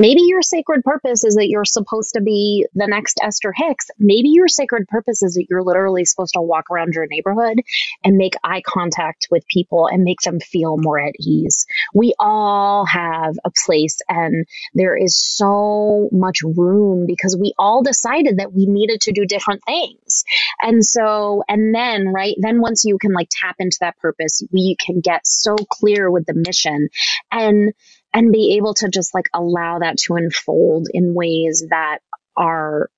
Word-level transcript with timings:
Maybe 0.00 0.22
your 0.22 0.40
sacred 0.40 0.82
purpose 0.82 1.24
is 1.24 1.34
that 1.34 1.50
you're 1.50 1.66
supposed 1.66 2.14
to 2.14 2.22
be 2.22 2.66
the 2.72 2.86
next 2.86 3.20
Esther 3.22 3.52
Hicks. 3.54 3.90
Maybe 3.98 4.30
your 4.30 4.48
sacred 4.48 4.88
purpose 4.88 5.22
is 5.22 5.34
that 5.34 5.44
you're 5.50 5.62
literally 5.62 6.06
supposed 6.06 6.32
to 6.36 6.40
walk 6.40 6.70
around 6.70 6.94
your 6.94 7.06
neighborhood 7.06 7.58
and 8.02 8.16
make 8.16 8.32
eye 8.42 8.62
contact 8.66 9.28
with 9.30 9.46
people 9.46 9.88
and 9.88 10.02
make 10.02 10.22
them 10.22 10.40
feel 10.40 10.78
more 10.78 10.98
at 10.98 11.12
ease. 11.20 11.66
We 11.92 12.14
all 12.18 12.86
have 12.86 13.34
a 13.44 13.50
place 13.66 13.98
and 14.08 14.46
there 14.72 14.96
is 14.96 15.22
so 15.22 16.08
much 16.12 16.40
room 16.44 17.04
because 17.06 17.36
we 17.38 17.52
all 17.58 17.82
decided 17.82 18.38
that 18.38 18.54
we 18.54 18.64
needed 18.64 19.02
to 19.02 19.12
do 19.12 19.26
different 19.26 19.60
things. 19.66 20.24
And 20.62 20.82
so, 20.82 21.44
and 21.46 21.74
then, 21.74 22.08
right, 22.08 22.36
then 22.40 22.62
once 22.62 22.86
you 22.86 22.96
can 22.96 23.12
like 23.12 23.28
tap 23.30 23.56
into 23.58 23.76
that 23.82 23.98
purpose, 23.98 24.42
we 24.50 24.76
can 24.80 25.00
get 25.00 25.26
so 25.26 25.56
clear 25.56 26.10
with 26.10 26.24
the 26.24 26.32
mission 26.32 26.88
and 27.30 27.74
and 28.12 28.32
be 28.32 28.56
able 28.56 28.74
to 28.74 28.88
just 28.88 29.14
like 29.14 29.28
allow 29.32 29.78
that 29.78 29.98
to 29.98 30.14
unfold 30.14 30.88
in 30.92 31.14
ways 31.14 31.64
that 31.70 31.98
are 32.36 32.90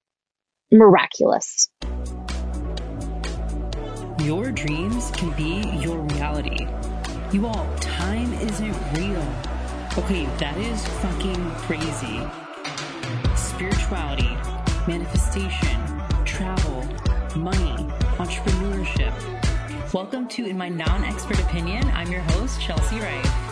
miraculous. 0.70 1.68
Your 4.22 4.50
dreams 4.52 5.10
can 5.10 5.30
be 5.36 5.68
your 5.80 5.98
reality. 5.98 6.66
You 7.32 7.46
all, 7.46 7.76
time 7.78 8.32
isn't 8.34 8.76
real. 8.96 9.26
Okay, 9.98 10.24
that 10.38 10.56
is 10.56 10.86
fucking 11.02 11.50
crazy. 11.66 12.20
Spirituality, 13.36 14.30
manifestation, 14.86 16.02
travel, 16.24 16.84
money, 17.36 17.84
entrepreneurship. 18.16 19.12
Welcome 19.92 20.26
to 20.28 20.46
In 20.46 20.56
My 20.56 20.70
Non 20.70 21.04
Expert 21.04 21.40
Opinion. 21.40 21.86
I'm 21.90 22.10
your 22.10 22.22
host, 22.22 22.60
Chelsea 22.62 22.98
Wright. 22.98 23.51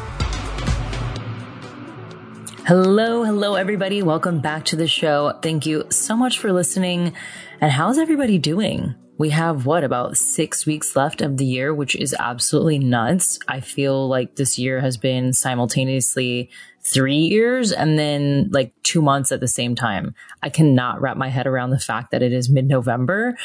Hello, 2.67 3.25
hello, 3.25 3.55
everybody. 3.55 4.03
Welcome 4.03 4.41
back 4.41 4.67
to 4.67 4.77
the 4.77 4.87
show. 4.87 5.33
Thank 5.43 5.65
you 5.65 5.85
so 5.89 6.15
much 6.15 6.39
for 6.39 6.53
listening. 6.53 7.15
And 7.61 7.73
how's 7.73 7.99
everybody 7.99 8.39
doing? 8.39 8.95
We 9.17 9.31
have 9.31 9.65
what 9.65 9.83
about 9.83 10.19
six 10.19 10.67
weeks 10.67 10.95
left 10.95 11.23
of 11.23 11.39
the 11.39 11.47
year, 11.47 11.75
which 11.75 11.97
is 11.97 12.15
absolutely 12.17 12.79
nuts. 12.79 13.39
I 13.49 13.61
feel 13.61 14.07
like 14.09 14.37
this 14.37 14.59
year 14.59 14.81
has 14.81 14.99
been 14.99 15.33
simultaneously 15.33 16.51
three 16.83 17.17
years 17.17 17.73
and 17.73 17.99
then 17.99 18.51
like 18.53 18.75
two 18.83 19.01
months 19.01 19.33
at 19.33 19.41
the 19.41 19.49
same 19.49 19.75
time. 19.75 20.15
I 20.43 20.51
cannot 20.51 21.01
wrap 21.01 21.17
my 21.17 21.29
head 21.29 21.47
around 21.47 21.71
the 21.71 21.79
fact 21.79 22.11
that 22.11 22.23
it 22.23 22.33
is 22.33 22.51
mid 22.51 22.69
November 22.69 23.37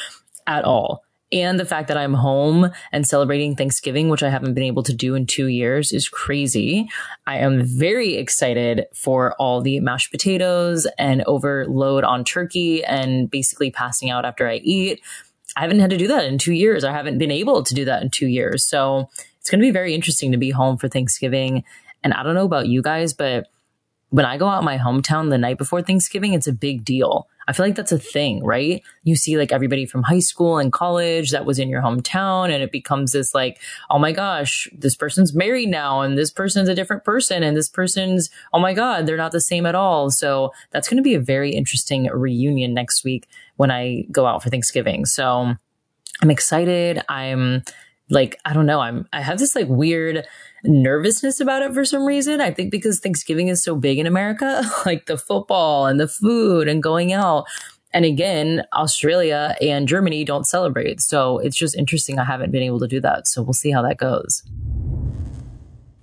at 0.45 0.65
all 0.65 1.05
and 1.31 1.59
the 1.59 1.65
fact 1.65 1.87
that 1.87 1.97
I'm 1.97 2.13
home 2.13 2.71
and 2.91 3.07
celebrating 3.07 3.55
Thanksgiving, 3.55 4.09
which 4.09 4.23
I 4.23 4.29
haven't 4.29 4.53
been 4.53 4.63
able 4.63 4.83
to 4.83 4.93
do 4.93 5.15
in 5.15 5.25
two 5.25 5.47
years, 5.47 5.91
is 5.91 6.07
crazy. 6.07 6.87
I 7.25 7.37
am 7.37 7.63
very 7.63 8.15
excited 8.15 8.85
for 8.93 9.33
all 9.39 9.61
the 9.61 9.79
mashed 9.79 10.11
potatoes 10.11 10.87
and 10.97 11.23
overload 11.25 12.03
on 12.03 12.23
turkey 12.23 12.83
and 12.83 13.29
basically 13.29 13.71
passing 13.71 14.09
out 14.09 14.25
after 14.25 14.47
I 14.47 14.57
eat. 14.57 15.01
I 15.57 15.61
haven't 15.61 15.79
had 15.79 15.89
to 15.89 15.97
do 15.97 16.07
that 16.07 16.25
in 16.25 16.37
two 16.37 16.53
years. 16.53 16.83
I 16.83 16.91
haven't 16.91 17.17
been 17.17 17.31
able 17.31 17.63
to 17.63 17.73
do 17.73 17.85
that 17.85 18.03
in 18.03 18.09
two 18.09 18.27
years. 18.27 18.63
So 18.63 19.09
it's 19.39 19.49
going 19.49 19.59
to 19.59 19.65
be 19.65 19.71
very 19.71 19.95
interesting 19.95 20.31
to 20.31 20.37
be 20.37 20.51
home 20.51 20.77
for 20.77 20.87
Thanksgiving. 20.87 21.63
And 22.03 22.13
I 22.13 22.23
don't 22.23 22.35
know 22.35 22.45
about 22.45 22.67
you 22.67 22.81
guys, 22.81 23.13
but 23.13 23.47
when 24.15 24.25
I 24.25 24.37
go 24.37 24.47
out 24.47 24.63
my 24.63 24.77
hometown 24.77 25.29
the 25.29 25.37
night 25.37 25.57
before 25.57 25.81
Thanksgiving, 25.81 26.33
it's 26.33 26.47
a 26.47 26.53
big 26.53 26.85
deal. 26.85 27.27
I 27.49 27.51
feel 27.51 27.65
like 27.65 27.75
that's 27.75 27.91
a 27.91 27.99
thing, 27.99 28.45
right? 28.45 28.81
You 29.03 29.17
see 29.17 29.37
like 29.37 29.51
everybody 29.51 29.85
from 29.85 30.03
high 30.03 30.21
school 30.21 30.57
and 30.57 30.71
college 30.71 31.31
that 31.31 31.45
was 31.45 31.59
in 31.59 31.67
your 31.67 31.81
hometown 31.81 32.45
and 32.45 32.63
it 32.63 32.71
becomes 32.71 33.11
this 33.11 33.35
like, 33.35 33.59
oh 33.89 33.99
my 33.99 34.13
gosh, 34.13 34.69
this 34.71 34.95
person's 34.95 35.35
married 35.35 35.67
now 35.67 35.99
and 35.99 36.17
this 36.17 36.31
person's 36.31 36.69
a 36.69 36.73
different 36.73 37.03
person 37.03 37.43
and 37.43 37.57
this 37.57 37.67
person's, 37.67 38.29
oh 38.53 38.59
my 38.59 38.73
God, 38.73 39.05
they're 39.05 39.17
not 39.17 39.33
the 39.33 39.41
same 39.41 39.65
at 39.65 39.75
all. 39.75 40.09
So 40.09 40.53
that's 40.71 40.87
going 40.87 40.97
to 40.97 41.03
be 41.03 41.15
a 41.15 41.19
very 41.19 41.51
interesting 41.51 42.05
reunion 42.05 42.73
next 42.73 43.03
week 43.03 43.27
when 43.57 43.69
I 43.69 44.05
go 44.13 44.25
out 44.27 44.41
for 44.41 44.49
Thanksgiving. 44.49 45.03
So 45.05 45.53
I'm 46.21 46.31
excited. 46.31 47.01
I'm 47.09 47.63
like, 48.09 48.39
I 48.45 48.53
don't 48.53 48.65
know. 48.65 48.79
I'm, 48.79 49.09
I 49.11 49.21
have 49.21 49.39
this 49.39 49.57
like 49.57 49.67
weird, 49.67 50.25
nervousness 50.67 51.39
about 51.39 51.61
it 51.61 51.73
for 51.73 51.85
some 51.85 52.05
reason. 52.05 52.41
I 52.41 52.51
think 52.51 52.71
because 52.71 52.99
Thanksgiving 52.99 53.47
is 53.47 53.63
so 53.63 53.75
big 53.75 53.99
in 53.99 54.07
America, 54.07 54.63
like 54.85 55.05
the 55.05 55.17
football 55.17 55.85
and 55.87 55.99
the 55.99 56.07
food 56.07 56.67
and 56.67 56.81
going 56.81 57.13
out. 57.13 57.45
And 57.93 58.03
again, 58.03 58.65
Australia 58.73 59.55
and 59.61 59.87
Germany 59.87 60.25
don't 60.25 60.45
celebrate. 60.45 60.99
So 60.99 61.39
it's 61.39 61.55
just 61.55 61.75
interesting. 61.75 62.19
I 62.19 62.25
haven't 62.25 62.51
been 62.51 62.63
able 62.63 62.79
to 62.79 62.87
do 62.87 62.99
that. 62.99 63.27
So 63.27 63.41
we'll 63.41 63.53
see 63.53 63.71
how 63.71 63.81
that 63.83 63.97
goes. 63.97 64.43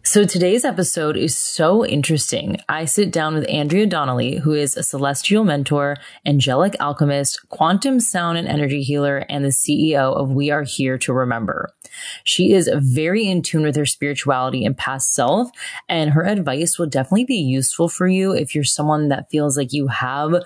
So 0.04 0.24
today's 0.24 0.64
episode 0.64 1.16
is 1.16 1.36
so 1.36 1.86
interesting. 1.86 2.58
I 2.68 2.86
sit 2.86 3.12
down 3.12 3.34
with 3.34 3.48
Andrea 3.48 3.86
Donnelly, 3.86 4.36
who 4.36 4.52
is 4.52 4.76
a 4.76 4.82
celestial 4.82 5.44
mentor, 5.44 5.96
angelic 6.26 6.74
alchemist, 6.80 7.48
quantum 7.50 8.00
sound 8.00 8.36
and 8.36 8.48
energy 8.48 8.82
healer, 8.82 9.18
and 9.28 9.44
the 9.44 9.50
CEO 9.50 10.14
of 10.14 10.30
We 10.30 10.50
Are 10.50 10.64
Here 10.64 10.98
to 10.98 11.12
Remember. 11.12 11.72
She 12.24 12.52
is 12.52 12.70
very 12.74 13.26
in 13.26 13.42
tune 13.42 13.62
with 13.62 13.76
her 13.76 13.86
spirituality 13.86 14.64
and 14.64 14.76
past 14.76 15.14
self, 15.14 15.50
and 15.88 16.10
her 16.10 16.24
advice 16.24 16.78
will 16.78 16.86
definitely 16.86 17.24
be 17.24 17.36
useful 17.36 17.88
for 17.88 18.08
you 18.08 18.32
if 18.32 18.54
you're 18.54 18.64
someone 18.64 19.08
that 19.08 19.30
feels 19.30 19.56
like 19.56 19.72
you 19.72 19.88
have 19.88 20.42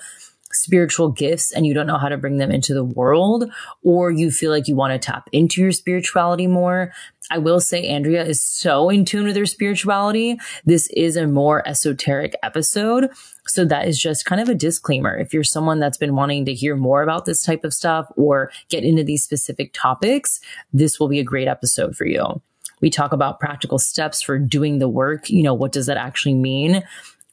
spiritual 0.62 1.10
gifts 1.10 1.52
and 1.52 1.66
you 1.66 1.74
don't 1.74 1.86
know 1.86 1.98
how 1.98 2.08
to 2.08 2.16
bring 2.16 2.38
them 2.38 2.50
into 2.50 2.74
the 2.74 2.84
world, 2.84 3.50
or 3.82 4.10
you 4.10 4.30
feel 4.30 4.50
like 4.50 4.68
you 4.68 4.76
want 4.76 4.92
to 4.92 4.98
tap 4.98 5.28
into 5.32 5.60
your 5.60 5.72
spirituality 5.72 6.46
more. 6.46 6.92
I 7.30 7.38
will 7.38 7.60
say 7.60 7.86
Andrea 7.88 8.24
is 8.24 8.40
so 8.40 8.88
in 8.88 9.04
tune 9.04 9.26
with 9.26 9.36
her 9.36 9.46
spirituality. 9.46 10.38
This 10.64 10.88
is 10.88 11.16
a 11.16 11.26
more 11.26 11.66
esoteric 11.66 12.36
episode. 12.42 13.10
So 13.46 13.64
that 13.64 13.88
is 13.88 13.98
just 13.98 14.24
kind 14.24 14.40
of 14.40 14.48
a 14.48 14.54
disclaimer. 14.54 15.16
If 15.16 15.34
you're 15.34 15.44
someone 15.44 15.80
that's 15.80 15.98
been 15.98 16.14
wanting 16.14 16.44
to 16.46 16.54
hear 16.54 16.76
more 16.76 17.02
about 17.02 17.24
this 17.24 17.42
type 17.42 17.64
of 17.64 17.74
stuff 17.74 18.06
or 18.16 18.50
get 18.68 18.84
into 18.84 19.02
these 19.04 19.24
specific 19.24 19.72
topics, 19.72 20.40
this 20.72 21.00
will 21.00 21.08
be 21.08 21.18
a 21.18 21.24
great 21.24 21.48
episode 21.48 21.96
for 21.96 22.06
you. 22.06 22.40
We 22.80 22.90
talk 22.90 23.12
about 23.12 23.40
practical 23.40 23.78
steps 23.78 24.20
for 24.20 24.38
doing 24.38 24.78
the 24.78 24.88
work. 24.88 25.30
You 25.30 25.42
know, 25.42 25.54
what 25.54 25.72
does 25.72 25.86
that 25.86 25.96
actually 25.96 26.34
mean? 26.34 26.82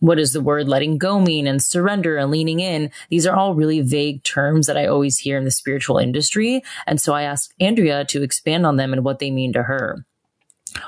What 0.04 0.18
does 0.18 0.34
the 0.34 0.42
word 0.42 0.68
letting 0.68 0.98
go 0.98 1.18
mean 1.18 1.48
and 1.48 1.64
surrender 1.64 2.18
and 2.18 2.30
leaning 2.30 2.60
in? 2.60 2.92
These 3.10 3.26
are 3.26 3.34
all 3.34 3.56
really 3.56 3.80
vague 3.80 4.22
terms 4.24 4.68
that 4.68 4.76
I 4.76 4.86
always 4.86 5.18
hear 5.18 5.38
in 5.38 5.46
the 5.46 5.52
spiritual 5.52 5.98
industry. 5.98 6.62
And 6.86 7.00
so 7.00 7.14
I 7.14 7.24
asked 7.24 7.54
Andrea 7.62 8.04
to 8.10 8.22
expand 8.22 8.66
on 8.66 8.76
them 8.76 8.92
and 8.92 9.06
what 9.06 9.20
they 9.20 9.32
mean 9.32 9.54
to 9.54 9.64
her. 9.64 10.06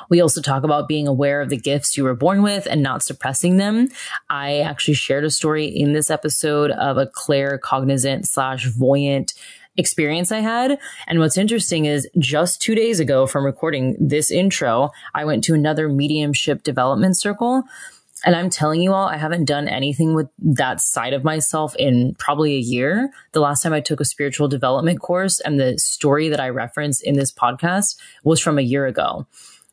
We 0.09 0.19
also 0.19 0.41
talk 0.41 0.63
about 0.63 0.89
being 0.89 1.07
aware 1.07 1.39
of 1.39 1.47
the 1.47 1.55
gifts 1.55 1.95
you 1.95 2.03
were 2.03 2.13
born 2.13 2.41
with 2.41 2.67
and 2.69 2.83
not 2.83 3.03
suppressing 3.03 3.55
them. 3.55 3.87
I 4.29 4.59
actually 4.59 4.95
shared 4.95 5.23
a 5.23 5.31
story 5.31 5.63
in 5.65 5.93
this 5.93 6.11
episode 6.11 6.71
of 6.71 6.97
a 6.97 7.07
claircognizant 7.07 8.25
slash 8.25 8.65
voyant 8.65 9.33
experience 9.77 10.29
I 10.33 10.39
had. 10.39 10.77
And 11.07 11.19
what's 11.19 11.37
interesting 11.37 11.85
is 11.85 12.05
just 12.19 12.61
two 12.61 12.75
days 12.75 12.99
ago 12.99 13.27
from 13.27 13.45
recording 13.45 13.95
this 13.97 14.29
intro, 14.29 14.91
I 15.13 15.23
went 15.23 15.45
to 15.45 15.53
another 15.53 15.87
mediumship 15.87 16.63
development 16.63 17.17
circle 17.17 17.63
and 18.23 18.35
I'm 18.35 18.49
telling 18.49 18.81
you 18.81 18.93
all, 18.93 19.07
I 19.07 19.17
haven't 19.17 19.45
done 19.45 19.67
anything 19.67 20.13
with 20.13 20.29
that 20.39 20.79
side 20.79 21.13
of 21.13 21.23
myself 21.23 21.75
in 21.75 22.15
probably 22.17 22.55
a 22.55 22.59
year. 22.59 23.11
The 23.33 23.41
last 23.41 23.61
time 23.61 23.73
I 23.73 23.81
took 23.81 23.99
a 23.99 24.05
spiritual 24.05 24.47
development 24.47 25.01
course 25.01 25.39
and 25.41 25.59
the 25.59 25.77
story 25.77 26.29
that 26.29 26.39
I 26.39 26.49
referenced 26.49 27.03
in 27.03 27.15
this 27.15 27.31
podcast 27.33 27.97
was 28.23 28.39
from 28.39 28.57
a 28.57 28.63
year 28.63 28.85
ago. 28.85 29.27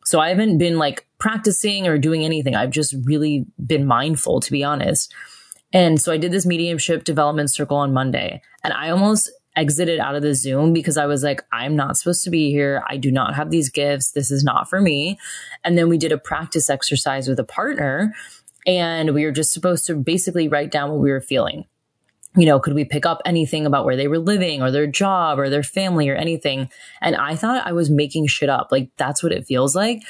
So 0.04 0.18
I 0.18 0.30
haven't 0.30 0.58
been 0.58 0.78
like 0.78 1.06
practicing 1.18 1.86
or 1.86 1.98
doing 1.98 2.24
anything. 2.24 2.56
I've 2.56 2.70
just 2.70 2.94
really 3.04 3.46
been 3.64 3.86
mindful, 3.86 4.40
to 4.40 4.50
be 4.50 4.64
honest. 4.64 5.14
And 5.72 6.00
so 6.00 6.12
I 6.12 6.16
did 6.16 6.32
this 6.32 6.44
mediumship 6.44 7.04
development 7.04 7.52
circle 7.52 7.76
on 7.76 7.94
Monday 7.94 8.42
and 8.64 8.72
I 8.72 8.90
almost 8.90 9.30
exited 9.56 9.98
out 9.98 10.14
of 10.14 10.22
the 10.22 10.34
Zoom 10.34 10.72
because 10.72 10.96
I 10.96 11.06
was 11.06 11.22
like, 11.22 11.42
I'm 11.52 11.76
not 11.76 11.96
supposed 11.96 12.24
to 12.24 12.30
be 12.30 12.50
here. 12.50 12.82
I 12.88 12.96
do 12.96 13.10
not 13.10 13.34
have 13.34 13.50
these 13.50 13.68
gifts. 13.68 14.12
This 14.12 14.30
is 14.30 14.44
not 14.44 14.68
for 14.68 14.80
me. 14.80 15.18
And 15.64 15.76
then 15.76 15.88
we 15.88 15.98
did 15.98 16.12
a 16.12 16.18
practice 16.18 16.70
exercise 16.70 17.28
with 17.28 17.38
a 17.38 17.44
partner 17.44 18.14
and 18.66 19.14
we 19.14 19.24
were 19.24 19.32
just 19.32 19.52
supposed 19.52 19.86
to 19.86 19.94
basically 19.94 20.48
write 20.48 20.70
down 20.70 20.90
what 20.90 21.00
we 21.00 21.10
were 21.10 21.20
feeling. 21.20 21.64
You 22.34 22.46
know, 22.46 22.58
could 22.58 22.72
we 22.72 22.86
pick 22.86 23.04
up 23.04 23.20
anything 23.26 23.66
about 23.66 23.84
where 23.84 23.96
they 23.96 24.08
were 24.08 24.18
living 24.18 24.62
or 24.62 24.70
their 24.70 24.86
job 24.86 25.38
or 25.38 25.50
their 25.50 25.62
family 25.62 26.08
or 26.08 26.14
anything? 26.14 26.70
And 27.02 27.14
I 27.14 27.36
thought 27.36 27.66
I 27.66 27.72
was 27.72 27.90
making 27.90 28.28
shit 28.28 28.48
up. 28.48 28.68
Like 28.70 28.90
that's 28.96 29.22
what 29.22 29.32
it 29.32 29.46
feels 29.46 29.76
like. 29.76 30.02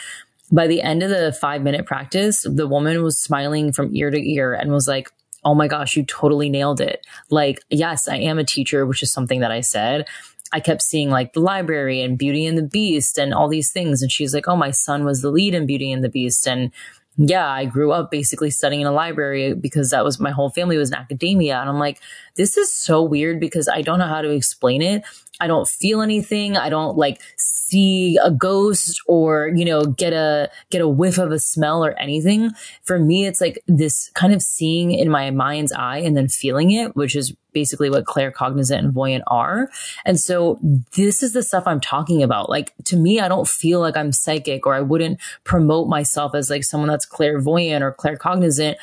By 0.53 0.69
the 0.69 0.83
end 0.83 1.03
of 1.03 1.11
the 1.11 1.33
five 1.33 1.63
minute 1.63 1.87
practice, 1.87 2.47
the 2.49 2.69
woman 2.69 3.03
was 3.03 3.19
smiling 3.19 3.73
from 3.73 3.95
ear 3.97 4.11
to 4.11 4.31
ear 4.31 4.53
and 4.53 4.71
was 4.71 4.87
like, 4.87 5.11
Oh 5.45 5.55
my 5.55 5.69
gosh, 5.69 5.97
you 5.97 6.05
totally 6.05 6.49
nailed 6.49 6.81
it. 6.81 7.07
Like, 7.31 7.61
yes, 7.71 8.09
I 8.09 8.17
am 8.17 8.39
a 8.39 8.45
teacher, 8.45 8.87
which 8.87 9.03
is 9.03 9.13
something 9.13 9.41
that 9.41 9.51
I 9.51 9.61
said. 9.61 10.07
I 10.53 10.61
kept 10.61 10.83
seeing 10.83 11.11
like 11.11 11.33
the 11.33 11.41
library 11.41 12.03
and 12.03 12.19
Beauty 12.19 12.47
and 12.47 12.59
the 12.59 12.63
Beast 12.63 13.19
and 13.19 13.33
all 13.33 13.49
these 13.49 13.73
things. 13.73 14.03
And 14.03 14.13
she's 14.13 14.35
like, 14.35 14.47
Oh, 14.47 14.57
my 14.57 14.71
son 14.71 15.05
was 15.05 15.23
the 15.23 15.31
lead 15.31 15.55
in 15.55 15.67
Beauty 15.67 15.91
and 15.91 16.05
the 16.05 16.11
Beast. 16.11 16.47
And 16.47 16.71
yeah, 17.17 17.49
I 17.49 17.67
grew 17.67 17.93
up 17.93 18.11
basically 18.11 18.51
studying 18.51 18.81
in 18.81 18.87
a 18.87 18.93
library 18.93 19.55
because 19.55 19.91
that 19.91 20.05
was 20.05 20.19
my 20.19 20.31
whole 20.31 20.51
family 20.51 20.79
was 20.79 20.91
in 20.91 20.97
academia. 20.97 21.59
And 21.61 21.69
I'm 21.69 21.79
like, 21.79 22.01
this 22.37 22.57
is 22.57 22.73
so 22.75 23.03
weird 23.03 23.39
because 23.39 23.69
I 23.69 23.83
don't 23.83 23.99
know 23.99 24.07
how 24.07 24.23
to 24.23 24.31
explain 24.31 24.81
it. 24.81 25.05
I 25.43 25.49
don't 25.49 25.67
feel 25.67 26.03
anything. 26.03 26.57
I 26.57 26.69
don't 26.69 26.97
like 26.97 27.21
see 27.37 28.17
a 28.23 28.31
ghost 28.31 29.03
or, 29.09 29.49
you 29.49 29.65
know, 29.65 29.85
get 29.85 30.13
a, 30.13 30.49
get 30.71 30.81
a 30.81 30.87
whiff 30.87 31.19
of 31.19 31.33
a 31.33 31.41
smell 31.41 31.85
or 31.85 31.99
anything. 31.99 32.53
For 32.85 32.97
me, 32.97 33.27
it's 33.27 33.41
like 33.41 33.61
this 33.67 34.09
kind 34.15 34.33
of 34.33 34.41
seeing 34.41 34.93
in 34.93 35.11
my 35.11 35.33
mind's 35.33 35.73
eye 35.73 35.99
and 35.99 36.17
then 36.17 36.29
feeling 36.29 36.71
it, 36.71 36.95
which 36.95 37.17
is 37.17 37.35
basically 37.53 37.91
what 37.91 38.05
claircognizant 38.05 38.79
and 38.79 38.93
voyant 38.93 39.25
are. 39.27 39.69
And 40.05 40.21
so 40.21 40.61
this 40.95 41.25
is 41.25 41.33
the 41.33 41.43
stuff 41.43 41.65
I'm 41.67 41.81
talking 41.81 42.23
about. 42.23 42.49
Like 42.49 42.73
to 42.85 42.97
me, 42.97 43.19
I 43.19 43.27
don't 43.27 43.49
feel 43.49 43.81
like 43.81 43.97
I'm 43.97 44.13
psychic 44.13 44.65
or 44.65 44.75
I 44.75 44.81
wouldn't 44.81 45.19
promote 45.43 45.89
myself 45.89 46.37
as 46.37 46.51
like 46.51 46.63
someone 46.63 46.89
that's 46.89 47.05
clairvoyant 47.05 47.83
or 47.83 47.93
claircognizant. 47.93 48.77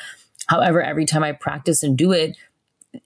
However, 0.48 0.82
every 0.82 1.06
time 1.06 1.24
I 1.24 1.32
practice 1.32 1.82
and 1.82 1.96
do 1.96 2.12
it, 2.12 2.36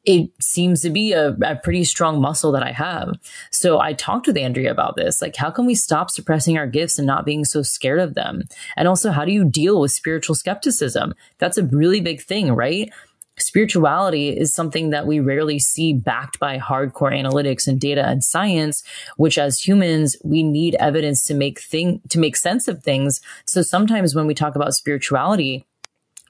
it 0.05 0.31
seems 0.41 0.81
to 0.83 0.91
be 0.91 1.13
a, 1.13 1.31
a, 1.43 1.57
pretty 1.57 1.85
strong 1.85 2.21
muscle 2.21 2.53
that 2.53 2.63
I 2.63 2.73
have. 2.73 3.15
So 3.51 3.81
I 3.81 3.93
talked 3.93 4.27
with 4.27 4.37
Andrea 4.37 4.71
about 4.71 4.97
this. 4.97 5.21
Like, 5.21 5.37
how 5.37 5.51
can 5.51 5.67
we 5.67 5.75
stop 5.75 6.11
suppressing 6.11 6.57
our 6.57 6.67
gifts 6.67 6.99
and 6.99 7.07
not 7.07 7.27
being 7.27 7.45
so 7.45 7.63
scared 7.63 8.01
of 8.01 8.15
them? 8.15 8.43
And 8.77 8.89
also, 8.89 9.11
how 9.11 9.25
do 9.25 9.33
you 9.33 9.45
deal 9.45 9.81
with 9.81 9.93
spiritual 9.93 10.35
skepticism? 10.35 11.15
That's 11.39 11.59
a 11.59 11.65
really 11.65 12.01
big 12.01 12.23
thing, 12.23 12.53
right? 12.53 12.91
Spirituality 13.39 14.29
is 14.29 14.55
something 14.55 14.91
that 14.91 15.07
we 15.07 15.21
rarely 15.21 15.59
see 15.59 15.93
backed 15.93 16.39
by 16.39 16.59
hardcore 16.59 17.13
analytics 17.13 17.67
and 17.67 17.81
data 17.81 18.07
and 18.07 18.23
science, 18.23 18.85
which 19.17 19.39
as 19.39 19.67
humans, 19.67 20.17
we 20.23 20.43
need 20.43 20.77
evidence 20.77 21.25
to 21.25 21.35
make 21.35 21.61
thing, 21.61 22.01
to 22.11 22.19
make 22.19 22.37
sense 22.37 22.69
of 22.69 22.83
things. 22.83 23.21
So 23.45 23.61
sometimes 23.61 24.15
when 24.15 24.27
we 24.27 24.35
talk 24.35 24.55
about 24.55 24.75
spirituality, 24.75 25.67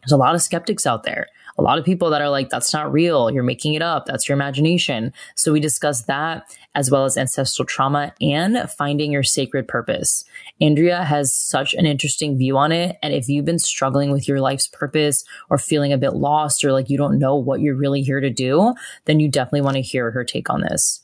there's 0.02 0.12
a 0.12 0.16
lot 0.16 0.34
of 0.34 0.42
skeptics 0.42 0.86
out 0.86 1.04
there 1.04 1.28
a 1.56 1.62
lot 1.62 1.78
of 1.78 1.84
people 1.84 2.10
that 2.10 2.20
are 2.20 2.28
like, 2.28 2.50
that's 2.50 2.72
not 2.72 2.92
real. 2.92 3.30
You're 3.30 3.42
making 3.42 3.74
it 3.74 3.82
up. 3.82 4.06
That's 4.06 4.28
your 4.28 4.34
imagination. 4.34 5.12
So 5.36 5.52
we 5.52 5.60
discuss 5.60 6.02
that 6.04 6.44
as 6.74 6.90
well 6.90 7.04
as 7.04 7.16
ancestral 7.16 7.66
trauma 7.66 8.12
and 8.20 8.68
finding 8.70 9.12
your 9.12 9.22
sacred 9.22 9.68
purpose. 9.68 10.24
Andrea 10.60 11.04
has 11.04 11.32
such 11.32 11.74
an 11.74 11.86
interesting 11.86 12.36
view 12.36 12.56
on 12.56 12.72
it. 12.72 12.96
And 13.02 13.14
if 13.14 13.28
you've 13.28 13.44
been 13.44 13.60
struggling 13.60 14.10
with 14.10 14.26
your 14.26 14.40
life's 14.40 14.66
purpose 14.66 15.24
or 15.50 15.58
feeling 15.58 15.92
a 15.92 15.98
bit 15.98 16.14
lost 16.14 16.64
or 16.64 16.72
like 16.72 16.90
you 16.90 16.98
don't 16.98 17.18
know 17.18 17.36
what 17.36 17.60
you're 17.60 17.76
really 17.76 18.02
here 18.02 18.20
to 18.20 18.30
do, 18.30 18.74
then 19.04 19.20
you 19.20 19.28
definitely 19.28 19.60
want 19.60 19.76
to 19.76 19.82
hear 19.82 20.10
her 20.10 20.24
take 20.24 20.50
on 20.50 20.62
this. 20.62 21.03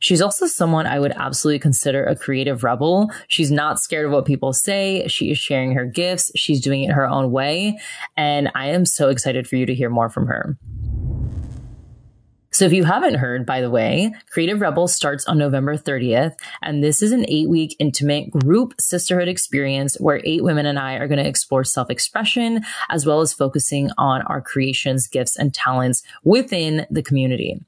She's 0.00 0.22
also 0.22 0.46
someone 0.46 0.86
I 0.86 0.98
would 0.98 1.12
absolutely 1.12 1.60
consider 1.60 2.04
a 2.04 2.16
creative 2.16 2.64
rebel. 2.64 3.10
She's 3.28 3.52
not 3.52 3.78
scared 3.78 4.06
of 4.06 4.12
what 4.12 4.24
people 4.24 4.52
say. 4.52 5.06
She 5.08 5.30
is 5.30 5.38
sharing 5.38 5.72
her 5.72 5.84
gifts. 5.84 6.32
She's 6.34 6.60
doing 6.60 6.84
it 6.84 6.92
her 6.92 7.06
own 7.06 7.30
way. 7.30 7.78
And 8.16 8.50
I 8.54 8.68
am 8.68 8.86
so 8.86 9.10
excited 9.10 9.46
for 9.46 9.56
you 9.56 9.66
to 9.66 9.74
hear 9.74 9.90
more 9.90 10.08
from 10.08 10.26
her. 10.26 10.58
So 12.52 12.64
if 12.64 12.72
you 12.72 12.82
haven't 12.84 13.14
heard, 13.14 13.46
by 13.46 13.60
the 13.60 13.70
way, 13.70 14.12
Creative 14.30 14.60
Rebel 14.60 14.88
starts 14.88 15.24
on 15.26 15.38
November 15.38 15.76
30th, 15.76 16.34
and 16.62 16.82
this 16.82 17.00
is 17.00 17.12
an 17.12 17.24
eight 17.28 17.48
week 17.48 17.76
intimate 17.78 18.30
group 18.30 18.74
sisterhood 18.80 19.28
experience 19.28 19.96
where 20.00 20.20
eight 20.24 20.42
women 20.42 20.66
and 20.66 20.78
I 20.78 20.94
are 20.94 21.06
going 21.06 21.22
to 21.22 21.28
explore 21.28 21.62
self 21.62 21.90
expression 21.90 22.64
as 22.88 23.06
well 23.06 23.20
as 23.20 23.32
focusing 23.32 23.90
on 23.96 24.22
our 24.22 24.40
creations, 24.40 25.06
gifts, 25.06 25.36
and 25.36 25.54
talents 25.54 26.02
within 26.24 26.86
the 26.90 27.02
community. 27.02 27.60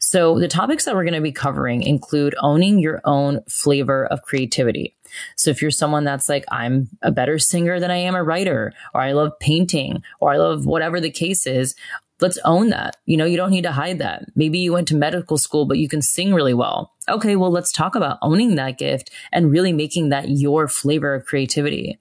So 0.00 0.38
the 0.38 0.48
topics 0.48 0.84
that 0.84 0.94
we're 0.94 1.04
going 1.04 1.14
to 1.14 1.20
be 1.20 1.32
covering 1.32 1.82
include 1.82 2.34
owning 2.40 2.78
your 2.78 3.00
own 3.04 3.42
flavor 3.48 4.06
of 4.06 4.22
creativity. 4.22 4.94
So 5.36 5.50
if 5.50 5.62
you're 5.62 5.70
someone 5.70 6.04
that's 6.04 6.28
like, 6.28 6.44
I'm 6.50 6.88
a 7.02 7.10
better 7.10 7.38
singer 7.38 7.80
than 7.80 7.90
I 7.90 7.96
am 7.96 8.14
a 8.14 8.22
writer, 8.22 8.72
or 8.94 9.00
I 9.00 9.12
love 9.12 9.32
painting, 9.40 10.02
or 10.20 10.32
I 10.32 10.36
love 10.36 10.66
whatever 10.66 11.00
the 11.00 11.10
case 11.10 11.46
is, 11.46 11.74
let's 12.20 12.38
own 12.44 12.70
that. 12.70 12.96
You 13.06 13.16
know, 13.16 13.24
you 13.24 13.36
don't 13.36 13.50
need 13.50 13.62
to 13.62 13.72
hide 13.72 13.98
that. 14.00 14.24
Maybe 14.34 14.58
you 14.58 14.72
went 14.72 14.88
to 14.88 14.96
medical 14.96 15.38
school, 15.38 15.66
but 15.66 15.78
you 15.78 15.88
can 15.88 16.02
sing 16.02 16.34
really 16.34 16.54
well. 16.54 16.92
Okay, 17.08 17.36
well, 17.36 17.50
let's 17.50 17.72
talk 17.72 17.94
about 17.94 18.18
owning 18.22 18.56
that 18.56 18.78
gift 18.78 19.10
and 19.32 19.50
really 19.50 19.72
making 19.72 20.10
that 20.10 20.28
your 20.28 20.68
flavor 20.68 21.14
of 21.14 21.24
creativity. 21.24 21.98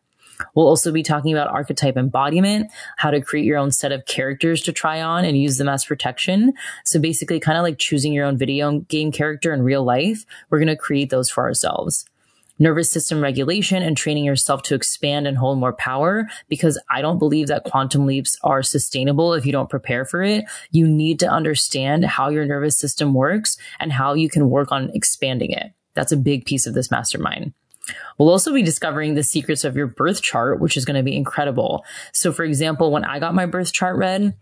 We'll 0.56 0.68
also 0.68 0.92
be 0.92 1.04
talking 1.04 1.34
about 1.34 1.50
archetype 1.50 1.98
embodiment, 1.98 2.72
how 2.98 3.12
to 3.12 3.22
create 3.22 3.46
your 3.46 3.58
own 3.58 3.72
set 3.72 3.92
of 3.92 4.06
characters 4.06 4.62
to 4.64 4.72
try 4.72 5.02
on 5.02 5.26
and 5.26 5.38
use 5.38 5.58
them 5.58 5.70
as 5.70 5.86
protection. 5.86 6.54
So 6.86 7.00
basically, 7.00 7.40
kind 7.40 7.58
of 7.58 7.64
like 7.64 7.78
choosing 7.78 8.14
your 8.14 8.26
own 8.26 8.38
video 8.38 8.80
game 8.80 9.12
character 9.12 9.54
in 9.54 9.62
real 9.62 9.84
life, 9.84 10.26
we're 10.50 10.60
going 10.60 10.68
to 10.68 10.76
create 10.76 11.10
those 11.10 11.30
for 11.30 11.44
ourselves 11.44 12.06
nervous 12.60 12.90
system 12.90 13.22
regulation 13.22 13.84
and 13.84 13.96
training 13.96 14.26
yourself 14.26 14.64
to 14.64 14.76
expand 14.76 15.28
and 15.28 15.38
hold 15.38 15.60
more 15.60 15.74
power 15.74 16.28
because 16.50 16.82
I 16.90 17.02
don't 17.02 17.20
believe 17.20 17.48
that 17.48 17.64
quantum 17.64 18.06
leaps 18.06 18.38
are 18.44 18.64
sustainable 18.64 19.34
if 19.34 19.46
you 19.46 19.52
don't 19.52 19.70
prepare 19.70 20.06
for 20.06 20.24
it. 20.24 20.46
You 20.72 20.88
need 20.88 21.20
to 21.20 21.30
understand 21.30 22.06
how 22.06 22.30
your 22.30 22.46
nervous 22.46 22.78
system 22.78 23.14
works 23.14 23.58
and 23.80 23.92
how 23.92 24.14
you 24.14 24.30
can 24.30 24.50
work 24.50 24.72
on 24.72 24.90
expanding 24.94 25.52
it. 25.52 25.72
That's 25.94 26.12
a 26.12 26.18
big 26.18 26.46
piece 26.46 26.68
of 26.68 26.74
this 26.74 26.92
mastermind. 26.92 27.54
We'll 28.18 28.30
also 28.30 28.54
be 28.54 28.64
discovering 28.64 29.16
the 29.16 29.24
secrets 29.24 29.64
of 29.64 29.76
your 29.76 29.88
birth 29.88 30.22
chart, 30.22 30.60
which 30.60 30.78
is 30.78 30.86
going 30.86 30.96
to 30.96 31.04
be 31.04 31.16
incredible. 31.16 31.86
So, 32.14 32.32
for 32.32 32.44
example, 32.44 32.92
when 32.92 33.04
I 33.04 33.20
got 33.20 33.36
my 33.36 33.46
birth 33.46 33.74
chart 33.74 33.98
read, 33.98 34.34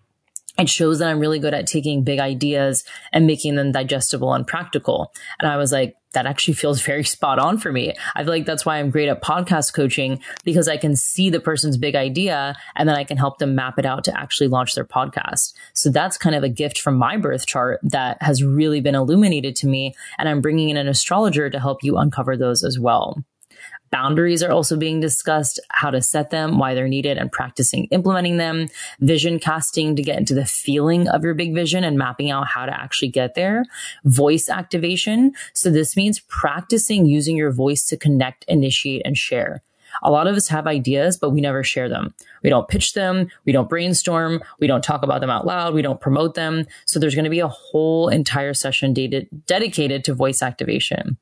it 0.58 0.70
shows 0.70 1.00
that 1.00 1.10
I'm 1.10 1.20
really 1.20 1.40
good 1.40 1.54
at 1.54 1.68
taking 1.68 2.04
big 2.04 2.20
ideas 2.20 2.84
and 3.12 3.28
making 3.28 3.56
them 3.56 3.72
digestible 3.72 4.34
and 4.34 4.48
practical. 4.48 5.12
And 5.40 5.50
I 5.50 5.58
was 5.58 5.72
like, 5.72 5.96
that 6.14 6.26
actually 6.26 6.54
feels 6.54 6.82
very 6.82 7.04
spot 7.04 7.40
on 7.40 7.58
for 7.58 7.74
me. 7.74 7.94
I 8.16 8.24
feel 8.24 8.32
like 8.32 8.46
that's 8.46 8.66
why 8.66 8.78
I'm 8.78 8.90
great 8.90 9.10
at 9.10 9.22
podcast 9.22 9.74
coaching 9.74 10.22
because 10.46 10.70
I 10.70 10.78
can 10.78 10.96
see 10.96 11.30
the 11.30 11.42
person's 11.42 11.76
big 11.76 11.94
idea 11.94 12.56
and 12.76 12.88
then 12.88 12.96
I 12.96 13.04
can 13.04 13.18
help 13.18 13.38
them 13.38 13.54
map 13.54 13.78
it 13.78 13.86
out 13.86 14.06
to 14.06 14.18
actually 14.18 14.48
launch 14.48 14.76
their 14.76 14.86
podcast. 14.86 15.54
So 15.74 15.90
that's 15.90 16.18
kind 16.18 16.36
of 16.36 16.44
a 16.44 16.50
gift 16.50 16.80
from 16.80 16.96
my 16.96 17.18
birth 17.18 17.46
chart 17.46 17.82
that 17.84 18.18
has 18.22 18.42
really 18.42 18.80
been 18.80 18.96
illuminated 18.96 19.58
to 19.58 19.68
me. 19.68 19.94
And 20.18 20.30
I'm 20.30 20.40
bringing 20.40 20.70
in 20.70 20.78
an 20.78 20.88
astrologer 20.88 21.50
to 21.50 21.60
help 21.60 21.84
you 21.84 21.98
uncover 21.98 22.38
those 22.38 22.64
as 22.64 22.80
well. 22.80 23.22
Boundaries 23.96 24.44
are 24.44 24.52
also 24.52 24.76
being 24.76 25.00
discussed, 25.00 25.58
how 25.70 25.90
to 25.90 26.02
set 26.02 26.30
them, 26.30 26.58
why 26.58 26.74
they're 26.74 26.86
needed, 26.86 27.18
and 27.18 27.32
practicing 27.32 27.86
implementing 27.92 28.36
them. 28.36 28.68
Vision 29.00 29.40
casting 29.40 29.96
to 29.96 30.02
get 30.02 30.20
into 30.20 30.34
the 30.34 30.44
feeling 30.44 31.08
of 31.08 31.24
your 31.24 31.34
big 31.34 31.54
vision 31.54 31.86
and 31.86 31.98
mapping 31.98 32.30
out 32.30 32.46
how 32.46 32.66
to 32.66 32.78
actually 32.78 33.08
get 33.08 33.36
there. 33.36 33.64
Voice 34.04 34.50
activation. 34.50 35.32
So 35.54 35.70
this 35.70 35.96
means 35.96 36.20
practicing 36.20 37.06
using 37.06 37.38
your 37.38 37.54
voice 37.54 37.86
to 37.86 37.96
connect, 37.96 38.44
initiate, 38.50 39.04
and 39.06 39.18
share. 39.18 39.64
A 40.04 40.12
lot 40.12 40.28
of 40.28 40.36
us 40.36 40.50
have 40.50 40.68
ideas, 40.68 41.16
but 41.16 41.30
we 41.30 41.40
never 41.40 41.64
share 41.64 41.88
them. 41.88 42.14
We 42.44 42.50
don't 42.50 42.68
pitch 42.68 42.96
them. 42.96 43.30
We 43.46 43.54
don't 43.54 43.70
brainstorm. 43.70 44.44
We 44.60 44.68
don't 44.68 44.84
talk 44.84 45.04
about 45.04 45.22
them 45.22 45.30
out 45.30 45.46
loud. 45.46 45.74
We 45.74 45.82
don't 45.82 46.02
promote 46.02 46.34
them. 46.34 46.66
So 46.86 47.00
there's 47.00 47.16
going 47.16 47.24
to 47.24 47.30
be 47.30 47.40
a 47.40 47.48
whole 47.48 48.10
entire 48.10 48.54
session 48.54 48.94
dated, 48.94 49.30
dedicated 49.46 50.04
to 50.04 50.14
voice 50.14 50.42
activation 50.42 51.16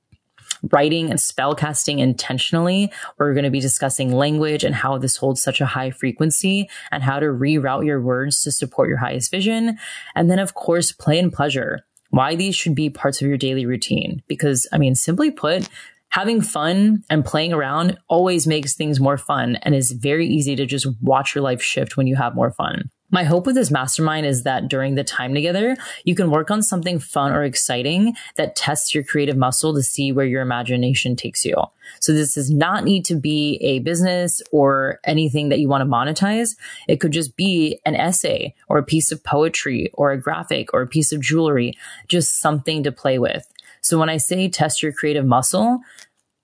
writing 0.71 1.09
and 1.09 1.19
spell 1.19 1.55
casting 1.55 1.99
intentionally. 1.99 2.91
We're 3.17 3.33
going 3.33 3.43
to 3.43 3.49
be 3.49 3.59
discussing 3.59 4.13
language 4.13 4.63
and 4.63 4.73
how 4.73 4.97
this 4.97 5.17
holds 5.17 5.41
such 5.41 5.61
a 5.61 5.65
high 5.65 5.91
frequency 5.91 6.69
and 6.91 7.03
how 7.03 7.19
to 7.19 7.25
reroute 7.27 7.85
your 7.85 8.01
words 8.01 8.41
to 8.43 8.51
support 8.51 8.89
your 8.89 8.97
highest 8.97 9.31
vision. 9.31 9.77
And 10.15 10.31
then, 10.31 10.39
of 10.39 10.53
course, 10.53 10.91
play 10.91 11.19
and 11.19 11.31
pleasure. 11.31 11.81
Why 12.09 12.35
these 12.35 12.55
should 12.55 12.75
be 12.75 12.89
parts 12.89 13.21
of 13.21 13.27
your 13.27 13.37
daily 13.37 13.65
routine. 13.65 14.21
Because, 14.27 14.67
I 14.71 14.77
mean, 14.77 14.95
simply 14.95 15.31
put, 15.31 15.67
having 16.09 16.41
fun 16.41 17.03
and 17.09 17.25
playing 17.25 17.53
around 17.53 17.97
always 18.07 18.45
makes 18.45 18.75
things 18.75 18.99
more 18.99 19.17
fun 19.17 19.55
and 19.63 19.73
is 19.73 19.91
very 19.91 20.27
easy 20.27 20.55
to 20.55 20.65
just 20.65 20.87
watch 21.01 21.33
your 21.33 21.43
life 21.43 21.61
shift 21.61 21.97
when 21.97 22.05
you 22.05 22.15
have 22.15 22.35
more 22.35 22.51
fun. 22.51 22.91
My 23.13 23.25
hope 23.25 23.45
with 23.45 23.53
this 23.53 23.69
mastermind 23.69 24.25
is 24.25 24.41
that 24.41 24.67
during 24.67 24.95
the 24.95 25.03
time 25.03 25.35
together, 25.35 25.77
you 26.03 26.15
can 26.15 26.31
work 26.31 26.49
on 26.49 26.63
something 26.63 26.97
fun 26.97 27.31
or 27.31 27.43
exciting 27.43 28.15
that 28.37 28.55
tests 28.55 28.95
your 28.95 29.03
creative 29.03 29.37
muscle 29.37 29.71
to 29.75 29.83
see 29.83 30.11
where 30.11 30.25
your 30.25 30.41
imagination 30.41 31.15
takes 31.15 31.45
you. 31.45 31.55
So 31.99 32.11
this 32.11 32.33
does 32.33 32.49
not 32.49 32.85
need 32.85 33.05
to 33.05 33.15
be 33.15 33.59
a 33.61 33.79
business 33.79 34.41
or 34.51 34.99
anything 35.03 35.49
that 35.49 35.59
you 35.59 35.69
want 35.69 35.81
to 35.81 35.85
monetize. 35.85 36.55
It 36.87 36.99
could 36.99 37.11
just 37.11 37.37
be 37.37 37.79
an 37.85 37.95
essay 37.95 38.55
or 38.67 38.79
a 38.79 38.83
piece 38.83 39.11
of 39.11 39.23
poetry 39.23 39.91
or 39.93 40.11
a 40.11 40.19
graphic 40.19 40.73
or 40.73 40.81
a 40.81 40.87
piece 40.87 41.11
of 41.11 41.21
jewelry, 41.21 41.73
just 42.07 42.39
something 42.39 42.81
to 42.81 42.91
play 42.91 43.19
with. 43.19 43.47
So 43.81 43.99
when 43.99 44.09
I 44.09 44.17
say 44.17 44.49
test 44.49 44.81
your 44.81 44.91
creative 44.91 45.25
muscle, 45.25 45.81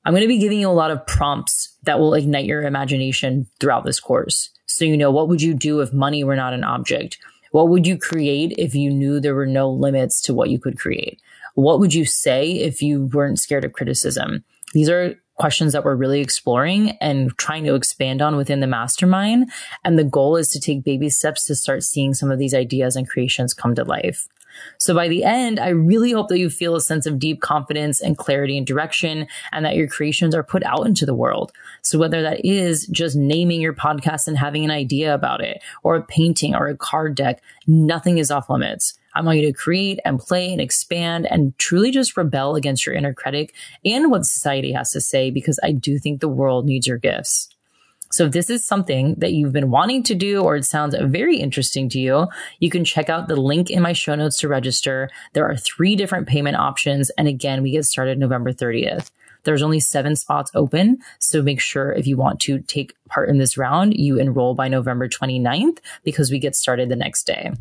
I'm 0.05 0.13
going 0.13 0.21
to 0.21 0.27
be 0.27 0.37
giving 0.37 0.59
you 0.59 0.69
a 0.69 0.71
lot 0.71 0.91
of 0.91 1.07
prompts 1.07 1.75
that 1.83 1.97
will 1.97 2.13
ignite 2.13 2.45
your 2.45 2.61
imagination 2.61 3.47
throughout 3.59 3.85
this 3.85 3.99
course. 3.99 4.51
So, 4.79 4.85
you 4.85 4.95
know, 4.95 5.11
what 5.11 5.27
would 5.27 5.41
you 5.41 5.53
do 5.53 5.81
if 5.81 5.91
money 5.91 6.23
were 6.23 6.37
not 6.37 6.53
an 6.53 6.63
object? 6.63 7.17
What 7.51 7.67
would 7.67 7.85
you 7.85 7.97
create 7.97 8.53
if 8.57 8.73
you 8.73 8.89
knew 8.89 9.19
there 9.19 9.35
were 9.35 9.45
no 9.45 9.69
limits 9.69 10.21
to 10.21 10.33
what 10.33 10.49
you 10.49 10.57
could 10.57 10.79
create? 10.79 11.21
What 11.55 11.81
would 11.81 11.93
you 11.93 12.05
say 12.05 12.51
if 12.51 12.81
you 12.81 13.07
weren't 13.07 13.39
scared 13.39 13.65
of 13.65 13.73
criticism? 13.73 14.45
These 14.71 14.89
are 14.89 15.15
questions 15.35 15.73
that 15.73 15.83
we're 15.83 15.97
really 15.97 16.21
exploring 16.21 16.91
and 17.01 17.37
trying 17.37 17.65
to 17.65 17.75
expand 17.75 18.21
on 18.21 18.37
within 18.37 18.61
the 18.61 18.67
mastermind. 18.67 19.51
And 19.83 19.99
the 19.99 20.05
goal 20.05 20.37
is 20.37 20.47
to 20.51 20.61
take 20.61 20.85
baby 20.85 21.09
steps 21.09 21.43
to 21.47 21.55
start 21.55 21.83
seeing 21.83 22.13
some 22.13 22.31
of 22.31 22.39
these 22.39 22.53
ideas 22.53 22.95
and 22.95 23.05
creations 23.05 23.53
come 23.53 23.75
to 23.75 23.83
life. 23.83 24.29
So 24.77 24.93
by 24.93 25.07
the 25.07 25.23
end, 25.23 25.59
I 25.59 25.69
really 25.69 26.11
hope 26.11 26.29
that 26.29 26.39
you 26.39 26.49
feel 26.49 26.75
a 26.75 26.81
sense 26.81 27.05
of 27.05 27.19
deep 27.19 27.41
confidence 27.41 28.01
and 28.01 28.17
clarity 28.17 28.57
and 28.57 28.65
direction 28.65 29.27
and 29.51 29.65
that 29.65 29.75
your 29.75 29.87
creations 29.87 30.35
are 30.35 30.43
put 30.43 30.63
out 30.63 30.85
into 30.85 31.05
the 31.05 31.13
world. 31.13 31.51
So 31.81 31.99
whether 31.99 32.21
that 32.21 32.45
is 32.45 32.87
just 32.87 33.15
naming 33.15 33.61
your 33.61 33.73
podcast 33.73 34.27
and 34.27 34.37
having 34.37 34.63
an 34.65 34.71
idea 34.71 35.13
about 35.13 35.41
it 35.41 35.61
or 35.83 35.95
a 35.95 36.03
painting 36.03 36.55
or 36.55 36.67
a 36.67 36.77
card 36.77 37.15
deck, 37.15 37.41
nothing 37.67 38.17
is 38.17 38.31
off 38.31 38.49
limits. 38.49 38.97
I 39.15 39.21
want 39.21 39.39
you 39.39 39.47
to 39.47 39.53
create 39.53 39.99
and 40.05 40.19
play 40.19 40.51
and 40.51 40.61
expand 40.61 41.25
and 41.25 41.57
truly 41.57 41.91
just 41.91 42.15
rebel 42.15 42.55
against 42.55 42.85
your 42.85 42.95
inner 42.95 43.13
critic 43.13 43.53
and 43.83 44.11
what 44.11 44.25
society 44.25 44.71
has 44.73 44.91
to 44.91 45.01
say 45.01 45.31
because 45.31 45.59
I 45.63 45.71
do 45.71 45.97
think 45.97 46.21
the 46.21 46.29
world 46.29 46.65
needs 46.65 46.87
your 46.87 46.97
gifts. 46.97 47.49
So 48.11 48.25
if 48.25 48.31
this 48.31 48.49
is 48.49 48.65
something 48.65 49.15
that 49.19 49.33
you've 49.33 49.53
been 49.53 49.69
wanting 49.69 50.03
to 50.03 50.15
do 50.15 50.41
or 50.41 50.55
it 50.55 50.65
sounds 50.65 50.95
very 50.99 51.37
interesting 51.37 51.89
to 51.89 51.99
you, 51.99 52.27
you 52.59 52.69
can 52.69 52.83
check 52.83 53.09
out 53.09 53.27
the 53.27 53.35
link 53.35 53.69
in 53.69 53.83
my 53.83 53.93
show 53.93 54.15
notes 54.15 54.37
to 54.37 54.47
register. 54.47 55.09
There 55.33 55.47
are 55.47 55.55
three 55.55 55.95
different 55.95 56.27
payment 56.27 56.57
options. 56.57 57.11
And 57.11 57.27
again, 57.27 57.61
we 57.61 57.71
get 57.71 57.85
started 57.85 58.17
November 58.17 58.51
30th. 58.51 59.11
There's 59.43 59.61
only 59.61 59.79
seven 59.79 60.15
spots 60.15 60.51
open. 60.55 60.99
So 61.19 61.41
make 61.41 61.61
sure 61.61 61.91
if 61.93 62.07
you 62.07 62.17
want 62.17 62.39
to 62.41 62.59
take 62.59 62.93
part 63.07 63.29
in 63.29 63.37
this 63.37 63.57
round, 63.57 63.95
you 63.95 64.19
enroll 64.19 64.53
by 64.53 64.67
November 64.67 65.07
29th 65.07 65.77
because 66.03 66.31
we 66.31 66.39
get 66.39 66.55
started 66.55 66.89
the 66.89 66.95
next 66.95 67.23
day. 67.23 67.51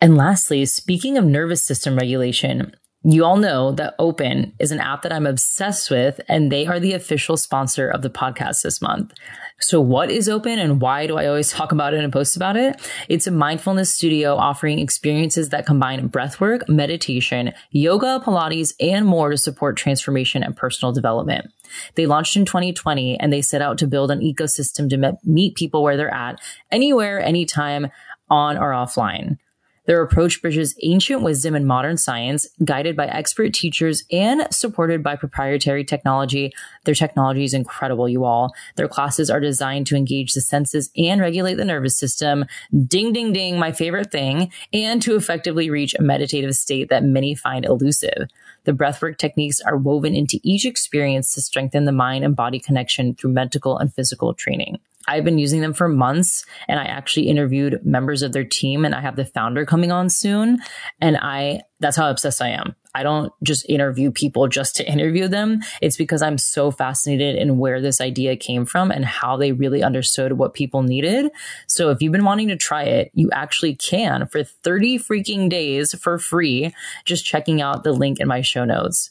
And 0.00 0.16
lastly, 0.16 0.64
speaking 0.66 1.16
of 1.16 1.24
nervous 1.24 1.62
system 1.62 1.96
regulation, 1.96 2.76
you 3.12 3.24
all 3.24 3.36
know 3.36 3.70
that 3.72 3.94
Open 4.00 4.52
is 4.58 4.72
an 4.72 4.80
app 4.80 5.02
that 5.02 5.12
I'm 5.12 5.26
obsessed 5.26 5.92
with, 5.92 6.20
and 6.28 6.50
they 6.50 6.66
are 6.66 6.80
the 6.80 6.92
official 6.92 7.36
sponsor 7.36 7.88
of 7.88 8.02
the 8.02 8.10
podcast 8.10 8.62
this 8.62 8.82
month. 8.82 9.14
So, 9.60 9.80
what 9.80 10.10
is 10.10 10.28
Open 10.28 10.58
and 10.58 10.80
why 10.80 11.06
do 11.06 11.16
I 11.16 11.26
always 11.26 11.50
talk 11.52 11.70
about 11.70 11.94
it 11.94 12.02
and 12.02 12.12
post 12.12 12.34
about 12.36 12.56
it? 12.56 12.80
It's 13.08 13.28
a 13.28 13.30
mindfulness 13.30 13.94
studio 13.94 14.34
offering 14.34 14.80
experiences 14.80 15.50
that 15.50 15.66
combine 15.66 16.08
breathwork, 16.08 16.68
meditation, 16.68 17.52
yoga, 17.70 18.20
Pilates, 18.24 18.74
and 18.80 19.06
more 19.06 19.30
to 19.30 19.36
support 19.36 19.76
transformation 19.76 20.42
and 20.42 20.56
personal 20.56 20.92
development. 20.92 21.46
They 21.94 22.06
launched 22.06 22.36
in 22.36 22.44
2020 22.44 23.20
and 23.20 23.32
they 23.32 23.42
set 23.42 23.62
out 23.62 23.78
to 23.78 23.86
build 23.86 24.10
an 24.10 24.20
ecosystem 24.20 24.90
to 24.90 25.16
meet 25.24 25.54
people 25.54 25.84
where 25.84 25.96
they're 25.96 26.12
at, 26.12 26.40
anywhere, 26.72 27.20
anytime, 27.20 27.88
on 28.28 28.58
or 28.58 28.72
offline. 28.72 29.38
Their 29.86 30.02
approach 30.02 30.42
bridges 30.42 30.76
ancient 30.82 31.22
wisdom 31.22 31.54
and 31.54 31.66
modern 31.66 31.96
science, 31.96 32.46
guided 32.64 32.96
by 32.96 33.06
expert 33.06 33.54
teachers 33.54 34.04
and 34.10 34.46
supported 34.50 35.02
by 35.02 35.16
proprietary 35.16 35.84
technology. 35.84 36.52
Their 36.84 36.94
technology 36.94 37.44
is 37.44 37.54
incredible, 37.54 38.08
you 38.08 38.24
all. 38.24 38.54
Their 38.76 38.88
classes 38.88 39.30
are 39.30 39.40
designed 39.40 39.86
to 39.88 39.96
engage 39.96 40.34
the 40.34 40.40
senses 40.40 40.90
and 40.96 41.20
regulate 41.20 41.54
the 41.54 41.64
nervous 41.64 41.98
system. 41.98 42.46
Ding, 42.86 43.12
ding, 43.12 43.32
ding, 43.32 43.58
my 43.58 43.72
favorite 43.72 44.10
thing, 44.10 44.52
and 44.72 45.00
to 45.02 45.16
effectively 45.16 45.70
reach 45.70 45.94
a 45.94 46.02
meditative 46.02 46.54
state 46.54 46.88
that 46.88 47.04
many 47.04 47.34
find 47.34 47.64
elusive. 47.64 48.28
The 48.64 48.72
breathwork 48.72 49.18
techniques 49.18 49.60
are 49.60 49.76
woven 49.76 50.14
into 50.14 50.40
each 50.42 50.66
experience 50.66 51.32
to 51.34 51.40
strengthen 51.40 51.84
the 51.84 51.92
mind 51.92 52.24
and 52.24 52.34
body 52.34 52.58
connection 52.58 53.14
through 53.14 53.30
mental 53.30 53.78
and 53.78 53.94
physical 53.94 54.34
training. 54.34 54.80
I've 55.06 55.24
been 55.24 55.38
using 55.38 55.60
them 55.60 55.72
for 55.72 55.88
months 55.88 56.44
and 56.68 56.80
I 56.80 56.84
actually 56.84 57.28
interviewed 57.28 57.80
members 57.84 58.22
of 58.22 58.32
their 58.32 58.44
team 58.44 58.84
and 58.84 58.94
I 58.94 59.00
have 59.00 59.16
the 59.16 59.24
founder 59.24 59.64
coming 59.64 59.92
on 59.92 60.10
soon. 60.10 60.58
And 61.00 61.16
I, 61.16 61.60
that's 61.80 61.96
how 61.96 62.10
obsessed 62.10 62.42
I 62.42 62.48
am. 62.48 62.74
I 62.94 63.02
don't 63.02 63.30
just 63.42 63.68
interview 63.68 64.10
people 64.10 64.48
just 64.48 64.74
to 64.76 64.90
interview 64.90 65.28
them. 65.28 65.60
It's 65.82 65.98
because 65.98 66.22
I'm 66.22 66.38
so 66.38 66.70
fascinated 66.70 67.36
in 67.36 67.58
where 67.58 67.80
this 67.80 68.00
idea 68.00 68.36
came 68.36 68.64
from 68.64 68.90
and 68.90 69.04
how 69.04 69.36
they 69.36 69.52
really 69.52 69.82
understood 69.82 70.32
what 70.32 70.54
people 70.54 70.82
needed. 70.82 71.30
So 71.66 71.90
if 71.90 72.00
you've 72.00 72.12
been 72.12 72.24
wanting 72.24 72.48
to 72.48 72.56
try 72.56 72.84
it, 72.84 73.10
you 73.12 73.30
actually 73.32 73.74
can 73.74 74.26
for 74.28 74.42
30 74.42 74.98
freaking 74.98 75.50
days 75.50 75.94
for 76.00 76.18
free, 76.18 76.74
just 77.04 77.26
checking 77.26 77.60
out 77.60 77.84
the 77.84 77.92
link 77.92 78.18
in 78.18 78.28
my 78.28 78.40
show 78.40 78.64
notes. 78.64 79.10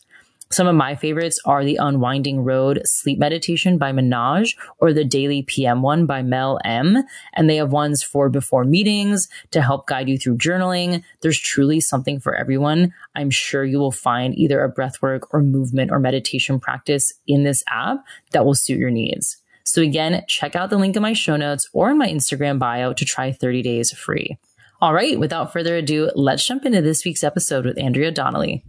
Some 0.51 0.67
of 0.67 0.75
my 0.75 0.95
favorites 0.95 1.39
are 1.43 1.65
the 1.65 1.77
Unwinding 1.77 2.41
Road 2.43 2.81
Sleep 2.85 3.17
Meditation 3.17 3.79
by 3.79 3.91
Minaj 3.91 4.55
or 4.77 4.93
the 4.93 5.03
Daily 5.03 5.41
PM 5.41 5.81
one 5.81 6.05
by 6.05 6.21
Mel 6.21 6.59
M. 6.63 7.03
And 7.33 7.49
they 7.49 7.55
have 7.55 7.71
ones 7.71 8.03
for 8.03 8.29
before 8.29 8.63
meetings 8.63 9.27
to 9.51 9.61
help 9.61 9.87
guide 9.87 10.07
you 10.07 10.17
through 10.17 10.37
journaling. 10.37 11.03
There's 11.21 11.39
truly 11.39 11.79
something 11.79 12.19
for 12.19 12.35
everyone. 12.35 12.93
I'm 13.15 13.31
sure 13.31 13.65
you 13.65 13.79
will 13.79 13.91
find 13.91 14.37
either 14.37 14.63
a 14.63 14.71
breathwork 14.71 15.21
or 15.31 15.41
movement 15.41 15.91
or 15.91 15.99
meditation 15.99 16.59
practice 16.59 17.11
in 17.27 17.43
this 17.43 17.63
app 17.67 18.05
that 18.31 18.45
will 18.45 18.55
suit 18.55 18.77
your 18.77 18.91
needs. 18.91 19.41
So 19.63 19.81
again, 19.81 20.23
check 20.27 20.55
out 20.55 20.69
the 20.69 20.77
link 20.77 20.95
in 20.95 21.01
my 21.01 21.13
show 21.13 21.37
notes 21.37 21.67
or 21.73 21.89
in 21.89 21.97
my 21.97 22.07
Instagram 22.07 22.59
bio 22.59 22.93
to 22.93 23.03
try 23.03 23.31
30 23.31 23.63
days 23.63 23.91
free. 23.91 24.37
All 24.79 24.93
right, 24.93 25.19
without 25.19 25.51
further 25.51 25.75
ado, 25.75 26.11
let's 26.15 26.45
jump 26.45 26.65
into 26.65 26.83
this 26.83 27.03
week's 27.03 27.23
episode 27.23 27.65
with 27.65 27.79
Andrea 27.79 28.11
Donnelly. 28.11 28.63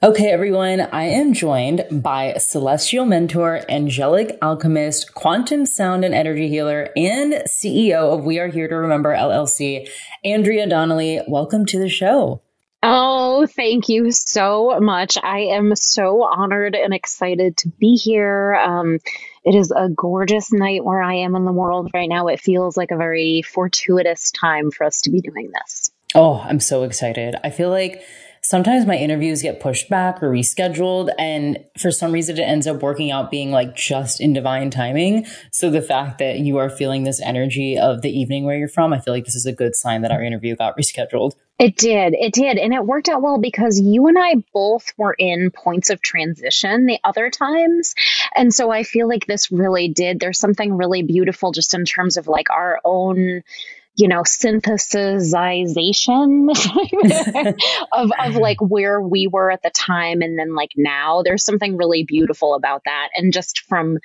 Okay, 0.00 0.28
everyone, 0.28 0.82
I 0.92 1.06
am 1.06 1.32
joined 1.32 1.84
by 1.90 2.34
celestial 2.38 3.04
mentor, 3.04 3.62
angelic 3.68 4.38
alchemist, 4.40 5.12
quantum 5.12 5.66
sound 5.66 6.04
and 6.04 6.14
energy 6.14 6.46
healer, 6.48 6.90
and 6.94 7.32
CEO 7.48 8.16
of 8.16 8.24
We 8.24 8.38
Are 8.38 8.46
Here 8.46 8.68
to 8.68 8.76
Remember 8.76 9.12
LLC, 9.12 9.88
Andrea 10.24 10.68
Donnelly. 10.68 11.22
Welcome 11.26 11.66
to 11.66 11.80
the 11.80 11.88
show. 11.88 12.42
Oh, 12.80 13.48
thank 13.48 13.88
you 13.88 14.12
so 14.12 14.78
much. 14.78 15.18
I 15.20 15.40
am 15.56 15.74
so 15.74 16.22
honored 16.22 16.76
and 16.76 16.94
excited 16.94 17.56
to 17.56 17.68
be 17.68 17.96
here. 17.96 18.54
Um, 18.54 19.00
it 19.42 19.56
is 19.56 19.72
a 19.72 19.88
gorgeous 19.88 20.52
night 20.52 20.84
where 20.84 21.02
I 21.02 21.14
am 21.14 21.34
in 21.34 21.44
the 21.44 21.50
world 21.50 21.90
right 21.92 22.08
now. 22.08 22.28
It 22.28 22.38
feels 22.38 22.76
like 22.76 22.92
a 22.92 22.96
very 22.96 23.42
fortuitous 23.42 24.30
time 24.30 24.70
for 24.70 24.84
us 24.84 25.00
to 25.00 25.10
be 25.10 25.20
doing 25.20 25.50
this. 25.52 25.90
Oh, 26.14 26.38
I'm 26.38 26.60
so 26.60 26.84
excited. 26.84 27.34
I 27.42 27.50
feel 27.50 27.70
like 27.70 28.04
sometimes 28.48 28.86
my 28.86 28.96
interviews 28.96 29.42
get 29.42 29.60
pushed 29.60 29.90
back 29.90 30.22
or 30.22 30.30
rescheduled. 30.30 31.12
And 31.18 31.58
for 31.76 31.90
some 31.90 32.12
reason, 32.12 32.38
it 32.38 32.42
ends 32.42 32.66
up 32.66 32.80
working 32.80 33.10
out 33.10 33.30
being 33.30 33.50
like 33.50 33.76
just 33.76 34.22
in 34.22 34.32
divine 34.32 34.70
timing. 34.70 35.26
So 35.52 35.68
the 35.68 35.82
fact 35.82 36.18
that 36.20 36.38
you 36.38 36.56
are 36.56 36.70
feeling 36.70 37.04
this 37.04 37.20
energy 37.20 37.76
of 37.76 38.00
the 38.00 38.08
evening 38.08 38.44
where 38.44 38.56
you're 38.56 38.66
from, 38.66 38.94
I 38.94 39.00
feel 39.00 39.12
like 39.12 39.26
this 39.26 39.34
is 39.34 39.44
a 39.44 39.52
good 39.52 39.76
sign 39.76 40.00
that 40.00 40.12
our 40.12 40.22
interview 40.22 40.56
got 40.56 40.78
rescheduled. 40.78 41.32
It 41.58 41.76
did. 41.76 42.14
It 42.14 42.32
did. 42.32 42.56
And 42.56 42.72
it 42.72 42.86
worked 42.86 43.10
out 43.10 43.20
well 43.20 43.38
because 43.38 43.78
you 43.80 44.06
and 44.06 44.16
I 44.18 44.36
both 44.54 44.94
were 44.96 45.14
in 45.18 45.50
points 45.50 45.90
of 45.90 46.00
transition 46.00 46.86
the 46.86 47.00
other 47.04 47.28
times. 47.28 47.94
And 48.34 48.54
so 48.54 48.70
I 48.70 48.82
feel 48.82 49.08
like 49.08 49.26
this 49.26 49.52
really 49.52 49.88
did. 49.88 50.20
There's 50.20 50.38
something 50.38 50.74
really 50.74 51.02
beautiful 51.02 51.52
just 51.52 51.74
in 51.74 51.84
terms 51.84 52.16
of 52.16 52.28
like 52.28 52.48
our 52.48 52.80
own 52.82 53.42
you 53.98 54.08
know, 54.08 54.22
synthesization 54.22 56.48
of, 57.92 58.10
of 58.16 58.36
like 58.36 58.60
where 58.60 59.00
we 59.00 59.26
were 59.26 59.50
at 59.50 59.62
the 59.62 59.70
time 59.70 60.22
and 60.22 60.38
then 60.38 60.54
like 60.54 60.70
now. 60.76 61.24
There's 61.24 61.44
something 61.44 61.76
really 61.76 62.04
beautiful 62.04 62.54
about 62.54 62.82
that. 62.84 63.08
And 63.16 63.32
just 63.32 63.64
from 63.68 63.98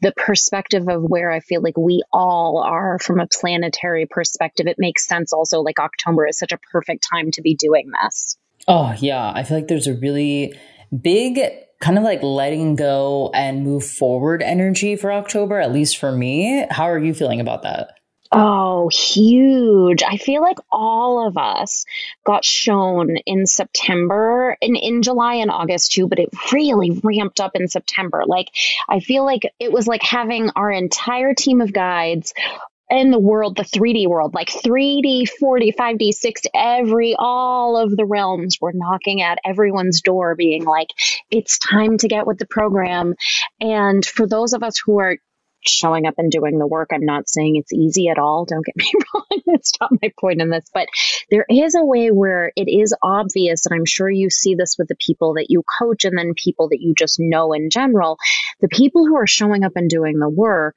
the 0.00 0.12
perspective 0.12 0.88
of 0.88 1.02
where 1.02 1.32
I 1.32 1.40
feel 1.40 1.60
like 1.60 1.76
we 1.76 2.04
all 2.12 2.62
are 2.64 3.00
from 3.00 3.18
a 3.18 3.26
planetary 3.26 4.06
perspective, 4.06 4.68
it 4.68 4.76
makes 4.78 5.08
sense 5.08 5.32
also 5.32 5.58
like 5.60 5.80
October 5.80 6.28
is 6.28 6.38
such 6.38 6.52
a 6.52 6.58
perfect 6.70 7.04
time 7.12 7.32
to 7.32 7.42
be 7.42 7.56
doing 7.56 7.90
this. 8.00 8.36
Oh, 8.68 8.94
yeah. 9.00 9.32
I 9.34 9.42
feel 9.42 9.56
like 9.56 9.66
there's 9.66 9.88
a 9.88 9.94
really 9.94 10.56
big 10.96 11.40
kind 11.80 11.98
of 11.98 12.04
like 12.04 12.22
letting 12.22 12.76
go 12.76 13.32
and 13.34 13.64
move 13.64 13.84
forward 13.84 14.40
energy 14.40 14.94
for 14.94 15.10
October, 15.10 15.58
at 15.58 15.72
least 15.72 15.96
for 15.96 16.12
me. 16.12 16.64
How 16.70 16.84
are 16.84 17.00
you 17.00 17.12
feeling 17.12 17.40
about 17.40 17.62
that? 17.62 17.94
Oh, 18.34 18.88
huge. 18.88 20.02
I 20.02 20.16
feel 20.16 20.40
like 20.40 20.56
all 20.70 21.26
of 21.26 21.36
us 21.36 21.84
got 22.24 22.46
shown 22.46 23.16
in 23.26 23.44
September 23.44 24.56
and 24.62 24.74
in 24.74 25.02
July 25.02 25.34
and 25.34 25.50
August 25.50 25.92
too, 25.92 26.08
but 26.08 26.18
it 26.18 26.30
really 26.50 26.98
ramped 27.04 27.40
up 27.40 27.52
in 27.54 27.68
September. 27.68 28.24
Like, 28.26 28.48
I 28.88 29.00
feel 29.00 29.26
like 29.26 29.42
it 29.60 29.70
was 29.70 29.86
like 29.86 30.02
having 30.02 30.48
our 30.56 30.70
entire 30.70 31.34
team 31.34 31.60
of 31.60 31.74
guides 31.74 32.32
in 32.88 33.10
the 33.10 33.18
world, 33.18 33.56
the 33.56 33.64
3D 33.64 34.06
world, 34.06 34.34
like 34.34 34.48
3D, 34.48 35.28
4D, 35.42 35.74
5D, 35.74 36.10
6D, 36.10 36.46
every, 36.54 37.14
all 37.18 37.76
of 37.76 37.94
the 37.96 38.04
realms 38.04 38.58
were 38.60 38.72
knocking 38.74 39.20
at 39.20 39.38
everyone's 39.44 40.00
door, 40.00 40.34
being 40.34 40.64
like, 40.64 40.88
it's 41.30 41.58
time 41.58 41.98
to 41.98 42.08
get 42.08 42.26
with 42.26 42.38
the 42.38 42.46
program. 42.46 43.14
And 43.60 44.04
for 44.04 44.26
those 44.26 44.52
of 44.52 44.62
us 44.62 44.78
who 44.78 44.98
are 45.00 45.18
showing 45.64 46.06
up 46.06 46.14
and 46.18 46.30
doing 46.30 46.58
the 46.58 46.66
work. 46.66 46.90
I'm 46.92 47.04
not 47.04 47.28
saying 47.28 47.56
it's 47.56 47.72
easy 47.72 48.08
at 48.08 48.18
all. 48.18 48.44
Don't 48.44 48.64
get 48.64 48.76
me 48.76 48.90
wrong. 49.14 49.40
That's 49.46 49.72
not 49.80 49.90
my 50.00 50.12
point 50.20 50.40
in 50.40 50.50
this. 50.50 50.64
But 50.72 50.88
there 51.30 51.46
is 51.48 51.74
a 51.74 51.84
way 51.84 52.10
where 52.10 52.52
it 52.56 52.70
is 52.70 52.94
obvious, 53.02 53.66
and 53.66 53.74
I'm 53.74 53.86
sure 53.86 54.10
you 54.10 54.30
see 54.30 54.54
this 54.54 54.76
with 54.78 54.88
the 54.88 54.96
people 54.96 55.34
that 55.34 55.46
you 55.48 55.62
coach 55.78 56.04
and 56.04 56.16
then 56.16 56.34
people 56.34 56.68
that 56.68 56.80
you 56.80 56.94
just 56.96 57.18
know 57.18 57.52
in 57.52 57.70
general. 57.70 58.18
The 58.60 58.68
people 58.68 59.06
who 59.06 59.16
are 59.16 59.26
showing 59.26 59.64
up 59.64 59.72
and 59.76 59.88
doing 59.88 60.18
the 60.18 60.28
work 60.28 60.76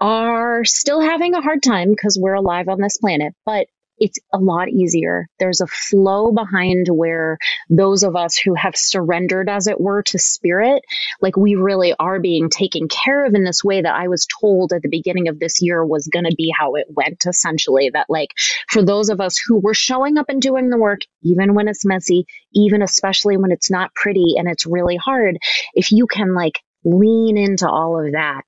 are 0.00 0.64
still 0.64 1.00
having 1.00 1.34
a 1.34 1.42
hard 1.42 1.62
time 1.62 1.90
because 1.90 2.18
we're 2.20 2.34
alive 2.34 2.68
on 2.68 2.80
this 2.80 2.98
planet, 2.98 3.34
but 3.44 3.66
it's 4.00 4.18
a 4.32 4.38
lot 4.38 4.70
easier. 4.70 5.28
There's 5.38 5.60
a 5.60 5.66
flow 5.66 6.32
behind 6.32 6.86
where 6.88 7.38
those 7.68 8.02
of 8.02 8.16
us 8.16 8.36
who 8.36 8.54
have 8.54 8.74
surrendered, 8.74 9.48
as 9.48 9.66
it 9.66 9.80
were, 9.80 10.02
to 10.04 10.18
spirit, 10.18 10.82
like 11.20 11.36
we 11.36 11.54
really 11.54 11.94
are 11.98 12.18
being 12.18 12.48
taken 12.48 12.88
care 12.88 13.26
of 13.26 13.34
in 13.34 13.44
this 13.44 13.62
way 13.62 13.82
that 13.82 13.94
I 13.94 14.08
was 14.08 14.26
told 14.40 14.72
at 14.72 14.82
the 14.82 14.88
beginning 14.88 15.28
of 15.28 15.38
this 15.38 15.60
year 15.60 15.84
was 15.84 16.08
going 16.08 16.24
to 16.24 16.34
be 16.34 16.52
how 16.58 16.74
it 16.76 16.86
went, 16.88 17.24
essentially. 17.26 17.90
That, 17.92 18.06
like, 18.08 18.30
for 18.68 18.82
those 18.82 19.10
of 19.10 19.20
us 19.20 19.38
who 19.38 19.60
were 19.60 19.74
showing 19.74 20.16
up 20.16 20.30
and 20.30 20.40
doing 20.40 20.70
the 20.70 20.78
work, 20.78 21.00
even 21.22 21.54
when 21.54 21.68
it's 21.68 21.84
messy, 21.84 22.24
even 22.54 22.82
especially 22.82 23.36
when 23.36 23.52
it's 23.52 23.70
not 23.70 23.94
pretty 23.94 24.34
and 24.36 24.48
it's 24.48 24.66
really 24.66 24.96
hard, 24.96 25.36
if 25.74 25.92
you 25.92 26.06
can, 26.06 26.34
like, 26.34 26.58
lean 26.84 27.36
into 27.36 27.68
all 27.68 28.02
of 28.02 28.12
that 28.12 28.42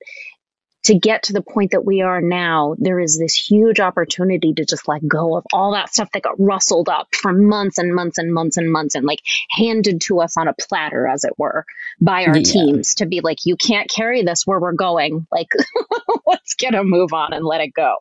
to 0.84 0.98
get 0.98 1.24
to 1.24 1.32
the 1.32 1.42
point 1.42 1.72
that 1.72 1.84
we 1.84 2.00
are 2.00 2.20
now, 2.20 2.74
there 2.78 2.98
is 2.98 3.18
this 3.18 3.34
huge 3.34 3.80
opportunity 3.80 4.52
to 4.54 4.64
just 4.64 4.88
let 4.88 5.06
go 5.06 5.36
of 5.36 5.44
all 5.52 5.72
that 5.72 5.92
stuff 5.92 6.10
that 6.12 6.22
got 6.22 6.38
rustled 6.38 6.88
up 6.88 7.14
for 7.14 7.32
months 7.32 7.78
and 7.78 7.94
months 7.94 8.18
and 8.18 8.32
months 8.32 8.56
and 8.56 8.70
months 8.70 8.94
and 8.94 9.06
like 9.06 9.20
handed 9.50 10.00
to 10.02 10.20
us 10.20 10.36
on 10.36 10.48
a 10.48 10.54
platter, 10.54 11.06
as 11.06 11.24
it 11.24 11.38
were, 11.38 11.64
by 12.00 12.24
our 12.24 12.36
yeah. 12.36 12.42
teams 12.42 12.96
to 12.96 13.06
be 13.06 13.20
like, 13.20 13.38
you 13.44 13.56
can't 13.56 13.88
carry 13.88 14.22
this 14.22 14.46
where 14.46 14.60
we're 14.60 14.72
going. 14.72 15.26
Like, 15.30 15.48
let's 16.26 16.54
get 16.54 16.74
a 16.74 16.82
move 16.82 17.12
on 17.12 17.32
and 17.32 17.44
let 17.44 17.60
it 17.60 17.72
go. 17.74 17.96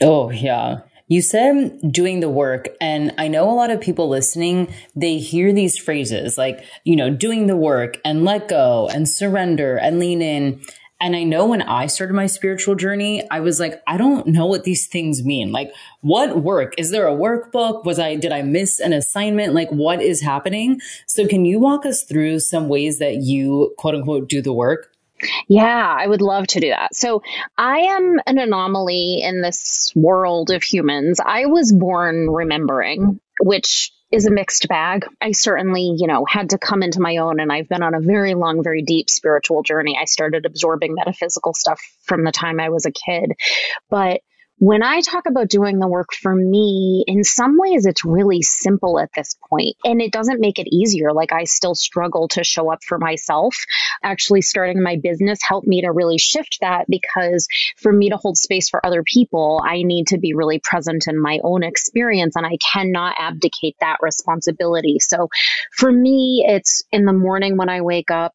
Oh, 0.00 0.30
yeah. 0.30 0.80
You 1.10 1.22
said 1.22 1.80
doing 1.90 2.20
the 2.20 2.28
work, 2.28 2.68
and 2.80 3.12
I 3.18 3.26
know 3.26 3.50
a 3.50 3.52
lot 3.52 3.70
of 3.70 3.80
people 3.80 4.08
listening, 4.08 4.72
they 4.94 5.18
hear 5.18 5.52
these 5.52 5.76
phrases 5.76 6.38
like, 6.38 6.64
you 6.84 6.94
know, 6.94 7.10
doing 7.10 7.48
the 7.48 7.56
work 7.56 7.98
and 8.04 8.24
let 8.24 8.46
go 8.46 8.88
and 8.94 9.08
surrender 9.08 9.76
and 9.76 9.98
lean 9.98 10.22
in. 10.22 10.60
And 11.00 11.16
I 11.16 11.24
know 11.24 11.46
when 11.46 11.62
I 11.62 11.86
started 11.86 12.14
my 12.14 12.26
spiritual 12.26 12.74
journey, 12.74 13.28
I 13.30 13.40
was 13.40 13.58
like, 13.58 13.82
I 13.86 13.96
don't 13.96 14.26
know 14.26 14.46
what 14.46 14.64
these 14.64 14.86
things 14.86 15.24
mean. 15.24 15.50
Like, 15.50 15.72
what 16.02 16.42
work? 16.42 16.74
Is 16.76 16.90
there 16.90 17.06
a 17.06 17.12
workbook? 17.12 17.84
Was 17.84 17.98
I, 17.98 18.16
did 18.16 18.32
I 18.32 18.42
miss 18.42 18.80
an 18.80 18.92
assignment? 18.92 19.54
Like, 19.54 19.70
what 19.70 20.02
is 20.02 20.20
happening? 20.20 20.80
So, 21.06 21.26
can 21.26 21.44
you 21.44 21.58
walk 21.58 21.86
us 21.86 22.02
through 22.02 22.40
some 22.40 22.68
ways 22.68 22.98
that 22.98 23.16
you 23.16 23.74
quote 23.78 23.94
unquote 23.94 24.28
do 24.28 24.42
the 24.42 24.52
work? 24.52 24.92
Yeah, 25.48 25.96
I 25.98 26.06
would 26.06 26.22
love 26.22 26.46
to 26.48 26.60
do 26.60 26.70
that. 26.70 26.94
So 26.94 27.22
I 27.58 27.78
am 27.78 28.20
an 28.26 28.38
anomaly 28.38 29.20
in 29.22 29.42
this 29.42 29.92
world 29.94 30.50
of 30.50 30.62
humans. 30.62 31.20
I 31.24 31.46
was 31.46 31.72
born 31.72 32.30
remembering, 32.30 33.20
which 33.40 33.92
is 34.10 34.26
a 34.26 34.30
mixed 34.30 34.66
bag. 34.68 35.06
I 35.20 35.32
certainly, 35.32 35.94
you 35.96 36.06
know, 36.06 36.24
had 36.28 36.50
to 36.50 36.58
come 36.58 36.82
into 36.82 37.00
my 37.00 37.18
own 37.18 37.38
and 37.38 37.52
I've 37.52 37.68
been 37.68 37.82
on 37.82 37.94
a 37.94 38.00
very 38.00 38.34
long, 38.34 38.62
very 38.62 38.82
deep 38.82 39.08
spiritual 39.08 39.62
journey. 39.62 39.96
I 40.00 40.04
started 40.04 40.46
absorbing 40.46 40.94
metaphysical 40.94 41.54
stuff 41.54 41.80
from 42.02 42.24
the 42.24 42.32
time 42.32 42.58
I 42.58 42.70
was 42.70 42.86
a 42.86 42.90
kid. 42.90 43.32
But 43.88 44.22
when 44.60 44.82
I 44.82 45.00
talk 45.00 45.24
about 45.26 45.48
doing 45.48 45.78
the 45.78 45.88
work 45.88 46.12
for 46.12 46.34
me, 46.34 47.02
in 47.06 47.24
some 47.24 47.56
ways 47.58 47.86
it's 47.86 48.04
really 48.04 48.42
simple 48.42 49.00
at 49.00 49.08
this 49.16 49.34
point 49.48 49.76
and 49.84 50.02
it 50.02 50.12
doesn't 50.12 50.38
make 50.38 50.58
it 50.58 50.68
easier. 50.70 51.14
Like 51.14 51.32
I 51.32 51.44
still 51.44 51.74
struggle 51.74 52.28
to 52.28 52.44
show 52.44 52.70
up 52.70 52.80
for 52.86 52.98
myself. 52.98 53.56
Actually 54.02 54.42
starting 54.42 54.82
my 54.82 54.96
business 55.02 55.38
helped 55.42 55.66
me 55.66 55.80
to 55.80 55.90
really 55.90 56.18
shift 56.18 56.58
that 56.60 56.84
because 56.90 57.48
for 57.78 57.90
me 57.90 58.10
to 58.10 58.18
hold 58.18 58.36
space 58.36 58.68
for 58.68 58.84
other 58.84 59.02
people, 59.02 59.62
I 59.66 59.82
need 59.82 60.08
to 60.08 60.18
be 60.18 60.34
really 60.34 60.60
present 60.62 61.08
in 61.08 61.18
my 61.18 61.40
own 61.42 61.62
experience 61.62 62.36
and 62.36 62.44
I 62.44 62.58
cannot 62.58 63.16
abdicate 63.18 63.76
that 63.80 63.96
responsibility. 64.02 64.98
So 65.00 65.30
for 65.72 65.90
me, 65.90 66.44
it's 66.46 66.82
in 66.92 67.06
the 67.06 67.14
morning 67.14 67.56
when 67.56 67.70
I 67.70 67.80
wake 67.80 68.10
up, 68.10 68.34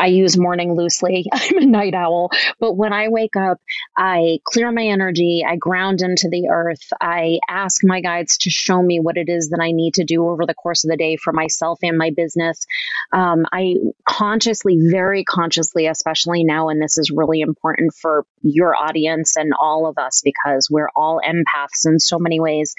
I 0.00 0.06
use 0.06 0.38
morning 0.38 0.74
loosely. 0.74 1.26
I'm 1.32 1.58
a 1.58 1.66
night 1.66 1.94
owl. 1.94 2.30
But 2.58 2.74
when 2.74 2.92
I 2.94 3.08
wake 3.08 3.36
up, 3.36 3.58
I 3.96 4.38
clear 4.44 4.72
my 4.72 4.86
energy. 4.86 5.44
I 5.46 5.56
ground 5.56 6.00
into 6.00 6.28
the 6.30 6.48
earth. 6.50 6.82
I 7.00 7.38
ask 7.48 7.84
my 7.84 8.00
guides 8.00 8.38
to 8.38 8.50
show 8.50 8.82
me 8.82 8.98
what 8.98 9.18
it 9.18 9.28
is 9.28 9.50
that 9.50 9.60
I 9.60 9.72
need 9.72 9.94
to 9.94 10.04
do 10.04 10.26
over 10.26 10.46
the 10.46 10.54
course 10.54 10.84
of 10.84 10.90
the 10.90 10.96
day 10.96 11.16
for 11.16 11.34
myself 11.34 11.80
and 11.82 11.98
my 11.98 12.12
business. 12.16 12.64
Um, 13.12 13.44
I 13.52 13.74
consciously, 14.08 14.78
very 14.90 15.22
consciously, 15.24 15.86
especially 15.86 16.44
now, 16.44 16.70
and 16.70 16.80
this 16.80 16.96
is 16.96 17.10
really 17.10 17.42
important 17.42 17.92
for 18.00 18.24
your 18.40 18.74
audience 18.74 19.36
and 19.36 19.52
all 19.58 19.86
of 19.86 19.98
us 19.98 20.22
because 20.24 20.68
we're 20.70 20.90
all 20.96 21.20
empaths 21.22 21.86
in 21.86 21.98
so 21.98 22.18
many 22.18 22.40
ways. 22.40 22.74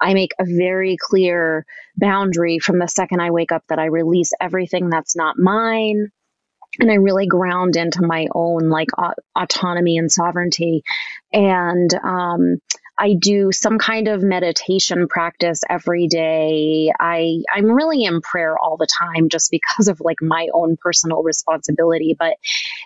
I 0.00 0.14
make 0.14 0.32
a 0.40 0.44
very 0.44 0.96
clear 1.00 1.64
boundary 1.96 2.58
from 2.58 2.80
the 2.80 2.88
second 2.88 3.20
I 3.20 3.30
wake 3.30 3.52
up 3.52 3.62
that 3.68 3.78
I 3.78 3.86
release 3.86 4.32
everything 4.40 4.90
that's 4.90 5.14
not 5.14 5.38
mine 5.38 6.10
and 6.78 6.90
I 6.90 6.94
really 6.94 7.26
ground 7.26 7.76
into 7.76 8.02
my 8.02 8.26
own 8.34 8.68
like 8.68 8.88
autonomy 9.36 9.98
and 9.98 10.10
sovereignty. 10.10 10.82
And 11.34 11.92
um, 11.94 12.58
I 12.96 13.14
do 13.18 13.50
some 13.50 13.78
kind 13.78 14.06
of 14.06 14.22
meditation 14.22 15.08
practice 15.08 15.62
every 15.68 16.06
day. 16.06 16.92
I 16.98 17.40
I'm 17.52 17.66
really 17.66 18.04
in 18.04 18.20
prayer 18.20 18.56
all 18.56 18.76
the 18.76 18.86
time 18.86 19.28
just 19.28 19.50
because 19.50 19.88
of 19.88 20.00
like 20.00 20.18
my 20.22 20.48
own 20.54 20.76
personal 20.80 21.22
responsibility, 21.22 22.14
but 22.16 22.34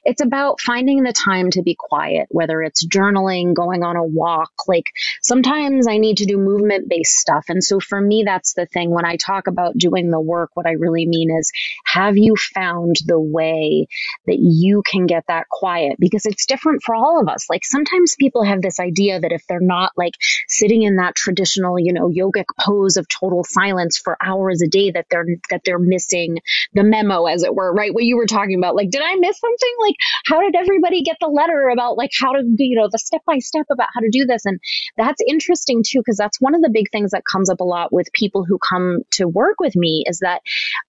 it's 0.05 0.23
about 0.23 0.61
finding 0.63 1.03
the 1.03 1.13
time 1.13 1.51
to 1.51 1.63
be 1.63 1.77
quiet, 1.79 2.27
whether 2.31 2.63
it's 2.63 2.87
journaling, 2.87 3.55
going 3.55 3.83
on 3.83 3.97
a 3.97 4.05
walk. 4.05 4.53
Like 4.67 4.87
sometimes 5.21 5.87
I 5.87 5.99
need 5.99 6.19
to 6.19 6.27
do 6.27 6.39
movement 6.39 6.89
based 6.89 7.17
stuff. 7.17 7.47
And 7.49 7.63
so 7.63 7.79
for 7.79 8.01
me 8.01 8.23
that's 8.25 8.55
the 8.55 8.67
thing 8.67 8.91
when 8.91 9.05
I 9.05 9.17
talk 9.17 9.47
about 9.47 9.77
doing 9.77 10.11
the 10.11 10.21
work, 10.21 10.51
what 10.55 10.67
I 10.67 10.73
really 10.73 11.07
mean 11.07 11.37
is 11.39 11.53
have 11.85 12.17
you 12.17 12.35
found 12.37 12.97
the 13.05 13.21
way 13.21 13.89
that 14.27 14.39
you 14.39 14.83
can 14.87 15.07
get 15.07 15.25
that 15.29 15.49
quiet 15.51 15.97
because 15.99 16.25
it's 16.25 16.47
different 16.47 16.83
for 16.83 16.95
all 16.95 17.21
of 17.21 17.29
us. 17.29 17.47
Like 17.51 17.65
sometimes 17.65 18.15
people 18.19 18.38
have 18.43 18.63
this 18.63 18.81
idea 18.81 19.21
that 19.21 19.33
if 19.33 19.45
they're 19.49 19.61
not 19.61 19.93
like 19.97 20.15
sitting 20.49 20.83
in 20.83 20.97
that 20.97 21.15
traditional, 21.15 21.79
you 21.79 21.93
know, 21.93 22.09
yogic 22.09 22.45
pose 22.61 22.97
of 22.97 23.07
total 23.09 23.45
silence 23.45 23.99
for 23.99 24.17
hours 24.23 24.63
a 24.63 24.69
day 24.69 24.91
that 24.91 25.07
they're 25.11 25.27
that 25.51 25.63
they're 25.65 25.79
missing 25.79 26.39
the 26.73 26.85
memo 26.85 27.27
as 27.27 27.43
it 27.43 27.55
were, 27.55 27.73
right? 27.73 27.93
What 27.93 28.05
you 28.05 28.17
were 28.17 28.27
talking 28.27 28.59
about. 28.59 28.77
Like, 28.77 28.91
did 28.91 29.03
I 29.03 29.15
miss 29.17 29.39
something? 29.39 29.75
Like, 29.81 29.97
how 30.27 30.41
did 30.41 30.55
everybody 30.55 31.03
get 31.03 31.17
the 31.21 31.29
letter 31.29 31.69
about 31.69 31.97
like 31.97 32.11
how 32.19 32.33
to, 32.33 32.43
you 32.59 32.77
know, 32.77 32.89
the 32.91 32.99
step 32.99 33.23
by 33.27 33.39
step 33.39 33.67
about 33.71 33.89
how 33.95 34.01
to 34.01 34.11
do 34.11 34.27
this? 34.27 34.45
And 34.45 34.61
that's 34.97 35.23
interesting 35.27 35.83
too, 35.87 36.01
because 36.01 36.17
that's 36.17 36.41
one 36.41 36.55
of 36.55 36.63
the 36.63 36.71
big 36.71 36.91
things 36.91 37.13
that 37.13 37.23
comes 37.31 37.51
up 37.51 37.61
a 37.61 37.65
lot 37.65 37.93
with 37.93 38.13
people 38.13 38.45
who 38.45 38.59
come 38.59 38.99
to 39.13 39.27
work 39.27 39.61
with 39.61 39.77
me 39.77 40.05
is 40.07 40.21
that 40.21 40.43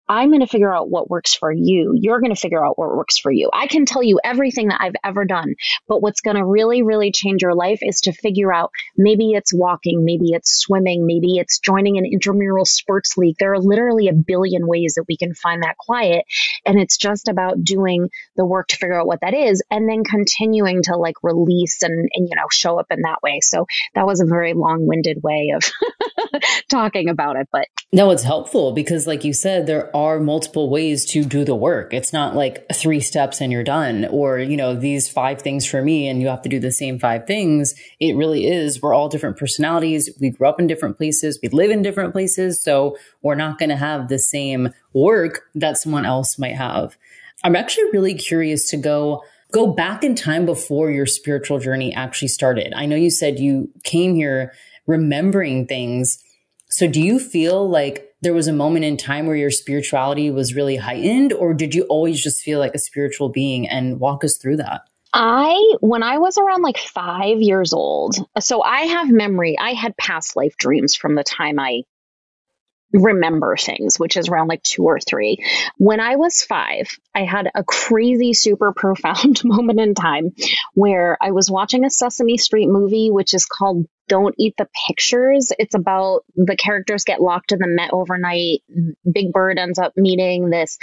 I'm 0.10 0.30
going 0.30 0.39
to 0.39 0.48
figure 0.48 0.74
out 0.74 0.89
what 0.89 1.08
works 1.08 1.36
for 1.36 1.52
you. 1.52 1.93
You're 1.95 2.19
going 2.19 2.34
to 2.34 2.39
figure 2.39 2.65
out 2.65 2.80
what 2.80 2.89
works 2.89 3.19
for 3.19 3.32
you. 3.32 3.52
I 3.54 3.67
can 3.67 3.86
tell 3.86 4.02
you 4.02 4.19
everything 4.24 4.69
that 4.69 4.82
I've 4.82 4.95
ever 5.04 5.24
done, 5.24 5.54
but 5.88 6.02
what's 6.02 6.22
going 6.22 6.36
to 6.36 6.43
really, 6.43 6.82
really 6.82 7.12
change 7.12 7.43
your 7.43 7.54
life 7.54 7.80
is 7.84 8.02
to 8.02 8.12
figure 8.12 8.52
out 8.52 8.72
maybe 8.98 9.34
it's 9.34 9.54
walking, 9.54 10.04
maybe 10.04 10.32
it's 10.32 10.58
swimming, 10.58 11.06
maybe 11.06 11.38
it's 11.38 11.60
joining 11.60 12.00
an 12.00 12.06
intramural 12.06 12.65
sports 12.65 13.17
league. 13.17 13.36
There 13.39 13.54
are 13.54 13.60
literally 13.60 14.08
a 14.08 14.13
billion 14.13 14.65
ways 14.65 14.95
that 14.95 15.06
we 15.08 15.15
can 15.15 15.36
find 15.36 15.62
that 15.62 15.78
quiet. 15.78 16.26
And 16.65 16.80
it's 16.80 16.98
just 16.98 17.28
about 17.28 17.63
doing 17.63 18.10
the 18.36 18.45
work 18.45 18.69
to 18.69 18.78
figure 18.78 19.00
out 19.00 19.06
what 19.06 19.22
that 19.22 19.36
is 19.36 19.62
and 19.69 19.88
then 19.88 20.04
continuing 20.04 20.82
to 20.84 20.95
like 20.98 21.17
release 21.22 21.84
and, 21.84 22.10
and 22.13 22.28
you 22.28 22.36
know, 22.36 22.48
show 22.52 22.80
up 22.80 22.88
in 22.89 23.02
that 23.04 23.22
way. 23.22 23.41
So 23.41 23.67
that 23.93 24.08
was 24.08 24.22
a 24.22 24.26
very 24.26 24.56
long 24.56 24.88
winded 24.88 25.22
way 25.22 25.54
of 25.56 26.41
talking 26.72 27.10
about 27.10 27.36
it, 27.36 27.48
but 27.52 27.67
no, 27.91 28.10
it's 28.10 28.24
helpful 28.24 28.72
because 28.72 29.06
like 29.06 29.24
you 29.24 29.34
said, 29.34 29.67
there 29.67 29.95
are 29.95 29.98
multiple 30.19 30.69
ways 30.69 31.05
to 31.05 31.23
do 31.23 31.43
the 31.43 31.55
work. 31.55 31.93
It's 31.93 32.13
not 32.13 32.35
like 32.35 32.65
three 32.73 32.99
steps 32.99 33.41
and 33.41 33.51
you're 33.51 33.63
done 33.63 34.05
or, 34.05 34.39
you 34.39 34.55
know, 34.55 34.75
these 34.75 35.09
five 35.09 35.41
things 35.41 35.65
for 35.65 35.81
me 35.81 36.07
and 36.07 36.21
you 36.21 36.27
have 36.27 36.41
to 36.43 36.49
do 36.49 36.59
the 36.59 36.71
same 36.71 36.99
five 36.99 37.27
things. 37.27 37.75
It 37.99 38.15
really 38.15 38.47
is. 38.47 38.81
We're 38.81 38.93
all 38.93 39.09
different 39.09 39.38
personalities. 39.38 40.09
We 40.21 40.29
grew 40.29 40.47
up 40.47 40.59
in 40.59 40.67
different 40.67 40.97
places. 40.97 41.39
We 41.43 41.49
live 41.49 41.71
in 41.71 41.81
different 41.81 42.13
places. 42.13 42.62
So 42.62 42.97
we're 43.21 43.35
not 43.35 43.59
going 43.59 43.69
to 43.69 43.75
have 43.75 44.07
the 44.07 44.19
same 44.19 44.69
work 44.93 45.41
that 45.55 45.77
someone 45.77 46.05
else 46.05 46.39
might 46.39 46.55
have. 46.55 46.97
I'm 47.43 47.55
actually 47.55 47.91
really 47.91 48.13
curious 48.13 48.69
to 48.69 48.77
go 48.77 49.23
go 49.51 49.67
back 49.67 50.03
in 50.03 50.13
time 50.13 50.45
before 50.45 50.91
your 50.91 51.07
spiritual 51.07 51.59
journey 51.59 51.93
actually 51.93 52.27
started. 52.27 52.71
I 52.75 52.85
know 52.85 52.95
you 52.95 53.09
said 53.09 53.39
you 53.39 53.69
came 53.83 54.13
here 54.13 54.53
remembering 54.85 55.65
things. 55.65 56.23
So 56.69 56.88
do 56.88 57.01
you 57.01 57.19
feel 57.19 57.67
like 57.67 58.09
there 58.21 58.34
was 58.34 58.47
a 58.47 58.53
moment 58.53 58.86
in 58.86 58.97
time 58.97 59.27
where 59.27 59.36
your 59.36 59.51
spirituality 59.51 60.32
was 60.32 60.55
really 60.55 60.75
heightened, 60.75 61.34
or 61.34 61.53
did 61.53 61.73
you 61.73 61.84
always 61.84 62.21
just 62.21 62.41
feel 62.41 62.60
like 62.60 62.75
a 62.75 62.79
spiritual 62.79 63.29
being? 63.29 63.67
And 63.67 63.99
walk 63.99 64.23
us 64.23 64.38
through 64.38 64.58
that. 64.58 64.82
I, 65.13 65.75
when 65.79 66.03
I 66.03 66.19
was 66.19 66.38
around 66.38 66.62
like 66.62 66.77
five 66.77 67.41
years 67.41 67.73
old, 67.73 68.15
so 68.39 68.62
I 68.62 68.82
have 68.82 69.10
memory, 69.10 69.58
I 69.58 69.73
had 69.73 69.97
past 69.97 70.36
life 70.36 70.55
dreams 70.58 70.95
from 70.95 71.15
the 71.15 71.23
time 71.23 71.60
I 71.60 71.84
remember 72.91 73.55
things, 73.55 73.99
which 73.99 74.17
is 74.17 74.29
around 74.29 74.47
like 74.47 74.63
two 74.63 74.84
or 74.84 74.99
three. 74.99 75.38
When 75.77 75.99
I 75.99 76.15
was 76.15 76.41
five, 76.41 76.89
I 77.13 77.23
had 77.23 77.49
a 77.53 77.63
crazy, 77.63 78.34
super 78.34 78.73
profound 78.75 79.41
moment 79.43 79.79
in 79.79 79.95
time 79.95 80.32
where 80.73 81.17
I 81.21 81.32
was 81.32 81.49
watching 81.49 81.86
a 81.86 81.89
Sesame 81.89 82.38
Street 82.38 82.67
movie, 82.67 83.10
which 83.12 83.34
is 83.34 83.45
called 83.45 83.86
don't 84.10 84.36
eat 84.38 84.56
the 84.58 84.67
pictures. 84.88 85.54
It's 85.58 85.76
about 85.76 86.26
the 86.36 86.58
characters 86.58 87.06
get 87.06 87.22
locked 87.22 87.54
in 87.54 87.60
the 87.60 87.67
Met 87.67 87.91
overnight. 87.93 88.63
Big 89.10 89.32
Bird 89.32 89.58
ends 89.58 89.80
up 89.80 89.93
meeting 89.95 90.50
this 90.50 90.78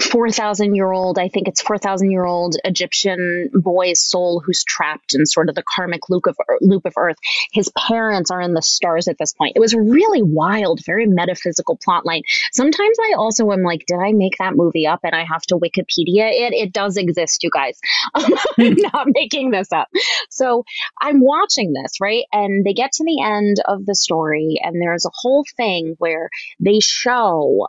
4,000 0.00 0.74
year 0.74 0.90
old, 0.90 1.18
I 1.18 1.28
think 1.28 1.48
it's 1.48 1.60
4,000 1.60 2.10
year 2.10 2.24
old 2.24 2.56
Egyptian 2.64 3.50
boy's 3.52 4.00
soul 4.00 4.42
who's 4.44 4.64
trapped 4.64 5.14
in 5.14 5.26
sort 5.26 5.50
of 5.50 5.54
the 5.54 5.62
karmic 5.62 6.08
loop 6.08 6.26
of, 6.26 6.36
loop 6.62 6.86
of 6.86 6.94
Earth. 6.96 7.16
His 7.52 7.70
parents 7.76 8.30
are 8.30 8.40
in 8.40 8.54
the 8.54 8.62
stars 8.62 9.06
at 9.06 9.18
this 9.18 9.34
point. 9.34 9.52
It 9.54 9.60
was 9.60 9.74
a 9.74 9.80
really 9.80 10.22
wild, 10.22 10.80
very 10.86 11.06
metaphysical 11.06 11.76
plot 11.76 12.06
line. 12.06 12.22
Sometimes 12.52 12.96
I 13.00 13.14
also 13.18 13.50
am 13.50 13.62
like, 13.62 13.84
did 13.86 13.98
I 13.98 14.12
make 14.12 14.38
that 14.38 14.56
movie 14.56 14.86
up 14.86 15.00
and 15.02 15.14
I 15.14 15.24
have 15.24 15.42
to 15.42 15.56
Wikipedia 15.56 16.30
it? 16.30 16.54
It 16.54 16.72
does 16.72 16.96
exist, 16.96 17.42
you 17.42 17.50
guys. 17.52 17.78
I'm 18.14 18.32
not 18.58 19.08
making 19.08 19.50
this 19.50 19.72
up. 19.72 19.88
So 20.30 20.64
I'm 21.00 21.20
watching 21.20 21.74
this, 21.74 22.00
right? 22.00 22.24
And 22.32 22.61
they 22.64 22.74
get 22.74 22.92
to 22.92 23.04
the 23.04 23.22
end 23.22 23.56
of 23.66 23.86
the 23.86 23.94
story 23.94 24.60
and 24.62 24.80
there's 24.80 25.06
a 25.06 25.12
whole 25.12 25.44
thing 25.56 25.94
where 25.98 26.28
they 26.60 26.80
show 26.80 27.66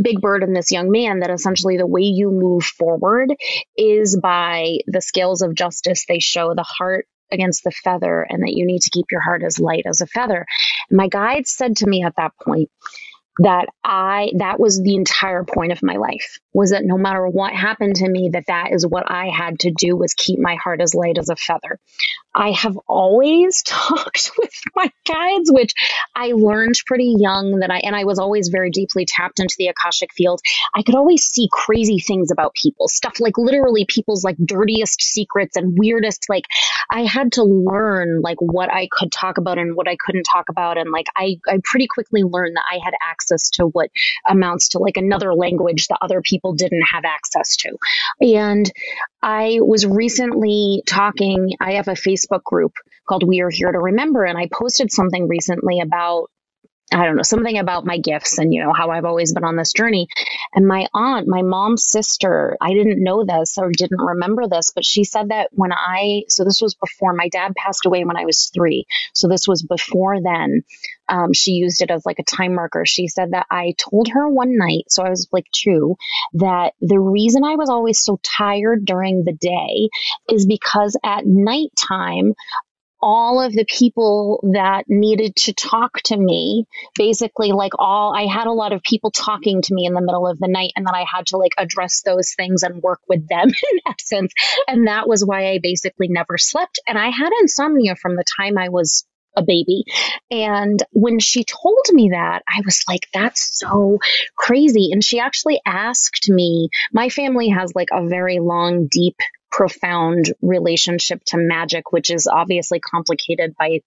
Big 0.00 0.20
Bird 0.20 0.42
and 0.42 0.54
this 0.54 0.70
young 0.70 0.90
man 0.90 1.20
that 1.20 1.30
essentially 1.30 1.76
the 1.76 1.86
way 1.86 2.02
you 2.02 2.30
move 2.30 2.64
forward 2.64 3.34
is 3.76 4.18
by 4.20 4.78
the 4.86 5.00
scales 5.00 5.42
of 5.42 5.54
justice. 5.54 6.04
They 6.06 6.20
show 6.20 6.54
the 6.54 6.62
heart 6.62 7.06
against 7.32 7.64
the 7.64 7.70
feather 7.70 8.26
and 8.28 8.42
that 8.42 8.54
you 8.54 8.66
need 8.66 8.82
to 8.82 8.90
keep 8.90 9.06
your 9.10 9.20
heart 9.20 9.42
as 9.44 9.58
light 9.58 9.84
as 9.86 10.00
a 10.00 10.06
feather. 10.06 10.46
My 10.90 11.08
guide 11.08 11.46
said 11.46 11.76
to 11.76 11.86
me 11.86 12.04
at 12.04 12.16
that 12.16 12.32
point, 12.42 12.70
that 13.38 13.66
I 13.82 14.32
that 14.36 14.60
was 14.60 14.80
the 14.82 14.96
entire 14.96 15.44
point 15.44 15.72
of 15.72 15.82
my 15.82 15.96
life 15.96 16.38
was 16.52 16.72
that 16.72 16.84
no 16.84 16.98
matter 16.98 17.26
what 17.26 17.54
happened 17.54 17.96
to 17.96 18.08
me 18.08 18.30
that 18.32 18.44
that 18.48 18.72
is 18.72 18.86
what 18.86 19.10
I 19.10 19.30
had 19.30 19.60
to 19.60 19.70
do 19.70 19.96
was 19.96 20.12
keep 20.14 20.38
my 20.38 20.56
heart 20.56 20.80
as 20.82 20.94
light 20.94 21.16
as 21.16 21.30
a 21.30 21.36
feather. 21.36 21.78
I 22.34 22.52
have 22.52 22.76
always 22.86 23.62
talked 23.66 24.30
with 24.38 24.52
my 24.74 24.90
guides 25.06 25.50
which 25.52 25.72
I 26.14 26.28
learned 26.28 26.74
pretty 26.86 27.14
young 27.18 27.60
that 27.60 27.70
I 27.70 27.78
and 27.78 27.96
I 27.96 28.04
was 28.04 28.18
always 28.18 28.48
very 28.48 28.70
deeply 28.70 29.06
tapped 29.06 29.40
into 29.40 29.54
the 29.58 29.68
akashic 29.68 30.12
field. 30.12 30.40
I 30.74 30.82
could 30.82 30.94
always 30.94 31.22
see 31.24 31.48
crazy 31.52 31.98
things 31.98 32.30
about 32.30 32.54
people, 32.54 32.88
stuff 32.88 33.20
like 33.20 33.36
literally 33.36 33.86
people's 33.88 34.24
like 34.24 34.36
dirtiest 34.44 35.02
secrets 35.02 35.56
and 35.56 35.76
weirdest 35.78 36.26
like 36.28 36.44
I 36.90 37.04
had 37.04 37.32
to 37.32 37.44
learn 37.44 38.20
like 38.22 38.38
what 38.40 38.72
I 38.72 38.88
could 38.90 39.12
talk 39.12 39.38
about 39.38 39.58
and 39.58 39.74
what 39.74 39.88
I 39.88 39.96
couldn't 40.04 40.24
talk 40.24 40.48
about 40.48 40.78
and 40.78 40.90
like 40.90 41.06
I 41.16 41.36
I 41.48 41.60
pretty 41.64 41.86
quickly 41.86 42.22
learned 42.22 42.56
that 42.56 42.64
I 42.70 42.78
had 42.82 42.94
access 43.02 43.50
to 43.50 43.66
what 43.66 43.90
amounts 44.28 44.70
to 44.70 44.78
like 44.78 44.96
another 44.96 45.34
language 45.34 45.88
that 45.88 45.98
other 46.00 46.22
people 46.22 46.54
didn't 46.54 46.84
have 46.92 47.04
access 47.04 47.56
to. 47.56 47.76
And 48.20 48.70
I 49.22 49.58
was 49.60 49.86
recently 49.86 50.82
talking, 50.86 51.50
I 51.60 51.72
have 51.72 51.88
a 51.88 51.92
Facebook 51.92 52.42
group 52.42 52.72
called 53.06 53.26
We 53.26 53.40
Are 53.40 53.50
Here 53.50 53.70
to 53.70 53.78
Remember, 53.78 54.24
and 54.24 54.38
I 54.38 54.48
posted 54.52 54.90
something 54.90 55.28
recently 55.28 55.80
about 55.80 56.30
I 56.92 57.04
don't 57.04 57.16
know, 57.16 57.22
something 57.22 57.56
about 57.56 57.84
my 57.84 57.98
gifts 57.98 58.38
and, 58.38 58.52
you 58.52 58.62
know, 58.62 58.72
how 58.72 58.90
I've 58.90 59.04
always 59.04 59.32
been 59.32 59.44
on 59.44 59.56
this 59.56 59.72
journey. 59.72 60.08
And 60.54 60.66
my 60.66 60.88
aunt, 60.92 61.28
my 61.28 61.42
mom's 61.42 61.84
sister, 61.84 62.56
I 62.60 62.72
didn't 62.72 63.02
know 63.02 63.24
this 63.24 63.58
or 63.58 63.70
didn't 63.70 64.00
remember 64.00 64.48
this, 64.48 64.72
but 64.74 64.84
she 64.84 65.04
said 65.04 65.28
that 65.28 65.50
when 65.52 65.72
I, 65.72 66.22
so 66.28 66.42
this 66.42 66.60
was 66.60 66.74
before 66.74 67.12
my 67.12 67.28
dad 67.28 67.54
passed 67.54 67.86
away 67.86 68.04
when 68.04 68.16
I 68.16 68.24
was 68.24 68.50
three. 68.52 68.86
So 69.14 69.28
this 69.28 69.46
was 69.46 69.62
before 69.62 70.20
then. 70.20 70.62
Um, 71.08 71.32
she 71.32 71.52
used 71.52 71.80
it 71.82 71.90
as 71.90 72.04
like 72.04 72.18
a 72.18 72.24
time 72.24 72.54
marker. 72.54 72.84
She 72.86 73.06
said 73.06 73.32
that 73.32 73.46
I 73.50 73.74
told 73.78 74.08
her 74.08 74.28
one 74.28 74.56
night, 74.56 74.84
so 74.88 75.04
I 75.04 75.10
was 75.10 75.28
like 75.32 75.46
two, 75.52 75.96
that 76.34 76.74
the 76.80 76.98
reason 76.98 77.44
I 77.44 77.54
was 77.54 77.70
always 77.70 78.00
so 78.00 78.18
tired 78.22 78.84
during 78.84 79.24
the 79.24 79.32
day 79.32 79.88
is 80.28 80.46
because 80.46 80.96
at 81.04 81.24
nighttime, 81.24 82.34
all 83.02 83.40
of 83.40 83.52
the 83.52 83.64
people 83.64 84.40
that 84.52 84.84
needed 84.88 85.34
to 85.34 85.52
talk 85.52 86.00
to 86.04 86.16
me 86.16 86.66
basically 86.96 87.52
like 87.52 87.72
all 87.78 88.14
i 88.14 88.26
had 88.26 88.46
a 88.46 88.52
lot 88.52 88.72
of 88.72 88.82
people 88.82 89.10
talking 89.10 89.62
to 89.62 89.74
me 89.74 89.86
in 89.86 89.94
the 89.94 90.00
middle 90.00 90.26
of 90.26 90.38
the 90.38 90.48
night 90.48 90.72
and 90.76 90.86
then 90.86 90.94
i 90.94 91.04
had 91.10 91.26
to 91.26 91.36
like 91.36 91.52
address 91.58 92.02
those 92.02 92.34
things 92.34 92.62
and 92.62 92.82
work 92.82 93.00
with 93.08 93.26
them 93.28 93.48
in 93.72 93.80
essence 93.88 94.32
and 94.68 94.86
that 94.86 95.08
was 95.08 95.24
why 95.24 95.50
i 95.50 95.58
basically 95.62 96.08
never 96.08 96.36
slept 96.36 96.78
and 96.86 96.98
i 96.98 97.08
had 97.08 97.30
insomnia 97.40 97.96
from 97.96 98.16
the 98.16 98.24
time 98.38 98.58
i 98.58 98.68
was 98.68 99.04
a 99.36 99.42
baby. 99.42 99.84
And 100.30 100.82
when 100.92 101.18
she 101.18 101.44
told 101.44 101.84
me 101.92 102.10
that, 102.10 102.42
I 102.48 102.62
was 102.64 102.82
like, 102.88 103.06
that's 103.14 103.58
so 103.58 103.98
crazy. 104.36 104.90
And 104.92 105.04
she 105.04 105.20
actually 105.20 105.60
asked 105.64 106.28
me, 106.28 106.68
my 106.92 107.08
family 107.08 107.48
has 107.48 107.72
like 107.74 107.88
a 107.92 108.08
very 108.08 108.38
long, 108.40 108.88
deep 108.90 109.16
profound 109.50 110.32
relationship 110.40 111.22
to 111.26 111.36
magic, 111.36 111.92
which 111.92 112.10
is 112.10 112.26
obviously 112.26 112.80
complicated 112.80 113.54
by 113.58 113.80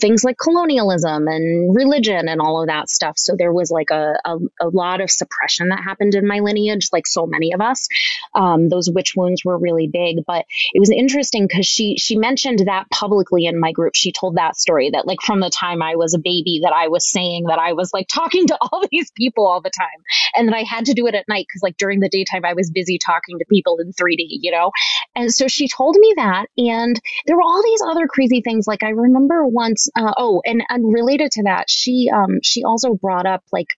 things 0.00 0.22
like 0.22 0.36
colonialism 0.38 1.26
and 1.28 1.74
religion 1.74 2.28
and 2.28 2.40
all 2.40 2.60
of 2.60 2.68
that 2.68 2.88
stuff. 2.88 3.18
So 3.18 3.34
there 3.36 3.52
was 3.52 3.70
like 3.70 3.90
a, 3.90 4.18
a, 4.24 4.36
a 4.60 4.68
lot 4.68 5.00
of 5.00 5.10
suppression 5.10 5.68
that 5.68 5.82
happened 5.82 6.14
in 6.14 6.26
my 6.26 6.40
lineage, 6.40 6.88
like 6.92 7.06
so 7.06 7.26
many 7.26 7.52
of 7.52 7.60
us. 7.60 7.88
Um, 8.34 8.68
those 8.68 8.90
witch 8.90 9.14
wounds 9.16 9.44
were 9.44 9.58
really 9.58 9.88
big, 9.88 10.18
but 10.26 10.44
it 10.72 10.80
was 10.80 10.90
interesting 10.90 11.46
because 11.46 11.66
she 11.66 11.96
she 11.96 12.16
mentioned 12.16 12.60
that 12.60 12.90
publicly 12.90 13.46
in 13.46 13.58
my 13.58 13.72
group. 13.72 13.94
She 13.94 14.12
told 14.12 14.36
that 14.36 14.56
story 14.56 14.90
that 14.90 15.06
like 15.06 15.22
from 15.22 15.40
the 15.40 15.50
time 15.50 15.82
I 15.82 15.96
was 15.96 16.14
a 16.14 16.18
baby 16.18 16.60
that 16.64 16.72
I 16.72 16.88
was 16.88 17.10
saying 17.10 17.44
that 17.48 17.58
I 17.58 17.72
was 17.72 17.92
like 17.92 18.08
talking 18.08 18.46
to 18.48 18.58
all 18.60 18.84
these 18.90 19.10
people 19.12 19.46
all 19.46 19.60
the 19.60 19.70
time, 19.70 20.02
and 20.34 20.48
that 20.48 20.54
I 20.54 20.62
had 20.62 20.86
to 20.86 20.94
do 20.94 21.06
it 21.06 21.14
at 21.14 21.28
night 21.28 21.46
because 21.48 21.62
like 21.62 21.76
during 21.76 22.00
the 22.00 22.08
daytime 22.08 22.44
I 22.44 22.54
was 22.54 22.70
busy 22.70 22.98
talking 22.98 23.38
to 23.38 23.44
people 23.48 23.78
in 23.78 23.92
3D, 23.92 24.26
you 24.28 24.52
know. 24.52 24.70
And 25.14 25.32
so 25.32 25.48
she 25.48 25.68
told 25.68 25.96
me 25.98 26.14
that. 26.16 26.46
And 26.56 26.98
there 27.26 27.36
were 27.36 27.42
all 27.42 27.62
these 27.62 27.82
other 27.82 28.06
crazy 28.06 28.40
things. 28.42 28.66
Like 28.66 28.82
I 28.82 28.90
remember 28.90 29.46
once, 29.46 29.88
uh, 29.96 30.12
oh, 30.16 30.42
and, 30.44 30.62
and 30.68 30.92
related 30.92 31.32
to 31.32 31.42
that, 31.44 31.70
she, 31.70 32.10
um, 32.14 32.40
she 32.42 32.64
also 32.64 32.94
brought 32.94 33.26
up 33.26 33.42
like 33.52 33.68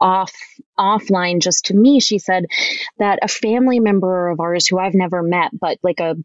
off 0.00 0.32
offline 0.78 1.40
just 1.40 1.66
to 1.66 1.74
me 1.74 2.00
she 2.00 2.18
said 2.18 2.44
that 2.98 3.20
a 3.22 3.28
family 3.28 3.78
member 3.78 4.30
of 4.30 4.40
ours 4.40 4.66
who 4.66 4.76
I've 4.76 4.94
never 4.94 5.22
met 5.22 5.50
but 5.52 5.78
like 5.82 6.00
a 6.00 6.16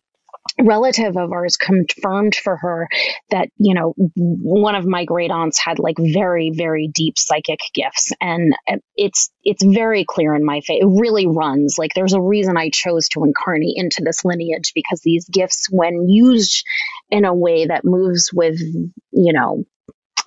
relative 0.59 1.17
of 1.17 1.31
ours 1.31 1.57
confirmed 1.57 2.35
for 2.35 2.57
her 2.57 2.87
that 3.29 3.49
you 3.57 3.73
know 3.73 3.93
one 4.15 4.75
of 4.75 4.85
my 4.85 5.05
great 5.05 5.31
aunts 5.31 5.59
had 5.59 5.79
like 5.79 5.95
very 5.99 6.51
very 6.55 6.89
deep 6.93 7.17
psychic 7.17 7.59
gifts. 7.73 8.11
And 8.19 8.53
it's 8.95 9.31
it's 9.43 9.63
very 9.63 10.05
clear 10.05 10.35
in 10.35 10.45
my 10.45 10.61
face. 10.61 10.81
It 10.81 10.87
really 10.87 11.27
runs. 11.27 11.77
Like 11.77 11.93
there's 11.93 12.13
a 12.13 12.21
reason 12.21 12.57
i 12.57 12.69
chose 12.69 13.09
to 13.09 13.23
incarnate 13.23 13.75
into 13.75 14.01
this 14.03 14.25
lineage 14.25 14.71
because 14.73 15.01
these 15.01 15.27
gifts 15.29 15.67
when 15.69 16.09
used 16.09 16.63
in 17.09 17.25
a 17.25 17.33
way 17.33 17.67
that 17.67 17.85
moves 17.85 18.31
with 18.33 18.59
you 18.59 19.33
know 19.33 19.63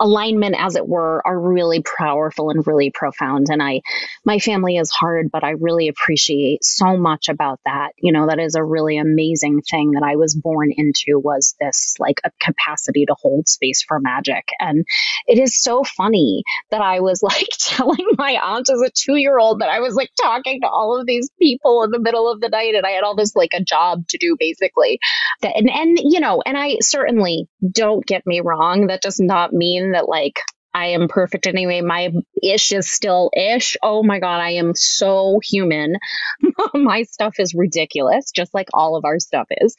alignment, 0.01 0.57
as 0.59 0.77
it 0.77 0.89
were, 0.89 1.23
are 1.27 1.39
really 1.39 1.83
powerful 1.83 2.51
and 2.51 2.67
really 2.67 2.91
profound. 2.91 3.49
And 3.51 3.63
I, 3.63 3.83
my 4.25 4.39
family 4.39 4.79
is 4.79 4.91
hard, 4.91 5.31
but 5.31 5.45
I 5.45 5.51
really 5.51 5.89
appreciate 5.89 6.65
so 6.65 6.97
much 6.97 7.29
about 7.29 7.61
that. 7.67 7.91
You 8.01 8.13
know, 8.13 8.27
that 8.27 8.41
is 8.41 8.55
a 8.55 8.65
really 8.65 8.97
amazing 8.97 9.61
thing 9.61 9.93
that 9.93 10.03
I 10.03 10.17
was 10.17 10.35
born 10.35 10.71
into 10.75 11.19
was 11.19 11.55
this 11.61 11.95
like 11.99 12.21
a 12.25 12.31
capacity 12.41 13.05
to 13.07 13.15
hold 13.21 13.47
space 13.47 13.85
for 13.87 14.01
magic. 14.01 14.45
And 14.59 14.87
it 15.27 15.39
is 15.39 15.61
so 15.61 15.85
funny 15.85 16.45
that 16.71 16.81
I 16.81 17.01
was 17.01 17.23
like 17.31 17.49
telling 17.59 18.07
my 18.17 18.39
aunt 18.43 18.71
as 18.71 18.81
a 18.81 18.91
two 18.91 19.17
year 19.17 19.39
old 19.39 19.61
that 19.61 19.69
I 19.69 19.81
was 19.81 19.95
like 19.95 20.11
talking 20.21 20.63
to 20.63 20.69
all 20.69 20.99
of 20.99 21.07
these 21.07 21.29
people 21.39 21.83
in 21.83 21.91
the 21.91 22.01
middle 22.01 22.31
of 22.31 22.41
the 22.41 22.49
night 22.49 22.75
and 22.75 22.87
I 22.87 22.91
had 22.91 23.05
all 23.05 23.17
this 23.17 23.37
like 23.37 23.53
a 23.55 23.63
job 23.63 24.09
to 24.09 24.19
do 24.19 24.37
basically. 24.39 24.99
And, 25.43 25.69
and, 25.71 25.99
you 26.03 26.21
know, 26.21 26.43
and 26.45 26.57
I 26.57 26.79
certainly 26.81 27.49
don't 27.71 28.07
get 28.07 28.27
me 28.27 28.41
wrong. 28.41 28.87
That 28.87 29.03
does 29.03 29.21
not 29.21 29.53
mean 29.53 29.90
that 29.93 30.09
like 30.09 30.41
I 30.75 30.87
am 30.87 31.09
perfect 31.09 31.47
anyway. 31.47 31.81
My 31.81 32.13
ish 32.43 32.73
is 32.73 32.91
still 32.91 33.31
ish. 33.37 33.77
Oh 33.83 34.03
my 34.03 34.19
God, 34.19 34.41
I 34.41 34.53
am 34.53 34.75
so 34.75 35.41
human. 35.43 35.97
my 36.75 37.03
stuff 37.03 37.35
is 37.39 37.55
ridiculous, 37.55 38.31
just 38.31 38.55
like 38.55 38.69
all 38.73 38.97
of 38.97 39.05
our 39.05 39.19
stuff 39.19 39.47
is. 39.51 39.77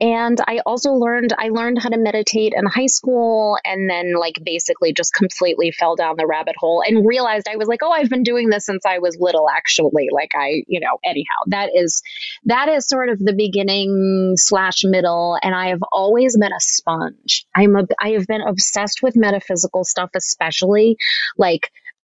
And 0.00 0.38
I 0.46 0.60
also 0.66 0.92
learned, 0.92 1.32
I 1.38 1.48
learned 1.48 1.80
how 1.80 1.88
to 1.88 1.98
meditate 1.98 2.54
in 2.56 2.66
high 2.66 2.86
school 2.86 3.56
and 3.64 3.88
then 3.88 4.14
like 4.14 4.34
basically 4.44 4.92
just 4.92 5.14
completely 5.14 5.70
fell 5.70 5.94
down 5.94 6.16
the 6.18 6.26
rabbit 6.26 6.56
hole 6.58 6.82
and 6.84 7.06
realized 7.06 7.46
I 7.48 7.56
was 7.56 7.68
like, 7.68 7.80
oh, 7.82 7.90
I've 7.90 8.10
been 8.10 8.24
doing 8.24 8.48
this 8.48 8.66
since 8.66 8.84
I 8.84 8.98
was 8.98 9.16
little, 9.20 9.48
actually. 9.48 10.08
Like 10.10 10.32
I, 10.34 10.62
you 10.66 10.80
know, 10.80 10.98
anyhow, 11.04 11.38
that 11.48 11.70
is, 11.74 12.02
that 12.44 12.68
is 12.68 12.88
sort 12.88 13.10
of 13.10 13.18
the 13.18 13.34
beginning 13.34 14.34
slash 14.36 14.82
middle. 14.84 15.38
And 15.40 15.54
I 15.54 15.68
have 15.68 15.82
always 15.92 16.36
been 16.36 16.52
a 16.52 16.60
sponge. 16.60 17.46
I'm 17.54 17.76
a, 17.76 17.86
I 18.00 18.10
have 18.10 18.26
been 18.26 18.42
obsessed 18.42 19.02
with 19.02 19.14
metaphysical 19.16 19.84
stuff, 19.84 20.10
especially 20.16 20.96
like 21.36 21.70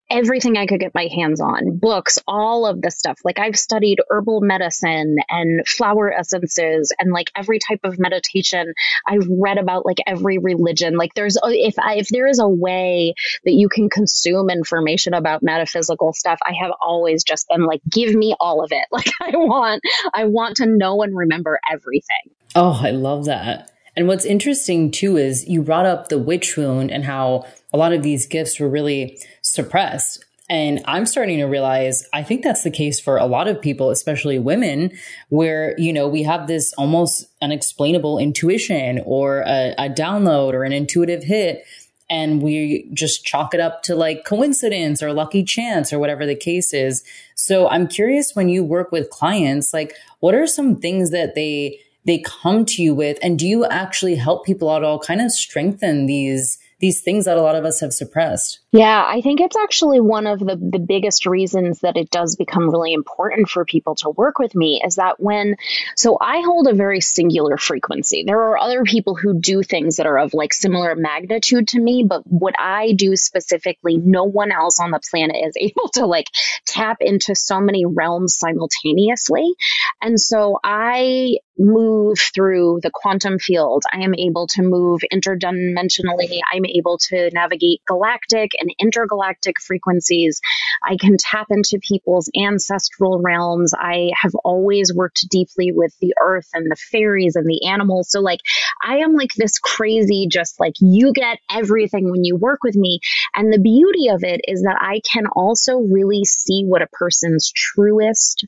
everything 0.09 0.57
I 0.57 0.65
could 0.65 0.79
get 0.79 0.93
my 0.95 1.07
hands 1.13 1.39
on 1.41 1.77
books, 1.77 2.19
all 2.27 2.65
of 2.65 2.81
the 2.81 2.91
stuff. 2.91 3.19
Like 3.23 3.39
I've 3.39 3.57
studied 3.57 3.99
herbal 4.09 4.41
medicine 4.41 5.17
and 5.29 5.67
flower 5.67 6.11
essences 6.11 6.93
and 6.97 7.11
like 7.11 7.31
every 7.35 7.59
type 7.59 7.81
of 7.83 7.99
meditation. 7.99 8.73
I've 9.07 9.27
read 9.29 9.57
about 9.57 9.85
like 9.85 9.97
every 10.07 10.37
religion. 10.37 10.95
Like 10.95 11.13
there's, 11.13 11.37
oh, 11.37 11.49
if 11.49 11.77
I, 11.77 11.95
if 11.95 12.07
there 12.07 12.27
is 12.27 12.39
a 12.39 12.47
way 12.47 13.13
that 13.45 13.53
you 13.53 13.69
can 13.69 13.89
consume 13.89 14.49
information 14.49 15.13
about 15.13 15.43
metaphysical 15.43 16.13
stuff, 16.13 16.39
I 16.43 16.53
have 16.61 16.71
always 16.81 17.23
just 17.23 17.47
been 17.47 17.65
like, 17.65 17.81
give 17.89 18.13
me 18.15 18.35
all 18.39 18.63
of 18.63 18.71
it. 18.71 18.85
Like 18.99 19.11
I 19.21 19.37
want, 19.37 19.81
I 20.13 20.25
want 20.25 20.57
to 20.57 20.65
know 20.65 21.03
and 21.03 21.15
remember 21.15 21.57
everything. 21.71 22.35
Oh, 22.53 22.77
I 22.83 22.91
love 22.91 23.25
that. 23.25 23.71
And 23.99 24.07
what's 24.07 24.23
interesting 24.23 24.91
too 24.91 25.17
is 25.17 25.45
you 25.45 25.61
brought 25.61 25.85
up 25.85 26.07
the 26.07 26.17
witch 26.17 26.55
wound 26.55 26.89
and 26.89 27.03
how 27.03 27.45
a 27.73 27.77
lot 27.77 27.91
of 27.91 28.01
these 28.01 28.27
gifts 28.27 28.57
were 28.57 28.69
really 28.69 29.19
suppressed. 29.41 30.23
And 30.49 30.79
I'm 30.85 31.05
starting 31.05 31.39
to 31.39 31.47
realize 31.47 32.07
I 32.13 32.23
think 32.23 32.41
that's 32.41 32.63
the 32.63 32.71
case 32.71 33.01
for 33.01 33.17
a 33.17 33.25
lot 33.25 33.49
of 33.49 33.61
people, 33.61 33.89
especially 33.89 34.39
women, 34.39 34.97
where, 35.27 35.77
you 35.77 35.91
know, 35.91 36.07
we 36.07 36.23
have 36.23 36.47
this 36.47 36.71
almost 36.77 37.27
unexplainable 37.41 38.19
intuition 38.19 39.01
or 39.05 39.41
a, 39.41 39.75
a 39.77 39.89
download 39.89 40.53
or 40.53 40.63
an 40.63 40.71
intuitive 40.71 41.25
hit. 41.25 41.65
And 42.09 42.41
we 42.41 42.89
just 42.93 43.25
chalk 43.25 43.53
it 43.53 43.59
up 43.59 43.83
to 43.83 43.97
like 43.97 44.23
coincidence 44.23 45.03
or 45.03 45.11
lucky 45.11 45.43
chance 45.43 45.91
or 45.91 45.99
whatever 45.99 46.25
the 46.25 46.37
case 46.37 46.73
is. 46.73 47.03
So 47.35 47.67
I'm 47.67 47.85
curious 47.85 48.33
when 48.33 48.47
you 48.47 48.63
work 48.63 48.93
with 48.93 49.09
clients, 49.09 49.73
like 49.73 49.93
what 50.21 50.35
are 50.35 50.47
some 50.47 50.77
things 50.77 51.11
that 51.11 51.35
they, 51.35 51.81
they 52.09 52.19
come 52.19 52.65
to 52.65 52.81
you 52.81 52.93
with? 52.93 53.17
And 53.21 53.37
do 53.37 53.47
you 53.47 53.65
actually 53.65 54.15
help 54.15 54.45
people 54.45 54.75
at 54.75 54.83
all 54.83 54.99
kind 54.99 55.21
of 55.21 55.31
strengthen 55.31 56.05
these 56.05 56.57
these 56.79 57.01
things 57.01 57.25
that 57.25 57.37
a 57.37 57.41
lot 57.41 57.55
of 57.55 57.65
us 57.65 57.79
have 57.79 57.93
suppressed. 57.93 58.58
Yeah, 58.71 59.03
I 59.03 59.21
think 59.21 59.41
it's 59.41 59.57
actually 59.57 59.99
one 59.99 60.27
of 60.27 60.37
the, 60.37 60.55
the 60.55 60.77
biggest 60.77 61.25
reasons 61.25 61.79
that 61.79 61.97
it 61.97 62.11
does 62.11 62.35
become 62.35 62.69
really 62.69 62.93
important 62.93 63.49
for 63.49 63.65
people 63.65 63.95
to 63.95 64.11
work 64.11 64.37
with 64.37 64.53
me 64.53 64.79
is 64.85 64.97
that 64.97 65.19
when, 65.19 65.55
so 65.95 66.19
I 66.21 66.41
hold 66.41 66.67
a 66.67 66.75
very 66.75 67.01
singular 67.01 67.57
frequency. 67.57 68.23
There 68.27 68.39
are 68.39 68.59
other 68.59 68.83
people 68.83 69.15
who 69.15 69.39
do 69.39 69.63
things 69.63 69.95
that 69.95 70.05
are 70.05 70.19
of 70.19 70.35
like 70.35 70.53
similar 70.53 70.95
magnitude 70.95 71.69
to 71.69 71.79
me, 71.79 72.05
but 72.07 72.21
what 72.27 72.53
I 72.59 72.93
do 72.93 73.15
specifically, 73.15 73.97
no 73.97 74.25
one 74.25 74.51
else 74.51 74.79
on 74.79 74.91
the 74.91 75.01
planet 75.09 75.37
is 75.43 75.55
able 75.59 75.89
to 75.93 76.05
like 76.05 76.27
tap 76.67 76.97
into 77.01 77.33
so 77.33 77.59
many 77.59 77.87
realms 77.87 78.37
simultaneously. 78.37 79.51
And 79.99 80.19
so 80.19 80.59
I 80.63 81.39
move 81.57 82.17
through 82.19 82.79
the 82.81 82.91
quantum 82.93 83.37
field. 83.37 83.83
I 83.91 83.99
am 83.99 84.15
able 84.15 84.47
to 84.47 84.61
move 84.61 85.01
interdimensionally. 85.11 86.39
I'm 86.51 86.65
able 86.65 86.97
to 87.09 87.29
navigate 87.33 87.81
galactic 87.85 88.51
and 88.59 88.73
intergalactic 88.79 89.59
frequencies. 89.59 90.41
I 90.83 90.97
can 90.97 91.17
tap 91.17 91.47
into 91.49 91.79
people's 91.81 92.29
ancestral 92.39 93.21
realms. 93.21 93.73
I 93.73 94.11
have 94.19 94.33
always 94.43 94.93
worked 94.93 95.27
deeply 95.29 95.71
with 95.71 95.93
the 95.99 96.13
earth 96.21 96.47
and 96.53 96.69
the 96.69 96.75
fairies 96.75 97.35
and 97.35 97.45
the 97.45 97.67
animals. 97.67 98.09
So, 98.11 98.21
like, 98.21 98.39
I 98.83 98.97
am 98.97 99.13
like 99.13 99.33
this 99.37 99.59
crazy, 99.59 100.27
just 100.29 100.59
like 100.59 100.73
you 100.79 101.13
get 101.13 101.39
everything 101.51 102.11
when 102.11 102.23
you 102.23 102.35
work 102.35 102.63
with 102.63 102.75
me. 102.75 102.99
And 103.35 103.51
the 103.51 103.59
beauty 103.59 104.09
of 104.09 104.23
it 104.23 104.41
is 104.47 104.61
that 104.61 104.77
I 104.79 105.01
can 105.11 105.25
also 105.27 105.77
really 105.79 106.25
see 106.25 106.63
what 106.65 106.81
a 106.81 106.87
person's 106.87 107.51
truest 107.51 108.45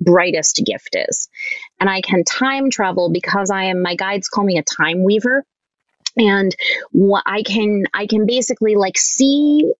brightest 0.00 0.62
gift 0.64 0.96
is. 0.96 1.28
And 1.78 1.88
I 1.88 2.00
can 2.00 2.24
time 2.24 2.70
travel 2.70 3.10
because 3.12 3.50
I 3.50 3.64
am, 3.64 3.82
my 3.82 3.94
guides 3.94 4.28
call 4.28 4.44
me 4.44 4.58
a 4.58 4.62
time 4.62 5.04
weaver. 5.04 5.44
And 6.16 6.54
what 6.92 7.22
I 7.26 7.42
can, 7.42 7.84
I 7.94 8.06
can 8.06 8.26
basically 8.26 8.76
like 8.76 8.98
see 8.98 9.72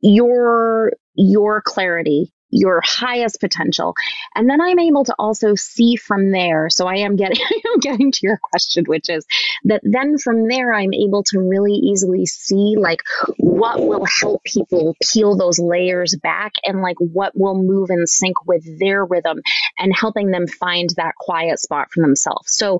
your, 0.00 0.92
your 1.14 1.62
clarity 1.62 2.33
your 2.54 2.80
highest 2.84 3.40
potential. 3.40 3.94
And 4.34 4.48
then 4.48 4.60
I'm 4.60 4.78
able 4.78 5.04
to 5.04 5.14
also 5.18 5.54
see 5.56 5.96
from 5.96 6.30
there. 6.30 6.70
So 6.70 6.86
I 6.86 6.98
am 6.98 7.16
getting, 7.16 7.38
I 7.44 7.60
am 7.72 7.80
getting 7.80 8.12
to 8.12 8.20
your 8.22 8.38
question, 8.42 8.84
which 8.86 9.08
is 9.08 9.26
that 9.64 9.80
then 9.82 10.18
from 10.18 10.48
there, 10.48 10.72
I'm 10.72 10.94
able 10.94 11.24
to 11.24 11.40
really 11.40 11.72
easily 11.72 12.26
see 12.26 12.76
like 12.78 13.00
what 13.38 13.84
will 13.84 14.06
help 14.20 14.44
people 14.44 14.96
peel 15.02 15.36
those 15.36 15.58
layers 15.58 16.16
back 16.22 16.52
and 16.62 16.80
like 16.80 16.96
what 16.98 17.32
will 17.34 17.60
move 17.60 17.90
in 17.90 18.06
sync 18.06 18.46
with 18.46 18.78
their 18.78 19.04
rhythm 19.04 19.40
and 19.78 19.92
helping 19.94 20.30
them 20.30 20.46
find 20.46 20.90
that 20.96 21.14
quiet 21.18 21.58
spot 21.58 21.88
for 21.92 22.02
themselves. 22.02 22.54
So 22.54 22.78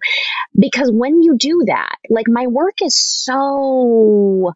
because 0.58 0.90
when 0.92 1.22
you 1.22 1.36
do 1.36 1.64
that, 1.66 1.96
like 2.08 2.26
my 2.28 2.46
work 2.46 2.80
is 2.80 2.96
so, 2.96 4.52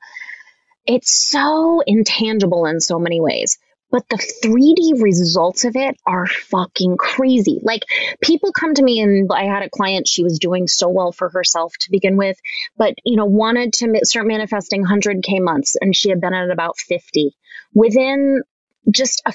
it's 0.87 1.13
so 1.29 1.83
intangible 1.85 2.67
in 2.67 2.81
so 2.81 3.01
many 3.01 3.21
ways 3.21 3.59
but 3.91 4.09
the 4.09 4.17
3D 4.17 5.03
results 5.03 5.65
of 5.65 5.77
it 5.77 5.97
are 6.07 6.27
fucking 6.27 6.97
crazy. 6.97 7.59
Like 7.63 7.83
people 8.21 8.53
come 8.53 8.75
to 8.75 8.83
me 8.83 9.01
and 9.01 9.31
I 9.33 9.45
had 9.45 9.63
a 9.63 9.71
client, 9.71 10.09
she 10.09 10.25
was 10.25 10.39
doing 10.39 10.67
so 10.67 10.89
well 10.89 11.13
for 11.13 11.29
herself 11.29 11.73
to 11.81 11.91
begin 11.91 12.17
with, 12.17 12.39
but 12.77 12.95
you 13.05 13.17
know, 13.17 13.27
wanted 13.27 13.73
to 13.75 14.01
start 14.05 14.27
manifesting 14.27 14.85
100k 14.85 15.41
months 15.41 15.77
and 15.81 15.95
she 15.95 16.11
had 16.11 16.21
been 16.21 16.35
at 16.35 16.51
about 16.51 16.79
50. 16.79 17.35
Within 17.75 18.43
just 18.91 19.23
a 19.27 19.33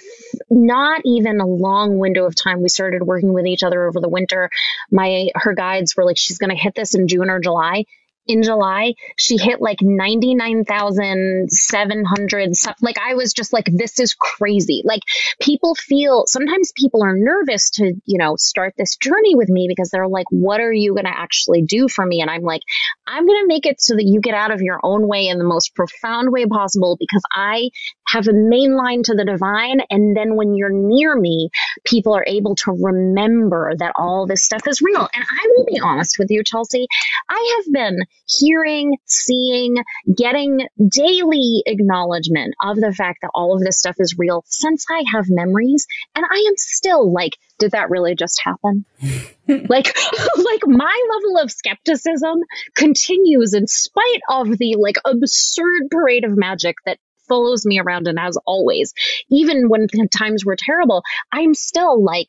not 0.50 1.02
even 1.06 1.40
a 1.40 1.46
long 1.46 1.98
window 1.98 2.26
of 2.26 2.36
time 2.36 2.62
we 2.62 2.70
started 2.70 3.04
working 3.04 3.34
with 3.34 3.46
each 3.46 3.62
other 3.62 3.88
over 3.88 4.00
the 4.00 4.10
winter 4.10 4.50
my 4.90 5.28
her 5.36 5.54
guides 5.54 5.96
were 5.96 6.06
like 6.06 6.18
she's 6.18 6.40
going 6.40 6.50
to 6.50 6.56
hit 6.56 6.74
this 6.74 6.96
in 6.96 7.08
June 7.08 7.30
or 7.30 7.40
July 7.40 7.86
in 8.26 8.42
July, 8.44 8.94
she 9.18 9.36
hit 9.38 9.62
like 9.62 9.80
99,700 9.82 12.56
stuff. 12.56 12.78
Like 12.82 12.98
I 12.98 13.16
was 13.16 13.34
just 13.34 13.52
like, 13.52 13.66
this 13.66 14.00
is 14.00 14.14
crazy. 14.14 14.82
Like 14.86 15.02
people 15.42 15.76
feel, 15.76 16.24
sometimes 16.28 16.72
people 16.76 17.04
are 17.04 17.18
nervous 17.18 17.72
to, 17.72 17.94
you 18.06 18.18
know, 18.18 18.38
start 18.38 18.76
this 18.78 18.96
journey 18.96 19.36
with 19.36 19.50
me 19.50 19.66
because 19.68 19.90
they're 19.90 20.08
like, 20.08 20.28
what 20.30 20.62
are 20.62 20.72
you 20.72 20.94
going 20.94 21.04
to 21.06 21.18
actually 21.18 21.64
do 21.64 21.90
for 21.90 22.06
me? 22.06 22.22
And 22.22 22.30
I'm 22.30 22.44
like, 22.44 22.62
I'm 23.06 23.26
going 23.26 23.42
to 23.42 23.48
make 23.48 23.66
it 23.66 23.82
so 23.82 23.96
that 23.96 24.06
you 24.06 24.22
get 24.22 24.36
out 24.36 24.52
of 24.52 24.62
your 24.62 24.80
own 24.84 25.06
way 25.08 25.28
in 25.28 25.38
the 25.38 25.44
most 25.44 25.76
profound 25.76 26.32
way 26.32 26.46
possible 26.46 26.96
because 27.00 27.24
I 27.36 27.72
have 28.08 28.28
a 28.28 28.34
main 28.34 28.78
line 28.78 29.04
to 29.04 29.16
the 29.16 29.26
divine. 29.26 29.82
And 29.90 30.16
then 30.16 30.36
when 30.36 30.56
you're 30.56 30.72
near 30.72 31.16
me, 31.16 31.50
people 31.86 32.14
are 32.14 32.26
able 32.26 32.56
to 32.56 32.72
remember 32.72 33.74
that 33.78 33.92
all 33.98 34.26
this 34.28 34.46
stuff 34.46 34.62
is 34.68 34.82
real. 34.82 35.10
And 35.14 35.24
I 35.24 35.48
will 35.56 35.66
be 35.66 35.80
honest 35.84 36.18
with 36.20 36.28
you, 36.30 36.44
Chelsea, 36.46 36.88
I 37.30 37.58
have 37.58 37.74
been 37.74 38.00
hearing, 38.26 38.98
seeing, 39.06 39.78
getting 40.16 40.68
daily 40.90 41.64
acknowledgement 41.66 42.54
of 42.64 42.78
the 42.78 42.94
fact 42.94 43.20
that 43.22 43.32
all 43.34 43.56
of 43.56 43.62
this 43.62 43.80
stuff 43.80 43.96
is 44.00 44.16
real 44.18 44.44
since 44.48 44.86
I 44.90 45.04
have 45.14 45.26
memories. 45.30 45.86
And 46.16 46.26
I 46.26 46.46
am 46.48 46.54
still 46.58 47.12
like, 47.12 47.38
did 47.60 47.72
that 47.72 47.90
really 47.90 48.16
just 48.16 48.42
happen? 48.42 48.86
like, 49.48 49.68
like 50.38 50.62
my 50.66 51.08
level 51.14 51.38
of 51.42 51.52
skepticism 51.52 52.40
continues 52.76 53.54
in 53.54 53.68
spite 53.68 54.22
of 54.30 54.58
the 54.58 54.76
like 54.80 54.98
absurd 55.06 55.90
parade 55.92 56.26
of 56.26 56.38
magic 56.38 56.76
that 56.86 57.00
follows 57.28 57.66
me 57.66 57.80
around 57.80 58.08
and 58.08 58.20
as 58.20 58.38
always, 58.46 58.94
even 59.30 59.70
when 59.70 59.88
times 60.16 60.46
were 60.46 60.58
terrible, 60.58 61.04
I'm 61.32 61.54
still 61.54 62.04
like, 62.04 62.28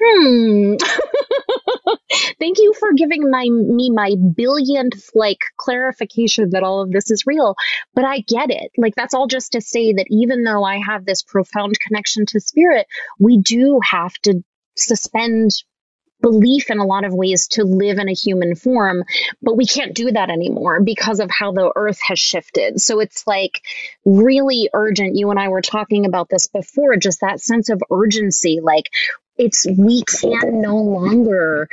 hmm. 0.00 0.74
Thank 2.38 2.58
you 2.58 2.74
for 2.78 2.92
giving 2.92 3.30
my 3.30 3.48
me 3.48 3.90
my 3.90 4.14
billionth 4.16 5.10
like 5.14 5.38
clarification 5.56 6.50
that 6.50 6.62
all 6.62 6.82
of 6.82 6.90
this 6.90 7.10
is 7.10 7.26
real. 7.26 7.54
But 7.94 8.04
I 8.04 8.20
get 8.20 8.50
it. 8.50 8.70
Like 8.76 8.94
that's 8.94 9.14
all 9.14 9.26
just 9.26 9.52
to 9.52 9.60
say 9.60 9.92
that 9.94 10.06
even 10.10 10.44
though 10.44 10.64
I 10.64 10.78
have 10.78 11.04
this 11.04 11.22
profound 11.22 11.78
connection 11.80 12.26
to 12.26 12.40
spirit, 12.40 12.86
we 13.18 13.38
do 13.38 13.80
have 13.90 14.12
to 14.24 14.42
suspend 14.76 15.50
belief 16.22 16.70
in 16.70 16.78
a 16.78 16.86
lot 16.86 17.04
of 17.04 17.12
ways 17.12 17.48
to 17.48 17.64
live 17.64 17.98
in 17.98 18.08
a 18.08 18.14
human 18.14 18.54
form, 18.54 19.04
but 19.42 19.56
we 19.56 19.66
can't 19.66 19.92
do 19.94 20.10
that 20.10 20.30
anymore 20.30 20.80
because 20.80 21.20
of 21.20 21.30
how 21.30 21.52
the 21.52 21.70
earth 21.74 22.00
has 22.02 22.18
shifted. 22.18 22.80
So 22.80 23.00
it's 23.00 23.26
like 23.26 23.60
really 24.06 24.70
urgent. 24.72 25.16
You 25.16 25.30
and 25.30 25.38
I 25.38 25.48
were 25.48 25.60
talking 25.60 26.06
about 26.06 26.28
this 26.30 26.46
before, 26.46 26.96
just 26.96 27.20
that 27.20 27.40
sense 27.40 27.68
of 27.68 27.82
urgency. 27.90 28.60
Like 28.62 28.88
it's, 29.42 29.66
we 29.66 30.02
can 30.04 30.60
no 30.60 30.76
longer 30.76 31.68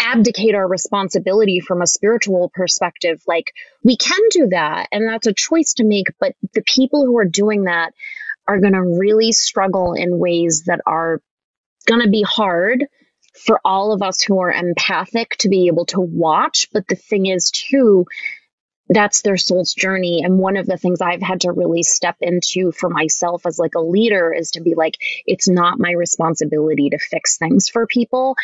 abdicate 0.00 0.54
our 0.54 0.66
responsibility 0.66 1.60
from 1.60 1.80
a 1.80 1.86
spiritual 1.86 2.50
perspective. 2.52 3.22
Like 3.26 3.52
we 3.82 3.96
can 3.96 4.20
do 4.30 4.48
that 4.48 4.88
and 4.90 5.08
that's 5.08 5.26
a 5.26 5.32
choice 5.32 5.74
to 5.74 5.84
make, 5.84 6.08
but 6.18 6.34
the 6.52 6.62
people 6.62 7.04
who 7.04 7.16
are 7.18 7.24
doing 7.24 7.64
that 7.64 7.92
are 8.46 8.60
going 8.60 8.72
to 8.72 8.82
really 8.82 9.32
struggle 9.32 9.94
in 9.94 10.18
ways 10.18 10.64
that 10.66 10.80
are 10.84 11.20
going 11.86 12.02
to 12.02 12.10
be 12.10 12.22
hard 12.22 12.84
for 13.46 13.60
all 13.64 13.92
of 13.92 14.02
us 14.02 14.22
who 14.22 14.40
are 14.40 14.52
empathic 14.52 15.36
to 15.38 15.48
be 15.48 15.68
able 15.68 15.86
to 15.86 16.00
watch. 16.00 16.68
But 16.72 16.86
the 16.88 16.96
thing 16.96 17.26
is, 17.26 17.50
too, 17.50 18.06
that's 18.88 19.22
their 19.22 19.36
soul's 19.36 19.72
journey. 19.72 20.22
And 20.24 20.38
one 20.38 20.56
of 20.56 20.66
the 20.66 20.76
things 20.76 21.00
I've 21.00 21.22
had 21.22 21.42
to 21.42 21.52
really 21.52 21.82
step 21.82 22.16
into 22.20 22.72
for 22.72 22.88
myself 22.90 23.46
as 23.46 23.58
like 23.58 23.74
a 23.74 23.80
leader 23.80 24.32
is 24.32 24.52
to 24.52 24.60
be 24.60 24.74
like, 24.74 24.96
it's 25.26 25.48
not 25.48 25.78
my 25.78 25.92
responsibility 25.92 26.90
to 26.90 26.98
fix 26.98 27.38
things 27.38 27.68
for 27.68 27.86
people 27.86 28.36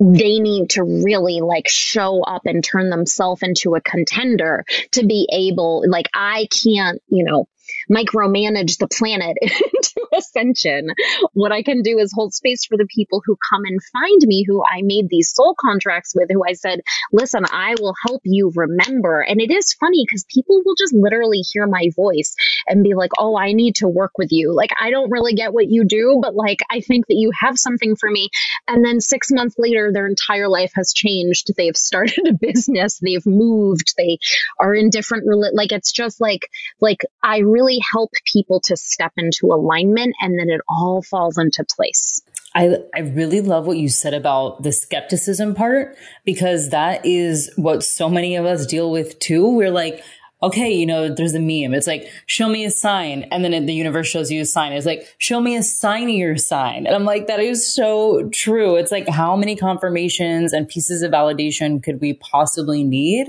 they 0.00 0.40
need 0.40 0.70
to 0.70 0.82
really 0.82 1.40
like 1.40 1.68
show 1.68 2.22
up 2.22 2.42
and 2.46 2.64
turn 2.64 2.90
themselves 2.90 3.42
into 3.42 3.74
a 3.74 3.80
contender 3.80 4.64
to 4.90 5.06
be 5.06 5.28
able 5.32 5.84
like 5.88 6.08
i 6.12 6.48
can't 6.50 7.00
you 7.06 7.24
know 7.24 7.46
micromanage 7.90 8.78
the 8.78 8.88
planet 8.88 9.36
into 9.40 10.06
ascension. 10.16 10.88
What 11.32 11.52
I 11.52 11.62
can 11.62 11.82
do 11.82 11.98
is 11.98 12.12
hold 12.14 12.34
space 12.34 12.64
for 12.64 12.76
the 12.76 12.86
people 12.86 13.22
who 13.24 13.36
come 13.50 13.62
and 13.64 13.80
find 13.92 14.20
me, 14.22 14.44
who 14.46 14.62
I 14.64 14.82
made 14.82 15.08
these 15.08 15.32
soul 15.34 15.54
contracts 15.58 16.14
with, 16.14 16.28
who 16.30 16.42
I 16.46 16.54
said, 16.54 16.80
listen, 17.12 17.44
I 17.50 17.74
will 17.80 17.94
help 18.06 18.22
you 18.24 18.52
remember. 18.54 19.20
And 19.20 19.40
it 19.40 19.50
is 19.50 19.72
funny 19.74 20.04
because 20.06 20.24
people 20.32 20.62
will 20.64 20.74
just 20.76 20.94
literally 20.94 21.40
hear 21.40 21.66
my 21.66 21.90
voice 21.94 22.34
and 22.66 22.82
be 22.82 22.94
like, 22.94 23.10
oh, 23.18 23.36
I 23.36 23.52
need 23.52 23.76
to 23.76 23.88
work 23.88 24.12
with 24.16 24.28
you. 24.30 24.54
Like, 24.54 24.70
I 24.80 24.90
don't 24.90 25.10
really 25.10 25.34
get 25.34 25.52
what 25.52 25.68
you 25.68 25.84
do, 25.84 26.18
but 26.22 26.34
like, 26.34 26.58
I 26.70 26.80
think 26.80 27.06
that 27.06 27.16
you 27.16 27.30
have 27.40 27.58
something 27.58 27.96
for 27.96 28.10
me. 28.10 28.30
And 28.68 28.84
then 28.84 29.00
six 29.00 29.30
months 29.30 29.56
later, 29.58 29.90
their 29.92 30.06
entire 30.06 30.48
life 30.48 30.72
has 30.76 30.92
changed. 30.92 31.50
They've 31.56 31.76
started 31.84 32.26
a 32.26 32.32
business, 32.32 32.98
they've 32.98 33.26
moved, 33.26 33.94
they 33.96 34.18
are 34.60 34.74
in 34.74 34.90
different, 34.90 35.24
like, 35.54 35.72
it's 35.72 35.92
just 35.92 36.20
like, 36.20 36.48
like, 36.80 36.98
I 37.22 37.38
really 37.54 37.80
help 37.92 38.10
people 38.30 38.60
to 38.64 38.76
step 38.76 39.12
into 39.16 39.46
alignment 39.46 40.14
and 40.20 40.38
then 40.38 40.50
it 40.50 40.60
all 40.68 41.02
falls 41.02 41.38
into 41.38 41.64
place. 41.76 42.20
I, 42.54 42.78
I 42.94 43.00
really 43.00 43.40
love 43.40 43.66
what 43.66 43.78
you 43.78 43.88
said 43.88 44.14
about 44.14 44.62
the 44.62 44.72
skepticism 44.72 45.54
part 45.54 45.96
because 46.24 46.70
that 46.70 47.04
is 47.04 47.50
what 47.56 47.82
so 47.82 48.08
many 48.08 48.36
of 48.36 48.44
us 48.44 48.66
deal 48.66 48.90
with 48.90 49.18
too. 49.18 49.48
We're 49.48 49.72
like, 49.72 50.04
okay, 50.42 50.70
you 50.70 50.84
know, 50.84 51.12
there's 51.12 51.34
a 51.34 51.40
meme. 51.40 51.74
It's 51.74 51.86
like, 51.86 52.06
show 52.26 52.48
me 52.48 52.64
a 52.64 52.70
sign. 52.70 53.22
And 53.32 53.44
then 53.44 53.66
the 53.66 53.72
universe 53.72 54.06
shows 54.06 54.30
you 54.30 54.42
a 54.42 54.44
sign. 54.44 54.72
It's 54.72 54.86
like, 54.86 55.08
show 55.18 55.40
me 55.40 55.56
a 55.56 55.60
signier 55.60 56.38
sign. 56.38 56.86
And 56.86 56.94
I'm 56.94 57.04
like, 57.04 57.28
that 57.28 57.40
is 57.40 57.66
so 57.66 58.28
true. 58.28 58.76
It's 58.76 58.92
like, 58.92 59.08
how 59.08 59.36
many 59.36 59.56
confirmations 59.56 60.52
and 60.52 60.68
pieces 60.68 61.02
of 61.02 61.12
validation 61.12 61.82
could 61.82 62.00
we 62.00 62.14
possibly 62.14 62.84
need? 62.84 63.26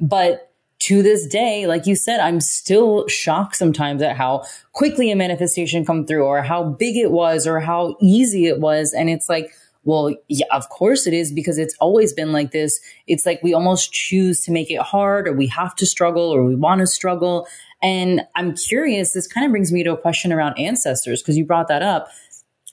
But 0.00 0.50
to 0.78 1.02
this 1.02 1.26
day, 1.26 1.66
like 1.66 1.86
you 1.86 1.96
said, 1.96 2.20
I'm 2.20 2.40
still 2.40 3.08
shocked 3.08 3.56
sometimes 3.56 4.02
at 4.02 4.16
how 4.16 4.44
quickly 4.72 5.10
a 5.10 5.16
manifestation 5.16 5.84
come 5.84 6.06
through 6.06 6.24
or 6.24 6.42
how 6.42 6.64
big 6.64 6.96
it 6.96 7.10
was 7.10 7.46
or 7.46 7.60
how 7.60 7.96
easy 8.00 8.46
it 8.46 8.60
was. 8.60 8.92
And 8.92 9.08
it's 9.08 9.28
like, 9.28 9.50
well, 9.84 10.14
yeah, 10.28 10.46
of 10.52 10.68
course 10.68 11.06
it 11.06 11.14
is 11.14 11.32
because 11.32 11.58
it's 11.58 11.74
always 11.80 12.12
been 12.12 12.32
like 12.32 12.50
this. 12.50 12.80
It's 13.06 13.24
like 13.24 13.40
we 13.42 13.54
almost 13.54 13.92
choose 13.92 14.40
to 14.42 14.52
make 14.52 14.70
it 14.70 14.80
hard 14.80 15.28
or 15.28 15.32
we 15.32 15.46
have 15.46 15.74
to 15.76 15.86
struggle 15.86 16.28
or 16.30 16.44
we 16.44 16.56
want 16.56 16.80
to 16.80 16.86
struggle. 16.86 17.46
And 17.82 18.22
I'm 18.34 18.54
curious, 18.54 19.12
this 19.12 19.28
kind 19.28 19.46
of 19.46 19.52
brings 19.52 19.72
me 19.72 19.84
to 19.84 19.92
a 19.92 19.96
question 19.96 20.32
around 20.32 20.58
ancestors 20.58 21.22
because 21.22 21.38
you 21.38 21.44
brought 21.44 21.68
that 21.68 21.82
up. 21.82 22.08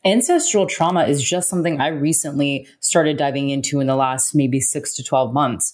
Ancestral 0.03 0.65
trauma 0.65 1.05
is 1.05 1.23
just 1.23 1.49
something 1.49 1.79
I 1.79 1.87
recently 1.87 2.67
started 2.79 3.17
diving 3.17 3.49
into 3.49 3.79
in 3.79 3.87
the 3.87 3.95
last 3.95 4.35
maybe 4.35 4.59
six 4.59 4.95
to 4.95 5.03
12 5.03 5.33
months. 5.33 5.73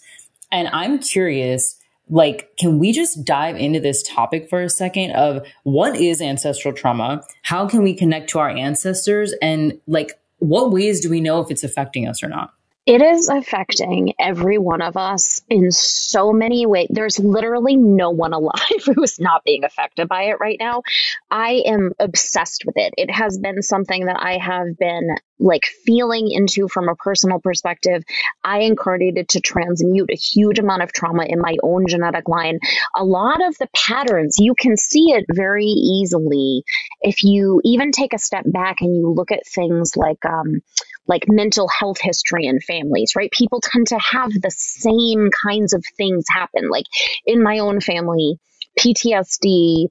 And 0.52 0.68
I'm 0.68 1.00
curious, 1.00 1.79
like, 2.10 2.56
can 2.58 2.80
we 2.80 2.92
just 2.92 3.24
dive 3.24 3.56
into 3.56 3.80
this 3.80 4.04
topic 4.04 4.50
for 4.50 4.62
a 4.62 4.70
second 4.70 5.12
of 5.12 5.46
what 5.64 5.96
is 5.96 6.22
ancestral 6.22 6.74
trauma? 6.74 7.24
How 7.44 7.68
can 7.68 7.84
we 7.84 7.94
connect 7.94 8.30
to 8.32 8.40
our 8.40 8.50
ancestors? 8.50 9.34
And 9.42 9.80
like, 9.88 10.20
what 10.40 10.72
ways 10.72 11.02
do 11.02 11.10
we 11.10 11.22
know 11.22 11.42
if 11.42 11.52
it's 11.52 11.64
affecting 11.64 12.08
us 12.08 12.24
or 12.24 12.30
not? 12.30 12.54
It 12.90 13.04
is 13.04 13.30
affecting 13.30 14.16
every 14.18 14.58
one 14.58 14.82
of 14.82 14.98
us 14.98 15.44
in 15.48 15.70
so 15.70 16.34
many 16.34 16.66
ways. 16.66 16.88
There's 16.90 17.20
literally 17.20 17.78
no 17.78 18.10
one 18.10 18.34
alive 18.34 18.84
who 18.84 19.04
is 19.04 19.20
not 19.20 19.44
being 19.44 19.64
affected 19.64 20.10
by 20.10 20.24
it 20.24 20.40
right 20.40 20.58
now. 20.60 20.82
I 21.30 21.62
am 21.68 21.92
obsessed 22.00 22.64
with 22.66 22.78
it. 22.78 22.96
It 22.98 23.12
has 23.12 23.38
been 23.38 23.62
something 23.62 24.08
that 24.08 24.20
I 24.20 24.40
have 24.40 24.76
been 24.80 25.08
like 25.38 25.66
feeling 25.86 26.32
into 26.32 26.68
from 26.68 26.90
a 26.90 26.96
personal 26.96 27.40
perspective. 27.40 28.04
I 28.44 28.62
incarnated 28.62 29.30
to 29.30 29.40
transmute 29.40 30.10
a 30.12 30.16
huge 30.16 30.58
amount 30.58 30.82
of 30.82 30.92
trauma 30.92 31.26
in 31.30 31.40
my 31.40 31.58
own 31.62 31.86
genetic 31.88 32.28
line. 32.28 32.58
A 32.96 33.06
lot 33.06 33.46
of 33.48 33.56
the 33.60 33.70
patterns, 33.76 34.38
you 34.40 34.56
can 34.56 34.78
see 34.78 35.12
it 35.12 35.26
very 35.32 35.68
easily 35.68 36.64
if 37.02 37.24
you 37.24 37.62
even 37.64 37.92
take 37.92 38.14
a 38.14 38.18
step 38.20 38.46
back 38.48 38.78
and 38.82 38.96
you 38.96 39.14
look 39.14 39.32
at 39.32 39.46
things 39.46 39.96
like, 39.96 40.26
um, 40.26 40.62
like 41.10 41.26
mental 41.28 41.68
health 41.68 41.98
history 42.00 42.46
in 42.46 42.62
families, 42.62 43.14
right? 43.16 43.32
People 43.32 43.60
tend 43.62 43.88
to 43.88 43.98
have 43.98 44.32
the 44.32 44.52
same 44.52 45.30
kinds 45.32 45.74
of 45.74 45.84
things 45.98 46.26
happen. 46.30 46.70
Like 46.70 46.86
in 47.26 47.42
my 47.42 47.60
own 47.60 47.82
family, 47.82 48.40
PTSD, 48.80 49.88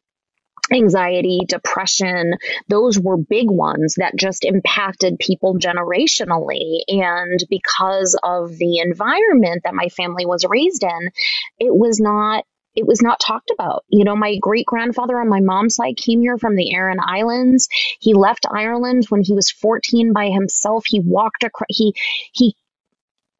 anxiety, 0.72 1.40
depression, 1.46 2.34
those 2.68 2.98
were 2.98 3.16
big 3.16 3.50
ones 3.50 3.96
that 3.98 4.16
just 4.16 4.44
impacted 4.44 5.18
people 5.18 5.58
generationally. 5.58 6.82
And 6.86 7.42
because 7.50 8.18
of 8.22 8.56
the 8.56 8.78
environment 8.78 9.62
that 9.64 9.74
my 9.74 9.88
family 9.88 10.24
was 10.24 10.44
raised 10.48 10.84
in, 10.84 11.10
it 11.58 11.74
was 11.74 11.98
not 12.00 12.44
it 12.78 12.86
was 12.86 13.02
not 13.02 13.18
talked 13.18 13.50
about. 13.50 13.84
You 13.88 14.04
know, 14.04 14.14
my 14.14 14.36
great 14.38 14.64
grandfather 14.64 15.20
on 15.20 15.28
my 15.28 15.40
mom's 15.40 15.74
side 15.74 15.96
came 15.96 16.20
here 16.20 16.38
from 16.38 16.54
the 16.54 16.72
Aran 16.74 17.00
Islands. 17.04 17.68
He 17.98 18.14
left 18.14 18.46
Ireland 18.48 19.06
when 19.08 19.22
he 19.22 19.34
was 19.34 19.50
14 19.50 20.12
by 20.12 20.28
himself. 20.28 20.84
He 20.86 21.00
walked 21.00 21.42
across, 21.42 21.66
he, 21.68 21.94
he 22.32 22.54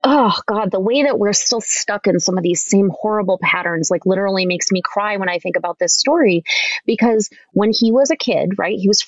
oh 0.05 0.33
god 0.47 0.71
the 0.71 0.79
way 0.79 1.03
that 1.03 1.19
we're 1.19 1.33
still 1.33 1.61
stuck 1.61 2.07
in 2.07 2.21
some 2.21 2.39
of 2.39 2.45
these 2.45 2.63
same 2.63 2.89
horrible 2.89 3.37
patterns 3.43 3.91
like 3.91 4.07
literally 4.07 4.47
makes 4.47 4.71
me 4.71 4.81
cry 4.81 5.17
when 5.17 5.29
i 5.29 5.41
think 5.41 5.57
about 5.57 5.77
this 5.81 5.97
story 5.97 6.45
because 6.87 7.29
when 7.51 7.73
he 7.73 7.91
was 7.91 8.13
a 8.13 8.17
kid 8.17 8.53
right 8.59 8.79
he 8.79 8.87
was 8.87 9.05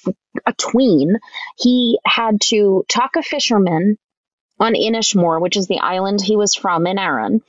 a 0.47 0.53
tween 0.55 1.17
he 1.57 1.97
had 2.05 2.41
to 2.41 2.85
talk 2.89 3.15
a 3.15 3.23
fisherman 3.23 3.99
on 4.61 4.75
Inishmore, 4.75 5.41
which 5.41 5.57
is 5.57 5.67
the 5.67 5.81
island 5.81 6.21
he 6.21 6.37
was 6.37 6.55
from 6.55 6.87
in 6.87 6.99
Aran, 6.99 7.41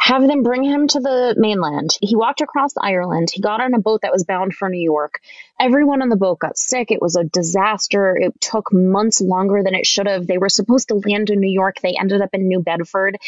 have 0.00 0.26
them 0.26 0.42
bring 0.42 0.64
him 0.64 0.88
to 0.88 0.98
the 0.98 1.34
mainland. 1.36 1.90
He 2.00 2.16
walked 2.16 2.40
across 2.40 2.72
Ireland. 2.80 3.28
He 3.30 3.42
got 3.42 3.60
on 3.60 3.74
a 3.74 3.80
boat 3.80 4.00
that 4.00 4.12
was 4.12 4.24
bound 4.24 4.54
for 4.54 4.70
New 4.70 4.82
York. 4.82 5.20
Everyone 5.60 6.00
on 6.00 6.08
the 6.08 6.16
boat 6.16 6.38
got 6.38 6.56
sick. 6.56 6.90
It 6.90 7.02
was 7.02 7.16
a 7.16 7.24
disaster. 7.24 8.16
It 8.16 8.40
took 8.40 8.72
months 8.72 9.20
longer 9.20 9.62
than 9.62 9.74
it 9.74 9.86
should 9.86 10.08
have. 10.08 10.26
They 10.26 10.38
were 10.38 10.48
supposed 10.48 10.88
to 10.88 10.94
land 10.94 11.28
in 11.28 11.38
New 11.38 11.52
York. 11.52 11.76
They 11.82 11.96
ended 12.00 12.22
up 12.22 12.30
in 12.32 12.48
New 12.48 12.60
Bedford. 12.60 13.18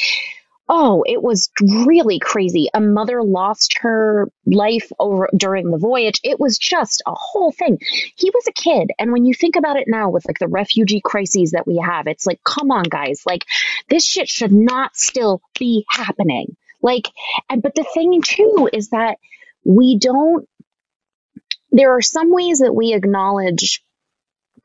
Oh, 0.66 1.04
it 1.06 1.22
was 1.22 1.50
really 1.60 2.18
crazy. 2.18 2.68
A 2.72 2.80
mother 2.80 3.22
lost 3.22 3.78
her 3.80 4.30
life 4.46 4.90
over 4.98 5.28
during 5.36 5.70
the 5.70 5.76
voyage. 5.76 6.20
It 6.24 6.40
was 6.40 6.56
just 6.56 7.02
a 7.06 7.12
whole 7.14 7.52
thing. 7.52 7.78
He 8.16 8.30
was 8.30 8.46
a 8.48 8.52
kid. 8.52 8.92
And 8.98 9.12
when 9.12 9.26
you 9.26 9.34
think 9.34 9.56
about 9.56 9.76
it 9.76 9.88
now 9.88 10.08
with 10.08 10.26
like 10.26 10.38
the 10.38 10.48
refugee 10.48 11.02
crises 11.04 11.50
that 11.50 11.66
we 11.66 11.76
have, 11.76 12.06
it's 12.06 12.26
like, 12.26 12.42
come 12.44 12.70
on, 12.70 12.84
guys. 12.84 13.24
Like 13.26 13.44
this 13.90 14.06
shit 14.06 14.28
should 14.28 14.52
not 14.52 14.96
still 14.96 15.42
be 15.58 15.84
happening. 15.90 16.56
Like, 16.82 17.08
and, 17.48 17.62
but 17.62 17.74
the 17.74 17.86
thing 17.94 18.20
too 18.22 18.68
is 18.72 18.90
that 18.90 19.18
we 19.64 19.98
don't, 19.98 20.48
there 21.70 21.96
are 21.96 22.02
some 22.02 22.32
ways 22.32 22.58
that 22.58 22.74
we 22.74 22.92
acknowledge 22.92 23.82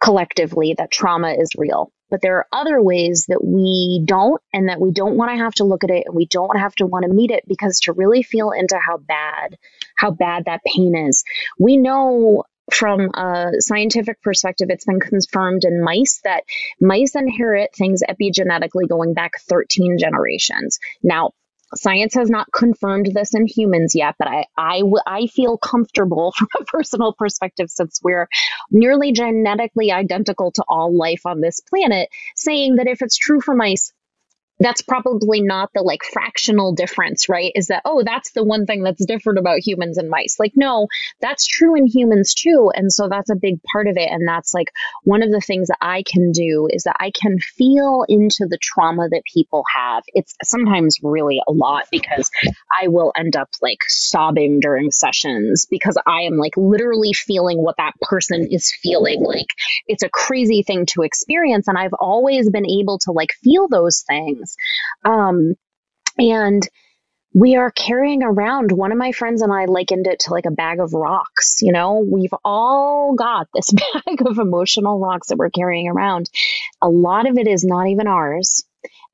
collectively 0.02 0.76
that 0.78 0.92
trauma 0.92 1.32
is 1.32 1.52
real. 1.58 1.92
But 2.10 2.22
there 2.22 2.38
are 2.38 2.48
other 2.54 2.82
ways 2.82 3.26
that 3.28 3.44
we 3.44 4.02
don't, 4.06 4.42
and 4.54 4.70
that 4.70 4.80
we 4.80 4.92
don't 4.92 5.18
want 5.18 5.32
to 5.32 5.44
have 5.44 5.54
to 5.56 5.66
look 5.66 5.84
at 5.84 5.90
it 5.90 6.06
and 6.06 6.16
we 6.16 6.26
don't 6.26 6.58
have 6.58 6.74
to 6.76 6.86
want 6.86 7.04
to 7.04 7.14
meet 7.14 7.32
it 7.32 7.44
because 7.48 7.82
to 7.82 7.94
really 7.94 8.24
feel 8.24 8.52
into 8.52 8.78
how 8.78 8.98
bad, 8.98 9.58
how 9.98 10.12
bad 10.12 10.46
that 10.46 10.62
pain 10.66 10.96
is. 10.96 11.26
We 11.60 11.76
know 11.76 12.44
from 12.72 13.10
a 13.14 13.52
scientific 13.60 14.22
perspective, 14.22 14.68
it's 14.70 14.86
been 14.86 15.00
confirmed 15.00 15.64
in 15.66 15.84
mice 15.84 16.22
that 16.24 16.44
mice 16.80 17.16
inherit 17.16 17.72
things 17.76 18.02
epigenetically 18.08 18.88
going 18.88 19.14
back 19.14 19.34
13 19.48 19.98
generations. 20.00 20.80
Now, 21.04 21.32
Science 21.76 22.14
has 22.14 22.30
not 22.30 22.52
confirmed 22.54 23.10
this 23.14 23.36
in 23.36 23.46
humans 23.46 23.94
yet, 23.94 24.16
but 24.18 24.28
I, 24.28 24.46
I, 24.58 24.84
I 25.06 25.28
feel 25.28 25.58
comfortable 25.58 26.32
from 26.38 26.48
a 26.60 26.64
personal 26.64 27.14
perspective 27.14 27.70
since 27.70 28.00
we're 28.04 28.30
nearly 28.72 29.12
genetically 29.12 29.92
identical 29.92 30.52
to 30.54 30.64
all 30.68 30.96
life 30.96 31.26
on 31.26 31.42
this 31.42 31.60
planet, 31.60 32.10
saying 32.36 32.76
that 32.76 32.88
if 32.88 33.02
it's 33.02 33.18
true 33.18 33.42
for 33.42 33.56
mice, 33.56 33.92
that's 34.60 34.82
probably 34.82 35.42
not 35.42 35.70
the 35.74 35.82
like 35.82 36.02
fractional 36.04 36.74
difference, 36.74 37.30
right? 37.30 37.52
Is 37.56 37.68
that, 37.68 37.84
oh, 37.86 38.04
that's 38.04 38.32
the 38.32 38.44
one 38.44 38.66
thing 38.66 38.84
that's 38.84 39.06
different 39.06 39.40
about 39.40 39.60
humans 39.60 39.98
and 39.98 40.10
mice. 40.10 40.38
Like, 40.40 40.54
no, 40.56 40.88
that's 41.22 41.46
true 41.46 41.76
in 41.76 41.86
humans 41.86 42.34
too. 42.34 42.72
And 42.74 42.92
so 42.92 43.08
that's 43.08 43.30
a 43.30 43.36
big 43.36 43.62
part 43.72 43.88
of 43.88 43.98
it. 43.98 44.10
And 44.10 44.28
that's 44.28 44.54
like 44.54 44.72
one 45.04 45.22
of 45.22 45.32
the 45.32 45.42
things 45.42 45.68
that 45.68 45.78
I 45.82 46.04
can 46.04 46.32
do 46.32 46.68
is 46.72 46.84
that 46.84 46.98
I 47.00 47.12
can 47.12 47.40
feel 47.40 48.06
into 48.08 48.48
the 48.50 48.58
trauma 48.62 49.08
that 49.10 49.24
people 49.32 49.64
have. 49.74 50.04
It's 50.14 50.36
sometimes 50.44 50.98
really 51.04 51.40
a 51.48 51.52
lot 51.52 51.86
because 51.92 52.30
I 52.72 52.88
will 52.88 53.12
end 53.16 53.36
up 53.36 53.50
like 53.62 53.80
sobbing 53.88 54.60
during 54.60 54.92
sessions 54.92 55.68
because 55.70 55.98
I 56.06 56.22
am 56.22 56.38
like 56.38 56.58
literally 56.58 57.14
feeling 57.14 57.62
what 57.62 57.78
that 57.78 57.94
person 58.02 58.48
is 58.50 58.74
feeling. 58.82 59.24
Like, 59.24 59.48
it's 59.88 60.04
a 60.04 60.10
crazy 60.10 60.64
thing 60.64 60.86
to 60.88 61.04
experience. 61.04 61.68
And 61.68 61.78
I've 61.78 61.94
always 61.94 62.50
been 62.50 62.66
able 62.66 63.00
to 63.00 63.12
like 63.12 63.30
feel 63.44 63.68
those 63.68 64.04
things 64.08 64.47
Um, 65.04 65.56
and 66.18 66.68
we 67.34 67.56
are 67.56 67.72
carrying 67.72 68.24
around 68.24 68.72
one 68.72 68.92
of 68.92 68.98
my 68.98 69.12
friends 69.12 69.42
and 69.42 69.54
I 69.54 69.66
likened 69.66 70.08
it 70.08 70.20
to 70.22 70.32
like 70.32 70.46
a 70.46 70.52
bag 70.52 70.80
of 70.80 70.94
rocks. 70.94 71.62
You 71.62 71.72
know, 71.72 72.04
we've 72.10 72.34
all 72.44 73.14
got 73.16 73.48
this 73.54 73.72
bag 74.06 74.22
of 74.26 74.40
emotional 74.40 75.00
rocks 75.00 75.28
that 75.28 75.38
we're 75.38 75.52
carrying 75.52 75.88
around. 75.88 76.30
A 76.82 76.90
lot 76.90 77.30
of 77.30 77.38
it 77.38 77.48
is 77.48 77.64
not 77.64 77.88
even 77.88 78.08
ours. 78.08 78.64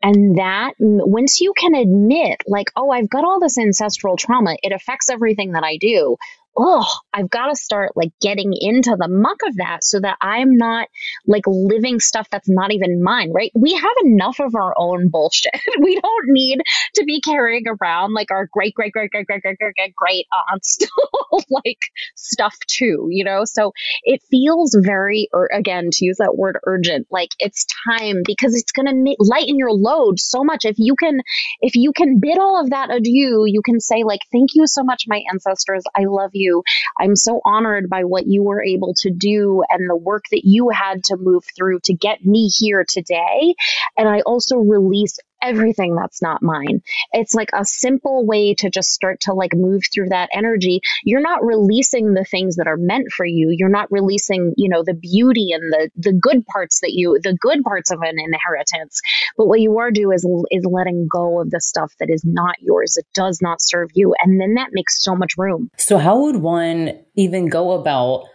And 0.02 0.38
that 0.38 0.74
once 0.80 1.40
you 1.40 1.54
can 1.58 1.76
admit, 1.76 2.42
like, 2.46 2.68
oh, 2.76 2.92
I've 2.92 3.10
got 3.10 3.24
all 3.24 3.40
this 3.40 3.58
ancestral 3.58 4.18
trauma, 4.18 4.58
it 4.62 4.74
affects 4.74 5.10
everything 5.10 5.54
that 5.54 5.64
I 5.64 5.78
do 5.78 6.18
oh, 6.56 6.88
I've 7.14 7.30
got 7.30 7.48
to 7.48 7.56
start 7.56 7.92
like 7.96 8.12
getting 8.22 8.54
into 8.54 8.96
the 8.98 9.08
muck 9.08 9.40
of 9.46 9.58
that 9.58 9.84
so 9.84 10.00
that 10.00 10.18
I'm 10.22 10.58
not 10.58 10.88
like 11.26 11.44
living 11.48 12.00
stuff 12.00 12.28
that's 12.32 12.50
not 12.50 12.72
even 12.72 13.02
mine, 13.02 13.32
right? 13.34 13.52
We 13.56 13.74
have 13.74 13.96
enough 14.04 14.40
of 14.40 14.56
our 14.56 14.74
own 14.78 15.10
bullshit. 15.10 15.54
we 15.80 16.00
don't 16.00 16.26
need 16.28 16.62
to 16.96 17.04
be 17.06 17.22
carrying 17.22 17.66
around 17.68 18.14
like 18.14 18.30
our 18.32 18.48
great, 18.52 18.74
great, 18.76 18.92
great, 18.94 19.10
great, 19.10 19.26
great, 19.26 19.42
great, 19.42 19.58
great, 19.58 19.76
great, 19.76 19.96
great 19.96 20.26
aunts 20.52 20.78
like 21.50 21.80
stuff 22.16 22.56
too, 22.68 23.08
you 23.10 23.24
know? 23.24 23.46
So 23.46 23.72
it 24.04 24.22
feels 24.30 24.78
very, 24.80 25.30
or 25.34 25.50
again, 25.52 25.90
to 25.92 26.06
use 26.06 26.18
that 26.18 26.36
word 26.38 26.58
urgent, 26.66 27.08
like 27.10 27.30
it's 27.40 27.66
time 27.90 28.22
because 28.26 28.56
it's 28.56 28.72
going 28.72 28.86
to 28.86 29.16
lighten 29.20 29.58
your 29.58 29.72
load 29.72 30.20
so 30.20 30.44
much. 30.44 30.66
If 30.66 30.76
you 30.78 30.96
can, 30.96 31.22
if 31.62 31.76
you 31.76 31.94
can 31.94 32.20
bid 32.20 32.38
all 32.38 32.62
of 32.62 32.70
that 32.70 32.94
adieu, 32.94 33.44
you 33.48 33.62
can 33.64 33.80
say 33.80 34.04
like, 34.04 34.22
thank 34.32 34.52
you 34.54 34.68
so 34.68 34.84
much, 34.84 35.06
my 35.08 35.22
ancestors. 35.32 35.84
I 35.96 36.06
love 36.06 36.32
you 36.34 36.43
you. 36.44 36.64
I'm 37.00 37.16
so 37.16 37.42
honored 37.46 37.90
by 37.90 38.04
what 38.04 38.28
you 38.28 38.44
were 38.44 38.64
able 38.64 38.94
to 38.98 39.12
do 39.12 39.64
and 39.70 39.90
the 39.90 39.96
work 39.96 40.26
that 40.32 40.42
you 40.44 40.70
had 40.70 41.04
to 41.06 41.18
move 41.18 41.44
through 41.56 41.80
to 41.86 41.94
get 41.94 42.26
me 42.26 42.50
here 42.50 42.86
today. 42.88 43.56
And 43.98 44.08
I 44.08 44.22
also 44.22 44.58
release 44.58 45.20
everything 45.44 45.96
that's 45.96 46.22
not 46.22 46.42
mine. 46.42 46.82
It's 47.12 47.36
like 47.36 47.50
a 47.54 47.66
simple 47.66 48.26
way 48.26 48.56
to 48.56 48.70
just 48.70 48.90
start 48.90 49.22
to 49.22 49.34
like 49.34 49.52
move 49.54 49.84
through 49.94 50.10
that 50.10 50.30
energy. 50.34 50.82
You're 51.04 51.22
not 51.22 51.44
releasing 51.44 52.14
the 52.14 52.26
things 52.26 52.56
that 52.56 52.68
are 52.68 52.78
meant 52.78 53.12
for 53.12 53.26
you. 53.26 53.54
You're 53.56 53.70
not 53.70 53.92
releasing, 53.92 54.54
you 54.58 54.70
know, 54.70 54.84
the 54.84 54.94
beauty 54.94 55.50
and 55.52 55.72
the 55.72 55.90
the 55.96 56.14
good 56.14 56.46
parts 56.46 56.80
that 56.82 56.92
you 56.94 57.20
the 57.22 57.38
good 57.40 57.64
parts 57.64 57.92
of 57.92 58.00
an 58.02 58.18
inheritance. 58.18 59.02
But 59.38 59.48
what 59.48 59.60
you 59.60 59.78
are 59.80 59.92
doing 59.92 60.16
is 60.16 60.26
is 60.52 60.66
letting 60.70 61.08
go 61.12 61.42
of 61.42 61.50
the 61.50 61.60
stuff 61.60 61.94
that 62.00 62.10
is 62.10 62.24
not 62.26 62.56
yours. 62.60 62.98
It 62.98 63.06
does 63.14 63.40
not 63.42 63.62
serve 63.62 63.90
you. 63.94 64.16
And 64.24 64.40
then 64.40 64.56
that 64.56 64.70
makes 64.72 65.04
so 65.04 65.16
much 65.16 65.34
room. 65.38 65.70
So 65.78 65.98
how 65.98 66.22
would 66.24 66.38
one 66.38 67.00
even 67.16 67.50
go 67.50 67.72
about 67.74 68.26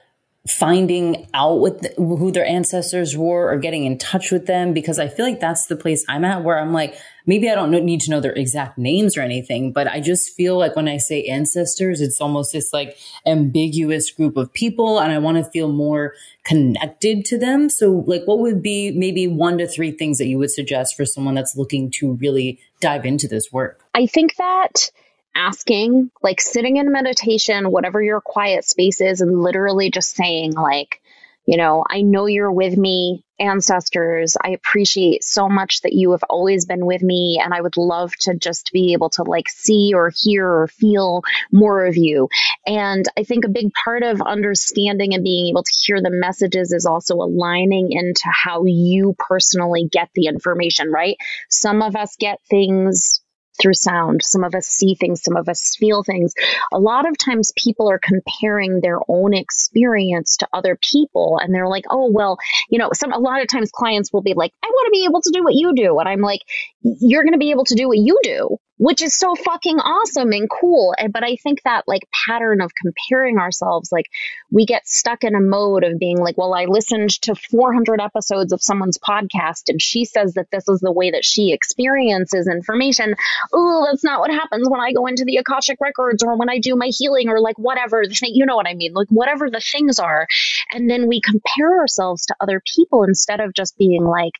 finding 0.46 1.28
out 1.34 1.58
what 1.58 1.82
the, 1.82 1.92
who 1.96 2.30
their 2.30 2.46
ancestors 2.46 3.16
were 3.16 3.50
or 3.50 3.58
getting 3.58 3.84
in 3.84 3.98
touch 3.98 4.30
with 4.30 4.46
them 4.46 4.72
because 4.72 4.98
I 4.98 5.08
feel 5.08 5.26
like 5.26 5.40
that's 5.40 5.66
the 5.66 5.76
place 5.76 6.04
I'm 6.08 6.24
at 6.24 6.42
where 6.42 6.58
I'm 6.58 6.72
like 6.72 6.98
maybe 7.26 7.50
I 7.50 7.54
don't 7.54 7.70
need 7.70 8.00
to 8.02 8.10
know 8.10 8.20
their 8.20 8.32
exact 8.32 8.78
names 8.78 9.16
or 9.16 9.20
anything 9.20 9.72
but 9.72 9.88
I 9.88 10.00
just 10.00 10.34
feel 10.34 10.56
like 10.56 10.74
when 10.74 10.88
I 10.88 10.96
say 10.96 11.24
ancestors 11.24 12.00
it's 12.00 12.20
almost 12.20 12.52
this 12.52 12.72
like 12.72 12.96
ambiguous 13.26 14.10
group 14.10 14.36
of 14.36 14.52
people 14.52 15.00
and 15.00 15.12
I 15.12 15.18
want 15.18 15.36
to 15.36 15.50
feel 15.50 15.70
more 15.70 16.14
connected 16.44 17.26
to 17.26 17.38
them. 17.38 17.68
So 17.68 18.04
like 18.06 18.22
what 18.24 18.38
would 18.38 18.62
be 18.62 18.92
maybe 18.92 19.26
one 19.26 19.58
to 19.58 19.66
three 19.66 19.90
things 19.90 20.18
that 20.18 20.28
you 20.28 20.38
would 20.38 20.50
suggest 20.50 20.96
for 20.96 21.04
someone 21.04 21.34
that's 21.34 21.56
looking 21.56 21.90
to 21.96 22.12
really 22.14 22.58
dive 22.80 23.04
into 23.04 23.28
this 23.28 23.52
work? 23.52 23.84
I 23.94 24.06
think 24.06 24.36
that 24.36 24.90
asking, 25.34 26.10
like 26.22 26.40
sitting 26.40 26.76
in 26.76 26.92
meditation, 26.92 27.70
whatever 27.70 28.02
your 28.02 28.20
quiet 28.20 28.64
space 28.64 29.00
is, 29.00 29.20
and 29.20 29.42
literally 29.42 29.90
just 29.90 30.14
saying, 30.14 30.52
like, 30.52 31.00
you 31.48 31.56
know, 31.56 31.82
I 31.88 32.02
know 32.02 32.26
you're 32.26 32.52
with 32.52 32.76
me, 32.76 33.24
ancestors. 33.40 34.36
I 34.42 34.50
appreciate 34.50 35.24
so 35.24 35.48
much 35.48 35.80
that 35.80 35.94
you 35.94 36.10
have 36.10 36.22
always 36.28 36.66
been 36.66 36.84
with 36.84 37.02
me. 37.02 37.40
And 37.42 37.54
I 37.54 37.60
would 37.62 37.78
love 37.78 38.12
to 38.20 38.34
just 38.34 38.70
be 38.72 38.92
able 38.92 39.08
to 39.10 39.22
like 39.22 39.48
see 39.48 39.92
or 39.94 40.12
hear 40.14 40.46
or 40.46 40.68
feel 40.68 41.22
more 41.50 41.86
of 41.86 41.96
you. 41.96 42.28
And 42.66 43.04
I 43.16 43.22
think 43.22 43.46
a 43.46 43.48
big 43.48 43.72
part 43.72 44.02
of 44.02 44.20
understanding 44.20 45.14
and 45.14 45.24
being 45.24 45.46
able 45.46 45.62
to 45.62 45.72
hear 45.84 46.02
the 46.02 46.10
messages 46.10 46.72
is 46.72 46.84
also 46.84 47.14
aligning 47.14 47.92
into 47.92 48.24
how 48.26 48.64
you 48.66 49.14
personally 49.18 49.88
get 49.90 50.10
the 50.14 50.26
information, 50.26 50.90
right? 50.90 51.16
Some 51.48 51.80
of 51.80 51.96
us 51.96 52.16
get 52.18 52.40
things 52.50 53.22
through 53.60 53.74
sound. 53.74 54.22
Some 54.22 54.44
of 54.44 54.54
us 54.54 54.66
see 54.66 54.94
things, 54.94 55.22
some 55.22 55.36
of 55.36 55.48
us 55.48 55.76
feel 55.76 56.02
things. 56.02 56.32
A 56.72 56.78
lot 56.78 57.08
of 57.08 57.16
times 57.18 57.52
people 57.56 57.90
are 57.90 58.00
comparing 58.00 58.80
their 58.80 58.98
own 59.08 59.34
experience 59.34 60.38
to 60.38 60.48
other 60.52 60.78
people 60.80 61.38
and 61.42 61.54
they're 61.54 61.68
like, 61.68 61.84
"Oh, 61.90 62.10
well, 62.10 62.38
you 62.70 62.78
know, 62.78 62.90
some 62.92 63.12
a 63.12 63.18
lot 63.18 63.42
of 63.42 63.48
times 63.48 63.70
clients 63.72 64.12
will 64.12 64.22
be 64.22 64.34
like, 64.34 64.52
"I 64.62 64.68
want 64.68 64.86
to 64.86 64.98
be 64.98 65.04
able 65.04 65.22
to 65.22 65.30
do 65.32 65.44
what 65.44 65.54
you 65.54 65.74
do." 65.74 65.98
And 65.98 66.08
I'm 66.08 66.20
like, 66.20 66.40
"You're 66.82 67.22
going 67.22 67.32
to 67.32 67.38
be 67.38 67.50
able 67.50 67.64
to 67.64 67.74
do 67.74 67.88
what 67.88 67.98
you 67.98 68.18
do." 68.22 68.58
Which 68.78 69.02
is 69.02 69.14
so 69.14 69.34
fucking 69.34 69.78
awesome 69.78 70.32
and 70.32 70.48
cool. 70.48 70.94
And, 70.96 71.12
but 71.12 71.24
I 71.24 71.36
think 71.36 71.62
that 71.64 71.84
like 71.86 72.02
pattern 72.26 72.60
of 72.60 72.72
comparing 72.74 73.38
ourselves, 73.38 73.90
like 73.92 74.06
we 74.50 74.66
get 74.66 74.86
stuck 74.86 75.24
in 75.24 75.34
a 75.34 75.40
mode 75.40 75.84
of 75.84 75.98
being 75.98 76.18
like, 76.18 76.38
well, 76.38 76.54
I 76.54 76.64
listened 76.64 77.10
to 77.22 77.34
400 77.34 78.00
episodes 78.00 78.52
of 78.52 78.62
someone's 78.62 78.98
podcast 78.98 79.68
and 79.68 79.82
she 79.82 80.04
says 80.04 80.34
that 80.34 80.50
this 80.50 80.68
is 80.68 80.80
the 80.80 80.92
way 80.92 81.10
that 81.10 81.24
she 81.24 81.52
experiences 81.52 82.48
information. 82.48 83.14
Oh, 83.52 83.86
that's 83.90 84.04
not 84.04 84.20
what 84.20 84.30
happens 84.30 84.68
when 84.68 84.80
I 84.80 84.92
go 84.92 85.06
into 85.06 85.24
the 85.24 85.36
Akashic 85.36 85.78
records 85.80 86.22
or 86.22 86.36
when 86.36 86.48
I 86.48 86.58
do 86.58 86.76
my 86.76 86.90
healing 86.90 87.28
or 87.28 87.40
like 87.40 87.58
whatever, 87.58 88.02
you 88.22 88.46
know 88.46 88.56
what 88.56 88.68
I 88.68 88.74
mean? 88.74 88.92
Like 88.94 89.08
whatever 89.08 89.50
the 89.50 89.60
things 89.60 89.98
are. 89.98 90.26
And 90.72 90.88
then 90.88 91.08
we 91.08 91.20
compare 91.20 91.80
ourselves 91.80 92.26
to 92.26 92.36
other 92.40 92.62
people 92.76 93.04
instead 93.04 93.40
of 93.40 93.54
just 93.54 93.76
being 93.76 94.04
like, 94.04 94.34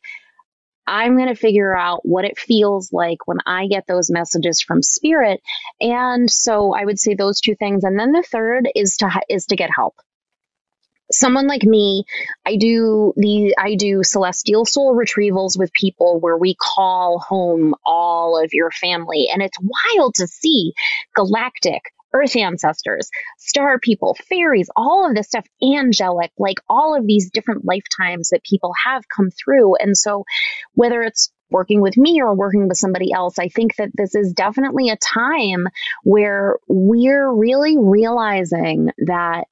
I'm 0.89 1.15
going 1.15 1.29
to 1.29 1.35
figure 1.35 1.77
out 1.77 2.01
what 2.03 2.25
it 2.25 2.39
feels 2.39 2.91
like 2.91 3.19
when 3.27 3.37
I 3.45 3.67
get 3.67 3.85
those 3.87 4.09
messages 4.09 4.59
from 4.59 4.81
spirit. 4.81 5.39
And 5.79 6.29
so 6.29 6.73
I 6.73 6.83
would 6.83 6.99
say 6.99 7.13
those 7.13 7.41
two 7.41 7.55
things. 7.55 7.83
And 7.83 7.97
then 7.97 8.11
the 8.11 8.23
third 8.23 8.67
is 8.75 8.97
to, 8.97 9.21
is 9.29 9.45
to 9.47 9.55
get 9.55 9.69
help. 9.73 9.95
Someone 11.11 11.47
like 11.47 11.63
me, 11.63 12.05
I 12.45 12.55
do 12.55 13.13
the, 13.15 13.55
I 13.57 13.75
do 13.75 14.01
celestial 14.03 14.65
soul 14.65 14.95
retrievals 14.95 15.57
with 15.57 15.71
people 15.73 16.19
where 16.19 16.37
we 16.37 16.55
call 16.55 17.19
home 17.19 17.75
all 17.85 18.43
of 18.43 18.49
your 18.53 18.71
family. 18.71 19.27
And 19.31 19.43
it's 19.43 19.57
wild 19.59 20.15
to 20.15 20.27
see 20.27 20.73
galactic, 21.15 21.83
earth 22.13 22.35
ancestors, 22.35 23.09
star 23.37 23.79
people, 23.79 24.15
fairies, 24.27 24.69
all 24.75 25.07
of 25.07 25.15
this 25.15 25.27
stuff, 25.27 25.45
angelic, 25.61 26.31
like 26.37 26.57
all 26.67 26.97
of 26.97 27.05
these 27.05 27.29
different 27.31 27.65
lifetimes 27.65 28.29
that 28.29 28.43
people 28.43 28.73
have 28.85 29.03
come 29.15 29.29
through. 29.31 29.75
And 29.75 29.97
so 29.97 30.23
whether 30.73 31.01
it's 31.01 31.31
working 31.51 31.81
with 31.81 31.97
me 31.97 32.21
or 32.21 32.35
working 32.35 32.67
with 32.67 32.77
somebody 32.77 33.11
else, 33.11 33.39
I 33.39 33.49
think 33.49 33.75
that 33.77 33.89
this 33.95 34.15
is 34.15 34.33
definitely 34.33 34.89
a 34.89 34.97
time 34.97 35.67
where 36.03 36.57
we're 36.67 37.31
really 37.31 37.77
realizing 37.77 38.91
that 39.05 39.45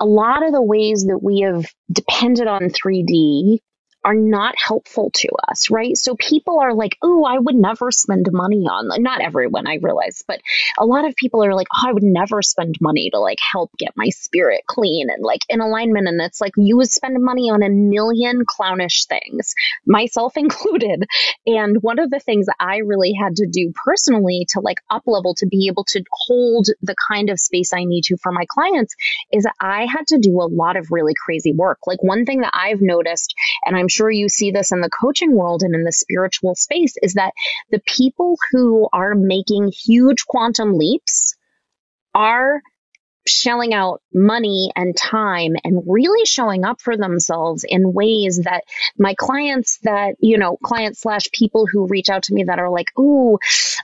a 0.00 0.06
lot 0.06 0.44
of 0.44 0.52
the 0.52 0.62
ways 0.62 1.04
that 1.06 1.22
we 1.22 1.40
have 1.40 1.64
depended 1.90 2.48
on 2.48 2.62
3D 2.62 3.60
are 4.04 4.14
not 4.14 4.54
helpful 4.58 5.10
to 5.14 5.28
us, 5.48 5.70
right? 5.70 5.96
So 5.96 6.16
people 6.16 6.60
are 6.60 6.74
like, 6.74 6.96
oh, 7.02 7.24
I 7.24 7.38
would 7.38 7.54
never 7.54 7.90
spend 7.90 8.26
money 8.32 8.66
on, 8.66 9.02
not 9.02 9.20
everyone, 9.20 9.66
I 9.66 9.78
realize, 9.80 10.24
but 10.26 10.40
a 10.78 10.84
lot 10.84 11.06
of 11.06 11.14
people 11.14 11.44
are 11.44 11.54
like, 11.54 11.68
oh, 11.72 11.88
I 11.88 11.92
would 11.92 12.02
never 12.02 12.42
spend 12.42 12.76
money 12.80 13.10
to 13.10 13.20
like 13.20 13.38
help 13.40 13.70
get 13.78 13.92
my 13.96 14.08
spirit 14.08 14.62
clean 14.66 15.08
and 15.10 15.22
like 15.22 15.40
in 15.48 15.60
alignment. 15.60 16.08
And 16.08 16.20
it's 16.20 16.40
like, 16.40 16.52
you 16.56 16.78
would 16.78 16.90
spend 16.90 17.16
money 17.22 17.50
on 17.50 17.62
a 17.62 17.68
million 17.68 18.44
clownish 18.46 19.06
things, 19.06 19.54
myself 19.86 20.36
included. 20.36 21.04
And 21.46 21.80
one 21.80 21.98
of 21.98 22.10
the 22.10 22.20
things 22.20 22.46
that 22.46 22.56
I 22.58 22.78
really 22.78 23.12
had 23.12 23.36
to 23.36 23.46
do 23.46 23.72
personally 23.84 24.46
to 24.50 24.60
like 24.60 24.78
up 24.90 25.04
level 25.06 25.34
to 25.36 25.46
be 25.46 25.68
able 25.68 25.84
to 25.84 26.02
hold 26.10 26.66
the 26.82 26.96
kind 27.10 27.30
of 27.30 27.38
space 27.38 27.72
I 27.72 27.84
need 27.84 28.02
to 28.04 28.16
for 28.16 28.32
my 28.32 28.46
clients 28.48 28.94
is 29.32 29.46
I 29.60 29.86
had 29.86 30.06
to 30.08 30.18
do 30.18 30.40
a 30.40 30.50
lot 30.50 30.76
of 30.76 30.88
really 30.90 31.14
crazy 31.14 31.52
work. 31.52 31.78
Like 31.86 32.02
one 32.02 32.24
thing 32.24 32.40
that 32.40 32.52
I've 32.54 32.80
noticed, 32.80 33.34
and 33.64 33.76
I'm 33.76 33.88
sure 33.92 34.10
you 34.10 34.28
see 34.28 34.50
this 34.50 34.72
in 34.72 34.80
the 34.80 34.90
coaching 34.90 35.34
world 35.34 35.62
and 35.62 35.74
in 35.74 35.84
the 35.84 35.92
spiritual 35.92 36.54
space 36.54 36.94
is 37.02 37.14
that 37.14 37.32
the 37.70 37.80
people 37.86 38.36
who 38.50 38.88
are 38.92 39.14
making 39.14 39.70
huge 39.72 40.26
quantum 40.26 40.74
leaps 40.74 41.36
are 42.14 42.62
shelling 43.26 43.72
out 43.72 44.02
money 44.12 44.72
and 44.74 44.96
time 44.96 45.54
and 45.64 45.82
really 45.86 46.24
showing 46.26 46.64
up 46.64 46.80
for 46.80 46.96
themselves 46.96 47.64
in 47.66 47.92
ways 47.92 48.40
that 48.44 48.64
my 48.98 49.14
clients 49.14 49.78
that 49.82 50.16
you 50.18 50.38
know 50.38 50.56
clients 50.62 51.00
slash 51.00 51.30
people 51.32 51.66
who 51.66 51.86
reach 51.86 52.08
out 52.08 52.24
to 52.24 52.34
me 52.34 52.44
that 52.44 52.58
are 52.58 52.70
like 52.70 52.96
ooh 52.98 53.38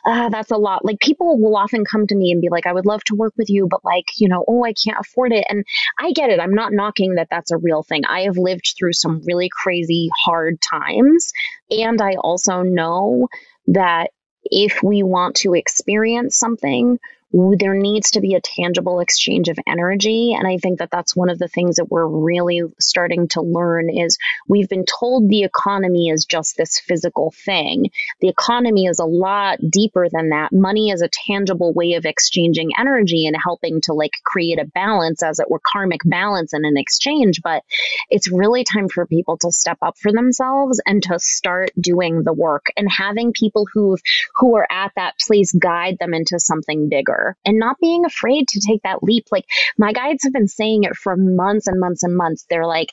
uh, 0.05 0.29
that's 0.29 0.51
a 0.51 0.57
lot. 0.57 0.85
Like 0.85 1.01
people 1.01 1.39
will 1.39 1.57
often 1.57 1.85
come 1.85 2.07
to 2.07 2.15
me 2.15 2.33
and 2.33 2.41
be 2.41 2.49
like 2.49 2.67
i 2.67 2.73
would 2.73 2.87
love 2.87 3.03
to 3.05 3.15
work 3.15 3.35
with 3.37 3.51
you 3.51 3.69
but 3.69 3.85
like 3.85 4.07
you 4.17 4.29
know 4.29 4.45
oh 4.47 4.65
i 4.65 4.73
can't 4.73 4.99
afford 5.01 5.33
it. 5.33 5.45
And 5.49 5.65
i 5.99 6.13
get 6.13 6.31
it. 6.31 6.41
I'm 6.41 6.55
not 6.55 6.73
knocking 6.73 7.15
that 7.15 7.29
that's 7.31 7.51
a 7.51 7.59
real 7.59 7.83
thing. 7.83 8.05
I 8.05 8.23
have 8.23 8.37
lived 8.37 8.75
through 8.79 8.93
some 8.95 9.23
really 9.25 9.51
crazy 9.51 10.11
hard 10.25 10.61
times. 10.61 11.33
And 11.71 12.01
i 12.01 12.15
also 12.15 12.63
know 12.63 13.29
that 13.69 14.11
if 14.45 14.83
we 14.83 15.03
want 15.03 15.37
to 15.37 15.55
experience 15.55 16.37
something 16.37 16.99
there 17.33 17.75
needs 17.75 18.13
to 18.13 18.21
be 18.21 18.35
a 18.35 18.41
tangible 18.41 19.01
exchange 19.01 19.49
of 19.49 19.59
energy. 19.67 20.35
And 20.35 20.47
i 20.47 20.57
think 20.57 20.79
that 20.79 20.91
that's 20.91 21.15
one 21.15 21.29
of 21.29 21.39
the 21.39 21.49
things 21.49 21.77
that 21.77 21.91
we're 21.91 22.07
really 22.07 22.63
starting 22.81 23.29
to 23.29 23.43
learn 23.43 23.91
is 23.91 24.17
we've 24.49 24.69
been 24.69 24.87
told 24.87 25.29
the 25.29 25.43
economy 25.43 26.09
is 26.09 26.25
just 26.25 26.57
this 26.57 26.79
physical 26.79 27.33
thing. 27.45 27.91
The 28.21 28.29
economy 28.29 28.87
is 28.87 28.99
a 28.99 29.05
lot 29.05 29.59
deeper 29.69 30.09
than 30.11 30.31
that. 30.31 30.53
Money 30.53 30.91
is 30.91 31.03
a 31.03 31.11
tangible 31.27 31.73
way 31.75 31.95
of 31.95 32.07
exchanging 32.07 32.71
energy 32.79 33.27
and 33.27 33.37
helping 33.37 33.81
to 33.83 33.93
like 33.93 34.13
create 34.25 34.59
a 34.59 34.65
balance 34.65 35.23
as 35.23 35.39
it 35.39 35.51
were 35.51 35.61
karmic 35.61 36.01
balance 36.05 36.55
in 36.55 36.65
an 36.65 36.77
exchange. 36.77 37.41
But 37.43 37.63
it's 38.09 38.33
really 38.33 38.65
time 38.65 38.89
for 38.89 39.07
people 39.07 39.37
to 39.39 39.53
step 39.53 39.79
up 39.83 39.99
for 39.99 40.13
themselves 40.13 40.81
and 40.87 41.03
to 41.05 41.19
start 41.19 41.71
doing 41.79 42.23
the 42.23 42.33
work 42.33 42.67
and 42.77 42.91
having 42.91 43.33
people 43.33 43.67
who 43.73 43.99
who 44.37 44.57
are 44.57 44.67
at 44.71 44.93
that 44.97 45.19
place 45.19 45.53
guide 45.53 45.99
them 45.99 46.15
into 46.15 46.39
something 46.39 46.89
bigger 46.89 47.18
and 47.45 47.59
not 47.59 47.77
being 47.81 48.05
afraid 48.05 48.49
to 48.49 48.61
take 48.61 48.83
that 48.83 49.03
leap. 49.03 49.27
Like 49.31 49.45
my 49.77 49.93
guides 49.93 50.25
have 50.25 50.33
been 50.33 50.49
saying 50.49 50.85
it 50.85 50.97
for 50.97 51.17
months 51.17 51.67
and 51.67 51.81
months 51.81 52.03
and 52.03 52.17
months. 52.17 52.47
They're 52.49 52.67
like, 52.67 52.89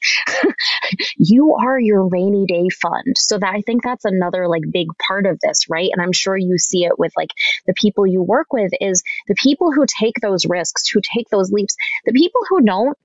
you 1.17 1.55
are 1.55 1.79
your 1.79 2.07
rainy 2.07 2.45
day 2.45 2.69
fund. 2.69 3.15
So 3.15 3.37
that 3.39 3.53
I 3.53 3.61
think 3.61 3.83
that's 3.83 4.05
another 4.05 4.47
like 4.47 4.63
big 4.71 4.87
part 5.07 5.25
of 5.25 5.39
this, 5.41 5.69
right? 5.69 5.89
And 5.91 6.01
I'm 6.01 6.13
sure 6.13 6.37
you 6.37 6.57
see 6.57 6.85
it 6.85 6.97
with 6.97 7.13
like 7.17 7.31
the 7.65 7.73
people 7.73 8.07
you 8.07 8.21
work 8.21 8.47
with 8.51 8.71
is 8.81 9.03
the 9.27 9.35
people 9.35 9.71
who 9.71 9.85
take 9.99 10.15
those 10.21 10.45
risks, 10.45 10.87
who 10.89 11.01
take 11.01 11.29
those 11.29 11.51
leaps, 11.51 11.75
the 12.05 12.13
people 12.13 12.41
who 12.49 12.61
don't 12.61 12.97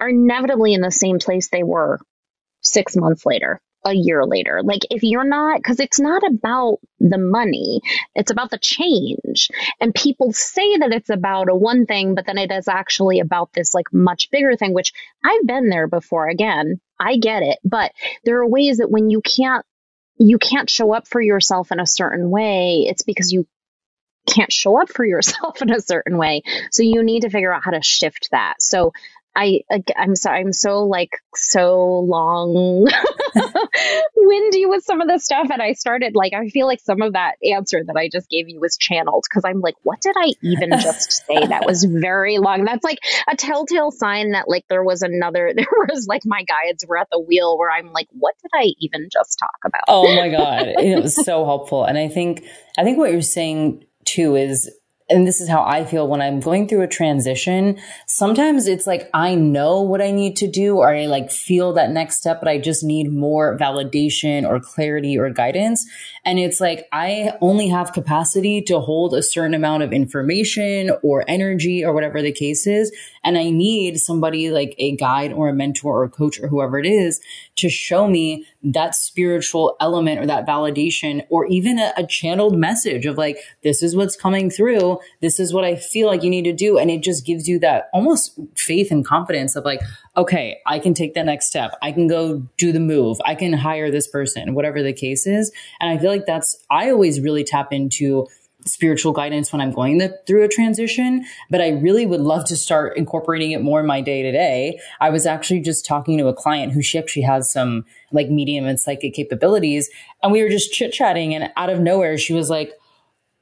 are 0.00 0.08
inevitably 0.08 0.74
in 0.74 0.80
the 0.80 0.90
same 0.90 1.18
place 1.18 1.48
they 1.48 1.62
were 1.62 1.98
six 2.60 2.96
months 2.96 3.24
later 3.24 3.60
a 3.86 3.94
year 3.94 4.26
later. 4.26 4.62
Like 4.64 4.82
if 4.90 5.04
you're 5.04 5.24
not, 5.24 5.58
because 5.58 5.78
it's 5.78 6.00
not 6.00 6.22
about 6.26 6.78
the 6.98 7.18
money, 7.18 7.80
it's 8.16 8.32
about 8.32 8.50
the 8.50 8.58
change. 8.58 9.48
And 9.80 9.94
people 9.94 10.32
say 10.32 10.78
that 10.78 10.92
it's 10.92 11.08
about 11.08 11.48
a 11.48 11.54
one 11.54 11.86
thing, 11.86 12.16
but 12.16 12.26
then 12.26 12.36
it 12.36 12.50
is 12.50 12.66
actually 12.66 13.20
about 13.20 13.52
this 13.52 13.72
like 13.74 13.92
much 13.92 14.28
bigger 14.32 14.56
thing, 14.56 14.74
which 14.74 14.92
I've 15.24 15.46
been 15.46 15.68
there 15.68 15.86
before. 15.86 16.28
Again, 16.28 16.80
I 16.98 17.16
get 17.18 17.44
it, 17.44 17.58
but 17.64 17.92
there 18.24 18.38
are 18.38 18.48
ways 18.48 18.78
that 18.78 18.90
when 18.90 19.08
you 19.08 19.22
can't 19.22 19.64
you 20.18 20.38
can't 20.38 20.68
show 20.68 20.92
up 20.92 21.06
for 21.06 21.20
yourself 21.20 21.70
in 21.70 21.78
a 21.78 21.86
certain 21.86 22.30
way, 22.30 22.86
it's 22.88 23.02
because 23.02 23.32
you 23.32 23.46
can't 24.26 24.52
show 24.52 24.80
up 24.80 24.88
for 24.88 25.04
yourself 25.04 25.62
in 25.62 25.70
a 25.70 25.80
certain 25.80 26.18
way. 26.18 26.42
So 26.72 26.82
you 26.82 27.04
need 27.04 27.20
to 27.20 27.30
figure 27.30 27.52
out 27.52 27.62
how 27.64 27.70
to 27.70 27.82
shift 27.82 28.30
that. 28.32 28.54
So 28.60 28.92
I 29.36 29.60
I'm 29.96 30.16
so 30.16 30.30
I'm 30.30 30.52
so 30.52 30.84
like 30.84 31.10
so 31.34 32.00
long 32.00 32.88
windy 34.16 34.66
with 34.66 34.84
some 34.84 35.00
of 35.00 35.08
the 35.08 35.18
stuff 35.18 35.48
and 35.50 35.62
I 35.62 35.72
started 35.72 36.14
like 36.14 36.32
I 36.32 36.48
feel 36.48 36.66
like 36.66 36.80
some 36.80 37.02
of 37.02 37.12
that 37.14 37.34
answer 37.44 37.82
that 37.84 37.96
I 37.96 38.08
just 38.08 38.28
gave 38.28 38.48
you 38.48 38.60
was 38.60 38.76
channeled 38.76 39.24
because 39.28 39.44
I'm 39.44 39.60
like 39.60 39.74
what 39.82 40.00
did 40.00 40.14
I 40.16 40.32
even 40.42 40.70
just 40.70 41.26
say? 41.26 41.46
That 41.46 41.66
was 41.66 41.84
very 41.84 42.38
long. 42.38 42.64
That's 42.64 42.84
like 42.84 42.98
a 43.28 43.36
telltale 43.36 43.90
sign 43.90 44.32
that 44.32 44.48
like 44.48 44.64
there 44.68 44.84
was 44.84 45.02
another 45.02 45.52
there 45.56 45.66
was 45.88 46.06
like 46.08 46.22
my 46.24 46.44
guides 46.44 46.84
were 46.86 46.98
at 46.98 47.08
the 47.10 47.20
wheel 47.20 47.58
where 47.58 47.70
I'm 47.70 47.92
like 47.92 48.08
what 48.12 48.34
did 48.42 48.50
I 48.54 48.72
even 48.80 49.08
just 49.12 49.38
talk 49.38 49.58
about? 49.64 49.84
Oh 49.88 50.14
my 50.14 50.28
god. 50.28 50.66
It 50.66 51.02
was 51.02 51.14
so 51.14 51.44
helpful. 51.44 51.84
And 51.84 51.98
I 51.98 52.08
think 52.08 52.44
I 52.78 52.84
think 52.84 52.98
what 52.98 53.12
you're 53.12 53.22
saying 53.22 53.84
too 54.04 54.36
is 54.36 54.70
and 55.08 55.26
this 55.26 55.40
is 55.40 55.48
how 55.48 55.62
I 55.64 55.84
feel 55.84 56.08
when 56.08 56.20
I'm 56.20 56.40
going 56.40 56.66
through 56.66 56.82
a 56.82 56.88
transition. 56.88 57.78
Sometimes 58.06 58.66
it's 58.66 58.88
like 58.88 59.08
I 59.14 59.36
know 59.36 59.80
what 59.80 60.02
I 60.02 60.10
need 60.10 60.36
to 60.38 60.48
do 60.48 60.78
or 60.78 60.92
I 60.92 61.06
like 61.06 61.30
feel 61.30 61.72
that 61.74 61.90
next 61.90 62.16
step, 62.16 62.40
but 62.40 62.48
I 62.48 62.58
just 62.58 62.82
need 62.82 63.12
more 63.12 63.56
validation 63.56 64.44
or 64.44 64.58
clarity 64.58 65.16
or 65.16 65.30
guidance. 65.30 65.86
And 66.24 66.40
it's 66.40 66.60
like 66.60 66.88
I 66.92 67.32
only 67.40 67.68
have 67.68 67.92
capacity 67.92 68.60
to 68.62 68.80
hold 68.80 69.14
a 69.14 69.22
certain 69.22 69.54
amount 69.54 69.84
of 69.84 69.92
information 69.92 70.90
or 71.04 71.24
energy 71.28 71.84
or 71.84 71.92
whatever 71.92 72.20
the 72.20 72.32
case 72.32 72.66
is. 72.66 72.92
And 73.22 73.38
I 73.38 73.50
need 73.50 73.98
somebody 73.98 74.50
like 74.50 74.74
a 74.78 74.96
guide 74.96 75.32
or 75.32 75.48
a 75.48 75.54
mentor 75.54 76.00
or 76.00 76.04
a 76.04 76.10
coach 76.10 76.40
or 76.40 76.48
whoever 76.48 76.80
it 76.80 76.86
is 76.86 77.20
to 77.56 77.68
show 77.68 78.06
me 78.06 78.46
that 78.62 78.94
spiritual 78.94 79.76
element 79.80 80.20
or 80.20 80.26
that 80.26 80.46
validation 80.46 81.24
or 81.30 81.46
even 81.46 81.78
a, 81.78 81.92
a 81.96 82.06
channeled 82.06 82.56
message 82.56 83.06
of 83.06 83.16
like, 83.16 83.38
this 83.62 83.82
is 83.82 83.96
what's 83.96 84.16
coming 84.16 84.50
through. 84.50 84.98
This 85.20 85.40
is 85.40 85.52
what 85.52 85.64
I 85.64 85.76
feel 85.76 86.06
like 86.06 86.22
you 86.22 86.30
need 86.30 86.44
to 86.44 86.52
do. 86.52 86.78
And 86.78 86.90
it 86.90 87.02
just 87.02 87.24
gives 87.24 87.48
you 87.48 87.58
that 87.60 87.88
almost 87.92 88.38
faith 88.56 88.90
and 88.90 89.04
confidence 89.04 89.56
of 89.56 89.64
like, 89.64 89.80
okay, 90.16 90.58
I 90.66 90.78
can 90.78 90.94
take 90.94 91.14
that 91.14 91.26
next 91.26 91.46
step. 91.46 91.72
I 91.82 91.92
can 91.92 92.08
go 92.08 92.46
do 92.56 92.72
the 92.72 92.80
move. 92.80 93.18
I 93.24 93.34
can 93.34 93.52
hire 93.52 93.90
this 93.90 94.08
person, 94.08 94.54
whatever 94.54 94.82
the 94.82 94.92
case 94.92 95.26
is. 95.26 95.52
And 95.80 95.90
I 95.90 95.98
feel 95.98 96.10
like 96.10 96.26
that's, 96.26 96.64
I 96.70 96.90
always 96.90 97.20
really 97.20 97.44
tap 97.44 97.72
into 97.72 98.26
spiritual 98.66 99.12
guidance 99.12 99.52
when 99.52 99.60
I'm 99.60 99.72
going 99.72 99.98
the, 99.98 100.18
through 100.26 100.44
a 100.44 100.48
transition, 100.48 101.24
but 101.50 101.60
I 101.60 101.70
really 101.70 102.06
would 102.06 102.20
love 102.20 102.44
to 102.46 102.56
start 102.56 102.96
incorporating 102.96 103.52
it 103.52 103.62
more 103.62 103.80
in 103.80 103.86
my 103.86 104.00
day 104.00 104.22
to 104.22 104.32
day. 104.32 104.80
I 105.00 105.10
was 105.10 105.26
actually 105.26 105.60
just 105.60 105.86
talking 105.86 106.18
to 106.18 106.28
a 106.28 106.34
client 106.34 106.72
who 106.72 106.82
she 106.82 106.98
actually 106.98 107.22
has 107.22 107.50
some 107.50 107.84
like 108.12 108.28
medium 108.28 108.66
and 108.66 108.78
psychic 108.78 109.14
capabilities, 109.14 109.88
and 110.22 110.32
we 110.32 110.42
were 110.42 110.48
just 110.48 110.72
chit 110.72 110.92
chatting, 110.92 111.34
and 111.34 111.50
out 111.56 111.70
of 111.70 111.80
nowhere, 111.80 112.18
she 112.18 112.32
was 112.32 112.50
like, 112.50 112.72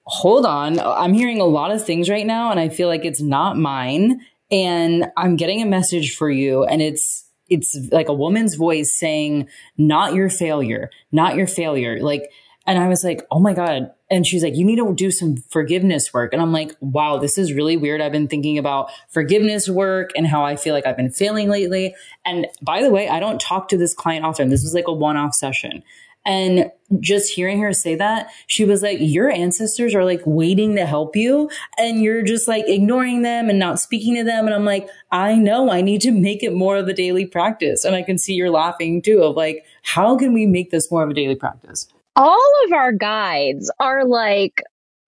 Hold 0.07 0.45
on, 0.45 0.79
I'm 0.81 1.15
hearing 1.15 1.41
a 1.41 1.47
lot 1.47 1.71
of 1.71 1.83
things 1.83 2.11
right 2.11 2.27
now, 2.27 2.51
and 2.51 2.61
I 2.61 2.69
feel 2.69 2.89
like 2.89 3.07
it's 3.07 3.23
not 3.23 3.57
mine. 3.57 4.21
And 4.51 5.07
I'm 5.17 5.37
getting 5.37 5.63
a 5.63 5.67
message 5.67 6.15
for 6.15 6.31
you, 6.31 6.65
and 6.65 6.83
it's 6.83 7.25
it's 7.49 7.77
like 7.93 8.09
a 8.09 8.15
woman's 8.15 8.55
voice 8.55 8.97
saying, 8.99 9.49
not 9.77 10.15
your 10.15 10.29
failure, 10.29 10.91
not 11.13 11.37
your 11.37 11.47
failure. 11.47 12.01
Like, 12.01 12.31
and 12.67 12.79
I 12.79 12.89
was 12.89 13.05
like, 13.05 13.23
oh 13.31 13.41
my 13.41 13.53
God. 13.53 13.91
And 14.15 14.25
she's 14.25 14.45
like, 14.45 14.55
you 14.55 14.65
need 14.65 14.77
to 14.77 14.95
do 14.95 15.11
some 15.11 15.39
forgiveness 15.51 16.15
work. 16.15 16.33
And 16.33 16.41
I'm 16.41 16.53
like, 16.53 16.77
wow, 16.79 17.19
this 17.19 17.37
is 17.37 17.53
really 17.53 17.77
weird. 17.77 18.01
I've 18.01 18.13
been 18.13 18.29
thinking 18.29 18.59
about 18.59 18.93
forgiveness 19.09 19.69
work 19.69 20.13
and 20.15 20.25
how 20.25 20.45
I 20.45 20.55
feel 20.55 20.73
like 20.73 20.87
I've 20.87 20.97
been 20.97 21.11
failing 21.11 21.51
lately. 21.51 21.97
And 22.25 22.47
by 22.63 22.81
the 22.81 22.93
way, 22.93 23.09
I 23.09 23.19
don't 23.19 23.41
talk 23.41 23.67
to 23.71 23.77
this 23.77 23.93
client 23.93 24.25
often. 24.25 24.51
This 24.51 24.63
was 24.63 24.73
like 24.73 24.87
a 24.87 24.93
one 24.93 25.17
off 25.17 25.35
session. 25.35 25.83
And 26.25 26.71
just 27.01 27.33
hearing 27.33 27.61
her 27.63 27.73
say 27.73 27.97
that, 27.97 28.31
she 28.47 28.65
was 28.65 28.85
like, 28.85 28.99
your 29.01 29.33
ancestors 29.33 29.97
are 29.97 30.05
like 30.05 30.23
waiting 30.25 30.77
to 30.77 30.87
help 30.87 31.17
you 31.17 31.51
and 31.77 32.01
you're 32.01 32.23
just 32.23 32.47
like 32.47 32.67
ignoring 32.69 33.23
them 33.23 33.51
and 33.51 33.59
not 33.59 33.81
speaking 33.81 34.15
to 34.15 34.23
them. 34.23 34.47
And 34.47 34.55
I'm 34.55 34.65
like, 34.65 34.89
I 35.11 35.35
know 35.35 35.73
I 35.73 35.81
need 35.81 36.03
to 36.03 36.13
make 36.13 36.45
it 36.45 36.55
more 36.55 36.77
of 36.77 36.87
a 36.87 36.95
daily 36.95 37.27
practice. 37.27 37.85
And 37.85 37.97
I 37.97 38.03
can 38.03 38.19
see 38.19 38.35
you're 38.35 38.49
laughing 38.49 39.03
too 39.03 39.25
of 39.25 39.35
like, 39.35 39.65
how 39.83 40.17
can 40.17 40.33
we 40.33 40.47
make 40.47 40.71
this 40.71 40.89
more 40.89 41.03
of 41.03 41.11
a 41.11 41.15
daily 41.15 41.35
practice? 41.35 41.89
All 42.17 42.53
of 42.67 42.73
our 42.73 42.93
guides 42.93 43.71
are 43.81 44.05
like 44.05 44.63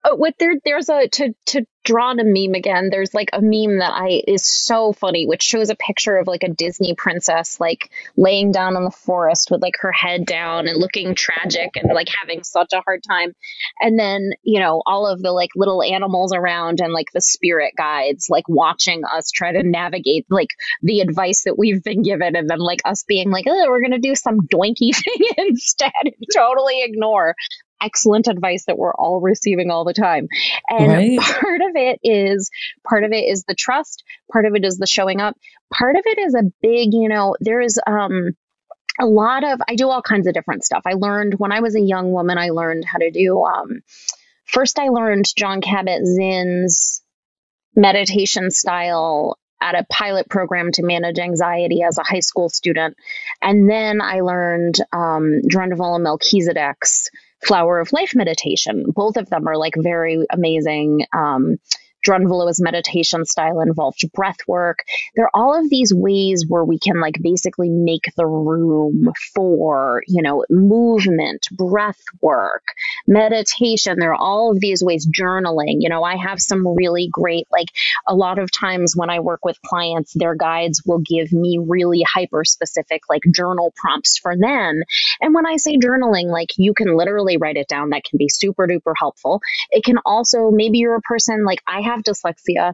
oh, 0.06 0.14
what 0.16 0.34
there 0.38 0.54
there's 0.64 0.88
a 0.88 1.08
to 1.08 1.34
to 1.46 1.66
draw 1.84 2.10
on 2.10 2.18
a 2.18 2.24
meme 2.24 2.54
again 2.54 2.88
there's 2.90 3.14
like 3.14 3.30
a 3.32 3.40
meme 3.40 3.78
that 3.78 3.92
i 3.92 4.20
is 4.26 4.44
so 4.44 4.92
funny 4.92 5.24
which 5.24 5.42
shows 5.42 5.70
a 5.70 5.76
picture 5.76 6.16
of 6.16 6.26
like 6.26 6.42
a 6.42 6.48
disney 6.48 6.96
princess 6.96 7.60
like 7.60 7.90
laying 8.16 8.50
down 8.50 8.76
in 8.76 8.84
the 8.84 8.90
forest 8.90 9.50
with 9.50 9.62
like 9.62 9.74
her 9.80 9.92
head 9.92 10.26
down 10.26 10.68
and 10.68 10.78
looking 10.78 11.14
tragic 11.14 11.76
and 11.76 11.92
like 11.92 12.08
having 12.08 12.42
such 12.42 12.72
a 12.72 12.80
hard 12.80 13.02
time. 13.08 13.32
And 13.80 13.98
then 13.98 14.32
you 14.42 14.60
know 14.60 14.82
all 14.86 15.06
of 15.06 15.22
the 15.22 15.32
like 15.32 15.50
little 15.56 15.82
animals 15.82 16.32
around 16.34 16.80
and 16.80 16.92
like 16.92 17.10
the 17.12 17.20
spirit 17.20 17.74
guides 17.76 18.28
like 18.30 18.48
watching 18.48 19.02
us 19.04 19.30
try 19.30 19.52
to 19.52 19.62
navigate 19.62 20.26
like 20.30 20.50
the 20.82 21.00
advice 21.00 21.44
that 21.44 21.58
we've 21.58 21.82
been 21.82 22.02
given 22.02 22.36
and 22.36 22.48
then 22.48 22.58
like 22.58 22.80
us 22.84 23.04
being 23.04 23.30
like 23.30 23.46
oh 23.48 23.66
we're 23.68 23.82
gonna 23.82 23.98
do 23.98 24.14
some 24.14 24.40
doinky 24.40 24.94
thing 25.04 25.28
instead 25.36 25.92
and 26.04 26.14
totally 26.34 26.82
ignore 26.82 27.34
excellent 27.82 28.26
advice 28.28 28.64
that 28.66 28.78
we're 28.78 28.94
all 28.94 29.20
receiving 29.20 29.70
all 29.70 29.84
the 29.84 29.94
time. 29.94 30.28
And 30.68 30.88
right. 30.88 31.20
part 31.20 31.60
of 31.60 31.74
it 31.74 32.00
is 32.02 32.50
part 32.88 33.04
of 33.04 33.12
it 33.12 33.24
is 33.24 33.44
the 33.44 33.54
trust, 33.54 34.04
part 34.32 34.46
of 34.46 34.54
it 34.54 34.64
is 34.64 34.78
the 34.78 34.86
showing 34.86 35.20
up, 35.20 35.36
part 35.72 35.96
of 35.96 36.02
it 36.04 36.18
is 36.18 36.34
a 36.34 36.50
big, 36.62 36.92
you 36.92 37.08
know, 37.08 37.36
there 37.40 37.60
is 37.60 37.80
um 37.86 38.30
a 38.98 39.06
lot 39.06 39.44
of 39.44 39.60
I 39.68 39.74
do 39.74 39.90
all 39.90 40.02
kinds 40.02 40.26
of 40.26 40.34
different 40.34 40.64
stuff. 40.64 40.82
I 40.86 40.94
learned 40.94 41.34
when 41.34 41.52
I 41.52 41.60
was 41.60 41.76
a 41.76 41.80
young 41.80 42.12
woman, 42.12 42.38
I 42.38 42.50
learned 42.50 42.84
how 42.84 42.98
to 42.98 43.10
do 43.10 43.44
um 43.44 43.80
first 44.44 44.78
I 44.78 44.88
learned 44.88 45.26
Jon 45.36 45.60
Kabat-Zinn's 45.60 47.02
meditation 47.74 48.50
style 48.50 49.38
at 49.60 49.74
a 49.74 49.86
pilot 49.90 50.28
program 50.28 50.70
to 50.72 50.82
manage 50.82 51.18
anxiety 51.18 51.82
as 51.82 51.98
a 51.98 52.02
high 52.02 52.20
school 52.20 52.48
student. 52.48 52.96
And 53.40 53.68
then 53.68 54.00
I 54.00 54.20
learned 54.20 54.76
um, 54.92 55.40
Drunvalo 55.50 56.00
Melchizedek's 56.00 57.08
Flower 57.44 57.80
of 57.80 57.92
Life 57.92 58.12
meditation. 58.14 58.84
Both 58.88 59.16
of 59.16 59.28
them 59.30 59.46
are 59.46 59.56
like 59.56 59.74
very 59.76 60.24
amazing. 60.30 61.06
Um, 61.12 61.56
Drunvalo's 62.04 62.60
meditation 62.60 63.24
style 63.24 63.60
involved 63.60 64.00
breath 64.12 64.38
work. 64.46 64.80
There 65.14 65.26
are 65.26 65.30
all 65.34 65.58
of 65.58 65.68
these 65.70 65.92
ways 65.94 66.44
where 66.48 66.64
we 66.64 66.78
can 66.78 67.00
like 67.00 67.16
basically 67.20 67.68
make 67.70 68.12
the 68.16 68.26
room 68.26 69.12
for, 69.34 70.02
you 70.06 70.22
know, 70.22 70.44
movement, 70.50 71.46
breath 71.52 72.00
work, 72.20 72.62
meditation. 73.06 73.98
There 73.98 74.12
are 74.12 74.20
all 74.20 74.52
of 74.52 74.60
these 74.60 74.82
ways, 74.82 75.06
journaling. 75.06 75.76
You 75.80 75.88
know, 75.88 76.02
I 76.02 76.16
have 76.16 76.40
some 76.40 76.66
really 76.66 77.08
great, 77.10 77.46
like 77.50 77.68
a 78.06 78.14
lot 78.14 78.38
of 78.38 78.50
times 78.50 78.94
when 78.96 79.10
I 79.10 79.20
work 79.20 79.44
with 79.44 79.60
clients, 79.62 80.12
their 80.14 80.34
guides 80.34 80.82
will 80.86 81.00
give 81.00 81.32
me 81.32 81.58
really 81.60 82.02
hyper 82.02 82.44
specific, 82.44 83.02
like 83.08 83.22
journal 83.34 83.72
prompts 83.76 84.18
for 84.18 84.36
them. 84.36 84.82
And 85.20 85.34
when 85.34 85.46
I 85.46 85.56
say 85.56 85.76
journaling, 85.76 86.26
like 86.26 86.50
you 86.56 86.74
can 86.74 86.96
literally 86.96 87.36
write 87.36 87.56
it 87.56 87.68
down. 87.68 87.90
That 87.90 88.04
can 88.04 88.18
be 88.18 88.28
super 88.28 88.66
duper 88.66 88.92
helpful. 88.96 89.40
It 89.70 89.84
can 89.84 89.98
also, 90.04 90.50
maybe 90.50 90.78
you're 90.78 90.96
a 90.96 91.00
person 91.00 91.44
like 91.44 91.62
I 91.66 91.80
have 91.82 91.95
dyslexia 92.02 92.72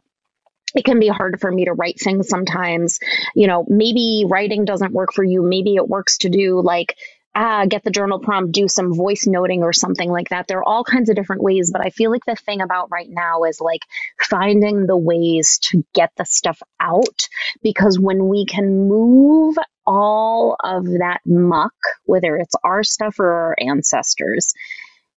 it 0.74 0.84
can 0.84 0.98
be 0.98 1.08
hard 1.08 1.40
for 1.40 1.50
me 1.50 1.66
to 1.66 1.72
write 1.72 2.00
things 2.00 2.28
sometimes. 2.28 2.98
You 3.34 3.46
know, 3.46 3.64
maybe 3.68 4.24
writing 4.26 4.64
doesn't 4.64 4.92
work 4.92 5.12
for 5.12 5.24
you. 5.24 5.42
Maybe 5.42 5.74
it 5.74 5.88
works 5.88 6.18
to 6.18 6.28
do 6.28 6.60
like, 6.62 6.96
ah, 7.34 7.64
get 7.66 7.82
the 7.82 7.90
journal 7.90 8.18
prompt, 8.18 8.52
do 8.52 8.68
some 8.68 8.94
voice 8.94 9.26
noting 9.26 9.62
or 9.62 9.72
something 9.72 10.10
like 10.10 10.28
that. 10.30 10.46
There 10.48 10.58
are 10.58 10.68
all 10.68 10.84
kinds 10.84 11.08
of 11.08 11.16
different 11.16 11.42
ways, 11.42 11.70
but 11.72 11.80
I 11.84 11.90
feel 11.90 12.10
like 12.10 12.24
the 12.26 12.36
thing 12.36 12.60
about 12.60 12.90
right 12.90 13.08
now 13.08 13.44
is 13.44 13.60
like 13.60 13.84
finding 14.20 14.86
the 14.86 14.96
ways 14.96 15.58
to 15.70 15.84
get 15.94 16.10
the 16.16 16.24
stuff 16.24 16.60
out 16.80 17.28
because 17.62 17.98
when 17.98 18.28
we 18.28 18.44
can 18.44 18.88
move 18.88 19.56
all 19.86 20.56
of 20.62 20.84
that 20.84 21.20
muck, 21.26 21.74
whether 22.04 22.36
it's 22.36 22.54
our 22.62 22.82
stuff 22.84 23.18
or 23.18 23.30
our 23.30 23.56
ancestors, 23.58 24.52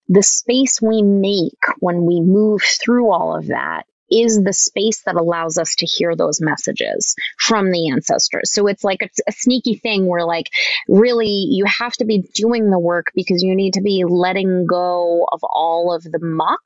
the 0.07 0.23
space 0.23 0.81
we 0.81 1.01
make 1.01 1.59
when 1.79 2.05
we 2.05 2.21
move 2.21 2.61
through 2.61 3.11
all 3.11 3.35
of 3.35 3.47
that 3.47 3.85
is 4.11 4.41
the 4.43 4.53
space 4.53 5.01
that 5.05 5.15
allows 5.15 5.57
us 5.57 5.75
to 5.75 5.85
hear 5.85 6.15
those 6.15 6.39
messages 6.41 7.15
from 7.39 7.71
the 7.71 7.89
ancestors. 7.89 8.51
So 8.51 8.67
it's 8.67 8.83
like 8.83 9.01
a, 9.01 9.09
a, 9.27 9.31
sneaky 9.31 9.75
thing 9.75 10.05
where 10.05 10.25
like 10.25 10.47
really 10.87 11.47
you 11.49 11.65
have 11.65 11.93
to 11.93 12.05
be 12.05 12.23
doing 12.33 12.69
the 12.69 12.79
work 12.79 13.07
because 13.15 13.43
you 13.43 13.55
need 13.55 13.73
to 13.73 13.81
be 13.81 14.03
letting 14.07 14.65
go 14.65 15.25
of 15.31 15.41
all 15.43 15.93
of 15.93 16.03
the 16.03 16.19
muck. 16.21 16.61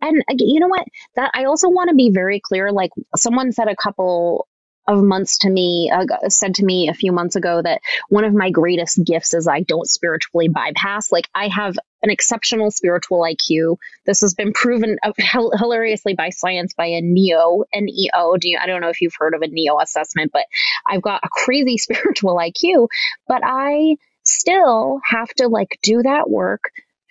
And 0.00 0.22
you 0.38 0.60
know 0.60 0.68
what? 0.68 0.86
That 1.16 1.30
I 1.34 1.44
also 1.44 1.68
want 1.68 1.90
to 1.90 1.96
be 1.96 2.10
very 2.12 2.40
clear. 2.40 2.72
Like 2.72 2.90
someone 3.16 3.52
said 3.52 3.68
a 3.68 3.76
couple 3.76 4.46
of 4.86 5.02
months 5.02 5.38
to 5.38 5.50
me 5.50 5.92
uh, 5.94 6.28
said 6.28 6.54
to 6.56 6.64
me 6.64 6.88
a 6.88 6.94
few 6.94 7.12
months 7.12 7.36
ago 7.36 7.62
that 7.62 7.80
one 8.08 8.24
of 8.24 8.34
my 8.34 8.50
greatest 8.50 9.00
gifts 9.04 9.34
is 9.34 9.46
I 9.46 9.60
don't 9.60 9.88
spiritually 9.88 10.48
bypass. 10.48 11.12
Like 11.12 11.28
I 11.34 11.48
have 11.48 11.76
an 12.02 12.10
exceptional 12.10 12.70
spiritual 12.70 13.20
IQ. 13.20 13.76
This 14.06 14.22
has 14.22 14.34
been 14.34 14.52
proven 14.52 14.98
uh, 15.02 15.12
hilariously 15.54 16.14
by 16.14 16.30
science 16.30 16.74
by 16.74 16.86
a 16.86 17.00
NEO, 17.00 17.64
N-E-O. 17.72 18.36
Do 18.38 18.48
you, 18.48 18.58
I 18.60 18.66
don't 18.66 18.80
know 18.80 18.88
if 18.88 19.00
you've 19.00 19.14
heard 19.16 19.34
of 19.34 19.42
a 19.42 19.46
NEO 19.46 19.78
assessment, 19.80 20.32
but 20.32 20.46
I've 20.86 21.02
got 21.02 21.20
a 21.24 21.28
crazy 21.30 21.78
spiritual 21.78 22.36
IQ, 22.36 22.88
but 23.28 23.42
I 23.44 23.96
still 24.24 25.00
have 25.04 25.28
to 25.34 25.48
like 25.48 25.78
do 25.82 26.02
that 26.02 26.28
work 26.28 26.62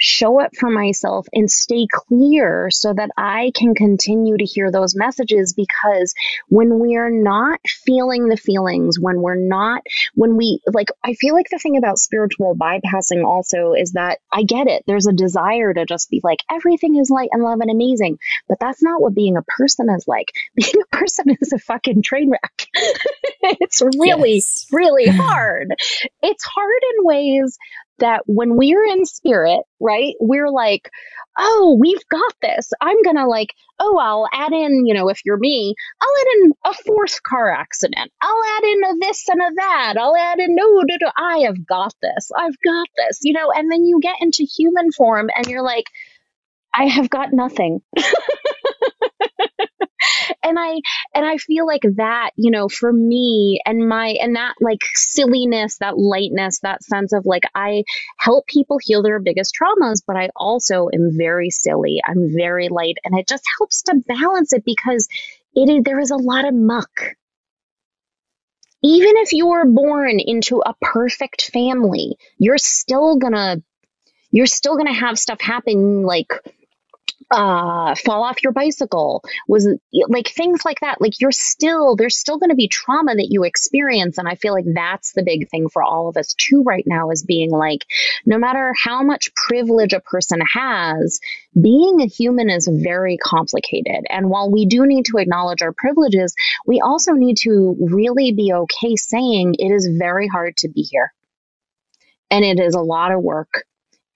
show 0.02 0.42
up 0.42 0.56
for 0.58 0.70
myself 0.70 1.28
and 1.32 1.50
stay 1.50 1.86
clear 1.92 2.72
so 2.72 2.92
that 2.92 3.12
I 3.16 3.52
can 3.54 3.76
continue 3.76 4.36
to 4.36 4.44
hear 4.44 4.72
those 4.72 4.96
messages 4.96 5.54
because 5.54 6.16
when 6.50 6.80
we're 6.80 7.12
not 7.12 7.60
feeling 7.68 8.28
the 8.28 8.36
feelings, 8.36 9.00
when 9.00 9.22
we're 9.22 9.36
not, 9.36 9.84
when 10.16 10.38
we 10.38 10.60
like, 10.74 10.88
I 11.06 11.14
feel 11.14 11.36
like 11.36 11.50
the 11.52 11.60
thing 11.60 11.78
about 11.78 12.00
spiritual 12.00 12.56
bypassing 12.56 13.24
also 13.24 13.74
is 13.74 13.92
that 13.92 14.18
I 14.32 14.42
get 14.42 14.66
it. 14.66 14.84
There's 14.88 15.06
a 15.06 15.14
desire 15.14 15.72
to 15.72 15.86
just 15.86 16.10
be 16.10 16.20
like, 16.24 16.40
everything 16.50 16.96
is 16.96 17.12
light 17.12 17.30
and 17.32 17.44
love 17.44 17.60
and 17.62 17.70
amazing. 17.70 18.18
But 18.50 18.60
that's 18.60 18.82
not 18.82 19.02
what 19.04 19.14
being 19.14 19.38
a 19.38 19.44
person 19.44 19.88
is 19.96 20.08
like. 20.08 20.30
Being 20.56 20.84
a 20.84 20.96
person 20.98 21.26
is 21.40 21.54
a 21.54 21.60
fucking 21.60 22.02
train 22.02 22.32
wreck. 22.32 22.68
it's 23.42 23.82
really, 23.98 24.36
yes. 24.36 24.66
really 24.72 25.08
hard. 25.08 25.74
It's 26.22 26.44
hard 26.44 26.82
in 26.96 27.06
ways 27.06 27.58
that 28.02 28.24
when 28.28 28.56
we're 28.56 28.86
in 28.86 29.06
spirit, 29.06 29.62
right, 29.80 30.14
we're 30.20 30.50
like, 30.50 30.90
oh, 31.40 31.78
we've 31.80 32.08
got 32.10 32.34
this. 32.42 32.72
I'm 32.82 33.02
going 33.04 33.16
to 33.16 33.26
like, 33.26 33.54
oh, 33.80 33.98
I'll 33.98 34.28
add 34.34 34.52
in, 34.54 34.86
you 34.86 34.94
know, 34.94 35.10
if 35.10 35.22
you're 35.26 35.38
me, 35.38 35.74
I'll 36.02 36.22
add 36.22 36.28
in 36.36 36.54
a 36.66 36.74
fourth 36.74 37.24
car 37.24 37.50
accident. 37.50 38.12
I'll 38.22 38.44
add 38.58 38.64
in 38.64 38.84
a 38.84 38.94
this 39.00 39.28
and 39.30 39.42
a 39.42 39.50
that. 39.56 39.96
I'll 39.98 40.16
add 40.16 40.40
in, 40.40 40.56
no, 40.56 40.66
no, 40.66 40.98
no, 41.02 41.12
I 41.18 41.40
have 41.46 41.66
got 41.66 41.94
this. 42.02 42.30
I've 42.38 42.58
got 42.64 42.88
this, 42.98 43.20
you 43.24 43.34
know, 43.34 43.52
and 43.52 43.72
then 43.72 43.86
you 43.86 44.00
get 44.02 44.18
into 44.22 44.44
human 44.44 44.92
form 44.92 45.30
and 45.36 45.48
you're 45.48 45.64
like, 45.64 45.86
I 46.74 46.86
have 46.86 47.10
got 47.10 47.34
nothing. 47.34 47.82
and 50.44 50.58
I 50.60 50.80
and 51.14 51.26
I 51.26 51.38
feel 51.38 51.66
like 51.66 51.84
that, 51.96 52.32
you 52.36 52.52
know, 52.52 52.68
for 52.70 52.92
me 52.92 53.60
and 53.66 53.88
my 53.88 54.10
and 54.22 54.36
that 54.36 54.56
like 54.62 54.82
silliness, 54.94 55.78
that 55.80 55.98
lightness, 55.98 56.60
that 56.60 56.84
sense 56.84 57.14
of 57.14 57.26
like 57.26 57.44
I 57.56 57.84
help 58.18 58.48
people 58.48 58.80
heal 58.82 59.04
their 59.04 59.20
biggest 59.20 59.56
traumas, 59.56 60.02
but 60.06 60.16
I 60.16 60.30
also 60.36 60.90
am 60.94 61.12
very 61.18 61.50
silly. 61.50 62.02
I'm 62.06 62.34
very 62.36 62.70
light 62.70 62.98
and 63.04 63.18
it 63.18 63.28
just 63.28 63.44
helps 63.58 63.84
to 63.84 64.02
balance 64.08 64.54
it 64.54 64.64
because 64.66 65.08
it 65.54 65.70
is, 65.70 65.84
there 65.84 66.00
is 66.00 66.12
a 66.12 66.18
lot 66.18 66.48
of 66.48 66.54
muck. 66.54 67.16
Even 68.84 69.14
if 69.18 69.32
you 69.34 69.48
were 69.48 69.66
born 69.66 70.20
into 70.20 70.62
a 70.66 70.74
perfect 70.82 71.52
family, 71.52 72.16
you're 72.38 72.58
still 72.58 73.18
gonna 73.18 73.62
you're 74.32 74.48
still 74.48 74.78
gonna 74.78 74.94
have 74.94 75.20
stuff 75.20 75.42
happen 75.42 76.04
like 76.04 76.32
uh, 77.32 77.96
fall 77.96 78.24
off 78.24 78.44
your 78.44 78.54
bicycle 78.54 79.24
was 79.48 79.68
like 80.10 80.28
things 80.28 80.66
like 80.66 80.80
that. 80.82 81.00
Like 81.02 81.20
you're 81.20 81.32
still 81.32 81.96
there's 81.96 82.18
still 82.18 82.38
going 82.38 82.50
to 82.50 82.56
be 82.56 82.68
trauma 82.68 83.16
that 83.16 83.28
you 83.30 83.44
experience 83.44 84.18
and 84.18 84.28
i 84.28 84.36
feel 84.36 84.54
like 84.54 84.66
that's 84.74 85.14
the 85.14 85.24
big 85.24 85.50
thing 85.50 85.70
for 85.70 85.84
all 85.84 86.08
of 86.08 86.18
us 86.18 86.34
too 86.34 86.64
right 86.64 86.84
now 86.88 87.12
is 87.12 87.24
being 87.24 87.50
like 87.50 87.86
no 88.26 88.38
matter 88.38 88.74
how 88.82 89.04
much 89.04 89.34
privilege 89.36 89.94
a 89.94 90.00
person 90.00 90.40
has 90.42 91.20
being 91.60 92.02
a 92.02 92.06
human 92.06 92.50
is 92.50 92.70
very 92.72 93.18
complicated. 93.18 94.06
And 94.10 94.30
while 94.30 94.50
we 94.50 94.66
do 94.66 94.86
need 94.86 95.06
to 95.06 95.18
acknowledge 95.18 95.62
our 95.62 95.74
privileges 95.74 96.34
we 96.66 96.82
also 96.82 97.14
need 97.14 97.38
to 97.38 97.76
really 97.80 98.32
be 98.32 98.54
okay 98.54 98.96
saying 98.96 99.56
it 99.60 99.72
is 99.72 99.90
very 99.98 100.28
hard 100.28 100.58
to 100.58 100.70
be 100.70 100.82
here. 100.82 101.14
And 102.30 102.46
it 102.46 102.60
is 102.60 102.76
a 102.76 102.82
lot 102.82 103.12
of 103.12 103.22
work 103.22 103.66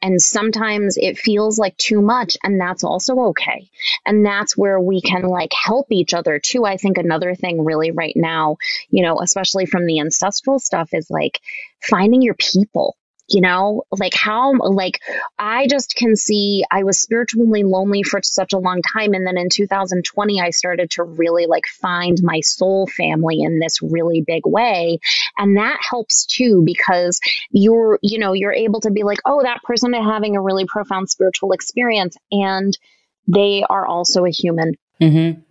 and 0.05 0.21
sometimes 0.21 0.97
it 0.97 1.17
feels 1.17 1.57
like 1.57 1.75
too 1.77 1.99
much, 1.99 2.37
and 2.43 2.61
that's 2.61 2.83
also 2.83 3.19
okay. 3.29 3.71
And 4.05 4.23
that's 4.23 4.55
where 4.55 4.79
we 4.79 5.01
can 5.01 5.23
like 5.23 5.51
help 5.51 5.87
each 5.89 6.13
other 6.13 6.37
too. 6.37 6.63
I 6.63 6.77
think 6.77 6.99
another 6.99 7.33
thing 7.33 7.65
really 7.65 7.89
right 7.89 8.13
now, 8.15 8.57
you 8.91 9.01
know, 9.01 9.19
especially 9.19 9.65
from 9.65 9.87
the 9.87 9.99
ancestral 9.99 10.59
stuff, 10.59 10.93
is 10.93 11.09
like 11.09 11.39
finding 11.81 12.21
your 12.21 12.35
people 12.35 12.95
you 13.27 13.41
know 13.41 13.83
like 13.91 14.13
how 14.13 14.53
like 14.59 14.99
i 15.39 15.67
just 15.67 15.95
can 15.95 16.15
see 16.15 16.63
i 16.71 16.83
was 16.83 17.01
spiritually 17.01 17.63
lonely 17.63 18.03
for 18.03 18.21
such 18.23 18.53
a 18.53 18.57
long 18.57 18.81
time. 18.81 19.13
And 19.13 19.25
then 19.25 19.37
in 19.37 19.49
2020 19.49 20.41
i 20.41 20.49
started 20.51 20.91
to 20.91 21.03
really 21.03 21.45
like 21.47 21.65
find 21.65 22.17
my 22.21 22.41
soul 22.41 22.87
family 22.87 23.41
in 23.41 23.59
this 23.59 23.81
really 23.81 24.23
big 24.25 24.45
way. 24.45 24.99
And 25.37 25.57
that 25.57 25.79
helps 25.87 26.25
too 26.25 26.63
because 26.65 27.19
you're 27.49 27.99
you 28.01 28.19
know 28.19 28.33
you're 28.33 28.53
able 28.53 28.81
to 28.81 28.91
be 28.91 29.03
like 29.03 29.19
oh 29.25 29.41
that 29.43 29.63
person 29.63 29.93
is 29.93 30.03
having 30.03 30.35
a 30.35 30.41
really 30.41 30.65
profound 30.65 31.09
spiritual 31.09 31.51
experience. 31.51 32.15
And 32.31 32.77
they 33.27 33.63
are 33.67 33.85
also 33.85 34.25
a 34.25 34.29
human. 34.29 34.75
Mm-hmm. 35.01 35.41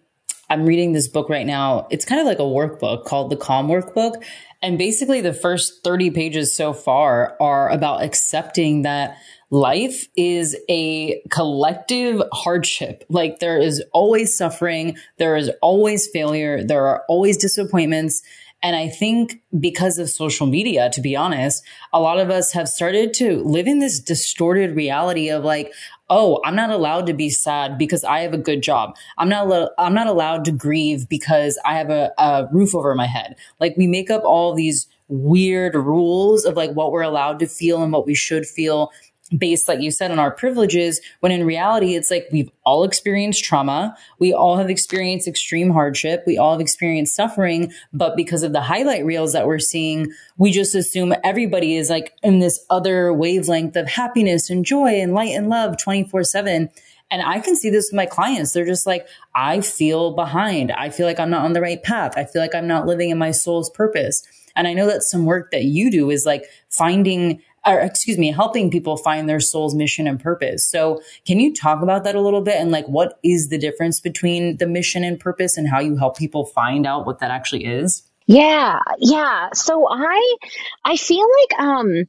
I'm 0.51 0.67
reading 0.67 0.93
this 0.93 1.09
book 1.09 1.29
right 1.29 1.47
now. 1.47 1.87
It's 1.91 2.05
kind 2.05 2.21
of 2.21 2.27
like 2.27 2.39
a 2.39 2.43
workbook 2.43 3.05
called 3.05 3.31
the 3.31 3.37
Calm 3.37 3.69
Workbook. 3.69 4.23
And 4.63 4.79
basically, 4.79 5.21
the 5.21 5.33
first 5.33 5.83
30 5.85 6.11
pages 6.11 6.55
so 6.55 6.73
far 6.73 7.37
are 7.41 7.71
about 7.71 8.03
accepting 8.03 8.83
that 8.83 9.19
life 9.51 10.07
is 10.17 10.57
a 10.69 11.23
collective 11.31 12.23
hardship. 12.33 13.05
Like 13.09 13.39
there 13.39 13.59
is 13.59 13.83
always 13.93 14.37
suffering, 14.37 14.97
there 15.19 15.37
is 15.37 15.51
always 15.63 16.09
failure, 16.09 16.65
there 16.65 16.87
are 16.87 17.05
always 17.09 17.37
disappointments. 17.37 18.23
And 18.65 18.75
I 18.75 18.89
think 18.89 19.43
because 19.61 19.99
of 19.99 20.09
social 20.09 20.47
media, 20.47 20.89
to 20.95 21.03
be 21.03 21.15
honest, 21.15 21.63
a 21.93 22.01
lot 22.01 22.19
of 22.19 22.31
us 22.31 22.53
have 22.53 22.67
started 22.67 23.13
to 23.15 23.43
live 23.45 23.67
in 23.67 23.79
this 23.79 24.01
distorted 24.01 24.75
reality 24.75 25.29
of 25.29 25.45
like, 25.45 25.71
oh, 26.09 26.41
I'm 26.47 26.57
not 26.57 26.71
allowed 26.71 27.05
to 27.09 27.13
be 27.13 27.29
sad 27.29 27.77
because 27.77 28.05
I 28.05 28.21
have 28.21 28.33
a 28.33 28.39
good 28.39 28.63
job. 28.63 28.97
I'm 29.19 29.29
not, 29.29 29.73
I'm 29.77 29.93
not 29.93 30.07
allowed 30.07 30.47
to 30.47 30.51
grieve 30.51 31.11
because 31.11 31.61
I 31.67 31.77
have 31.77 31.91
a, 31.91 32.11
a 32.17 32.49
roof 32.53 32.75
over 32.75 32.95
my 32.95 33.07
head. 33.07 33.37
Like 33.61 33.77
we 33.77 33.87
make 33.87 34.11
up 34.11 34.25
all 34.25 34.55
these 34.55 34.87
weird 35.09 35.75
rules 35.75 36.47
of 36.47 36.57
like 36.57 36.73
what 36.73 36.91
we're 36.91 37.03
allowed 37.03 37.41
to 37.41 37.47
feel 37.47 37.83
and 37.83 37.93
what 37.93 38.07
we 38.07 38.15
should 38.15 38.47
feel 38.47 38.91
based, 39.37 39.69
like 39.69 39.81
you 39.81 39.91
said, 39.91 40.11
on 40.11 40.19
our 40.19 40.31
privileges, 40.31 41.01
when 41.21 41.33
in 41.33 41.45
reality, 41.45 41.95
it's 41.95 42.11
like 42.11 42.29
we've 42.31 42.51
all 42.65 42.85
experienced 42.85 43.45
trauma. 43.45 43.97
We 44.19 44.33
all 44.33 44.57
have 44.57 44.71
experienced 44.71 45.29
extreme 45.29 45.71
hardship. 45.71 46.25
We 46.27 46.39
all 46.39 46.53
have 46.53 46.61
experienced 46.61 47.15
suffering. 47.15 47.73
But 47.93 48.17
because 48.17 48.43
of 48.43 48.53
the 48.53 48.61
highlight 48.61 49.05
reels 49.05 49.33
that 49.33 49.47
we're 49.47 49.59
seeing, 49.59 50.13
we 50.37 50.51
just 50.51 50.75
assume 50.75 51.15
everybody 51.23 51.77
is 51.77 51.91
like 51.91 52.13
in 52.23 52.39
this 52.39 52.65
other 52.71 53.13
wavelength 53.13 53.77
of 53.77 53.89
happiness 53.89 54.51
and 54.51 54.65
joy 54.65 55.01
and 55.01 55.15
light 55.15 55.35
and 55.35 55.49
love 55.49 55.77
24 55.79 56.25
7. 56.25 56.71
And 57.11 57.23
I 57.23 57.39
can 57.41 57.55
see 57.55 57.71
this 57.71 57.91
with 57.91 57.97
my 57.97 58.07
clients. 58.07 58.53
They're 58.53 58.65
just 58.65 58.87
like, 58.87 59.07
I 59.35 59.61
feel 59.61 60.13
behind. 60.13 60.73
I 60.73 60.91
feel 60.91 61.07
like 61.07 61.21
I'm 61.21 61.31
not 61.31 61.45
on 61.45 61.53
the 61.53 61.61
right 61.61 61.83
path. 61.83 62.15
I 62.17 62.25
feel 62.25 62.43
like 62.43 62.55
I'm 62.55 62.67
not 62.67 62.87
living 62.87 63.11
in 63.11 63.19
my 63.19 63.31
soul's 63.31 63.71
purpose. 63.71 64.27
And 64.57 64.67
I 64.67 64.73
know 64.73 64.87
that 64.87 65.03
some 65.03 65.25
work 65.25 65.51
that 65.51 65.65
you 65.65 65.91
do 65.91 66.11
is 66.11 66.25
like 66.25 66.45
finding 66.71 67.43
or 67.67 67.79
excuse 67.79 68.19
me, 68.19 68.31
helping 68.31 68.71
people 68.71 68.97
find 68.97 69.29
their 69.29 69.41
soul's 69.41 69.75
mission 69.75 70.07
and 70.07 70.21
purpose. 70.21 70.65
So 70.65 71.01
can 71.27 71.41
you 71.41 71.55
talk 71.55 71.83
about 71.83 72.05
that 72.05 72.15
a 72.15 72.21
little 72.21 72.43
bit 72.43 72.57
and 72.57 72.71
like 72.71 72.87
what 72.87 73.19
is 73.23 73.49
the 73.49 73.59
difference 73.59 74.01
between 74.01 74.59
the 74.59 74.67
mission 74.67 75.05
and 75.05 75.19
purpose 75.19 75.57
and 75.57 75.69
how 75.69 75.81
you 75.81 75.97
help 75.97 76.17
people 76.17 76.47
find 76.47 76.87
out 76.87 77.07
what 77.07 77.19
that 77.21 77.31
actually 77.31 77.65
is? 77.65 78.03
Yeah, 78.27 78.79
yeah. 78.99 79.49
So 79.53 79.87
I 79.91 80.37
I 80.85 80.97
feel 80.97 81.27
like 81.41 81.61
um 81.61 82.05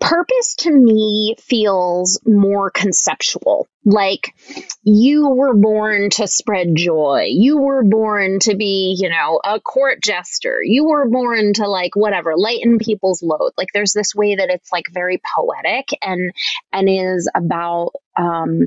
purpose 0.00 0.54
to 0.56 0.70
me 0.70 1.34
feels 1.38 2.20
more 2.24 2.70
conceptual. 2.70 3.66
Like 3.84 4.34
you 4.82 5.30
were 5.30 5.54
born 5.54 6.10
to 6.10 6.26
spread 6.26 6.74
joy. 6.74 7.28
You 7.30 7.58
were 7.58 7.82
born 7.82 8.38
to 8.40 8.54
be, 8.54 8.96
you 8.98 9.08
know, 9.08 9.40
a 9.42 9.60
court 9.60 10.02
jester. 10.02 10.60
You 10.62 10.84
were 10.84 11.08
born 11.08 11.54
to 11.54 11.66
like 11.68 11.96
whatever, 11.96 12.36
lighten 12.36 12.78
people's 12.78 13.22
load. 13.22 13.52
Like 13.56 13.70
there's 13.72 13.92
this 13.92 14.14
way 14.14 14.36
that 14.36 14.50
it's 14.50 14.70
like 14.72 14.86
very 14.92 15.20
poetic 15.36 15.88
and 16.02 16.32
and 16.72 16.88
is 16.88 17.30
about 17.34 17.92
um 18.16 18.66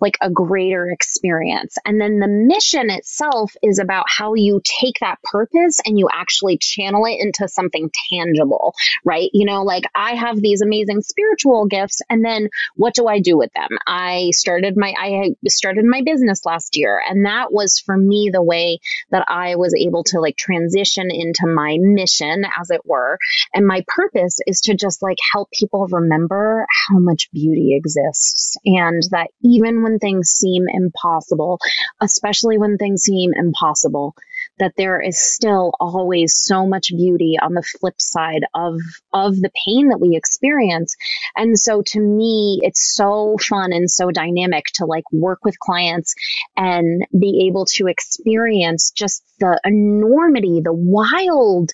like 0.00 0.16
a 0.20 0.30
greater 0.30 0.90
experience. 0.90 1.76
And 1.84 2.00
then 2.00 2.18
the 2.18 2.28
mission 2.28 2.90
itself 2.90 3.54
is 3.62 3.78
about 3.78 4.06
how 4.08 4.34
you 4.34 4.60
take 4.64 4.98
that 5.00 5.18
purpose 5.22 5.80
and 5.84 5.98
you 5.98 6.08
actually 6.12 6.58
channel 6.58 7.04
it 7.06 7.18
into 7.20 7.48
something 7.48 7.90
tangible, 8.10 8.74
right? 9.04 9.30
You 9.32 9.46
know, 9.46 9.62
like 9.62 9.84
I 9.94 10.14
have 10.14 10.40
these 10.40 10.60
amazing 10.62 11.02
spiritual 11.02 11.66
gifts 11.66 12.02
and 12.10 12.24
then 12.24 12.48
what 12.74 12.94
do 12.94 13.06
I 13.06 13.20
do 13.20 13.36
with 13.36 13.52
them? 13.52 13.68
I 13.86 14.30
started 14.32 14.76
my 14.76 14.94
I 14.98 15.34
started 15.48 15.84
my 15.84 16.02
business 16.04 16.44
last 16.44 16.76
year 16.76 17.00
and 17.06 17.26
that 17.26 17.52
was 17.52 17.78
for 17.84 17.96
me 17.96 18.30
the 18.32 18.42
way 18.42 18.78
that 19.10 19.24
I 19.28 19.56
was 19.56 19.74
able 19.74 20.04
to 20.04 20.20
like 20.20 20.36
transition 20.36 21.08
into 21.10 21.46
my 21.46 21.78
mission 21.80 22.44
as 22.58 22.70
it 22.70 22.82
were. 22.84 23.18
And 23.54 23.66
my 23.66 23.84
purpose 23.86 24.38
is 24.46 24.60
to 24.62 24.74
just 24.74 25.02
like 25.02 25.18
help 25.32 25.50
people 25.50 25.86
remember 25.90 26.66
how 26.88 26.98
much 26.98 27.30
beauty 27.32 27.74
exists 27.76 28.56
and 28.64 29.02
that 29.10 29.28
even 29.42 29.82
when 29.86 29.98
things 29.98 30.30
seem 30.30 30.66
impossible, 30.68 31.58
especially 32.00 32.58
when 32.58 32.76
things 32.76 33.02
seem 33.02 33.30
impossible, 33.34 34.14
that 34.58 34.72
there 34.76 35.00
is 35.00 35.18
still 35.18 35.72
always 35.78 36.34
so 36.34 36.66
much 36.66 36.88
beauty 36.88 37.36
on 37.40 37.54
the 37.54 37.62
flip 37.62 38.00
side 38.00 38.44
of 38.54 38.74
of 39.12 39.36
the 39.36 39.50
pain 39.66 39.88
that 39.88 40.00
we 40.00 40.16
experience. 40.16 40.96
And 41.36 41.56
so 41.58 41.82
to 41.86 42.00
me, 42.00 42.60
it's 42.62 42.94
so 42.94 43.36
fun 43.40 43.72
and 43.72 43.88
so 43.88 44.10
dynamic 44.10 44.66
to 44.74 44.86
like 44.86 45.04
work 45.12 45.44
with 45.44 45.58
clients 45.58 46.14
and 46.56 47.06
be 47.18 47.46
able 47.48 47.66
to 47.76 47.86
experience 47.86 48.90
just 48.90 49.22
the 49.38 49.60
enormity, 49.64 50.60
the 50.64 50.72
wild 50.72 51.70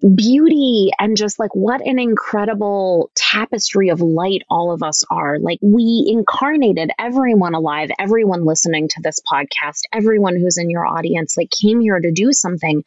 beauty 0.00 0.90
and 0.98 1.16
just 1.16 1.38
like 1.38 1.54
what 1.54 1.80
an 1.80 1.98
incredible 1.98 3.10
tapestry 3.14 3.88
of 3.88 4.00
light 4.00 4.42
all 4.50 4.72
of 4.72 4.82
us 4.82 5.04
are. 5.10 5.38
Like 5.38 5.58
we 5.62 6.06
incarnated 6.08 6.90
everyone 6.98 7.54
alive, 7.54 7.90
everyone 7.98 8.44
listening 8.44 8.88
to 8.88 9.00
this 9.02 9.20
podcast, 9.20 9.82
everyone 9.92 10.36
who's 10.36 10.58
in 10.58 10.70
your 10.70 10.86
audience, 10.86 11.36
like 11.36 11.50
came 11.50 11.80
here 11.80 11.98
to 11.98 12.12
do 12.12 12.32
something 12.32 12.82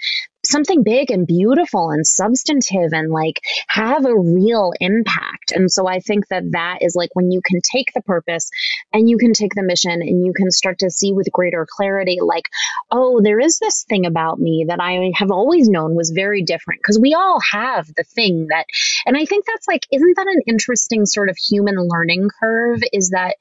something 0.50 0.84
big 0.84 1.12
and 1.12 1.28
beautiful 1.28 1.90
and 1.90 2.06
substantive 2.06 2.94
and 2.94 3.12
like 3.12 3.40
have 3.68 4.06
a 4.06 4.18
real 4.18 4.74
impact. 4.80 5.52
And 5.52 5.72
so 5.72 5.88
I 5.88 6.00
think 6.00 6.28
that 6.30 6.52
that 6.52 6.80
is 6.82 6.96
like 6.96 7.10
when 7.14 7.32
you 7.32 7.42
can 7.44 7.62
take 7.62 7.94
the 7.94 8.02
purpose 8.02 8.50
and 8.94 9.10
you 9.10 9.18
can 9.18 9.34
take 9.34 9.54
the 9.56 9.64
mission 9.64 9.92
and 9.92 10.26
you 10.26 10.34
can 10.34 10.52
start 10.52 10.80
to 10.80 10.90
see 10.90 11.14
with 11.14 11.32
greater 11.32 11.68
clarity, 11.70 12.20
like, 12.22 12.46
oh, 12.92 13.22
there 13.22 13.40
is 13.40 13.60
this 13.60 13.86
thing 13.88 14.06
about 14.06 14.40
me 14.40 14.66
that 14.68 14.80
I 14.80 15.12
have 15.16 15.32
always 15.32 15.70
known 15.70 15.96
was 15.96 16.12
very 16.12 16.44
different 16.44 16.82
because 16.82 17.00
we 17.00 17.14
all 17.14 17.40
have 17.52 17.88
the 17.96 18.04
thing 18.04 18.48
that, 18.50 18.66
and 19.06 19.18
I 19.18 19.26
think 19.26 19.46
that's 19.46 19.68
like, 19.68 19.86
isn't 19.92 20.16
that 20.16 20.28
an 20.28 20.42
interesting 20.48 21.06
sort 21.06 21.30
of 21.30 21.38
human 21.38 21.76
learning 21.78 22.30
curve? 22.40 22.82
Is 22.94 23.10
that 23.10 23.36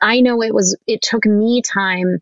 I 0.00 0.20
know 0.20 0.42
it 0.42 0.54
was, 0.54 0.76
it 0.86 1.02
took 1.02 1.26
me 1.26 1.62
time 1.62 2.20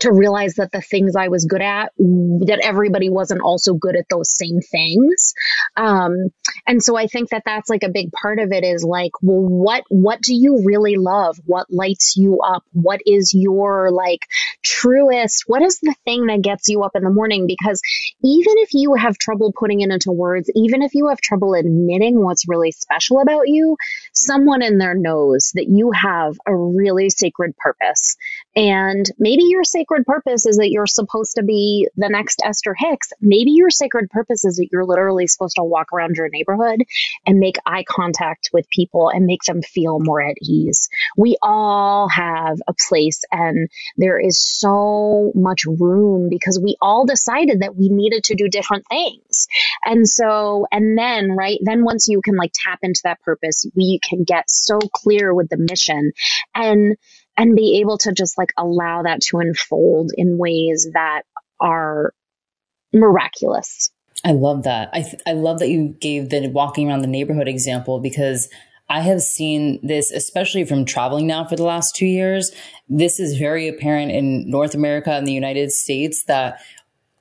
to 0.00 0.12
realize 0.12 0.54
that 0.54 0.72
the 0.72 0.80
things 0.80 1.16
I 1.16 1.28
was 1.28 1.44
good 1.44 1.62
at, 1.62 1.92
that 1.98 2.60
everybody 2.62 3.10
wasn't 3.10 3.40
also 3.40 3.74
good 3.74 3.96
at 3.96 4.08
those 4.08 4.30
same 4.30 4.60
things. 4.60 5.34
Um, 5.76 6.30
and 6.66 6.82
so 6.82 6.96
I 6.96 7.06
think 7.06 7.30
that 7.30 7.42
that's 7.44 7.70
like 7.70 7.82
a 7.82 7.88
big 7.88 8.12
part 8.12 8.38
of 8.38 8.52
it 8.52 8.64
is 8.64 8.84
like, 8.84 9.12
well, 9.22 9.40
what, 9.40 9.84
what 9.88 10.20
do 10.20 10.34
you 10.34 10.62
really 10.64 10.96
love? 10.96 11.38
What 11.44 11.66
lights 11.70 12.16
you 12.16 12.40
up? 12.40 12.64
What 12.72 13.00
is 13.06 13.32
your 13.34 13.90
like 13.90 14.26
truest? 14.62 15.44
What 15.46 15.62
is 15.62 15.80
the 15.80 15.94
thing 16.04 16.26
that 16.26 16.42
gets 16.42 16.68
you 16.68 16.82
up 16.82 16.92
in 16.94 17.02
the 17.02 17.10
morning? 17.10 17.46
Because 17.46 17.80
even 18.22 18.54
if 18.58 18.70
you 18.72 18.94
have 18.94 19.18
trouble 19.18 19.52
putting 19.56 19.80
it 19.80 19.90
into 19.90 20.12
words, 20.12 20.50
even 20.54 20.82
if 20.82 20.94
you 20.94 21.08
have 21.08 21.20
trouble 21.20 21.54
admitting 21.54 22.22
what's 22.22 22.48
really 22.48 22.72
special 22.72 23.20
about 23.20 23.48
you, 23.48 23.76
someone 24.12 24.62
in 24.62 24.78
there 24.78 24.94
knows 24.94 25.52
that 25.54 25.66
you 25.68 25.92
have 25.92 26.36
a 26.46 26.54
really 26.54 27.10
sacred 27.10 27.56
purpose. 27.56 28.16
And 28.58 29.08
maybe 29.20 29.44
your 29.44 29.62
sacred 29.62 30.04
purpose 30.04 30.44
is 30.44 30.56
that 30.56 30.70
you're 30.70 30.88
supposed 30.88 31.36
to 31.36 31.44
be 31.44 31.88
the 31.96 32.08
next 32.08 32.42
Esther 32.44 32.74
Hicks. 32.76 33.12
Maybe 33.20 33.52
your 33.52 33.70
sacred 33.70 34.10
purpose 34.10 34.44
is 34.44 34.56
that 34.56 34.70
you're 34.72 34.84
literally 34.84 35.28
supposed 35.28 35.54
to 35.58 35.62
walk 35.62 35.92
around 35.92 36.16
your 36.16 36.28
neighborhood 36.28 36.82
and 37.24 37.38
make 37.38 37.54
eye 37.64 37.84
contact 37.88 38.50
with 38.52 38.68
people 38.68 39.10
and 39.10 39.26
make 39.26 39.44
them 39.44 39.62
feel 39.62 40.00
more 40.00 40.20
at 40.20 40.34
ease. 40.42 40.88
We 41.16 41.36
all 41.40 42.08
have 42.08 42.58
a 42.66 42.74
place 42.88 43.22
and 43.30 43.68
there 43.96 44.18
is 44.18 44.40
so 44.40 45.30
much 45.36 45.64
room 45.64 46.28
because 46.28 46.58
we 46.60 46.74
all 46.82 47.06
decided 47.06 47.60
that 47.60 47.76
we 47.76 47.90
needed 47.90 48.24
to 48.24 48.34
do 48.34 48.48
different 48.48 48.86
things. 48.90 49.46
And 49.84 50.08
so, 50.08 50.66
and 50.72 50.98
then, 50.98 51.30
right, 51.30 51.60
then 51.62 51.84
once 51.84 52.08
you 52.08 52.20
can 52.22 52.34
like 52.34 52.50
tap 52.54 52.80
into 52.82 53.02
that 53.04 53.22
purpose, 53.22 53.66
we 53.76 54.00
can 54.02 54.24
get 54.24 54.50
so 54.50 54.80
clear 54.80 55.32
with 55.32 55.48
the 55.48 55.58
mission 55.58 56.10
and 56.56 56.96
and 57.38 57.54
be 57.54 57.78
able 57.80 57.96
to 57.98 58.12
just 58.12 58.36
like 58.36 58.50
allow 58.58 59.02
that 59.02 59.20
to 59.22 59.38
unfold 59.38 60.10
in 60.14 60.36
ways 60.36 60.88
that 60.92 61.22
are 61.60 62.12
miraculous. 62.92 63.90
I 64.24 64.32
love 64.32 64.64
that. 64.64 64.90
I 64.92 65.02
th- 65.02 65.22
I 65.26 65.32
love 65.32 65.60
that 65.60 65.68
you 65.68 65.94
gave 66.00 66.28
the 66.28 66.48
walking 66.48 66.88
around 66.88 67.02
the 67.02 67.06
neighborhood 67.06 67.46
example 67.46 68.00
because 68.00 68.48
I 68.90 69.00
have 69.00 69.20
seen 69.20 69.78
this, 69.86 70.10
especially 70.10 70.64
from 70.64 70.84
traveling 70.84 71.26
now 71.26 71.46
for 71.46 71.56
the 71.56 71.62
last 71.62 71.94
two 71.94 72.06
years. 72.06 72.50
This 72.88 73.20
is 73.20 73.38
very 73.38 73.68
apparent 73.68 74.10
in 74.10 74.50
North 74.50 74.74
America 74.74 75.12
and 75.12 75.26
the 75.26 75.32
United 75.32 75.70
States 75.70 76.24
that 76.24 76.60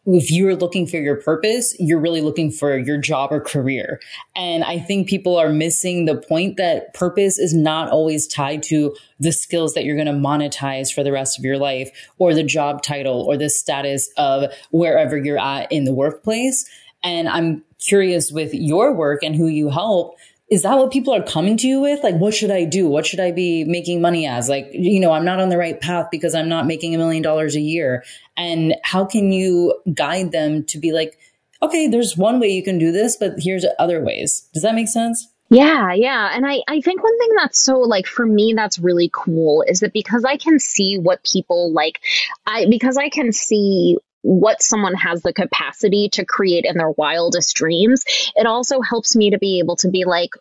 if 0.09 0.31
you're 0.31 0.55
looking 0.55 0.87
for 0.87 0.97
your 0.97 1.17
purpose, 1.17 1.75
you're 1.79 1.99
really 1.99 2.21
looking 2.21 2.49
for 2.49 2.77
your 2.77 2.97
job 2.97 3.31
or 3.31 3.41
career. 3.41 3.99
And 4.37 4.63
I 4.63 4.79
think 4.79 5.09
people 5.09 5.35
are 5.35 5.49
missing 5.49 6.05
the 6.05 6.15
point 6.15 6.55
that 6.57 6.93
purpose 6.93 7.37
is 7.37 7.53
not 7.53 7.89
always 7.89 8.25
tied 8.25 8.63
to 8.63 8.95
the 9.19 9.33
skills 9.33 9.73
that 9.73 9.83
you're 9.83 9.97
going 9.97 10.07
to 10.07 10.13
monetize 10.13 10.93
for 10.93 11.03
the 11.03 11.11
rest 11.11 11.37
of 11.37 11.43
your 11.43 11.57
life 11.57 11.91
or 12.19 12.33
the 12.33 12.43
job 12.43 12.83
title 12.83 13.25
or 13.27 13.35
the 13.35 13.49
status 13.49 14.09
of 14.15 14.51
wherever 14.71 15.17
you're 15.17 15.39
at 15.39 15.69
in 15.73 15.83
the 15.83 15.93
workplace. 15.93 16.65
And 17.03 17.27
I'm 17.27 17.65
curious 17.85 18.31
with 18.31 18.53
your 18.53 18.93
work 18.93 19.23
and 19.23 19.35
who 19.35 19.47
you 19.47 19.69
help 19.69 20.15
is 20.49 20.63
that 20.63 20.77
what 20.77 20.91
people 20.91 21.13
are 21.13 21.23
coming 21.23 21.57
to 21.57 21.67
you 21.67 21.81
with? 21.81 22.03
Like, 22.03 22.15
what 22.15 22.33
should 22.33 22.51
I 22.51 22.63
do? 22.63 22.87
What 22.87 23.05
should 23.05 23.19
I 23.19 23.31
be 23.31 23.65
making 23.65 24.01
money 24.01 24.25
as? 24.25 24.47
Like, 24.47 24.69
you 24.71 24.99
know, 24.99 25.11
I'm 25.11 25.25
not 25.25 25.39
on 25.39 25.49
the 25.49 25.57
right 25.57 25.79
path 25.79 26.07
because 26.09 26.33
I'm 26.33 26.47
not 26.47 26.65
making 26.65 26.95
a 26.95 26.97
million 26.97 27.21
dollars 27.21 27.55
a 27.55 27.59
year. 27.59 28.03
And 28.37 28.75
how 28.83 29.03
can 29.03 29.31
you 29.31 29.77
guide 29.93 30.31
them 30.31 30.63
to 30.65 30.77
be 30.77 30.93
like, 30.93 31.19
okay, 31.61 31.87
there's 31.87 32.15
one 32.15 32.39
way 32.39 32.47
you 32.47 32.63
can 32.63 32.77
do 32.77 32.91
this, 32.91 33.17
but 33.17 33.33
here's 33.39 33.65
other 33.77 34.01
ways. 34.01 34.47
Does 34.53 34.63
that 34.63 34.75
make 34.75 34.87
sense? 34.87 35.27
Yeah, 35.49 35.93
yeah. 35.93 36.31
And 36.33 36.45
I, 36.45 36.61
I 36.67 36.81
think 36.81 37.01
one 37.01 37.17
thing 37.17 37.29
that's 37.37 37.59
so 37.59 37.79
like 37.79 38.05
for 38.05 38.25
me 38.25 38.53
that's 38.53 38.79
really 38.79 39.09
cool 39.13 39.63
is 39.65 39.79
that 39.79 39.93
because 39.93 40.25
I 40.25 40.37
can 40.37 40.59
see 40.59 40.97
what 40.97 41.23
people 41.23 41.71
like 41.71 42.01
I 42.45 42.65
because 42.69 42.97
I 42.97 43.09
can 43.09 43.31
see 43.31 43.97
what 44.27 44.61
someone 44.61 44.93
has 44.95 45.21
the 45.21 45.31
capacity 45.31 46.09
to 46.09 46.25
create 46.25 46.65
in 46.65 46.77
their 46.77 46.91
wildest 46.91 47.55
dreams, 47.55 48.03
it 48.35 48.45
also 48.45 48.81
helps 48.81 49.15
me 49.15 49.29
to 49.31 49.37
be 49.37 49.59
able 49.59 49.77
to 49.77 49.89
be 49.89 50.03
like, 50.03 50.31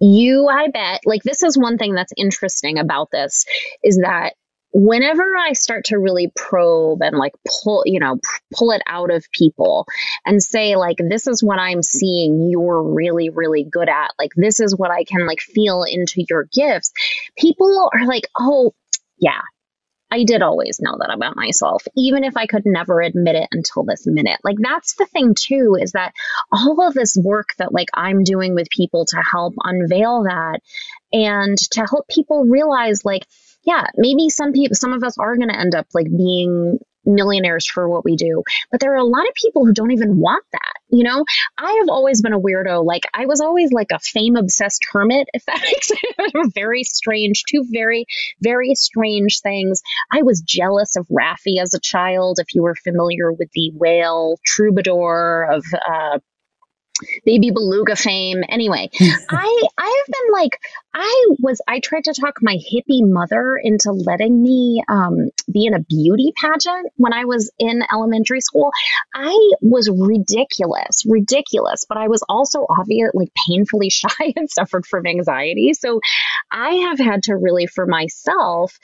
you, 0.00 0.48
I 0.48 0.68
bet, 0.68 1.00
like, 1.06 1.22
this 1.22 1.42
is 1.42 1.56
one 1.56 1.78
thing 1.78 1.94
that's 1.94 2.12
interesting 2.14 2.78
about 2.78 3.10
this 3.10 3.46
is 3.82 3.98
that 3.98 4.34
whenever 4.72 5.22
I 5.34 5.54
start 5.54 5.86
to 5.86 5.98
really 5.98 6.30
probe 6.36 7.02
and 7.02 7.16
like 7.16 7.32
pull, 7.46 7.84
you 7.86 8.00
know, 8.00 8.18
pull 8.54 8.70
it 8.72 8.82
out 8.86 9.10
of 9.10 9.24
people 9.32 9.86
and 10.26 10.42
say, 10.42 10.76
like, 10.76 10.98
this 10.98 11.26
is 11.26 11.42
what 11.42 11.58
I'm 11.58 11.82
seeing 11.82 12.50
you're 12.50 12.82
really, 12.82 13.30
really 13.30 13.64
good 13.64 13.88
at, 13.88 14.10
like, 14.18 14.32
this 14.36 14.60
is 14.60 14.76
what 14.76 14.90
I 14.90 15.04
can 15.04 15.26
like 15.26 15.40
feel 15.40 15.84
into 15.84 16.22
your 16.28 16.44
gifts, 16.44 16.92
people 17.38 17.90
are 17.94 18.06
like, 18.06 18.28
oh, 18.38 18.74
yeah, 19.18 19.40
I 20.10 20.24
did 20.24 20.42
always 20.42 20.80
know 20.80 20.96
that 20.98 21.14
about 21.14 21.36
myself, 21.36 21.84
even 21.96 22.24
if 22.24 22.36
I 22.36 22.46
could 22.46 22.66
never 22.66 23.00
admit 23.00 23.36
it 23.36 23.48
until 23.52 23.84
this 23.84 24.06
minute. 24.06 24.40
Like, 24.42 24.56
that's 24.58 24.94
the 24.94 25.06
thing, 25.06 25.34
too, 25.38 25.76
is 25.80 25.92
that 25.92 26.12
all 26.52 26.86
of 26.86 26.94
this 26.94 27.16
work 27.16 27.50
that, 27.58 27.72
like, 27.72 27.88
I'm 27.94 28.24
doing 28.24 28.54
with 28.54 28.68
people 28.70 29.06
to 29.06 29.16
help 29.18 29.54
unveil 29.62 30.24
that 30.24 30.60
and 31.12 31.56
to 31.72 31.80
help 31.80 32.08
people 32.08 32.44
realize, 32.44 33.04
like, 33.04 33.26
yeah, 33.62 33.86
maybe 33.96 34.30
some 34.30 34.52
people, 34.52 34.74
some 34.74 34.92
of 34.92 35.04
us 35.04 35.18
are 35.18 35.36
going 35.36 35.50
to 35.50 35.58
end 35.58 35.74
up 35.74 35.86
like 35.92 36.06
being 36.06 36.78
millionaires 37.14 37.66
for 37.66 37.88
what 37.88 38.04
we 38.04 38.16
do. 38.16 38.42
But 38.70 38.80
there 38.80 38.92
are 38.92 38.98
a 38.98 39.04
lot 39.04 39.28
of 39.28 39.34
people 39.34 39.64
who 39.64 39.72
don't 39.72 39.92
even 39.92 40.16
want 40.16 40.44
that. 40.52 40.72
You 40.88 41.04
know, 41.04 41.24
I 41.56 41.78
have 41.80 41.88
always 41.88 42.20
been 42.20 42.32
a 42.32 42.40
weirdo. 42.40 42.84
Like 42.84 43.04
I 43.14 43.26
was 43.26 43.40
always 43.40 43.72
like 43.72 43.92
a 43.92 43.98
fame 44.00 44.36
obsessed 44.36 44.84
hermit, 44.90 45.28
if 45.32 45.44
that 45.46 45.60
makes 45.62 45.88
sense. 45.88 46.52
very 46.54 46.82
strange, 46.82 47.44
two 47.48 47.64
very, 47.70 48.06
very 48.42 48.74
strange 48.74 49.40
things. 49.42 49.82
I 50.12 50.22
was 50.22 50.40
jealous 50.40 50.96
of 50.96 51.06
Raffi 51.08 51.60
as 51.60 51.74
a 51.74 51.80
child. 51.80 52.38
If 52.40 52.54
you 52.54 52.62
were 52.62 52.74
familiar 52.74 53.32
with 53.32 53.50
the 53.54 53.70
whale 53.74 54.36
troubadour 54.44 55.48
of 55.52 55.64
uh, 55.88 56.18
baby 57.24 57.50
beluga 57.50 57.96
fame. 57.96 58.42
Anyway, 58.48 58.90
I 59.00 59.08
I 59.30 59.30
have 59.30 59.58
been 59.58 59.69
like 60.40 60.58
I 60.92 61.26
was 61.38 61.60
I 61.68 61.80
tried 61.80 62.04
to 62.04 62.14
talk 62.14 62.38
my 62.40 62.56
hippie 62.56 63.08
mother 63.08 63.58
into 63.62 63.92
letting 63.92 64.42
me 64.42 64.82
um, 64.88 65.30
be 65.50 65.66
in 65.66 65.74
a 65.74 65.80
beauty 65.80 66.32
pageant 66.40 66.88
when 66.96 67.12
I 67.12 67.24
was 67.24 67.50
in 67.58 67.82
elementary 67.92 68.40
school. 68.40 68.70
I 69.14 69.50
was 69.60 69.88
ridiculous, 69.88 71.04
ridiculous, 71.06 71.84
but 71.88 71.98
I 71.98 72.08
was 72.08 72.24
also 72.28 72.66
obviously 72.68 73.10
like 73.14 73.32
painfully 73.48 73.90
shy 73.90 74.32
and 74.36 74.50
suffered 74.50 74.86
from 74.86 75.06
anxiety. 75.06 75.74
So 75.74 76.00
I 76.50 76.70
have 76.88 76.98
had 76.98 77.24
to 77.24 77.36
really 77.36 77.66
for 77.66 77.86
myself 77.86 78.78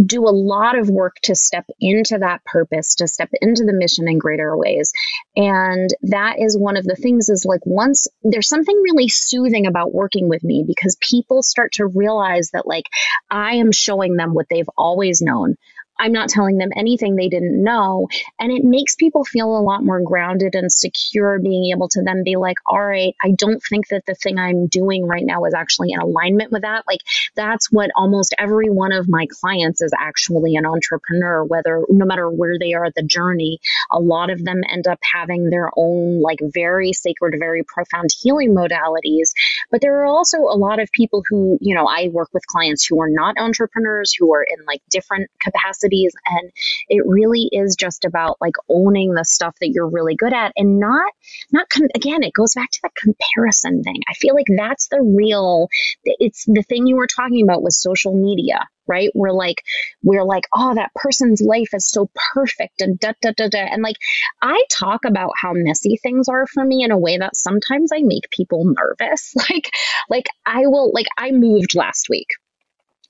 do 0.00 0.26
a 0.26 0.30
lot 0.30 0.78
of 0.78 0.88
work 0.88 1.16
to 1.22 1.34
step 1.34 1.66
into 1.80 2.18
that 2.18 2.44
purpose, 2.44 2.96
to 2.96 3.08
step 3.08 3.30
into 3.40 3.64
the 3.64 3.72
mission 3.72 4.08
in 4.08 4.18
greater 4.18 4.56
ways. 4.56 4.92
And 5.36 5.90
that 6.02 6.36
is 6.38 6.56
one 6.56 6.76
of 6.76 6.84
the 6.84 6.94
things 6.94 7.28
is 7.28 7.44
like 7.44 7.64
once 7.64 8.06
there's 8.22 8.48
something 8.48 8.76
really 8.82 9.08
soothing 9.08 9.66
about 9.66 9.92
working 9.92 10.28
with 10.28 10.44
me 10.44 10.64
because 10.66 10.96
people 11.00 11.42
start 11.42 11.72
to 11.72 11.86
realize 11.86 12.50
that 12.52 12.66
like 12.66 12.84
I 13.30 13.56
am 13.56 13.72
showing 13.72 14.16
them 14.16 14.34
what 14.34 14.46
they've 14.48 14.70
always 14.76 15.22
known. 15.22 15.56
I'm 16.00 16.12
not 16.12 16.30
telling 16.30 16.56
them 16.56 16.70
anything 16.74 17.14
they 17.14 17.28
didn't 17.28 17.62
know. 17.62 18.08
And 18.38 18.50
it 18.50 18.64
makes 18.64 18.94
people 18.94 19.24
feel 19.24 19.56
a 19.56 19.60
lot 19.60 19.84
more 19.84 20.00
grounded 20.00 20.54
and 20.54 20.72
secure 20.72 21.38
being 21.38 21.72
able 21.74 21.88
to 21.90 22.02
then 22.02 22.22
be 22.24 22.36
like, 22.36 22.56
all 22.66 22.82
right, 22.82 23.14
I 23.22 23.32
don't 23.36 23.62
think 23.62 23.88
that 23.88 24.04
the 24.06 24.14
thing 24.14 24.38
I'm 24.38 24.66
doing 24.66 25.06
right 25.06 25.24
now 25.24 25.44
is 25.44 25.52
actually 25.52 25.92
in 25.92 26.00
alignment 26.00 26.52
with 26.52 26.62
that. 26.62 26.84
Like 26.86 27.00
that's 27.36 27.70
what 27.70 27.90
almost 27.94 28.34
every 28.38 28.70
one 28.70 28.92
of 28.92 29.08
my 29.08 29.26
clients 29.40 29.82
is 29.82 29.92
actually 29.98 30.56
an 30.56 30.64
entrepreneur, 30.64 31.44
whether 31.44 31.84
no 31.90 32.06
matter 32.06 32.30
where 32.30 32.58
they 32.58 32.72
are 32.72 32.86
at 32.86 32.94
the 32.94 33.02
journey, 33.02 33.58
a 33.90 34.00
lot 34.00 34.30
of 34.30 34.42
them 34.42 34.62
end 34.68 34.86
up 34.86 34.98
having 35.02 35.50
their 35.50 35.70
own 35.76 36.22
like 36.22 36.38
very 36.40 36.94
sacred, 36.94 37.34
very 37.38 37.62
profound 37.62 38.08
healing 38.22 38.54
modalities. 38.54 39.32
But 39.70 39.82
there 39.82 40.00
are 40.00 40.06
also 40.06 40.38
a 40.38 40.56
lot 40.56 40.80
of 40.80 40.90
people 40.92 41.22
who, 41.28 41.58
you 41.60 41.74
know, 41.74 41.86
I 41.86 42.08
work 42.08 42.30
with 42.32 42.46
clients 42.46 42.86
who 42.86 43.02
are 43.02 43.10
not 43.10 43.36
entrepreneurs, 43.38 44.14
who 44.18 44.32
are 44.32 44.42
in 44.42 44.64
like 44.64 44.80
different 44.90 45.30
capacities 45.40 45.89
capacities. 45.90 46.12
And 46.26 46.50
it 46.88 47.02
really 47.06 47.48
is 47.52 47.76
just 47.76 48.04
about 48.04 48.36
like 48.40 48.54
owning 48.68 49.14
the 49.14 49.24
stuff 49.24 49.54
that 49.60 49.70
you're 49.70 49.88
really 49.88 50.14
good 50.16 50.32
at 50.32 50.52
and 50.56 50.78
not, 50.78 51.12
not, 51.52 51.68
com- 51.68 51.88
again, 51.94 52.22
it 52.22 52.32
goes 52.32 52.54
back 52.54 52.70
to 52.70 52.80
the 52.82 52.90
comparison 52.96 53.82
thing. 53.82 54.00
I 54.08 54.14
feel 54.14 54.34
like 54.34 54.46
that's 54.56 54.88
the 54.88 55.02
real, 55.02 55.68
it's 56.04 56.44
the 56.46 56.62
thing 56.62 56.86
you 56.86 56.96
were 56.96 57.06
talking 57.06 57.42
about 57.42 57.62
with 57.62 57.74
social 57.74 58.14
media, 58.14 58.66
right? 58.86 59.10
We're 59.14 59.32
like, 59.32 59.62
we're 60.02 60.24
like, 60.24 60.44
oh, 60.54 60.74
that 60.74 60.90
person's 60.94 61.40
life 61.40 61.70
is 61.74 61.88
so 61.88 62.10
perfect 62.34 62.80
and 62.80 62.98
da 62.98 63.12
da 63.20 63.32
da 63.36 63.48
da. 63.48 63.58
And 63.58 63.82
like, 63.82 63.96
I 64.42 64.64
talk 64.70 65.04
about 65.06 65.32
how 65.40 65.52
messy 65.54 65.98
things 66.02 66.28
are 66.28 66.46
for 66.46 66.64
me 66.64 66.82
in 66.84 66.90
a 66.90 66.98
way 66.98 67.18
that 67.18 67.36
sometimes 67.36 67.90
I 67.94 68.02
make 68.02 68.30
people 68.30 68.64
nervous. 68.64 69.34
Like, 69.50 69.70
like 70.08 70.26
I 70.46 70.66
will, 70.66 70.92
like, 70.92 71.06
I 71.18 71.32
moved 71.32 71.74
last 71.74 72.08
week, 72.08 72.28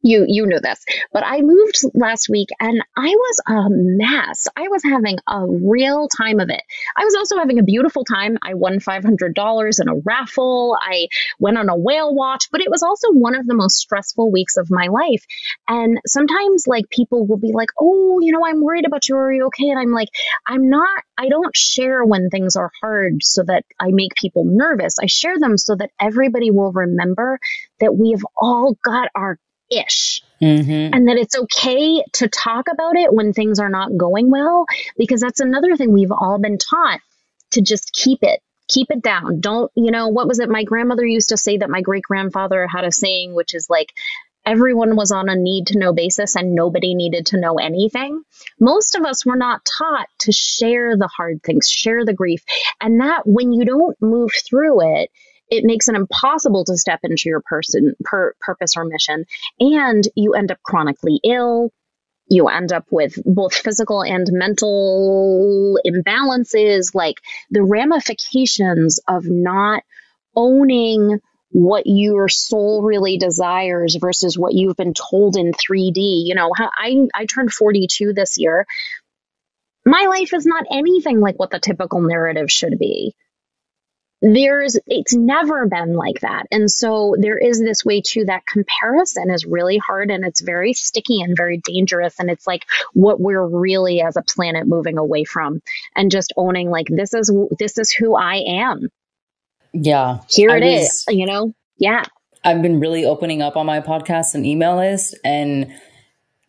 you 0.02 0.24
you 0.26 0.46
know 0.46 0.58
this 0.62 0.84
but 1.12 1.24
i 1.24 1.40
moved 1.40 1.76
last 1.94 2.28
week 2.28 2.48
and 2.58 2.82
i 2.96 3.08
was 3.08 3.40
a 3.48 3.66
mess. 3.70 4.48
I 4.56 4.68
was 4.68 4.82
having 4.82 5.18
a 5.28 5.46
real 5.46 6.08
time 6.08 6.40
of 6.40 6.50
it. 6.50 6.62
I 6.96 7.04
was 7.04 7.14
also 7.14 7.36
having 7.36 7.58
a 7.58 7.62
beautiful 7.62 8.04
time. 8.04 8.38
I 8.42 8.54
won 8.54 8.78
$500 8.78 9.80
in 9.80 9.88
a 9.88 10.00
raffle. 10.04 10.76
I 10.80 11.08
went 11.38 11.58
on 11.58 11.68
a 11.68 11.76
whale 11.76 12.14
watch 12.14 12.46
but 12.50 12.60
it 12.60 12.70
was 12.70 12.82
also 12.82 13.08
one 13.10 13.34
of 13.34 13.46
the 13.46 13.54
most 13.54 13.76
stressful 13.76 14.30
weeks 14.30 14.56
of 14.56 14.70
my 14.70 14.88
life. 14.88 15.24
And 15.68 15.98
sometimes 16.06 16.66
like 16.66 16.88
people 16.90 17.26
will 17.26 17.38
be 17.38 17.52
like 17.52 17.70
oh 17.78 18.18
you 18.20 18.32
know 18.32 18.44
i'm 18.46 18.62
worried 18.62 18.86
about 18.86 19.08
you. 19.08 19.16
Are 19.16 19.32
you 19.32 19.46
okay? 19.46 19.68
And 19.68 19.78
i'm 19.78 19.92
like 19.92 20.08
i'm 20.46 20.68
not. 20.68 20.88
I 21.18 21.28
don't 21.28 21.54
share 21.54 22.02
when 22.02 22.30
things 22.30 22.56
are 22.56 22.70
hard 22.80 23.22
so 23.22 23.42
that 23.46 23.64
i 23.78 23.88
make 23.90 24.14
people 24.14 24.44
nervous. 24.46 24.94
I 25.00 25.06
share 25.06 25.38
them 25.38 25.58
so 25.58 25.74
that 25.76 25.90
everybody 26.00 26.50
will 26.50 26.72
remember 26.72 27.38
that 27.80 27.94
we've 27.94 28.24
all 28.36 28.76
got 28.82 29.08
our 29.14 29.38
ish. 29.70 30.22
Mm-hmm. 30.40 30.94
And 30.94 31.08
that 31.08 31.16
it's 31.16 31.36
okay 31.36 32.02
to 32.14 32.28
talk 32.28 32.68
about 32.72 32.96
it 32.96 33.12
when 33.12 33.32
things 33.32 33.58
are 33.58 33.68
not 33.68 33.96
going 33.96 34.30
well, 34.30 34.66
because 34.96 35.20
that's 35.20 35.40
another 35.40 35.76
thing 35.76 35.92
we've 35.92 36.12
all 36.12 36.38
been 36.38 36.58
taught 36.58 37.00
to 37.52 37.60
just 37.60 37.92
keep 37.92 38.20
it, 38.22 38.40
keep 38.68 38.90
it 38.90 39.02
down. 39.02 39.40
Don't, 39.40 39.70
you 39.74 39.90
know, 39.90 40.08
what 40.08 40.28
was 40.28 40.38
it? 40.38 40.48
My 40.48 40.64
grandmother 40.64 41.04
used 41.04 41.28
to 41.30 41.36
say 41.36 41.58
that 41.58 41.70
my 41.70 41.82
great 41.82 42.04
grandfather 42.04 42.66
had 42.66 42.84
a 42.84 42.92
saying, 42.92 43.34
which 43.34 43.54
is 43.54 43.68
like, 43.68 43.92
everyone 44.46 44.96
was 44.96 45.12
on 45.12 45.28
a 45.28 45.36
need 45.36 45.66
to 45.66 45.78
know 45.78 45.92
basis 45.92 46.34
and 46.34 46.54
nobody 46.54 46.94
needed 46.94 47.26
to 47.26 47.38
know 47.38 47.56
anything. 47.56 48.22
Most 48.58 48.94
of 48.94 49.04
us 49.04 49.26
were 49.26 49.36
not 49.36 49.60
taught 49.78 50.08
to 50.20 50.32
share 50.32 50.96
the 50.96 51.08
hard 51.08 51.42
things, 51.42 51.68
share 51.68 52.06
the 52.06 52.14
grief. 52.14 52.42
And 52.80 53.00
that 53.00 53.22
when 53.26 53.52
you 53.52 53.66
don't 53.66 54.00
move 54.00 54.30
through 54.48 55.00
it, 55.00 55.10
it 55.50 55.64
makes 55.64 55.88
it 55.88 55.96
impossible 55.96 56.64
to 56.64 56.76
step 56.76 57.00
into 57.02 57.24
your 57.26 57.40
person 57.40 57.94
per, 58.04 58.34
purpose 58.40 58.76
or 58.76 58.84
mission 58.84 59.24
and 59.58 60.04
you 60.14 60.34
end 60.34 60.50
up 60.50 60.62
chronically 60.62 61.20
ill 61.24 61.72
you 62.30 62.46
end 62.46 62.72
up 62.72 62.86
with 62.90 63.18
both 63.24 63.54
physical 63.54 64.02
and 64.02 64.28
mental 64.30 65.78
imbalances 65.84 66.94
like 66.94 67.16
the 67.50 67.62
ramifications 67.62 69.00
of 69.08 69.24
not 69.26 69.82
owning 70.34 71.18
what 71.52 71.82
your 71.86 72.28
soul 72.28 72.82
really 72.82 73.18
desires 73.18 73.96
versus 74.00 74.38
what 74.38 74.54
you've 74.54 74.76
been 74.76 74.94
told 74.94 75.36
in 75.36 75.52
3D. 75.52 76.22
You 76.24 76.36
know, 76.36 76.52
I 76.56 77.08
I 77.12 77.26
turned 77.26 77.52
42 77.52 78.12
this 78.12 78.38
year. 78.38 78.64
My 79.84 80.06
life 80.08 80.32
is 80.32 80.46
not 80.46 80.66
anything 80.70 81.18
like 81.18 81.36
what 81.36 81.50
the 81.50 81.58
typical 81.58 82.00
narrative 82.00 82.50
should 82.50 82.78
be 82.78 83.16
there's 84.22 84.78
it's 84.86 85.14
never 85.14 85.66
been 85.66 85.94
like 85.94 86.20
that. 86.20 86.46
And 86.50 86.70
so 86.70 87.16
there 87.18 87.38
is 87.38 87.60
this 87.60 87.84
way 87.84 88.02
too 88.02 88.26
that 88.26 88.46
comparison 88.46 89.30
is 89.30 89.46
really 89.46 89.78
hard 89.78 90.10
and 90.10 90.24
it's 90.24 90.40
very 90.40 90.74
sticky 90.74 91.22
and 91.22 91.36
very 91.36 91.58
dangerous. 91.58 92.18
And 92.18 92.30
it's 92.30 92.46
like 92.46 92.66
what 92.92 93.20
we're 93.20 93.46
really 93.46 94.02
as 94.02 94.16
a 94.16 94.22
planet 94.22 94.66
moving 94.66 94.98
away 94.98 95.24
from 95.24 95.62
and 95.96 96.10
just 96.10 96.32
owning 96.36 96.70
like 96.70 96.86
this 96.88 97.14
is 97.14 97.32
this 97.58 97.78
is 97.78 97.92
who 97.92 98.14
i 98.14 98.36
am. 98.36 98.88
Yeah. 99.72 100.18
Here 100.28 100.56
it 100.56 100.64
was, 100.64 100.82
is. 100.82 101.04
you 101.08 101.26
know? 101.26 101.54
Yeah. 101.78 102.02
I've 102.44 102.62
been 102.62 102.80
really 102.80 103.04
opening 103.04 103.40
up 103.40 103.56
on 103.56 103.66
my 103.66 103.80
podcast 103.80 104.34
and 104.34 104.44
email 104.44 104.76
list 104.76 105.16
and 105.24 105.72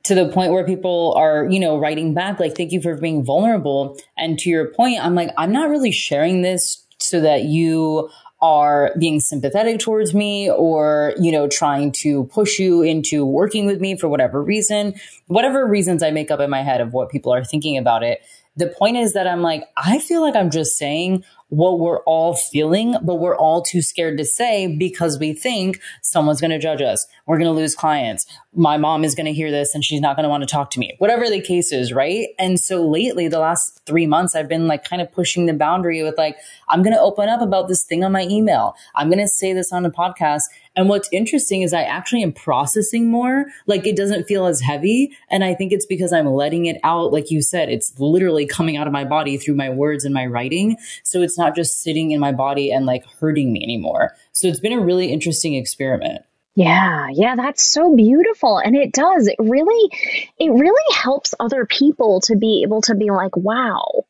to 0.04 0.16
the 0.16 0.30
point 0.30 0.52
where 0.52 0.66
people 0.66 1.14
are, 1.16 1.48
you 1.50 1.60
know, 1.60 1.78
writing 1.78 2.14
back, 2.14 2.40
like, 2.40 2.58
thank 2.58 2.72
you 2.72 2.82
for 2.82 2.98
being 2.98 3.24
vulnerable. 3.24 3.98
And 4.18 4.40
to 4.40 4.50
your 4.50 4.74
point, 4.74 5.04
I'm 5.04 5.14
like, 5.14 5.30
I'm 5.38 5.52
not 5.52 5.70
really 5.70 5.92
sharing 5.92 6.42
this 6.42 6.81
so 7.12 7.22
that 7.22 7.44
you 7.44 8.10
are 8.42 8.92
being 8.98 9.20
sympathetic 9.20 9.80
towards 9.80 10.16
me 10.16 10.50
or, 10.50 11.14
you 11.20 11.32
know, 11.32 11.48
trying 11.48 11.92
to 11.92 12.24
push 12.26 12.58
you 12.58 12.82
into 12.82 13.24
working 13.24 13.68
with 13.68 13.80
me 13.80 13.96
for 13.96 14.08
whatever 14.10 14.42
reason, 14.42 14.96
whatever 15.28 15.68
reasons 15.68 16.02
I 16.02 16.10
make 16.10 16.32
up 16.32 16.40
in 16.40 16.50
my 16.50 16.64
head 16.64 16.82
of 16.82 16.94
what 16.94 17.10
people 17.10 17.32
are 17.34 17.44
thinking 17.44 17.78
about 17.78 18.02
it. 18.02 18.22
The 18.58 18.68
point 18.68 18.98
is 18.98 19.14
that 19.14 19.28
I'm 19.28 19.42
like, 19.42 19.64
I 19.78 20.00
feel 20.00 20.22
like 20.22 20.36
I'm 20.36 20.52
just 20.52 20.78
saying 20.78 21.24
what 21.52 21.80
we're 21.80 22.02
all 22.04 22.34
feeling, 22.34 22.96
but 23.04 23.16
we're 23.16 23.36
all 23.36 23.62
too 23.62 23.82
scared 23.82 24.18
to 24.18 24.24
say 24.24 24.68
because 24.68 25.20
we 25.20 25.34
think 25.34 25.82
someone's 26.02 26.40
going 26.40 26.52
to 26.52 26.58
judge 26.58 26.82
us. 26.82 27.06
We're 27.26 27.38
going 27.38 27.54
to 27.54 27.60
lose 27.60 27.76
clients. 27.76 28.26
My 28.54 28.78
mom 28.78 29.04
is 29.04 29.16
going 29.16 29.26
to 29.26 29.34
hear 29.34 29.52
this 29.52 29.76
and 29.76 29.84
she's 29.84 30.00
not 30.00 30.16
going 30.16 30.24
to 30.24 30.30
want 30.30 30.44
to 30.44 30.48
talk 30.48 30.72
to 30.72 30.80
me, 30.80 30.96
whatever 31.00 31.30
the 31.30 31.42
case 31.42 31.74
is. 31.74 31.92
Right. 31.92 32.30
And 32.40 32.58
so 32.58 32.88
lately, 32.88 33.28
the 33.28 33.40
last 33.40 33.82
three 33.86 34.08
months, 34.08 34.34
I've 34.34 34.48
been 34.48 34.68
like 34.68 34.86
kind 34.86 35.02
of 35.02 35.12
pushing 35.12 35.46
the 35.46 35.54
boundary 35.54 36.02
with 36.04 36.18
like, 36.18 36.38
I'm 36.70 36.84
going 36.84 36.96
to 36.96 37.02
open 37.02 37.28
up 37.28 37.42
about 37.42 37.68
this 37.68 37.84
thing 37.84 38.04
on 38.06 38.14
my 38.14 38.24
email. 38.24 38.74
I'm 38.96 39.10
going 39.10 39.20
to 39.20 39.28
say 39.28 39.52
this 39.52 39.74
on 39.74 39.86
a 39.86 39.92
podcast 39.92 40.44
and 40.76 40.88
what's 40.88 41.10
interesting 41.12 41.64
is 41.64 41.74
I 41.74 41.84
actually 41.84 42.24
am 42.24 42.32
processing 42.32 43.10
more. 43.10 43.46
Like 43.68 43.86
it 43.86 43.98
doesn't 43.98 44.26
feel 44.26 44.46
as 44.46 44.62
heavy. 44.62 45.12
And 45.30 45.44
I 45.44 45.54
think 45.54 45.74
it's 45.74 45.86
because 45.86 46.14
I'm 46.14 46.28
letting 46.28 46.66
it 46.66 46.80
out. 46.84 47.12
Like 47.12 47.30
you 47.30 47.42
said, 47.42 47.70
it's 47.70 47.94
literally 48.00 48.46
coming 48.46 48.78
out 48.78 48.88
of 48.88 48.94
my 48.94 49.04
body 49.04 49.38
through 49.38 49.56
my 49.56 49.70
words 49.70 50.06
and 50.06 50.14
my 50.14 50.26
writing. 50.26 50.78
So 51.04 51.22
it's 51.22 51.38
not 51.38 51.56
just 51.56 51.82
sitting 51.82 52.12
in 52.12 52.20
my 52.20 52.32
body 52.32 52.72
and 52.72 52.86
like 52.86 53.04
hurting 53.20 53.52
me 53.52 53.62
anymore. 53.64 54.16
So 54.32 54.48
it's 54.48 54.62
been 54.62 54.74
a 54.74 54.80
really 54.80 55.12
interesting 55.12 55.56
experiment. 55.56 56.22
Yeah, 56.56 57.08
yeah, 57.14 57.36
that's 57.36 57.64
so 57.64 57.96
beautiful. 57.96 58.58
And 58.58 58.76
it 58.76 58.92
does. 58.92 59.28
It 59.28 59.38
really 59.40 59.90
it 60.38 60.52
really 60.52 60.96
helps 60.96 61.34
other 61.40 61.66
people 61.66 62.22
to 62.22 62.36
be 62.36 62.64
able 62.64 62.82
to 62.84 62.96
be 62.96 63.10
like, 63.10 63.36
wow. 63.36 64.06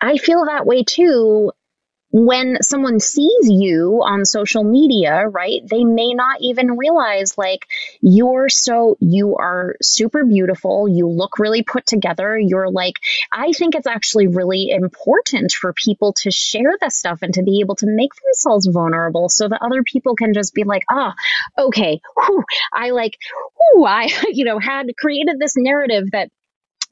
I 0.00 0.16
feel 0.16 0.44
that 0.46 0.66
way 0.66 0.82
too 0.82 1.52
when 2.16 2.62
someone 2.62 3.00
sees 3.00 3.50
you 3.50 4.00
on 4.04 4.24
social 4.24 4.62
media, 4.62 5.26
right, 5.26 5.62
they 5.68 5.82
may 5.82 6.14
not 6.14 6.40
even 6.40 6.76
realize 6.76 7.36
like 7.36 7.66
you're 8.00 8.48
so, 8.48 8.96
you 9.00 9.34
are 9.34 9.74
super 9.82 10.24
beautiful. 10.24 10.88
You 10.88 11.08
look 11.08 11.40
really 11.40 11.64
put 11.64 11.86
together. 11.86 12.38
You're 12.38 12.70
like, 12.70 12.94
I 13.32 13.50
think 13.50 13.74
it's 13.74 13.88
actually 13.88 14.28
really 14.28 14.70
important 14.70 15.50
for 15.50 15.72
people 15.72 16.12
to 16.18 16.30
share 16.30 16.76
this 16.80 16.94
stuff 16.94 17.18
and 17.22 17.34
to 17.34 17.42
be 17.42 17.58
able 17.58 17.74
to 17.76 17.86
make 17.88 18.12
themselves 18.14 18.68
vulnerable 18.68 19.28
so 19.28 19.48
that 19.48 19.60
other 19.60 19.82
people 19.82 20.14
can 20.14 20.34
just 20.34 20.54
be 20.54 20.62
like, 20.62 20.84
ah, 20.88 21.16
oh, 21.58 21.66
okay, 21.66 22.00
whew, 22.16 22.44
I 22.72 22.90
like, 22.90 23.18
whew, 23.56 23.84
I, 23.84 24.08
you 24.32 24.44
know, 24.44 24.60
had 24.60 24.86
created 24.96 25.40
this 25.40 25.54
narrative 25.56 26.12
that 26.12 26.28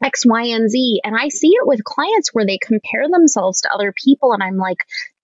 X, 0.02 0.26
Y, 0.26 0.42
and 0.46 0.68
Z. 0.68 1.00
And 1.04 1.16
I 1.16 1.28
see 1.28 1.48
it 1.48 1.66
with 1.66 1.84
clients 1.84 2.30
where 2.32 2.44
they 2.44 2.58
compare 2.58 3.08
themselves 3.08 3.60
to 3.60 3.72
other 3.72 3.92
people. 3.92 4.32
And 4.32 4.42
I'm 4.42 4.56
like, 4.56 4.78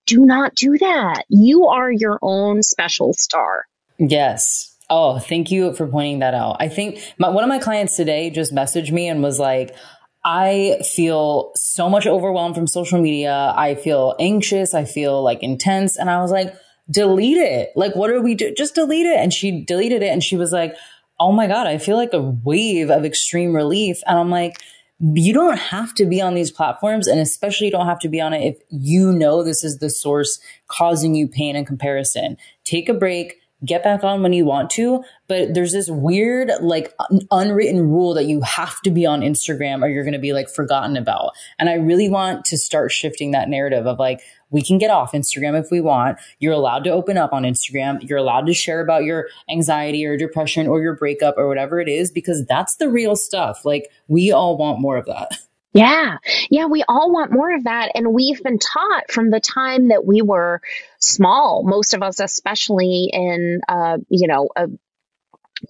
do 0.08 0.24
not 0.24 0.54
do 0.54 0.78
that. 0.78 1.24
You 1.28 1.66
are 1.66 1.92
your 1.92 2.18
own 2.22 2.62
special 2.62 3.12
star. 3.12 3.66
Yes. 3.98 4.74
Oh, 4.88 5.18
thank 5.18 5.50
you 5.50 5.74
for 5.74 5.86
pointing 5.86 6.20
that 6.20 6.32
out. 6.32 6.56
I 6.60 6.68
think 6.68 7.00
my, 7.18 7.28
one 7.28 7.44
of 7.44 7.48
my 7.48 7.58
clients 7.58 7.94
today 7.94 8.30
just 8.30 8.54
messaged 8.54 8.90
me 8.90 9.06
and 9.08 9.22
was 9.22 9.38
like, 9.38 9.76
I 10.24 10.80
feel 10.82 11.52
so 11.56 11.90
much 11.90 12.06
overwhelmed 12.06 12.54
from 12.54 12.66
social 12.66 13.00
media. 13.00 13.52
I 13.54 13.74
feel 13.74 14.16
anxious. 14.18 14.72
I 14.72 14.84
feel 14.84 15.22
like 15.22 15.42
intense. 15.42 15.96
And 15.96 16.08
I 16.08 16.22
was 16.22 16.30
like, 16.30 16.54
delete 16.90 17.36
it. 17.36 17.70
Like, 17.76 17.94
what 17.94 18.10
are 18.10 18.22
we 18.22 18.34
do? 18.34 18.54
Just 18.56 18.74
delete 18.74 19.06
it. 19.06 19.18
And 19.18 19.32
she 19.32 19.62
deleted 19.62 20.02
it 20.02 20.08
and 20.08 20.24
she 20.24 20.36
was 20.36 20.52
like, 20.52 20.74
Oh 21.20 21.32
my 21.32 21.48
God, 21.48 21.66
I 21.66 21.78
feel 21.78 21.96
like 21.96 22.12
a 22.12 22.20
wave 22.20 22.90
of 22.90 23.04
extreme 23.04 23.52
relief. 23.52 24.00
And 24.06 24.16
I'm 24.16 24.30
like, 24.30 24.60
you 25.00 25.32
don't 25.32 25.58
have 25.58 25.94
to 25.94 26.04
be 26.04 26.20
on 26.20 26.34
these 26.34 26.50
platforms 26.50 27.06
and 27.06 27.20
especially 27.20 27.66
you 27.66 27.70
don't 27.70 27.86
have 27.86 28.00
to 28.00 28.08
be 28.08 28.20
on 28.20 28.32
it 28.32 28.44
if 28.44 28.58
you 28.70 29.12
know 29.12 29.44
this 29.44 29.62
is 29.62 29.78
the 29.78 29.90
source 29.90 30.40
causing 30.66 31.14
you 31.14 31.28
pain 31.28 31.54
and 31.54 31.66
comparison. 31.66 32.36
Take 32.64 32.88
a 32.88 32.94
break, 32.94 33.36
get 33.64 33.84
back 33.84 34.02
on 34.02 34.22
when 34.22 34.32
you 34.32 34.44
want 34.44 34.70
to, 34.70 35.04
but 35.28 35.54
there's 35.54 35.72
this 35.72 35.88
weird 35.88 36.50
like 36.60 36.92
un- 37.10 37.20
unwritten 37.30 37.88
rule 37.88 38.12
that 38.14 38.26
you 38.26 38.40
have 38.40 38.80
to 38.82 38.90
be 38.90 39.06
on 39.06 39.20
Instagram 39.20 39.82
or 39.82 39.88
you're 39.88 40.04
going 40.04 40.12
to 40.12 40.18
be 40.18 40.32
like 40.32 40.48
forgotten 40.48 40.96
about. 40.96 41.30
And 41.60 41.68
I 41.68 41.74
really 41.74 42.08
want 42.08 42.44
to 42.46 42.58
start 42.58 42.90
shifting 42.90 43.30
that 43.32 43.48
narrative 43.48 43.86
of 43.86 44.00
like 44.00 44.20
we 44.50 44.62
can 44.62 44.78
get 44.78 44.90
off 44.90 45.12
Instagram 45.12 45.58
if 45.58 45.70
we 45.70 45.80
want. 45.80 46.18
You're 46.38 46.52
allowed 46.52 46.84
to 46.84 46.90
open 46.90 47.16
up 47.16 47.32
on 47.32 47.42
Instagram. 47.42 48.06
You're 48.08 48.18
allowed 48.18 48.46
to 48.46 48.54
share 48.54 48.80
about 48.80 49.04
your 49.04 49.28
anxiety 49.50 50.04
or 50.06 50.16
depression 50.16 50.66
or 50.66 50.80
your 50.82 50.96
breakup 50.96 51.36
or 51.36 51.48
whatever 51.48 51.80
it 51.80 51.88
is, 51.88 52.10
because 52.10 52.44
that's 52.46 52.76
the 52.76 52.88
real 52.88 53.16
stuff. 53.16 53.64
Like 53.64 53.90
we 54.08 54.32
all 54.32 54.56
want 54.56 54.80
more 54.80 54.96
of 54.96 55.06
that. 55.06 55.32
Yeah. 55.74 56.16
Yeah. 56.50 56.66
We 56.66 56.82
all 56.88 57.12
want 57.12 57.30
more 57.30 57.54
of 57.54 57.64
that. 57.64 57.92
And 57.94 58.14
we've 58.14 58.42
been 58.42 58.58
taught 58.58 59.12
from 59.12 59.30
the 59.30 59.38
time 59.38 59.88
that 59.88 60.04
we 60.04 60.22
were 60.22 60.62
small, 60.98 61.62
most 61.62 61.92
of 61.92 62.02
us, 62.02 62.20
especially 62.20 63.10
in, 63.12 63.60
uh, 63.68 63.98
you 64.08 64.26
know, 64.28 64.48
a 64.56 64.68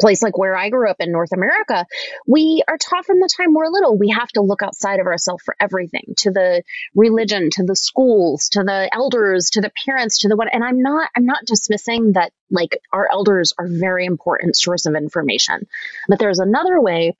place 0.00 0.22
like 0.22 0.36
where 0.36 0.56
I 0.56 0.70
grew 0.70 0.88
up 0.88 0.96
in 1.00 1.12
North 1.12 1.32
America, 1.32 1.86
we 2.26 2.62
are 2.68 2.78
taught 2.78 3.06
from 3.06 3.20
the 3.20 3.28
time 3.36 3.54
we're 3.54 3.68
little, 3.68 3.96
we 3.96 4.10
have 4.10 4.28
to 4.30 4.42
look 4.42 4.62
outside 4.62 5.00
of 5.00 5.06
ourselves 5.06 5.42
for 5.44 5.56
everything 5.60 6.14
to 6.18 6.30
the 6.30 6.62
religion, 6.94 7.50
to 7.52 7.64
the 7.64 7.76
schools, 7.76 8.48
to 8.50 8.62
the 8.62 8.88
elders, 8.92 9.50
to 9.50 9.60
the 9.60 9.72
parents, 9.86 10.20
to 10.20 10.28
the 10.28 10.36
what. 10.36 10.52
And 10.52 10.64
I'm 10.64 10.82
not, 10.82 11.10
I'm 11.16 11.26
not 11.26 11.44
dismissing 11.46 12.12
that 12.12 12.32
like 12.50 12.80
our 12.92 13.08
elders 13.10 13.52
are 13.58 13.66
very 13.68 14.06
important 14.06 14.56
source 14.56 14.86
of 14.86 14.94
information, 14.94 15.66
but 16.08 16.18
there's 16.18 16.38
another 16.38 16.80
way 16.80 17.16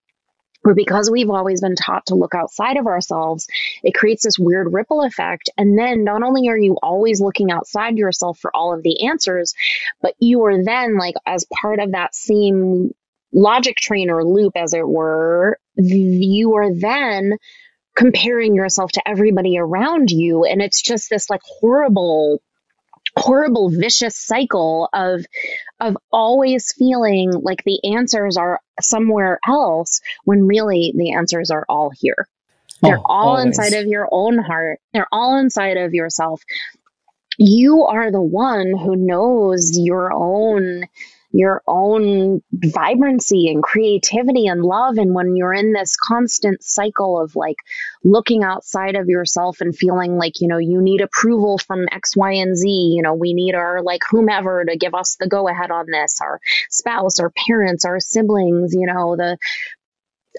where 0.63 0.75
because 0.75 1.11
we've 1.11 1.31
always 1.31 1.61
been 1.61 1.77
taught 1.77 2.07
to 2.07 2.15
look 2.15 2.35
outside 2.35 2.77
of 2.77 2.87
ourselves, 2.87 3.47
it 3.83 3.95
creates 3.95 4.25
this 4.25 4.39
weird 4.39 4.73
ripple 4.73 5.03
effect. 5.03 5.51
And 5.57 5.79
then 5.79 6.05
not 6.05 6.23
only 6.23 6.49
are 6.49 6.59
you 6.59 6.77
always 6.83 7.21
looking 7.21 7.51
outside 7.51 7.97
yourself 7.97 8.39
for 8.39 8.55
all 8.55 8.75
of 8.75 8.83
the 8.83 9.07
answers, 9.09 9.55
but 10.03 10.15
you 10.19 10.45
are 10.45 10.63
then 10.63 10.99
like 10.99 11.15
as 11.27 11.47
part 11.61 11.79
of 11.79 11.93
that 11.93 12.15
same 12.15 12.93
logic 13.33 13.77
train 13.77 14.11
or 14.11 14.25
loop, 14.25 14.53
as 14.57 14.75
it 14.75 14.87
were, 14.87 15.59
you 15.77 16.57
are 16.57 16.75
then 16.75 17.35
comparing 17.95 18.55
yourself 18.55 18.93
to 18.93 19.09
everybody 19.09 19.59
around 19.59 20.11
you. 20.11 20.45
And 20.45 20.63
it's 20.63 20.81
just 20.81 21.11
this 21.11 21.29
like 21.29 21.41
horrible 21.61 22.41
horrible 23.19 23.71
vicious 23.71 24.17
cycle 24.17 24.89
of 24.93 25.25
of 25.81 25.97
always 26.11 26.73
feeling 26.73 27.33
like 27.33 27.63
the 27.65 27.95
answers 27.95 28.37
are 28.37 28.61
somewhere 28.81 29.39
else 29.47 30.01
when 30.25 30.47
really 30.47 30.93
the 30.97 31.13
answers 31.13 31.51
are 31.51 31.65
all 31.69 31.91
here. 31.91 32.29
They're 32.83 32.99
oh, 32.99 33.03
all 33.05 33.37
always. 33.37 33.47
inside 33.47 33.75
of 33.75 33.87
your 33.87 34.09
own 34.11 34.39
heart. 34.39 34.81
They're 34.93 35.09
all 35.11 35.39
inside 35.39 35.77
of 35.77 35.95
yourself. 35.95 36.43
You 37.39 37.85
are 37.85 38.11
the 38.11 38.23
one 38.23 38.77
who 38.77 38.97
knows 38.97 39.79
your 39.79 40.13
own 40.13 40.85
your 41.31 41.63
own 41.67 42.43
vibrancy 42.53 43.49
and 43.49 43.63
creativity 43.63 44.47
and 44.47 44.63
love. 44.63 44.97
And 44.97 45.15
when 45.15 45.37
you're 45.37 45.53
in 45.53 45.73
this 45.73 45.97
constant 45.97 46.63
cycle 46.63 47.21
of 47.21 47.37
like 47.37 47.57
looking 48.03 48.43
outside 48.43 48.97
of 48.97 49.09
yourself 49.09 49.61
and 49.61 49.77
feeling 49.77 50.17
like, 50.17 50.41
you 50.41 50.49
know, 50.49 50.59
you 50.59 50.81
need 50.81 51.03
approval 51.03 51.59
from 51.59 51.87
X, 51.93 52.17
Y, 52.17 52.33
and 52.35 52.57
Z, 52.57 52.69
you 52.69 53.03
know, 53.03 53.15
we 53.15 53.35
need 53.35 53.55
our 53.55 53.83
like 53.83 54.03
whomever 54.11 54.65
to 54.65 54.77
give 54.77 54.95
us 54.95 55.17
the 55.21 55.29
go 55.29 55.49
ahead 55.49 55.71
on 55.71 55.87
this, 55.91 56.21
our 56.23 56.41
spouse, 56.71 57.21
our 57.21 57.31
parents, 57.47 57.85
our 57.85 58.01
siblings, 58.01 58.75
you 58.75 58.87
know, 58.87 59.17
the 59.17 59.37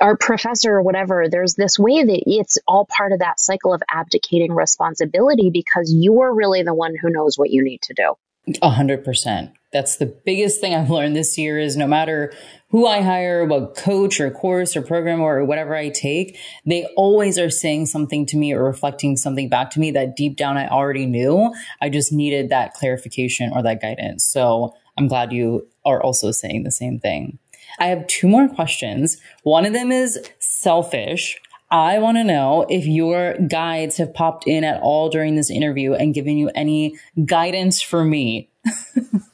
our 0.01 0.15
professor 0.15 0.75
or 0.75 0.81
whatever, 0.81 1.27
there's 1.29 1.55
this 1.55 1.77
way 1.77 2.03
that 2.03 2.23
it's 2.25 2.57
all 2.67 2.85
part 2.85 3.11
of 3.11 3.19
that 3.19 3.39
cycle 3.39 3.73
of 3.73 3.83
abdicating 3.89 4.53
responsibility 4.53 5.49
because 5.51 5.93
you're 5.93 6.33
really 6.33 6.63
the 6.63 6.73
one 6.73 6.95
who 6.99 7.09
knows 7.09 7.37
what 7.37 7.49
you 7.49 7.63
need 7.63 7.81
to 7.81 7.93
do. 7.93 8.13
A 8.61 8.69
hundred 8.69 9.03
percent. 9.03 9.51
That's 9.71 9.97
the 9.97 10.07
biggest 10.07 10.61
thing 10.61 10.73
I've 10.73 10.89
learned 10.89 11.15
this 11.15 11.37
year 11.37 11.59
is 11.59 11.77
no 11.77 11.85
matter 11.85 12.33
who 12.69 12.87
I 12.87 13.01
hire, 13.01 13.45
what 13.45 13.75
coach 13.75 14.19
or 14.19 14.29
course 14.29 14.75
or 14.75 14.81
program 14.81 15.21
or 15.21 15.43
whatever 15.43 15.75
I 15.75 15.89
take, 15.89 16.37
they 16.65 16.85
always 16.95 17.37
are 17.37 17.49
saying 17.49 17.87
something 17.87 18.25
to 18.27 18.37
me 18.37 18.53
or 18.53 18.63
reflecting 18.63 19.17
something 19.17 19.49
back 19.49 19.71
to 19.71 19.79
me 19.79 19.91
that 19.91 20.15
deep 20.15 20.37
down 20.37 20.57
I 20.57 20.67
already 20.67 21.05
knew. 21.05 21.53
I 21.81 21.89
just 21.89 22.13
needed 22.13 22.49
that 22.49 22.73
clarification 22.73 23.51
or 23.53 23.63
that 23.63 23.81
guidance. 23.81 24.23
So 24.23 24.75
I'm 24.97 25.07
glad 25.07 25.31
you 25.31 25.67
are 25.85 26.01
also 26.01 26.31
saying 26.31 26.63
the 26.63 26.71
same 26.71 26.99
thing. 26.99 27.39
I 27.79 27.87
have 27.87 28.07
two 28.07 28.27
more 28.27 28.47
questions. 28.47 29.17
One 29.43 29.65
of 29.65 29.73
them 29.73 29.91
is 29.91 30.19
selfish. 30.39 31.39
I 31.71 31.99
want 31.99 32.17
to 32.17 32.23
know 32.23 32.65
if 32.69 32.85
your 32.85 33.37
guides 33.37 33.97
have 33.97 34.13
popped 34.13 34.47
in 34.47 34.63
at 34.63 34.81
all 34.81 35.09
during 35.09 35.35
this 35.35 35.51
interview 35.51 35.93
and 35.93 36.13
given 36.13 36.37
you 36.37 36.49
any 36.55 36.97
guidance 37.25 37.81
for 37.81 38.03
me. 38.03 38.49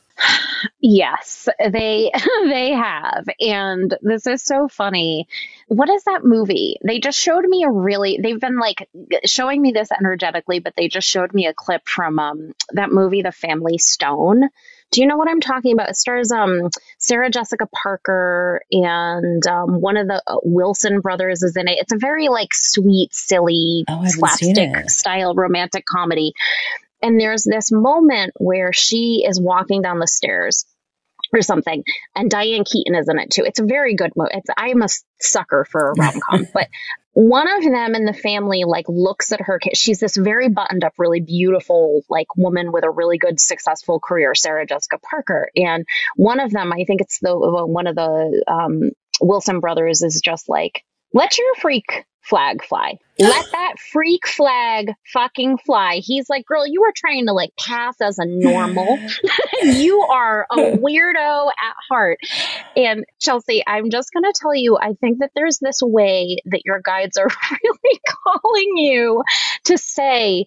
yes, 0.80 1.48
they 1.60 2.12
they 2.44 2.72
have. 2.72 3.26
And 3.40 3.96
this 4.02 4.28
is 4.28 4.44
so 4.44 4.68
funny. 4.68 5.28
What 5.68 5.90
is 5.90 6.04
that 6.06 6.24
movie? 6.24 6.78
They 6.86 7.00
just 7.00 7.20
showed 7.20 7.46
me 7.46 7.64
a 7.64 7.72
really 7.72 8.20
they've 8.22 8.40
been 8.40 8.60
like 8.60 8.88
showing 9.26 9.62
me 9.62 9.72
this 9.72 9.92
energetically, 9.92 10.60
but 10.60 10.74
they 10.76 10.88
just 10.88 11.08
showed 11.08 11.34
me 11.34 11.48
a 11.48 11.54
clip 11.54 11.88
from 11.88 12.20
um 12.20 12.54
that 12.74 12.92
movie 12.92 13.22
The 13.22 13.32
Family 13.32 13.78
Stone. 13.78 14.50
Do 14.92 15.02
you 15.02 15.08
know 15.08 15.18
what 15.18 15.28
I'm 15.28 15.42
talking 15.42 15.74
about? 15.74 15.90
It 15.90 15.96
stars 15.96 16.32
um, 16.32 16.70
Sarah 16.98 17.30
Jessica 17.30 17.68
Parker 17.68 18.62
and 18.72 19.46
um, 19.46 19.82
one 19.82 19.98
of 19.98 20.08
the 20.08 20.22
uh, 20.26 20.38
Wilson 20.44 21.02
brothers 21.02 21.44
is 21.44 21.58
in 21.58 21.68
it. 21.68 21.80
It's 21.80 21.92
a 21.92 21.98
very 21.98 22.30
like 22.30 22.54
sweet, 22.54 23.14
silly, 23.14 23.84
oh, 23.90 24.06
slapstick 24.06 24.90
style 24.90 25.34
romantic 25.34 25.86
comedy. 25.86 26.34
And 27.02 27.20
there's 27.20 27.44
this 27.44 27.72
moment 27.72 28.34
where 28.38 28.74
she 28.74 29.26
is 29.28 29.40
walking 29.40 29.82
down 29.82 30.00
the 30.00 30.08
stairs 30.08 30.66
or 31.34 31.42
something. 31.42 31.84
And 32.16 32.30
Diane 32.30 32.64
Keaton 32.64 32.96
is 32.96 33.10
in 33.10 33.20
it 33.20 33.32
too. 33.32 33.44
It's 33.46 33.60
a 33.60 33.66
very 33.66 33.96
good 33.96 34.12
movie. 34.16 34.32
It's, 34.34 34.50
I 34.56 34.70
am 34.70 34.82
a 34.82 34.88
sucker 35.20 35.66
for 35.70 35.90
a 35.90 35.94
rom 35.94 36.20
com, 36.20 36.48
but 36.54 36.70
one 37.14 37.50
of 37.50 37.64
them 37.64 37.96
in 37.96 38.06
the 38.06 38.14
family 38.14 38.64
like 38.66 38.86
looks 38.90 39.32
at 39.32 39.42
her. 39.42 39.60
She's 39.74 40.00
this 40.00 40.18
very 40.18 40.50
buttoned 40.50 40.84
up, 40.84 40.94
really 40.98 41.22
beautiful 41.22 42.04
like 42.10 42.28
woman 42.36 42.72
with 42.72 42.84
a 42.84 42.90
really 42.90 43.18
good, 43.18 43.40
successful 43.40 44.00
career, 44.00 44.36
Sarah 44.36 44.66
Jessica 44.66 45.00
Parker. 45.00 45.50
And 45.56 45.86
one 46.16 46.40
of 46.40 46.52
them, 46.52 46.74
I 46.74 46.84
think 46.86 47.02
it's 47.02 47.20
the 47.20 47.34
one 47.34 47.88
of 47.88 47.96
the 47.96 48.44
um, 48.48 48.92
Wilson 49.22 49.62
brothers, 49.62 50.02
is 50.02 50.20
just 50.22 50.50
like, 50.50 50.84
let 51.14 51.38
your 51.38 51.56
freak 51.56 52.06
flag 52.26 52.64
fly. 52.64 52.98
Let 53.20 53.52
that 53.52 53.76
freak 53.80 54.28
flag 54.28 54.92
fucking 55.14 55.60
fly. 55.60 56.02
He's 56.04 56.30
like, 56.30 56.46
girl, 56.46 56.68
you 56.68 56.84
are 56.84 56.94
trying 56.96 57.28
to 57.28 57.34
like 57.34 57.52
pass 57.58 58.02
as 58.02 58.20
a 58.20 58.26
normal. 58.26 59.00
you 59.64 60.02
are 60.02 60.46
a 60.52 60.78
weirdo 60.78 61.48
at 61.48 61.76
heart. 61.90 62.20
And 62.76 63.06
Chelsea, 63.20 63.64
I'm 63.66 63.90
just 63.90 64.12
going 64.12 64.24
to 64.24 64.34
tell 64.36 64.54
you, 64.54 64.78
I 64.78 64.94
think 65.00 65.20
that 65.20 65.32
there's 65.36 65.60
this 65.60 65.80
way 65.82 66.38
that 66.46 66.66
your 66.66 66.82
guides 66.84 67.18
are 67.18 67.28
really 67.52 68.00
calling 68.24 68.78
you 68.78 69.24
to 69.66 69.78
say, 69.78 70.46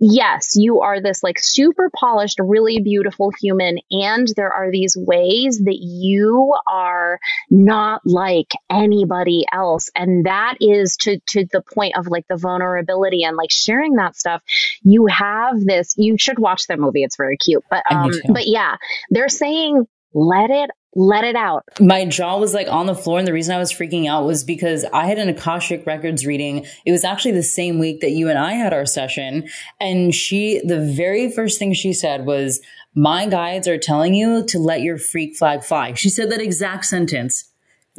yes, 0.00 0.56
you 0.56 0.80
are 0.80 1.00
this 1.00 1.22
like 1.22 1.38
super 1.38 1.90
polished, 1.94 2.38
really 2.42 2.80
beautiful 2.80 3.30
human. 3.40 3.78
And 3.90 4.26
there 4.36 4.52
are 4.52 4.70
these 4.70 4.96
ways 4.96 5.60
that 5.64 5.78
you 5.78 6.54
are 6.66 7.18
not 7.50 8.00
like 8.04 8.52
anybody 8.70 9.44
else. 9.52 9.90
And 9.94 10.24
that 10.26 10.56
is 10.60 10.96
to, 10.98 11.20
to 11.28 11.44
the 11.52 11.62
point 11.62 11.96
of 11.96 12.08
like 12.08 12.26
the 12.28 12.36
vulnerability 12.36 13.22
and 13.22 13.36
like 13.36 13.50
sharing 13.50 13.96
that 13.96 14.16
stuff. 14.16 14.42
You 14.82 15.06
have 15.06 15.60
this, 15.60 15.94
you 15.96 16.16
should 16.18 16.38
watch 16.38 16.66
the 16.66 16.76
movie. 16.76 17.02
It's 17.02 17.16
very 17.16 17.36
cute. 17.36 17.64
But, 17.68 17.84
um, 17.90 18.10
but 18.28 18.46
yeah, 18.46 18.76
they're 19.10 19.28
saying, 19.28 19.86
let 20.12 20.50
it 20.50 20.70
let 20.94 21.24
it 21.24 21.36
out. 21.36 21.64
My 21.80 22.04
jaw 22.04 22.38
was 22.38 22.52
like 22.52 22.68
on 22.68 22.86
the 22.86 22.94
floor. 22.94 23.18
And 23.18 23.28
the 23.28 23.32
reason 23.32 23.54
I 23.54 23.58
was 23.58 23.72
freaking 23.72 24.08
out 24.08 24.24
was 24.24 24.42
because 24.42 24.84
I 24.92 25.06
had 25.06 25.18
an 25.18 25.28
Akashic 25.28 25.86
Records 25.86 26.26
reading. 26.26 26.66
It 26.84 26.92
was 26.92 27.04
actually 27.04 27.32
the 27.32 27.42
same 27.42 27.78
week 27.78 28.00
that 28.00 28.10
you 28.10 28.28
and 28.28 28.38
I 28.38 28.52
had 28.52 28.72
our 28.72 28.86
session. 28.86 29.48
And 29.78 30.14
she, 30.14 30.60
the 30.64 30.80
very 30.80 31.30
first 31.30 31.58
thing 31.58 31.72
she 31.74 31.92
said 31.92 32.26
was, 32.26 32.60
my 32.94 33.26
guides 33.26 33.68
are 33.68 33.78
telling 33.78 34.14
you 34.14 34.44
to 34.46 34.58
let 34.58 34.82
your 34.82 34.98
freak 34.98 35.36
flag 35.36 35.62
fly. 35.62 35.94
She 35.94 36.08
said 36.08 36.30
that 36.30 36.40
exact 36.40 36.86
sentence. 36.86 37.49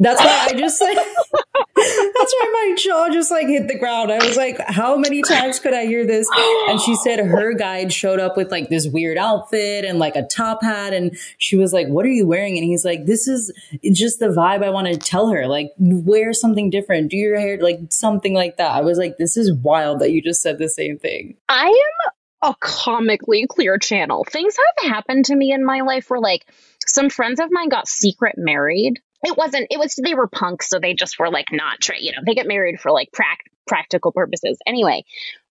That's 0.01 0.19
why 0.19 0.47
I 0.49 0.53
just 0.53 0.81
like, 0.81 0.95
that's 1.75 1.75
why 1.75 2.51
my 2.53 2.75
jaw 2.75 3.09
just 3.09 3.29
like 3.29 3.45
hit 3.45 3.67
the 3.67 3.77
ground. 3.77 4.11
I 4.11 4.25
was 4.25 4.35
like, 4.35 4.59
how 4.59 4.97
many 4.97 5.21
times 5.21 5.59
could 5.59 5.75
I 5.75 5.85
hear 5.85 6.07
this? 6.07 6.27
And 6.67 6.81
she 6.81 6.95
said 6.95 7.19
her 7.19 7.53
guide 7.53 7.93
showed 7.93 8.19
up 8.19 8.35
with 8.35 8.49
like 8.49 8.69
this 8.69 8.87
weird 8.87 9.19
outfit 9.19 9.85
and 9.85 9.99
like 9.99 10.15
a 10.15 10.23
top 10.23 10.63
hat. 10.63 10.93
And 10.93 11.15
she 11.37 11.55
was 11.55 11.71
like, 11.71 11.87
what 11.87 12.03
are 12.03 12.09
you 12.09 12.25
wearing? 12.25 12.57
And 12.57 12.65
he's 12.65 12.83
like, 12.83 13.05
this 13.05 13.27
is 13.27 13.53
just 13.93 14.19
the 14.19 14.29
vibe 14.29 14.63
I 14.63 14.71
want 14.71 14.87
to 14.87 14.97
tell 14.97 15.27
her. 15.29 15.47
Like, 15.47 15.71
wear 15.77 16.33
something 16.33 16.71
different, 16.71 17.11
do 17.11 17.17
your 17.17 17.39
hair, 17.39 17.59
like 17.61 17.79
something 17.91 18.33
like 18.33 18.57
that. 18.57 18.71
I 18.71 18.81
was 18.81 18.97
like, 18.97 19.17
this 19.19 19.37
is 19.37 19.53
wild 19.53 19.99
that 19.99 20.11
you 20.11 20.23
just 20.23 20.41
said 20.41 20.57
the 20.57 20.69
same 20.69 20.97
thing. 20.97 21.37
I 21.47 21.67
am 21.67 22.11
a 22.41 22.55
comically 22.59 23.45
clear 23.47 23.77
channel. 23.77 24.25
Things 24.27 24.57
have 24.57 24.91
happened 24.91 25.25
to 25.25 25.35
me 25.35 25.51
in 25.51 25.63
my 25.63 25.81
life 25.81 26.09
where 26.09 26.19
like 26.19 26.47
some 26.87 27.11
friends 27.11 27.39
of 27.39 27.51
mine 27.51 27.69
got 27.69 27.87
secret 27.87 28.33
married 28.35 28.99
it 29.24 29.38
wasn't 29.38 29.67
it 29.69 29.80
was 29.80 29.95
they 29.95 30.15
were 30.15 30.28
punks 30.28 30.69
so 30.69 30.80
they 30.80 30.93
just 30.93 31.19
were 31.19 31.30
like 31.30 31.51
not 31.51 31.80
tra- 31.80 31.99
you 31.99 32.11
know 32.11 32.19
they 32.26 32.36
get 32.36 32.47
married 32.47 32.80
for 32.80 32.91
like 32.91 33.11
prac- 33.11 33.49
practical 33.67 34.11
purposes. 34.11 34.57
Anyway 34.65 35.03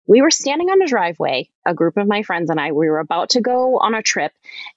we 0.06 0.22
were 0.22 0.30
standing 0.30 0.68
on 0.70 0.82
a 0.82 0.88
driveway 0.88 1.48
a 1.64 1.72
group 1.72 1.96
of 1.96 2.06
my 2.06 2.22
friends 2.22 2.50
and 2.50 2.60
i 2.60 2.72
we 2.72 2.88
were 2.90 2.98
about 2.98 3.30
to 3.30 3.40
go 3.40 3.78
on 3.78 3.94
a 3.94 4.02
trip 4.02 4.32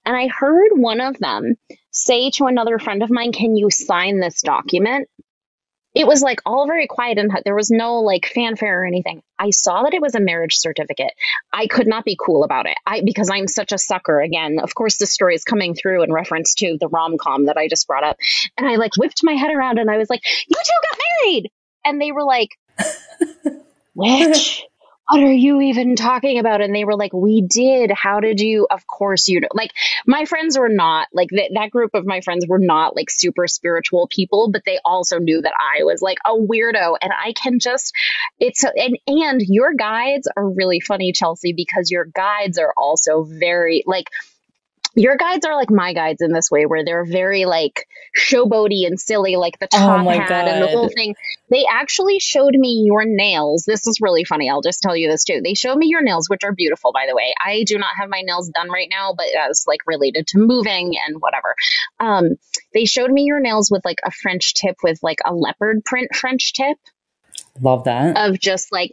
and 0.06 0.16
i 0.16 0.28
heard 0.28 0.70
one 0.76 1.02
of 1.02 1.18
them 1.18 1.56
say 1.91 2.30
to 2.30 2.46
another 2.46 2.78
friend 2.78 3.02
of 3.02 3.10
mine 3.10 3.32
can 3.32 3.56
you 3.56 3.70
sign 3.72 4.20
this 4.20 4.41
document 4.41 5.10
it 5.96 6.08
was 6.08 6.22
like 6.22 6.41
all 6.46 6.66
very 6.66 6.88
quiet 6.88 7.18
and 7.18 7.32
there 7.46 7.56
was 7.56 7.70
no 7.70 8.00
like 8.00 8.26
fanfare 8.26 8.82
or 8.82 8.86
anything. 8.86 9.22
I 9.38 9.52
saw 9.52 9.84
that 9.84 9.94
it 9.94 10.02
was 10.02 10.16
a 10.16 10.20
marriage 10.20 10.58
certificate. 10.58 11.12
I 11.52 11.68
could 11.68 11.88
not 11.88 12.06
be 12.06 12.18
cool 12.20 12.44
about 12.44 12.66
it. 12.66 12.78
I 12.86 13.02
because 13.02 13.30
I'm 13.30 13.48
such 13.48 13.72
a 13.72 13.78
sucker. 13.78 14.20
Again, 14.20 14.60
of 14.62 14.74
course, 14.74 14.98
this 14.98 15.14
story 15.14 15.36
is 15.36 15.44
coming 15.44 15.76
through 15.76 16.04
in 16.04 16.12
reference 16.12 16.56
to 16.56 16.78
the 16.80 16.88
rom 16.88 17.18
com 17.18 17.46
that 17.46 17.58
I 17.58 17.68
just 17.68 17.88
brought 17.88 18.04
up, 18.04 18.18
and 18.58 18.68
I 18.68 18.76
like 18.76 18.98
whipped 18.98 19.24
my 19.24 19.34
head 19.34 19.52
around 19.54 19.80
and 19.80 19.89
I 19.89 19.98
was 19.98 20.10
like, 20.10 20.22
"You 20.48 20.56
two 20.56 20.89
got 20.89 21.00
married," 21.22 21.52
and 21.86 22.02
they 22.02 22.12
were 22.12 22.24
like, 22.24 22.50
"Which?" 23.94 24.64
What 25.10 25.22
are 25.22 25.32
you 25.32 25.62
even 25.62 25.95
talking 25.95 26.39
about? 26.39 26.62
And 26.62 26.74
they 26.74 26.86
were 26.86 26.95
like, 26.95 27.14
we 27.14 27.41
did. 27.41 27.91
How 27.91 28.20
did 28.20 28.39
you? 28.39 28.68
Of 28.70 28.88
course 28.88 29.28
you 29.28 29.41
know. 29.41 29.49
Like 29.54 29.72
my 30.08 30.26
friends 30.26 30.58
were 30.58 30.70
not 30.70 31.08
like 31.14 31.30
th- 31.30 31.51
that 31.56 31.72
group 31.72 31.91
of 31.93 32.06
my 32.06 32.22
friends 32.22 32.45
were 32.47 32.60
not 32.60 32.95
like 32.95 33.10
super 33.10 33.47
spiritual 33.47 34.08
people, 34.10 34.49
but 34.51 34.64
they 34.66 34.80
also 34.86 35.20
knew 35.20 35.41
that 35.41 35.54
I 35.54 35.84
was 35.84 36.01
like 36.01 36.20
a 36.26 36.32
weirdo. 36.32 36.95
And 37.01 37.12
I 37.12 37.34
can 37.34 37.60
just, 37.60 37.93
it's, 38.39 38.64
and, 38.64 38.97
and 39.08 39.41
your 39.41 39.74
guides 39.74 40.30
are 40.36 40.49
really 40.49 40.80
funny, 40.80 41.12
Chelsea, 41.12 41.54
because 41.54 41.91
your 41.91 42.06
guides 42.06 42.58
are 42.58 42.74
also 42.78 43.24
very 43.24 43.84
like, 43.86 44.10
your 44.96 45.18
guides 45.18 45.46
are 45.46 45.56
like 45.56 45.72
my 45.72 45.94
guides 45.94 46.22
in 46.22 46.32
this 46.32 46.52
way, 46.52 46.66
where 46.66 46.86
they're 46.86 47.06
very 47.06 47.46
like 47.46 47.88
showboaty 48.18 48.86
and 48.86 49.00
silly, 49.00 49.36
like 49.36 49.58
the 49.60 49.68
top 49.68 50.06
oh 50.06 50.10
hat 50.10 50.30
God. 50.30 50.48
and 50.48 50.62
the 50.62 50.68
whole 50.68 50.89
thing. 50.89 51.16
They 51.50 51.66
actually 51.70 52.20
showed 52.20 52.54
me 52.54 52.84
your 52.86 53.04
nails. 53.06 53.64
This 53.66 53.88
is 53.88 54.00
really 54.02 54.24
funny. 54.24 54.50
I'll 54.50 54.62
just 54.62 54.82
tell 54.82 54.96
you 54.96 55.10
this 55.10 55.24
too. 55.24 55.41
They 55.44 55.56
showed 55.56 55.78
me 55.78 55.88
your 55.88 56.04
nails, 56.04 56.30
which 56.30 56.44
are 56.44 56.54
beautiful, 56.54 56.91
by 56.94 57.06
the 57.08 57.16
way. 57.16 57.34
I 57.44 57.64
do 57.64 57.78
not 57.78 57.96
have 58.00 58.10
my 58.10 58.22
nails 58.22 58.50
done 58.50 58.70
right 58.70 58.88
now, 58.89 59.14
but 59.18 59.28
as 59.50 59.66
like 59.68 59.80
related 59.88 60.28
to 60.28 60.39
moving 60.39 60.94
and 61.08 61.18
whatever. 61.20 61.56
Um, 62.00 62.36
they 62.74 62.86
showed 62.86 63.12
me 63.12 63.24
your 63.24 63.39
nails 63.39 63.72
with 63.72 63.84
like 63.86 64.00
a 64.06 64.12
French 64.12 64.54
tip 64.54 64.76
with 64.84 65.00
like 65.02 65.20
a 65.26 65.34
leopard 65.34 65.84
print 65.86 66.16
French 66.16 66.54
tip. 66.54 66.78
Love 67.62 67.86
that. 67.86 68.18
Of 68.18 68.39
just 68.39 68.72
like 68.72 68.91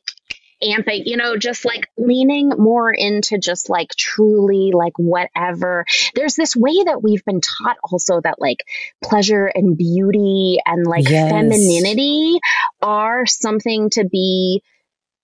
amping, 0.62 1.02
you 1.06 1.16
know, 1.16 1.36
just 1.36 1.64
like 1.64 1.88
leaning 1.96 2.50
more 2.50 2.92
into 2.92 3.38
just 3.38 3.68
like 3.68 3.90
truly 3.90 4.72
like 4.72 4.92
whatever. 4.96 5.84
There's 6.14 6.34
this 6.34 6.54
way 6.54 6.84
that 6.84 7.02
we've 7.02 7.24
been 7.24 7.40
taught 7.40 7.76
also 7.82 8.20
that 8.20 8.40
like 8.40 8.64
pleasure 9.02 9.46
and 9.46 9.76
beauty 9.76 10.58
and 10.64 10.86
like 10.86 11.08
yes. 11.08 11.30
femininity 11.30 12.38
are 12.82 13.26
something 13.26 13.90
to 13.90 14.04
be 14.04 14.62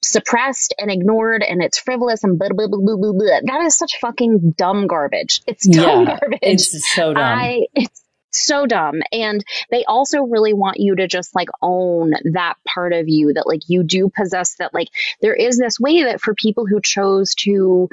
suppressed 0.02 0.74
and 0.78 0.90
ignored 0.90 1.42
and 1.42 1.62
it's 1.62 1.78
frivolous 1.78 2.22
and 2.22 2.38
blah, 2.38 2.48
blah, 2.48 2.68
blah, 2.68 2.78
blah, 2.80 2.96
blah, 2.96 3.12
blah. 3.12 3.40
That 3.44 3.64
is 3.66 3.76
such 3.76 3.98
fucking 4.00 4.54
dumb 4.56 4.86
garbage. 4.86 5.42
It's 5.46 5.66
dumb 5.68 6.06
yeah, 6.06 6.18
garbage. 6.20 6.38
It's 6.42 6.94
so 6.94 7.12
dumb. 7.12 7.22
I, 7.22 7.66
it's 7.74 8.02
so 8.36 8.66
dumb. 8.66 9.02
And 9.12 9.44
they 9.70 9.84
also 9.84 10.22
really 10.22 10.52
want 10.52 10.78
you 10.78 10.96
to 10.96 11.06
just 11.06 11.34
like 11.34 11.48
own 11.62 12.14
that 12.32 12.54
part 12.66 12.92
of 12.92 13.08
you 13.08 13.32
that 13.34 13.46
like 13.46 13.62
you 13.68 13.82
do 13.82 14.08
possess 14.08 14.56
that 14.56 14.74
like 14.74 14.88
there 15.20 15.34
is 15.34 15.58
this 15.58 15.80
way 15.80 16.04
that 16.04 16.20
for 16.20 16.34
people 16.34 16.66
who 16.66 16.80
chose 16.80 17.34
to 17.36 17.88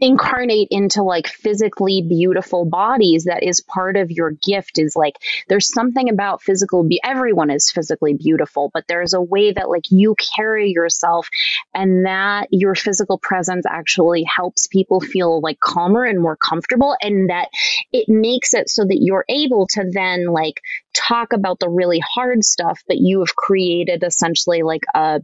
incarnate 0.00 0.68
into 0.70 1.02
like 1.02 1.28
physically 1.28 2.02
beautiful 2.02 2.64
bodies 2.64 3.24
that 3.24 3.42
is 3.42 3.60
part 3.60 3.96
of 3.96 4.10
your 4.10 4.30
gift 4.30 4.78
is 4.78 4.96
like 4.96 5.14
there's 5.48 5.68
something 5.68 6.08
about 6.08 6.42
physical 6.42 6.82
be- 6.82 7.00
everyone 7.04 7.50
is 7.50 7.70
physically 7.70 8.14
beautiful 8.14 8.70
but 8.72 8.84
there's 8.88 9.12
a 9.12 9.20
way 9.20 9.52
that 9.52 9.68
like 9.68 9.84
you 9.90 10.14
carry 10.36 10.70
yourself 10.70 11.28
and 11.74 12.06
that 12.06 12.48
your 12.50 12.74
physical 12.74 13.18
presence 13.18 13.66
actually 13.68 14.24
helps 14.24 14.66
people 14.68 15.00
feel 15.00 15.40
like 15.40 15.60
calmer 15.60 16.04
and 16.04 16.20
more 16.20 16.36
comfortable 16.36 16.96
and 17.02 17.28
that 17.28 17.48
it 17.92 18.08
makes 18.08 18.54
it 18.54 18.70
so 18.70 18.84
that 18.84 18.98
you're 19.00 19.24
able 19.28 19.66
to 19.66 19.84
then 19.92 20.26
like 20.26 20.60
talk 20.94 21.32
about 21.32 21.58
the 21.58 21.68
really 21.68 22.00
hard 22.00 22.42
stuff 22.42 22.80
but 22.88 22.96
you 22.98 23.20
have 23.20 23.36
created 23.36 24.02
essentially 24.02 24.62
like 24.62 24.84
a 24.94 25.20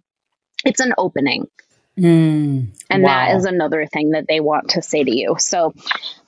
it's 0.65 0.81
an 0.81 0.93
opening 0.99 1.47
Mm, 1.99 2.69
and 2.91 3.03
wow. 3.03 3.09
that 3.09 3.37
is 3.37 3.47
another 3.47 3.87
thing 3.87 4.11
that 4.11 4.27
they 4.29 4.39
want 4.39 4.71
to 4.71 4.83
say 4.83 5.03
to 5.03 5.11
you. 5.11 5.37
So 5.39 5.75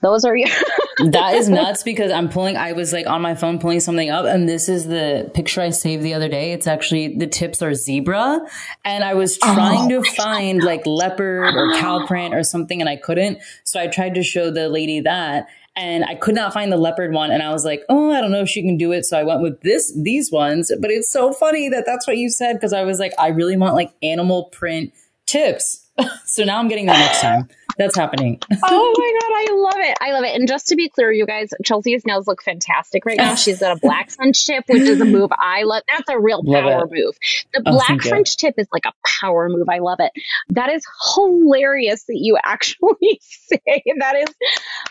those 0.01 0.25
are 0.25 0.35
your. 0.35 0.49
that 1.11 1.35
is 1.35 1.51
nuts 1.51 1.83
because 1.83 2.11
I'm 2.11 2.31
pulling, 2.31 2.57
I 2.57 2.73
was 2.73 2.93
like 2.93 3.07
on 3.07 3.21
my 3.21 3.35
phone 3.35 3.59
pulling 3.59 3.81
something 3.81 4.09
up 4.09 4.25
and 4.25 4.49
this 4.49 4.71
is 4.71 4.87
the 4.87 5.31
picture 5.35 5.61
I 5.61 5.71
saved 5.71 6.03
the 6.03 6.14
other 6.14 6.29
day. 6.29 6.53
It's 6.53 6.66
actually 6.66 7.16
the 7.19 7.27
tips 7.27 7.61
are 7.61 7.75
zebra. 7.75 8.41
And 8.85 9.05
I 9.05 9.12
was 9.12 9.37
trying 9.37 9.93
oh. 9.93 10.03
to 10.03 10.11
find 10.12 10.62
like 10.62 10.87
leopard 10.87 11.55
or 11.55 11.75
cow 11.75 12.07
print 12.07 12.35
or 12.35 12.43
something 12.45 12.81
and 12.81 12.89
I 12.89 12.97
couldn't. 12.97 13.39
So 13.64 13.79
I 13.79 13.89
tried 13.89 14.14
to 14.14 14.23
show 14.23 14.51
the 14.51 14.71
lady 14.71 15.01
that 15.01 15.49
and 15.77 16.03
I 16.05 16.14
could 16.14 16.35
not 16.35 16.55
find 16.55 16.73
the 16.73 16.79
leopard 16.79 17.12
one. 17.12 17.31
And 17.31 17.43
I 17.43 17.53
was 17.53 17.66
like, 17.66 17.83
oh, 17.91 18.11
I 18.11 18.23
don't 18.23 18.33
know 18.33 18.41
if 18.41 18.49
she 18.49 18.62
can 18.62 18.79
do 18.79 18.93
it. 18.93 19.05
So 19.05 19.19
I 19.19 19.23
went 19.23 19.43
with 19.43 19.61
this, 19.61 19.93
these 19.95 20.33
ones. 20.33 20.73
But 20.81 20.91
it's 20.91 21.12
so 21.12 21.33
funny 21.33 21.69
that 21.69 21.85
that's 21.87 22.07
what 22.07 22.16
you 22.16 22.31
said 22.31 22.55
because 22.55 22.73
I 22.73 22.83
was 22.85 22.99
like, 22.99 23.12
I 23.19 23.29
really 23.29 23.57
want 23.57 23.75
like 23.75 23.93
animal 24.03 24.47
print 24.47 24.93
tips. 25.29 25.88
so 26.25 26.45
now 26.45 26.59
I'm 26.59 26.69
getting 26.69 26.87
that 26.87 26.99
next 26.99 27.21
time. 27.21 27.49
That's 27.79 27.97
happening. 27.97 28.41
oh 28.65 28.95
my 28.99 29.19
god, 29.21 29.33
I 29.37 29.55
love 29.55 29.89
it. 29.89 29.97
I 30.01 30.13
love 30.13 30.25
it. 30.25 30.35
And 30.35 30.49
just 30.49 30.69
to 30.69 30.77
be 30.77 30.89
clear, 30.89 31.13
you 31.13 31.27
guys, 31.27 31.51
Chelsea's 31.65 32.05
nails 32.05 32.27
look 32.27 32.43
fantastic 32.43 33.07
right 33.07 33.17
now. 33.17 33.37
She's 33.37 33.61
got 33.61 33.77
a 33.77 33.81
black 33.81 34.11
French 34.11 34.45
tip, 34.45 34.65
which 34.67 34.83
is 34.83 35.01
a 35.01 35.05
move 35.05 35.31
I 35.33 35.63
love. 35.63 35.85
That's 35.87 36.09
a 36.09 36.19
real 36.19 36.43
power 36.43 36.89
move. 36.91 37.17
The 37.55 37.63
oh, 37.65 37.71
black 37.71 38.03
French 38.03 38.37
tip 38.37 38.55
is 38.59 38.67
like 38.73 38.85
a 38.85 38.93
power 39.21 39.49
move. 39.49 39.69
I 39.69 39.79
love 39.79 40.01
it. 40.01 40.11
That 40.51 40.71
is 40.71 40.85
hilarious 41.15 42.03
that 42.05 42.17
you 42.17 42.37
actually 42.43 43.21
say 43.21 43.83
that 44.01 44.17
is 44.17 44.35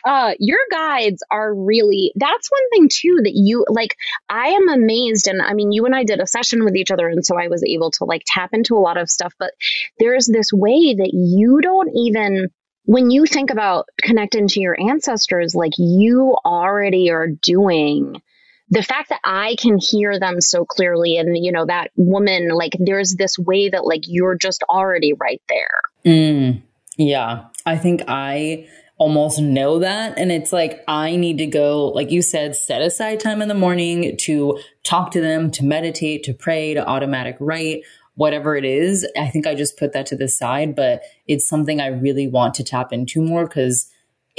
uh 0.05 0.33
your 0.39 0.59
guides 0.71 1.23
are 1.29 1.53
really 1.53 2.13
that's 2.15 2.49
one 2.49 2.69
thing 2.69 2.89
too 2.89 3.19
that 3.23 3.33
you 3.33 3.65
like 3.67 3.95
I 4.29 4.49
am 4.49 4.69
amazed 4.69 5.27
and 5.27 5.41
I 5.41 5.53
mean 5.53 5.71
you 5.71 5.85
and 5.85 5.95
I 5.95 6.03
did 6.03 6.19
a 6.19 6.27
session 6.27 6.63
with 6.63 6.75
each 6.75 6.91
other 6.91 7.07
and 7.07 7.25
so 7.25 7.37
I 7.37 7.47
was 7.49 7.63
able 7.63 7.91
to 7.91 8.05
like 8.05 8.23
tap 8.25 8.51
into 8.53 8.75
a 8.75 8.79
lot 8.79 8.97
of 8.97 9.09
stuff, 9.09 9.33
but 9.37 9.51
there's 9.99 10.27
this 10.27 10.53
way 10.53 10.95
that 10.97 11.11
you 11.13 11.61
don't 11.61 11.89
even 11.95 12.49
when 12.87 13.11
you 13.11 13.25
think 13.25 13.51
about 13.51 13.89
connecting 14.01 14.47
to 14.47 14.61
your 14.61 14.77
ancestors, 14.79 15.53
like 15.53 15.73
you 15.77 16.37
already 16.45 17.11
are 17.11 17.27
doing 17.27 18.21
the 18.69 18.81
fact 18.81 19.09
that 19.09 19.19
I 19.23 19.55
can 19.59 19.77
hear 19.77 20.19
them 20.19 20.41
so 20.41 20.65
clearly 20.65 21.17
and 21.17 21.37
you 21.37 21.51
know 21.51 21.65
that 21.65 21.91
woman 21.95 22.49
like 22.49 22.73
there's 22.79 23.15
this 23.15 23.37
way 23.37 23.69
that 23.69 23.85
like 23.85 24.03
you're 24.07 24.35
just 24.35 24.63
already 24.63 25.13
right 25.13 25.41
there. 25.47 25.81
Mm, 26.05 26.61
yeah. 26.97 27.45
I 27.65 27.77
think 27.77 28.03
I 28.07 28.67
almost 28.97 29.39
know 29.39 29.79
that 29.79 30.17
and 30.17 30.31
it's 30.31 30.51
like 30.51 30.83
I 30.87 31.17
need 31.17 31.37
to 31.37 31.45
go 31.45 31.89
like 31.89 32.09
you 32.09 32.23
said 32.23 32.55
set 32.55 32.81
aside 32.81 33.19
time 33.19 33.41
in 33.41 33.47
the 33.47 33.53
morning 33.53 34.17
to 34.17 34.59
talk 34.83 35.11
to 35.11 35.21
them, 35.21 35.51
to 35.51 35.65
meditate, 35.65 36.23
to 36.23 36.33
pray, 36.33 36.73
to 36.73 36.85
automatic 36.85 37.37
write 37.39 37.83
whatever 38.17 38.55
it 38.55 38.65
is. 38.65 39.07
I 39.17 39.27
think 39.27 39.47
I 39.47 39.55
just 39.55 39.77
put 39.77 39.93
that 39.93 40.07
to 40.07 40.15
the 40.15 40.27
side, 40.27 40.75
but 40.75 41.03
it's 41.27 41.47
something 41.47 41.79
I 41.79 41.87
really 41.87 42.27
want 42.27 42.55
to 42.55 42.63
tap 42.63 42.91
into 42.91 43.21
more 43.21 43.47
because 43.47 43.89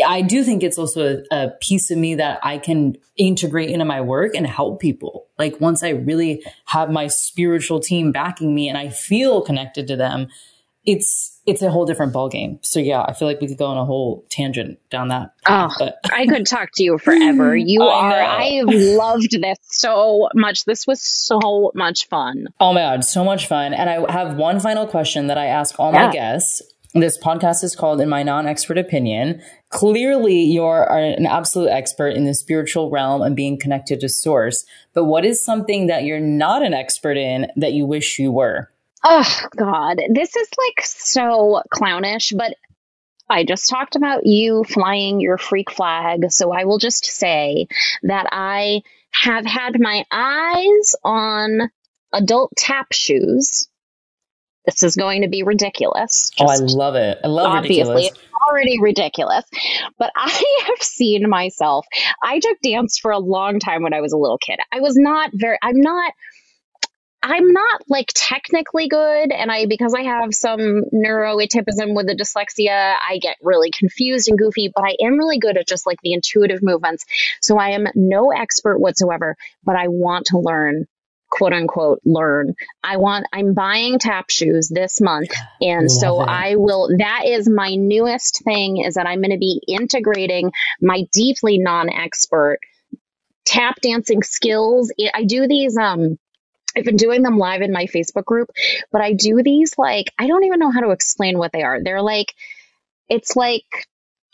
I 0.04 0.20
do 0.20 0.44
think 0.44 0.62
it's 0.62 0.78
also 0.78 1.24
a, 1.30 1.36
a, 1.36 1.50
piece 1.60 1.90
of 1.90 1.98
me 1.98 2.14
that 2.16 2.40
I 2.42 2.58
can 2.58 2.96
integrate 3.16 3.70
into 3.70 3.84
my 3.84 4.00
work 4.00 4.34
and 4.34 4.46
help 4.46 4.80
people. 4.80 5.26
Like 5.38 5.60
once 5.60 5.82
I 5.82 5.90
really 5.90 6.44
have 6.66 6.90
my 6.90 7.06
spiritual 7.06 7.80
team 7.80 8.12
backing 8.12 8.54
me 8.54 8.68
and 8.68 8.76
I 8.76 8.90
feel 8.90 9.42
connected 9.42 9.86
to 9.88 9.96
them, 9.96 10.28
it's 10.84 11.40
it's 11.46 11.62
a 11.62 11.70
whole 11.70 11.86
different 11.86 12.12
ballgame. 12.12 12.64
So 12.64 12.80
yeah, 12.80 13.02
I 13.02 13.12
feel 13.12 13.26
like 13.26 13.40
we 13.40 13.46
could 13.46 13.58
go 13.58 13.66
on 13.66 13.76
a 13.76 13.84
whole 13.84 14.24
tangent 14.30 14.78
down 14.90 15.08
that. 15.08 15.32
Path, 15.44 15.72
oh, 15.74 15.76
but. 15.78 15.98
I 16.12 16.26
could 16.26 16.46
talk 16.46 16.70
to 16.74 16.82
you 16.82 16.98
forever. 16.98 17.56
You 17.68 17.82
oh, 17.82 17.88
I 17.88 18.12
are. 18.12 18.40
I've 18.40 18.74
loved 18.74 19.36
this 19.42 19.58
so 19.62 20.28
much. 20.34 20.64
This 20.64 20.86
was 20.86 21.02
so 21.02 21.72
much 21.74 22.08
fun. 22.08 22.46
Oh 22.60 22.72
my 22.72 22.80
god, 22.80 23.04
so 23.04 23.24
much 23.24 23.46
fun! 23.46 23.74
And 23.74 23.90
I 23.90 24.10
have 24.10 24.36
one 24.36 24.60
final 24.60 24.86
question 24.86 25.26
that 25.26 25.36
I 25.36 25.46
ask 25.46 25.78
all 25.78 25.92
yeah. 25.92 26.06
my 26.06 26.12
guests. 26.12 26.62
This 26.94 27.18
podcast 27.18 27.62
is 27.62 27.76
called 27.76 28.00
In 28.00 28.08
My 28.08 28.22
Non 28.22 28.46
Expert 28.46 28.78
Opinion. 28.78 29.42
Clearly, 29.68 30.40
you're 30.40 30.90
an 30.90 31.26
absolute 31.26 31.68
expert 31.68 32.10
in 32.10 32.24
the 32.24 32.32
spiritual 32.32 32.90
realm 32.90 33.20
and 33.20 33.36
being 33.36 33.58
connected 33.58 34.00
to 34.00 34.08
source. 34.08 34.64
But 34.94 35.04
what 35.04 35.26
is 35.26 35.44
something 35.44 35.88
that 35.88 36.04
you're 36.04 36.20
not 36.20 36.64
an 36.64 36.72
expert 36.72 37.18
in 37.18 37.48
that 37.56 37.74
you 37.74 37.84
wish 37.84 38.18
you 38.18 38.32
were? 38.32 38.70
Oh 39.04 39.46
God, 39.56 40.00
this 40.12 40.34
is 40.34 40.48
like 40.58 40.84
so 40.84 41.62
clownish, 41.70 42.32
but 42.36 42.54
I 43.30 43.44
just 43.44 43.68
talked 43.68 43.96
about 43.96 44.26
you 44.26 44.64
flying 44.64 45.20
your 45.20 45.38
freak 45.38 45.70
flag, 45.70 46.30
so 46.30 46.52
I 46.52 46.64
will 46.64 46.78
just 46.78 47.04
say 47.04 47.68
that 48.02 48.26
I 48.32 48.82
have 49.12 49.44
had 49.44 49.78
my 49.80 50.04
eyes 50.10 50.94
on 51.04 51.70
adult 52.12 52.52
tap 52.56 52.92
shoes. 52.92 53.68
This 54.64 54.82
is 54.82 54.96
going 54.96 55.22
to 55.22 55.28
be 55.28 55.42
ridiculous. 55.44 56.30
oh, 56.40 56.46
I 56.46 56.56
love 56.56 56.94
it. 56.94 57.18
I 57.24 57.28
love 57.28 57.54
it. 57.54 57.58
obviously, 57.58 57.94
ridiculous. 57.94 58.12
It's 58.12 58.32
already 58.46 58.80
ridiculous. 58.80 59.44
But 59.98 60.10
I 60.16 60.64
have 60.66 60.82
seen 60.82 61.28
myself. 61.28 61.86
I 62.22 62.38
took 62.38 62.60
dance 62.62 62.98
for 62.98 63.10
a 63.10 63.18
long 63.18 63.60
time 63.60 63.82
when 63.82 63.94
I 63.94 64.00
was 64.00 64.12
a 64.12 64.18
little 64.18 64.38
kid. 64.38 64.58
I 64.72 64.80
was 64.80 64.96
not 64.96 65.30
very, 65.32 65.58
I'm 65.62 65.80
not 65.80 66.12
I'm 67.22 67.52
not 67.52 67.82
like 67.88 68.12
technically 68.14 68.88
good, 68.88 69.32
and 69.32 69.50
I 69.50 69.66
because 69.66 69.94
I 69.94 70.02
have 70.02 70.32
some 70.32 70.84
neuroatypism 70.94 71.94
with 71.94 72.06
the 72.06 72.14
dyslexia, 72.14 72.94
I 72.96 73.18
get 73.18 73.36
really 73.42 73.70
confused 73.70 74.28
and 74.28 74.38
goofy. 74.38 74.70
But 74.74 74.84
I 74.84 74.96
am 75.04 75.18
really 75.18 75.38
good 75.38 75.56
at 75.56 75.66
just 75.66 75.86
like 75.86 75.98
the 76.02 76.12
intuitive 76.12 76.62
movements. 76.62 77.04
So 77.40 77.58
I 77.58 77.70
am 77.70 77.86
no 77.94 78.30
expert 78.30 78.78
whatsoever, 78.78 79.36
but 79.64 79.76
I 79.76 79.88
want 79.88 80.26
to 80.26 80.38
learn 80.38 80.86
quote 81.30 81.52
unquote 81.52 82.00
learn. 82.04 82.54
I 82.82 82.96
want 82.96 83.26
I'm 83.32 83.54
buying 83.54 83.98
tap 83.98 84.30
shoes 84.30 84.68
this 84.68 85.00
month 85.00 85.30
and 85.60 85.82
Love 85.82 85.90
so 85.90 86.22
it. 86.22 86.28
I 86.28 86.56
will 86.56 86.88
that 86.98 87.22
is 87.26 87.48
my 87.48 87.74
newest 87.74 88.42
thing 88.44 88.78
is 88.78 88.94
that 88.94 89.06
I'm 89.06 89.20
going 89.20 89.32
to 89.32 89.38
be 89.38 89.60
integrating 89.66 90.52
my 90.80 91.04
deeply 91.12 91.58
non-expert 91.58 92.58
tap 93.44 93.80
dancing 93.82 94.22
skills. 94.22 94.92
I 95.12 95.24
do 95.24 95.46
these 95.46 95.76
um 95.76 96.18
I've 96.78 96.84
been 96.84 96.96
doing 96.96 97.22
them 97.22 97.38
live 97.38 97.60
in 97.60 97.72
my 97.72 97.86
Facebook 97.86 98.24
group, 98.24 98.50
but 98.92 99.00
I 99.00 99.12
do 99.12 99.42
these 99.42 99.76
like, 99.76 100.12
I 100.18 100.26
don't 100.26 100.44
even 100.44 100.60
know 100.60 100.70
how 100.70 100.80
to 100.80 100.90
explain 100.90 101.38
what 101.38 101.52
they 101.52 101.62
are. 101.62 101.82
They're 101.82 102.02
like, 102.02 102.32
it's 103.08 103.36
like 103.36 103.64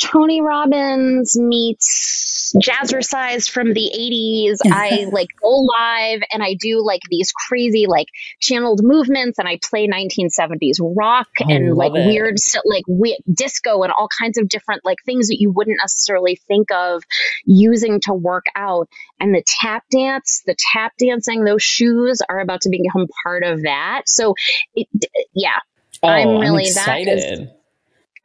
Tony 0.01 0.41
Robbins 0.43 1.39
meets 1.39 2.53
jazzercise 2.61 3.49
from 3.51 3.73
the 3.73 3.91
80s. 3.97 4.59
I 4.73 5.07
like 5.13 5.29
go 5.41 5.49
live 5.51 6.23
and 6.33 6.43
I 6.43 6.55
do 6.59 6.85
like 6.85 7.01
these 7.11 7.33
crazy 7.33 7.87
like 7.87 8.07
channeled 8.41 8.81
movements 8.83 9.39
and 9.39 9.49
I 9.49 9.59
play 9.63 9.89
1970s 9.89 10.79
rock 10.81 11.29
and 11.41 11.75
like 11.75 11.93
it. 11.95 12.07
weird 12.07 12.37
like 12.65 12.85
we- 12.89 13.19
disco 13.33 13.83
and 13.83 13.93
all 13.93 14.09
kinds 14.21 14.39
of 14.39 14.49
different 14.49 14.85
like 14.85 14.99
things 15.07 15.29
that 15.29 15.37
you 15.41 15.51
wouldn't 15.51 15.79
necessarily 15.81 16.37
think 16.49 16.71
of 16.73 17.03
using 17.45 18.01
to 18.03 18.13
work 18.15 18.47
out. 18.57 18.89
And 19.21 19.35
the 19.35 19.43
tap 19.61 19.85
dance, 19.91 20.43
the 20.47 20.57
tap 20.73 20.93
dancing, 20.99 21.45
those 21.45 21.63
shoes 21.63 22.21
are 22.29 22.41
about 22.41 22.63
to 22.63 22.71
become 22.71 23.07
part 23.25 23.43
of 23.45 23.63
that. 23.63 24.03
So 24.07 24.35
it, 24.75 24.89
yeah, 25.35 25.59
Oh, 26.03 26.09
I'm 26.09 26.29
really- 26.41 26.67
I'm 26.67 26.75
that 26.75 26.99
is- 27.09 27.25
excited. 27.25 27.51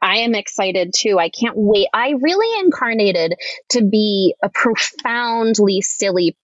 I 0.02 0.18
am 0.18 0.34
excited 0.34 0.92
too. 0.96 1.18
I 1.18 1.28
can't 1.28 1.56
wait. 1.56 1.88
I 1.92 2.14
really 2.20 2.60
incarnated 2.60 3.34
to 3.70 3.84
be 3.84 4.34
a 4.42 4.48
profoundly 4.48 5.80
silly 5.82 6.36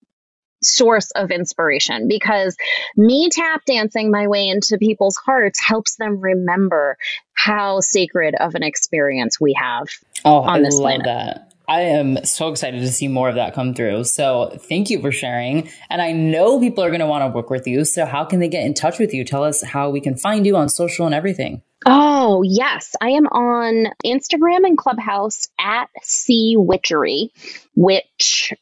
source 0.62 1.10
of 1.12 1.30
inspiration 1.30 2.08
because 2.08 2.56
me 2.96 3.28
tap 3.30 3.62
dancing 3.66 4.10
my 4.10 4.26
way 4.26 4.48
into 4.48 4.78
people's 4.78 5.16
hearts 5.16 5.60
helps 5.60 5.96
them 5.96 6.20
remember 6.20 6.96
how 7.34 7.80
sacred 7.80 8.34
of 8.34 8.54
an 8.54 8.62
experience 8.62 9.40
we 9.40 9.54
have. 9.54 9.86
Oh, 10.24 10.38
on 10.38 10.60
I 10.60 10.62
this 10.62 10.74
love 10.74 11.02
planet. 11.02 11.04
that. 11.06 11.52
I 11.68 11.82
am 11.82 12.24
so 12.24 12.48
excited 12.48 12.80
to 12.80 12.92
see 12.92 13.08
more 13.08 13.28
of 13.28 13.34
that 13.34 13.54
come 13.54 13.74
through. 13.74 14.04
So 14.04 14.56
thank 14.56 14.90
you 14.90 15.00
for 15.00 15.12
sharing. 15.12 15.70
And 15.90 16.00
I 16.00 16.12
know 16.12 16.60
people 16.60 16.84
are 16.84 16.90
going 16.90 17.00
to 17.00 17.06
want 17.06 17.22
to 17.22 17.28
work 17.28 17.50
with 17.50 17.66
you. 17.66 17.84
So 17.84 18.06
how 18.06 18.24
can 18.24 18.40
they 18.40 18.48
get 18.48 18.64
in 18.64 18.74
touch 18.74 18.98
with 18.98 19.12
you? 19.12 19.24
Tell 19.24 19.44
us 19.44 19.62
how 19.62 19.90
we 19.90 20.00
can 20.00 20.16
find 20.16 20.46
you 20.46 20.56
on 20.56 20.68
social 20.68 21.06
and 21.06 21.14
everything. 21.14 21.62
Oh, 21.84 22.42
yes. 22.42 22.94
I 23.00 23.10
am 23.10 23.26
on 23.26 23.92
Instagram 24.04 24.64
and 24.64 24.78
Clubhouse 24.78 25.48
at 25.58 25.88
C 26.02 26.56
Witchery, 26.56 27.30
which 27.74 28.54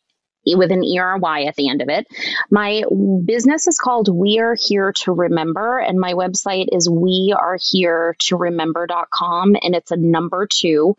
with 0.46 0.70
an 0.70 0.84
ERY 0.84 1.46
at 1.46 1.56
the 1.56 1.70
end 1.70 1.80
of 1.80 1.88
it. 1.88 2.06
My 2.50 2.82
business 3.24 3.66
is 3.66 3.78
called 3.78 4.14
We 4.14 4.40
Are 4.40 4.54
Here 4.54 4.92
to 5.04 5.12
Remember, 5.12 5.78
and 5.78 5.98
my 5.98 6.12
website 6.12 6.66
is 6.70 6.86
weareheretoremember.com, 6.88 9.56
and 9.62 9.74
it's 9.74 9.90
a 9.90 9.96
number 9.96 10.46
two. 10.52 10.98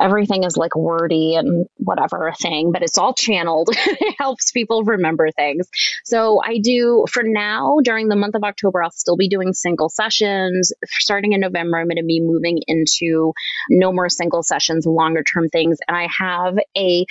Everything 0.00 0.42
is 0.44 0.56
like 0.56 0.74
wordy 0.74 1.34
and 1.36 1.66
whatever 1.76 2.32
thing, 2.40 2.72
but 2.72 2.82
it's 2.82 2.98
all 2.98 3.14
channeled. 3.14 3.68
it 3.74 4.16
helps 4.18 4.50
people 4.50 4.82
remember 4.82 5.30
things. 5.30 5.68
So 6.04 6.42
I 6.44 6.58
do 6.58 7.04
for 7.10 7.22
now 7.22 7.78
during 7.82 8.08
the 8.08 8.16
month 8.16 8.34
of 8.34 8.42
October, 8.42 8.82
I'll 8.82 8.90
still 8.90 9.16
be 9.16 9.28
doing 9.28 9.52
single 9.52 9.88
sessions. 9.88 10.72
Starting 10.84 11.32
in 11.32 11.40
November, 11.40 11.78
I'm 11.78 11.86
going 11.86 11.96
to 11.96 12.04
be 12.04 12.20
moving 12.20 12.60
into 12.66 13.32
no 13.70 13.92
more 13.92 14.08
single 14.08 14.42
sessions, 14.42 14.84
longer 14.84 15.22
term 15.22 15.48
things. 15.48 15.78
And 15.86 15.96
I 15.96 16.08
have 16.18 16.58
a, 16.76 17.06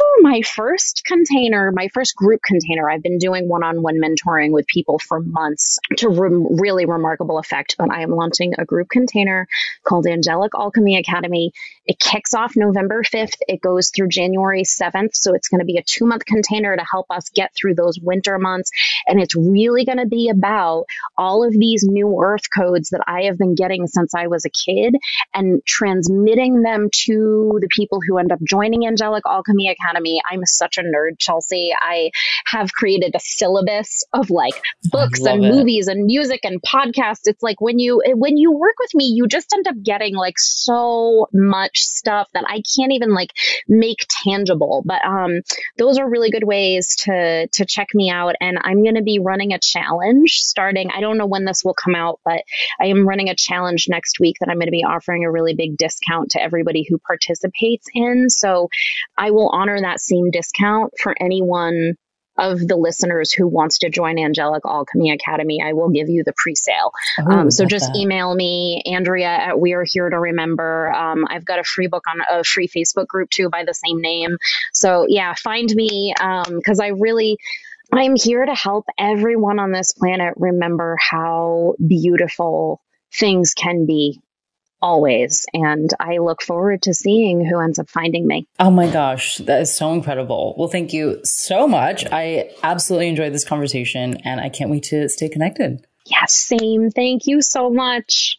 oh, 0.00 0.20
my 0.22 0.42
first 0.42 1.02
container, 1.04 1.72
my 1.72 1.88
first 1.92 2.16
group 2.16 2.40
container. 2.42 2.88
I've 2.88 3.02
been 3.02 3.18
doing 3.18 3.48
one 3.48 3.62
on 3.62 3.82
one 3.82 4.00
mentoring 4.00 4.50
with 4.50 4.66
people 4.66 4.98
for 4.98 5.20
months 5.20 5.78
to 5.98 6.08
rem- 6.08 6.56
really 6.58 6.86
remarkable 6.86 7.38
effect. 7.38 7.76
But 7.78 7.90
I 7.90 8.02
am 8.02 8.10
launching 8.10 8.54
a 8.58 8.64
group 8.64 8.88
container 8.88 9.46
called 9.84 10.06
Angelic 10.06 10.52
Alchemy 10.54 10.96
Academy. 10.96 11.52
It 11.86 11.98
kicks 12.14 12.34
off 12.34 12.52
November 12.54 13.02
5th. 13.02 13.36
It 13.48 13.60
goes 13.60 13.90
through 13.90 14.08
January 14.08 14.62
7th. 14.62 15.14
So 15.14 15.34
it's 15.34 15.48
going 15.48 15.60
to 15.60 15.64
be 15.64 15.78
a 15.78 15.82
two 15.82 16.06
month 16.06 16.24
container 16.24 16.76
to 16.76 16.84
help 16.88 17.06
us 17.10 17.28
get 17.30 17.52
through 17.54 17.74
those 17.74 17.98
winter 18.00 18.38
months. 18.38 18.70
And 19.06 19.20
it's 19.20 19.34
really 19.34 19.84
going 19.84 19.98
to 19.98 20.06
be 20.06 20.28
about 20.28 20.84
all 21.16 21.44
of 21.44 21.52
these 21.52 21.84
new 21.84 22.20
earth 22.22 22.48
codes 22.56 22.90
that 22.90 23.02
I 23.06 23.22
have 23.22 23.38
been 23.38 23.54
getting 23.54 23.86
since 23.86 24.14
I 24.14 24.28
was 24.28 24.44
a 24.44 24.50
kid 24.50 24.94
and 25.32 25.64
transmitting 25.66 26.62
them 26.62 26.88
to 27.06 27.58
the 27.60 27.68
people 27.68 28.00
who 28.06 28.18
end 28.18 28.30
up 28.30 28.38
joining 28.46 28.86
Angelic 28.86 29.24
Alchemy 29.26 29.68
Academy. 29.70 30.20
I'm 30.30 30.44
such 30.46 30.78
a 30.78 30.82
nerd, 30.82 31.18
Chelsea. 31.18 31.72
I 31.78 32.10
have 32.46 32.72
created 32.72 33.14
a 33.14 33.20
syllabus 33.20 34.04
of 34.12 34.30
like 34.30 34.54
books 34.84 35.24
and 35.24 35.44
it. 35.44 35.52
movies 35.52 35.88
and 35.88 36.04
music 36.06 36.40
and 36.44 36.62
podcasts. 36.62 37.22
It's 37.24 37.42
like 37.42 37.60
when 37.60 37.78
you 37.78 38.02
when 38.06 38.36
you 38.36 38.52
work 38.52 38.74
with 38.78 38.94
me, 38.94 39.06
you 39.06 39.26
just 39.26 39.52
end 39.52 39.66
up 39.66 39.82
getting 39.82 40.14
like 40.14 40.38
so 40.38 41.28
much 41.32 41.82
stuff 42.04 42.28
that 42.34 42.44
I 42.46 42.62
can't 42.76 42.92
even 42.92 43.14
like 43.14 43.30
make 43.68 44.06
tangible. 44.24 44.82
But 44.84 45.04
um 45.04 45.40
those 45.78 45.98
are 45.98 46.08
really 46.08 46.30
good 46.30 46.44
ways 46.44 46.96
to 46.96 47.48
to 47.48 47.64
check 47.64 47.88
me 47.94 48.10
out 48.10 48.34
and 48.40 48.58
i'm 48.62 48.82
going 48.82 48.94
to 48.94 49.02
be 49.02 49.18
running 49.18 49.52
a 49.52 49.58
challenge 49.58 50.40
starting 50.40 50.90
i 50.94 51.00
don't 51.00 51.18
know 51.18 51.26
when 51.26 51.44
this 51.44 51.62
will 51.64 51.74
come 51.74 51.94
out 51.94 52.20
but 52.24 52.42
i 52.80 52.86
am 52.86 53.06
running 53.06 53.28
a 53.28 53.34
challenge 53.34 53.86
next 53.88 54.20
week 54.20 54.36
that 54.40 54.48
i'm 54.48 54.56
going 54.56 54.66
to 54.66 54.72
be 54.72 54.84
offering 54.84 55.24
a 55.24 55.30
really 55.30 55.54
big 55.54 55.76
discount 55.76 56.30
to 56.30 56.42
everybody 56.42 56.86
who 56.88 56.98
participates 56.98 57.86
in 57.94 58.28
so 58.28 58.68
i 59.16 59.30
will 59.30 59.48
honor 59.48 59.80
that 59.80 60.00
same 60.00 60.30
discount 60.30 60.92
for 61.00 61.14
anyone 61.20 61.94
of 62.36 62.58
the 62.58 62.76
listeners 62.76 63.32
who 63.32 63.46
wants 63.46 63.78
to 63.78 63.90
join 63.90 64.18
Angelic 64.18 64.62
Alchemy 64.64 65.12
Academy, 65.12 65.62
I 65.64 65.72
will 65.72 65.90
give 65.90 66.08
you 66.08 66.24
the 66.24 66.32
pre-sale. 66.36 66.92
Ooh, 67.20 67.32
Um, 67.32 67.50
so 67.50 67.64
just 67.64 67.92
that. 67.92 67.98
email 67.98 68.34
me, 68.34 68.82
Andrea 68.86 69.28
at 69.28 69.60
We 69.60 69.72
Are 69.74 69.84
Here 69.84 70.08
to 70.08 70.18
Remember. 70.18 70.92
Um, 70.92 71.24
I've 71.28 71.44
got 71.44 71.58
a 71.58 71.64
free 71.64 71.86
book 71.86 72.04
on 72.08 72.20
a 72.38 72.44
free 72.44 72.68
Facebook 72.68 73.06
group 73.06 73.30
too 73.30 73.50
by 73.50 73.64
the 73.64 73.74
same 73.74 74.00
name. 74.00 74.36
So 74.72 75.06
yeah, 75.08 75.34
find 75.34 75.70
me 75.74 76.14
because 76.48 76.80
I 76.80 76.88
really. 76.88 77.38
I'm 77.92 78.16
here 78.16 78.44
to 78.44 78.54
help 78.54 78.86
everyone 78.98 79.60
on 79.60 79.70
this 79.70 79.92
planet 79.92 80.34
remember 80.36 80.96
how 80.98 81.74
beautiful 81.86 82.80
things 83.12 83.54
can 83.54 83.86
be 83.86 84.20
always. 84.84 85.46
And 85.54 85.90
I 85.98 86.18
look 86.18 86.42
forward 86.42 86.82
to 86.82 86.92
seeing 86.92 87.44
who 87.44 87.58
ends 87.58 87.78
up 87.78 87.88
finding 87.88 88.26
me. 88.26 88.46
Oh 88.60 88.70
my 88.70 88.88
gosh, 88.90 89.38
that 89.38 89.62
is 89.62 89.74
so 89.74 89.92
incredible. 89.92 90.54
Well, 90.58 90.68
thank 90.68 90.92
you 90.92 91.20
so 91.24 91.66
much. 91.66 92.04
I 92.12 92.50
absolutely 92.62 93.08
enjoyed 93.08 93.32
this 93.32 93.44
conversation 93.44 94.18
and 94.24 94.40
I 94.40 94.50
can't 94.50 94.70
wait 94.70 94.82
to 94.84 95.08
stay 95.08 95.30
connected. 95.30 95.86
Yes, 96.06 96.34
same. 96.34 96.90
Thank 96.90 97.26
you 97.26 97.40
so 97.40 97.70
much. 97.70 98.38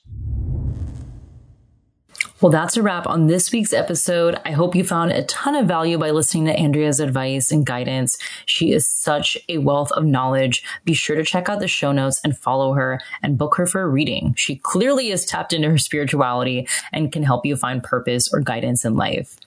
Well, 2.41 2.51
that's 2.51 2.77
a 2.77 2.83
wrap 2.83 3.07
on 3.07 3.27
this 3.27 3.51
week's 3.51 3.73
episode. 3.73 4.39
I 4.45 4.51
hope 4.51 4.75
you 4.75 4.83
found 4.83 5.11
a 5.11 5.23
ton 5.23 5.55
of 5.55 5.67
value 5.67 5.97
by 5.97 6.11
listening 6.11 6.45
to 6.45 6.53
Andrea's 6.53 6.99
advice 6.99 7.51
and 7.51 7.65
guidance. 7.65 8.17
She 8.45 8.71
is 8.71 8.87
such 8.87 9.37
a 9.47 9.59
wealth 9.59 9.91
of 9.93 10.05
knowledge. 10.05 10.63
Be 10.83 10.93
sure 10.93 11.15
to 11.15 11.23
check 11.23 11.49
out 11.49 11.59
the 11.59 11.67
show 11.67 11.91
notes 11.91 12.19
and 12.23 12.37
follow 12.37 12.73
her 12.73 12.99
and 13.23 13.37
book 13.37 13.55
her 13.55 13.65
for 13.65 13.81
a 13.81 13.87
reading. 13.87 14.33
She 14.37 14.57
clearly 14.57 15.11
is 15.11 15.25
tapped 15.25 15.53
into 15.53 15.69
her 15.69 15.77
spirituality 15.77 16.67
and 16.91 17.11
can 17.11 17.23
help 17.23 17.45
you 17.45 17.55
find 17.55 17.81
purpose 17.81 18.31
or 18.33 18.41
guidance 18.41 18.85
in 18.85 18.95
life. 18.95 19.37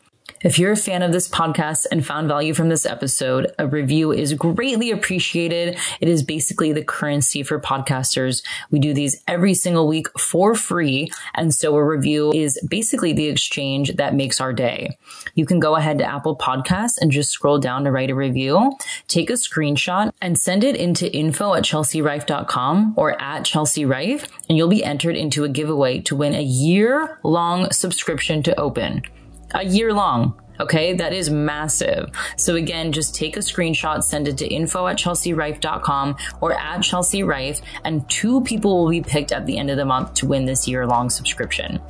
If 0.41 0.57
you're 0.57 0.71
a 0.71 0.77
fan 0.77 1.03
of 1.03 1.11
this 1.11 1.29
podcast 1.29 1.87
and 1.91 2.07
found 2.07 2.29
value 2.29 2.55
from 2.55 2.69
this 2.69 2.87
episode, 2.87 3.53
a 3.59 3.67
review 3.67 4.13
is 4.13 4.35
greatly 4.35 4.93
appreciated. 4.93 5.77
It 6.01 6.09
is 6.09 6.23
basically 6.23 6.73
the 6.73 6.85
currency 6.85 7.43
for 7.43 7.59
podcasters. 7.59 8.45
We 8.71 8.79
do 8.79 8.95
these 8.95 9.21
every 9.27 9.55
single 9.55 9.89
week 9.89 10.07
for 10.17 10.55
free. 10.55 11.11
And 11.35 11.53
so 11.53 11.75
a 11.75 11.85
review 11.85 12.33
is 12.33 12.57
basically 12.69 13.13
the 13.13 13.27
exchange 13.27 13.97
that 13.97 14.15
makes 14.15 14.41
our 14.41 14.53
day. 14.53 14.97
You 15.35 15.45
can 15.45 15.59
go 15.59 15.75
ahead 15.75 15.99
to 15.99 16.05
Apple 16.05 16.37
Podcasts 16.37 16.99
and 17.01 17.11
just 17.11 17.31
scroll 17.31 17.59
down 17.59 17.83
to 17.83 17.91
write 17.91 18.11
a 18.11 18.15
review, 18.15 18.77
take 19.09 19.31
a 19.31 19.33
screenshot 19.33 20.13
and 20.23 20.39
send 20.39 20.63
it 20.63 20.77
into 20.77 21.13
info 21.13 21.55
at 21.55 21.65
chelsearife.com 21.65 22.95
or 22.97 23.21
at 23.21 23.45
Chelsea 23.45 23.85
Rife, 23.85 24.29
and 24.49 24.57
you'll 24.57 24.69
be 24.69 24.85
entered 24.85 25.17
into 25.17 25.43
a 25.43 25.49
giveaway 25.49 25.99
to 26.03 26.15
win 26.15 26.37
a 26.37 26.43
year 26.43 27.19
long 27.25 27.73
subscription 27.73 28.45
to 28.45 28.61
open 28.61 29.03
a 29.53 29.65
year 29.65 29.93
long. 29.93 30.41
Okay, 30.61 30.95
that 30.95 31.13
is 31.13 31.31
massive. 31.31 32.11
So 32.37 32.57
again, 32.57 32.91
just 32.91 33.15
take 33.15 33.37
a 33.37 33.41
screenshot, 33.41 34.03
send 34.03 34.27
it 34.27 34.39
to 34.39 34.47
info 34.47 34.89
at 34.89 34.97
chelsearife.com 34.97 36.17
or 36.41 36.53
at 36.53 36.83
Chelsea 36.83 37.23
Rife, 37.23 37.61
and 37.85 38.09
two 38.11 38.41
people 38.43 38.83
will 38.83 38.91
be 38.91 39.01
picked 39.01 39.31
at 39.31 39.47
the 39.47 39.57
end 39.57 39.71
of 39.71 39.77
the 39.77 39.85
month 39.85 40.15
to 40.15 40.27
win 40.27 40.47
this 40.47 40.67
year 40.67 40.85
long 40.85 41.11
subscription. 41.11 41.81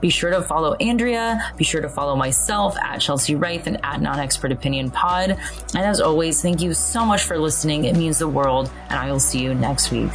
Be 0.00 0.08
sure 0.08 0.30
to 0.30 0.42
follow 0.42 0.74
Andrea. 0.74 1.52
Be 1.56 1.64
sure 1.64 1.80
to 1.80 1.88
follow 1.88 2.16
myself 2.16 2.76
at 2.78 2.98
Chelsea 2.98 3.34
Rife 3.34 3.66
and 3.66 3.84
at 3.84 4.00
Non 4.00 4.18
Expert 4.18 4.52
Opinion 4.52 4.90
Pod. 4.90 5.30
And 5.30 5.84
as 5.84 6.00
always, 6.00 6.40
thank 6.40 6.62
you 6.62 6.74
so 6.74 7.04
much 7.04 7.24
for 7.24 7.38
listening. 7.38 7.84
It 7.84 7.96
means 7.96 8.18
the 8.18 8.28
world, 8.28 8.70
and 8.88 8.98
I 8.98 9.10
will 9.10 9.20
see 9.20 9.42
you 9.42 9.54
next 9.54 9.90
week. 9.90 10.12